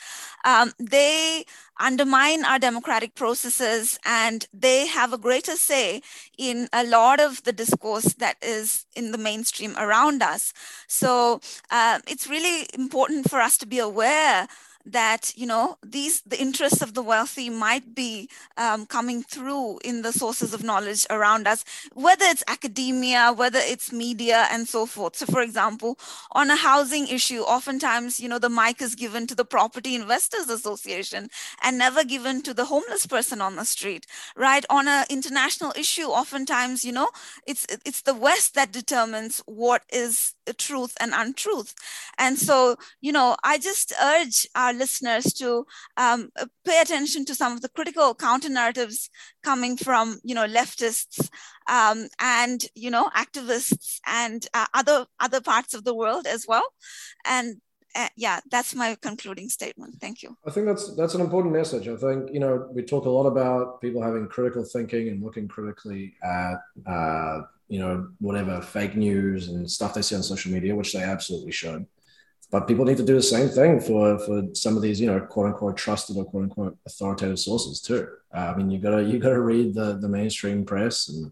um, 0.45 0.71
they 0.79 1.43
undermine 1.79 2.43
our 2.45 2.59
democratic 2.59 3.15
processes 3.15 3.97
and 4.05 4.47
they 4.53 4.85
have 4.85 5.13
a 5.13 5.17
greater 5.17 5.55
say 5.55 6.01
in 6.37 6.67
a 6.73 6.83
lot 6.83 7.19
of 7.19 7.41
the 7.43 7.53
discourse 7.53 8.13
that 8.15 8.35
is 8.41 8.85
in 8.95 9.11
the 9.11 9.17
mainstream 9.17 9.75
around 9.77 10.21
us. 10.21 10.53
So 10.87 11.41
uh, 11.71 11.99
it's 12.07 12.29
really 12.29 12.67
important 12.73 13.29
for 13.29 13.39
us 13.39 13.57
to 13.59 13.65
be 13.65 13.79
aware 13.79 14.47
that 14.91 15.33
you 15.35 15.45
know 15.45 15.77
these 15.85 16.21
the 16.21 16.39
interests 16.39 16.81
of 16.81 16.93
the 16.93 17.03
wealthy 17.03 17.49
might 17.49 17.95
be 17.95 18.29
um, 18.57 18.85
coming 18.85 19.23
through 19.23 19.79
in 19.83 20.01
the 20.01 20.11
sources 20.11 20.53
of 20.53 20.63
knowledge 20.63 21.05
around 21.09 21.47
us 21.47 21.63
whether 21.93 22.25
it's 22.25 22.43
academia 22.47 23.33
whether 23.33 23.59
it's 23.61 23.91
media 23.91 24.47
and 24.51 24.67
so 24.67 24.85
forth. 24.85 25.15
So 25.15 25.25
for 25.25 25.41
example 25.41 25.97
on 26.31 26.49
a 26.49 26.55
housing 26.55 27.07
issue 27.07 27.41
oftentimes 27.41 28.19
you 28.19 28.29
know 28.29 28.39
the 28.39 28.49
mic 28.49 28.81
is 28.81 28.95
given 28.95 29.27
to 29.27 29.35
the 29.35 29.45
property 29.45 29.95
investors 29.95 30.49
association 30.49 31.29
and 31.63 31.77
never 31.77 32.03
given 32.03 32.41
to 32.43 32.53
the 32.53 32.65
homeless 32.65 33.05
person 33.05 33.41
on 33.41 33.55
the 33.55 33.65
street 33.65 34.05
right? 34.35 34.65
On 34.69 34.87
an 34.87 35.05
international 35.09 35.73
issue 35.75 36.07
oftentimes 36.07 36.83
you 36.85 36.91
know 36.91 37.09
it's 37.45 37.65
it's 37.85 38.01
the 38.01 38.13
west 38.13 38.55
that 38.55 38.71
determines 38.71 39.41
what 39.45 39.83
is 39.91 40.33
truth 40.53 40.95
and 40.99 41.13
untruth 41.15 41.73
and 42.17 42.37
so 42.37 42.75
you 43.01 43.11
know 43.11 43.35
i 43.43 43.57
just 43.57 43.93
urge 44.01 44.47
our 44.55 44.73
listeners 44.73 45.33
to 45.33 45.65
um, 45.97 46.29
pay 46.65 46.79
attention 46.81 47.25
to 47.25 47.35
some 47.35 47.53
of 47.53 47.61
the 47.61 47.69
critical 47.69 48.13
counter 48.15 48.49
narratives 48.49 49.09
coming 49.43 49.77
from 49.77 50.19
you 50.23 50.35
know 50.35 50.47
leftists 50.47 51.29
um, 51.67 52.07
and 52.19 52.65
you 52.75 52.89
know 52.89 53.09
activists 53.15 53.99
and 54.05 54.47
uh, 54.53 54.65
other 54.73 55.05
other 55.19 55.41
parts 55.41 55.73
of 55.73 55.83
the 55.83 55.95
world 55.95 56.25
as 56.27 56.45
well 56.47 56.63
and 57.25 57.61
uh, 57.95 58.07
yeah, 58.15 58.39
that's 58.51 58.75
my 58.75 58.95
concluding 59.01 59.49
statement. 59.49 59.95
Thank 59.99 60.21
you. 60.21 60.37
I 60.45 60.51
think 60.51 60.67
that's 60.67 60.95
that's 60.95 61.15
an 61.15 61.21
important 61.21 61.53
message. 61.53 61.87
I 61.87 61.95
think 61.95 62.29
you 62.31 62.39
know 62.39 62.69
we 62.71 62.83
talk 62.83 63.05
a 63.05 63.09
lot 63.09 63.25
about 63.25 63.81
people 63.81 64.01
having 64.01 64.27
critical 64.27 64.63
thinking 64.63 65.09
and 65.09 65.23
looking 65.23 65.47
critically 65.47 66.13
at 66.23 66.57
uh, 66.85 67.41
you 67.69 67.79
know 67.79 68.09
whatever 68.19 68.61
fake 68.61 68.95
news 68.95 69.47
and 69.47 69.69
stuff 69.69 69.93
they 69.93 70.01
see 70.01 70.15
on 70.15 70.23
social 70.23 70.51
media, 70.51 70.75
which 70.75 70.93
they 70.93 71.03
absolutely 71.03 71.51
should. 71.51 71.85
But 72.51 72.67
people 72.67 72.83
need 72.83 72.97
to 72.97 73.05
do 73.05 73.13
the 73.13 73.21
same 73.21 73.47
thing 73.47 73.79
for 73.79 74.19
for 74.19 74.43
some 74.53 74.75
of 74.75 74.81
these 74.81 74.99
you 74.99 75.07
know 75.07 75.19
quote 75.21 75.47
unquote 75.47 75.77
trusted 75.77 76.17
or 76.17 76.25
quote 76.25 76.43
unquote 76.43 76.77
authoritative 76.85 77.39
sources 77.39 77.81
too. 77.81 78.07
Uh, 78.33 78.53
I 78.53 78.57
mean 78.57 78.69
you 78.69 78.79
gotta 78.79 79.03
you 79.03 79.19
gotta 79.19 79.39
read 79.39 79.75
the 79.75 79.97
the 79.97 80.09
mainstream 80.09 80.65
press 80.65 81.09
and 81.09 81.31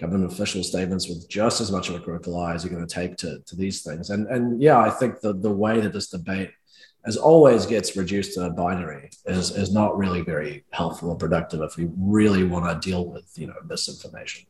government 0.00 0.32
official 0.32 0.64
statements 0.64 1.08
with 1.08 1.28
just 1.28 1.60
as 1.60 1.70
much 1.70 1.88
of 1.88 1.94
a 1.94 2.00
critical 2.00 2.38
eye 2.40 2.54
as 2.54 2.64
you're 2.64 2.74
going 2.74 2.86
to 2.86 2.92
take 2.92 3.16
to, 3.16 3.38
to 3.46 3.54
these 3.54 3.82
things. 3.82 4.10
And 4.10 4.26
and 4.28 4.60
yeah, 4.60 4.78
I 4.78 4.90
think 4.90 5.20
the 5.20 5.34
the 5.34 5.52
way 5.52 5.80
that 5.80 5.92
this 5.92 6.08
debate 6.08 6.50
as 7.06 7.16
always 7.16 7.66
gets 7.66 7.96
reduced 7.96 8.34
to 8.34 8.46
a 8.46 8.50
binary 8.50 9.10
is 9.26 9.50
is 9.50 9.72
not 9.72 9.96
really 9.96 10.22
very 10.22 10.64
helpful 10.70 11.10
or 11.10 11.16
productive 11.16 11.60
if 11.60 11.76
we 11.76 11.88
really 11.96 12.44
want 12.44 12.64
to 12.64 12.88
deal 12.88 13.06
with 13.06 13.30
you 13.36 13.46
know 13.46 13.54
misinformation. 13.66 14.46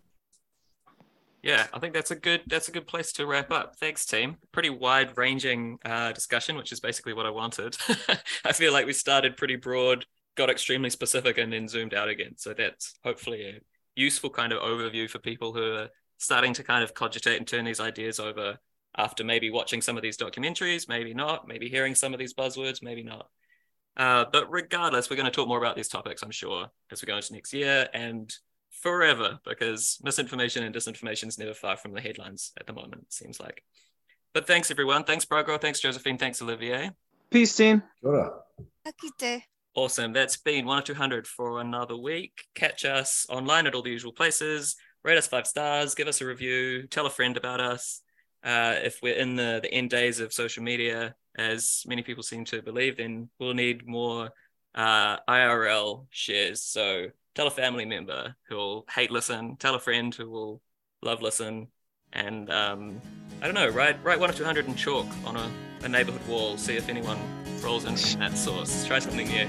Yeah, 1.44 1.66
I 1.74 1.78
think 1.78 1.92
that's 1.92 2.10
a 2.10 2.16
good 2.16 2.40
that's 2.46 2.68
a 2.68 2.72
good 2.72 2.86
place 2.86 3.12
to 3.12 3.26
wrap 3.26 3.50
up. 3.50 3.76
Thanks, 3.76 4.06
team. 4.06 4.38
Pretty 4.50 4.70
wide 4.70 5.18
ranging 5.18 5.78
uh, 5.84 6.12
discussion, 6.12 6.56
which 6.56 6.72
is 6.72 6.80
basically 6.80 7.12
what 7.12 7.26
I 7.26 7.30
wanted. 7.30 7.76
I 8.46 8.52
feel 8.52 8.72
like 8.72 8.86
we 8.86 8.94
started 8.94 9.36
pretty 9.36 9.56
broad, 9.56 10.06
got 10.36 10.48
extremely 10.48 10.88
specific, 10.88 11.36
and 11.36 11.52
then 11.52 11.68
zoomed 11.68 11.92
out 11.92 12.08
again. 12.08 12.32
So 12.38 12.54
that's 12.54 12.94
hopefully 13.04 13.46
a 13.46 13.60
useful 13.94 14.30
kind 14.30 14.54
of 14.54 14.62
overview 14.62 15.08
for 15.08 15.18
people 15.18 15.52
who 15.52 15.74
are 15.74 15.88
starting 16.16 16.54
to 16.54 16.64
kind 16.64 16.82
of 16.82 16.94
cogitate 16.94 17.36
and 17.36 17.46
turn 17.46 17.66
these 17.66 17.78
ideas 17.80 18.18
over 18.18 18.56
after 18.96 19.22
maybe 19.22 19.50
watching 19.50 19.82
some 19.82 19.98
of 19.98 20.02
these 20.02 20.16
documentaries, 20.16 20.88
maybe 20.88 21.12
not, 21.12 21.46
maybe 21.46 21.68
hearing 21.68 21.94
some 21.94 22.14
of 22.14 22.18
these 22.18 22.32
buzzwords, 22.32 22.82
maybe 22.82 23.02
not. 23.02 23.28
Uh, 23.98 24.24
but 24.32 24.50
regardless, 24.50 25.10
we're 25.10 25.16
going 25.16 25.26
to 25.26 25.30
talk 25.30 25.46
more 25.46 25.58
about 25.58 25.76
these 25.76 25.88
topics, 25.88 26.22
I'm 26.22 26.30
sure, 26.30 26.70
as 26.90 27.02
we 27.02 27.06
go 27.06 27.16
into 27.16 27.34
next 27.34 27.52
year 27.52 27.86
and 27.92 28.34
forever, 28.82 29.38
because 29.44 29.98
misinformation 30.02 30.64
and 30.64 30.74
disinformation 30.74 31.28
is 31.28 31.38
never 31.38 31.54
far 31.54 31.76
from 31.76 31.92
the 31.92 32.00
headlines 32.00 32.52
at 32.58 32.66
the 32.66 32.72
moment, 32.72 33.02
it 33.02 33.12
seems 33.12 33.40
like. 33.40 33.62
But 34.32 34.46
thanks, 34.46 34.70
everyone. 34.70 35.04
Thanks, 35.04 35.24
Branko. 35.24 35.60
Thanks, 35.60 35.80
Josephine. 35.80 36.18
Thanks, 36.18 36.42
Olivier. 36.42 36.90
Peace, 37.30 37.54
team. 37.54 37.82
Kia 38.02 39.40
Awesome. 39.76 40.12
That's 40.12 40.36
been 40.36 40.66
one 40.66 40.78
or 40.78 40.82
200 40.82 41.26
for 41.26 41.60
another 41.60 41.96
week. 41.96 42.44
Catch 42.54 42.84
us 42.84 43.26
online 43.28 43.66
at 43.66 43.74
all 43.74 43.82
the 43.82 43.90
usual 43.90 44.12
places. 44.12 44.76
Rate 45.02 45.18
us 45.18 45.26
five 45.26 45.46
stars, 45.46 45.94
give 45.94 46.08
us 46.08 46.20
a 46.20 46.26
review, 46.26 46.86
tell 46.86 47.06
a 47.06 47.10
friend 47.10 47.36
about 47.36 47.60
us. 47.60 48.00
Uh, 48.42 48.76
if 48.82 49.00
we're 49.02 49.14
in 49.14 49.36
the, 49.36 49.60
the 49.62 49.72
end 49.72 49.90
days 49.90 50.20
of 50.20 50.32
social 50.32 50.62
media, 50.62 51.14
as 51.36 51.82
many 51.86 52.02
people 52.02 52.22
seem 52.22 52.44
to 52.46 52.62
believe, 52.62 52.96
then 52.96 53.28
we'll 53.38 53.52
need 53.52 53.86
more 53.86 54.30
uh, 54.74 55.18
IRL 55.28 56.06
shares. 56.10 56.62
So 56.62 57.06
tell 57.34 57.46
a 57.46 57.50
family 57.50 57.84
member 57.84 58.36
who'll 58.48 58.86
hate 58.94 59.10
listen, 59.10 59.56
tell 59.56 59.74
a 59.74 59.80
friend 59.80 60.14
who 60.14 60.30
will 60.30 60.62
love 61.02 61.20
listen, 61.20 61.68
and 62.12 62.50
um, 62.50 63.00
I 63.42 63.46
don't 63.46 63.54
know, 63.54 63.68
write 63.68 64.02
write 64.04 64.20
one 64.20 64.30
or 64.30 64.32
two 64.32 64.44
hundred 64.44 64.66
in 64.66 64.74
chalk 64.74 65.06
on 65.24 65.36
a, 65.36 65.50
a 65.82 65.88
neighborhood 65.88 66.26
wall. 66.28 66.56
See 66.56 66.76
if 66.76 66.88
anyone 66.88 67.18
rolls 67.62 67.84
in 67.84 67.96
from 67.96 68.20
that 68.20 68.36
source. 68.36 68.86
Try 68.86 68.98
something 68.98 69.28
new. 69.28 69.48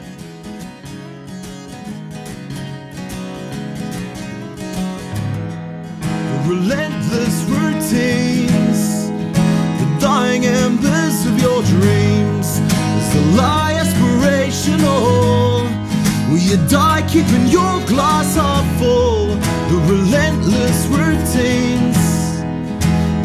relentless 6.46 7.44
routines, 7.46 9.10
the 9.80 9.98
dying 10.00 10.46
embers 10.46 11.26
of 11.26 11.42
your 11.42 11.64
dreams. 11.64 12.60
Is 12.60 13.14
the 13.14 13.36
lie 13.36 13.74
aspirational? 13.80 15.35
You 16.56 16.68
die 16.70 17.06
keeping 17.10 17.48
your 17.48 17.82
glass 17.86 18.36
half 18.36 18.66
full? 18.80 19.28
The 19.68 19.78
relentless 19.92 20.86
routines, 20.88 21.98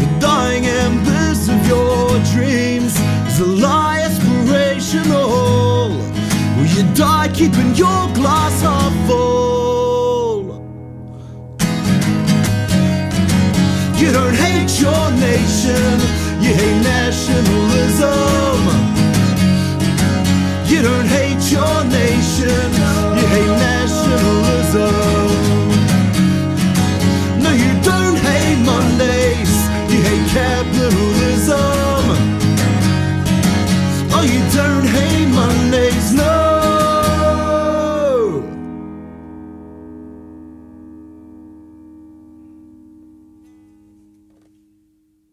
the 0.00 0.08
dying 0.18 0.66
embers 0.66 1.48
of 1.48 1.64
your 1.64 2.08
dreams. 2.34 2.98
Is 3.28 3.38
a 3.38 3.46
lie 3.46 4.00
aspirational? 4.04 5.90
Will 6.56 6.70
you 6.76 6.82
die 6.92 7.28
keeping 7.32 7.72
your 7.76 8.02
glass 8.18 8.62
half 8.62 8.92
full? 9.06 10.66
You 13.96 14.10
don't 14.10 14.34
hate 14.34 14.72
your 14.80 15.10
nation, 15.12 16.00
you 16.42 16.52
hate 16.52 16.82
nationalism 16.82 18.70
hey 23.30 23.46
nationalism. 23.46 25.09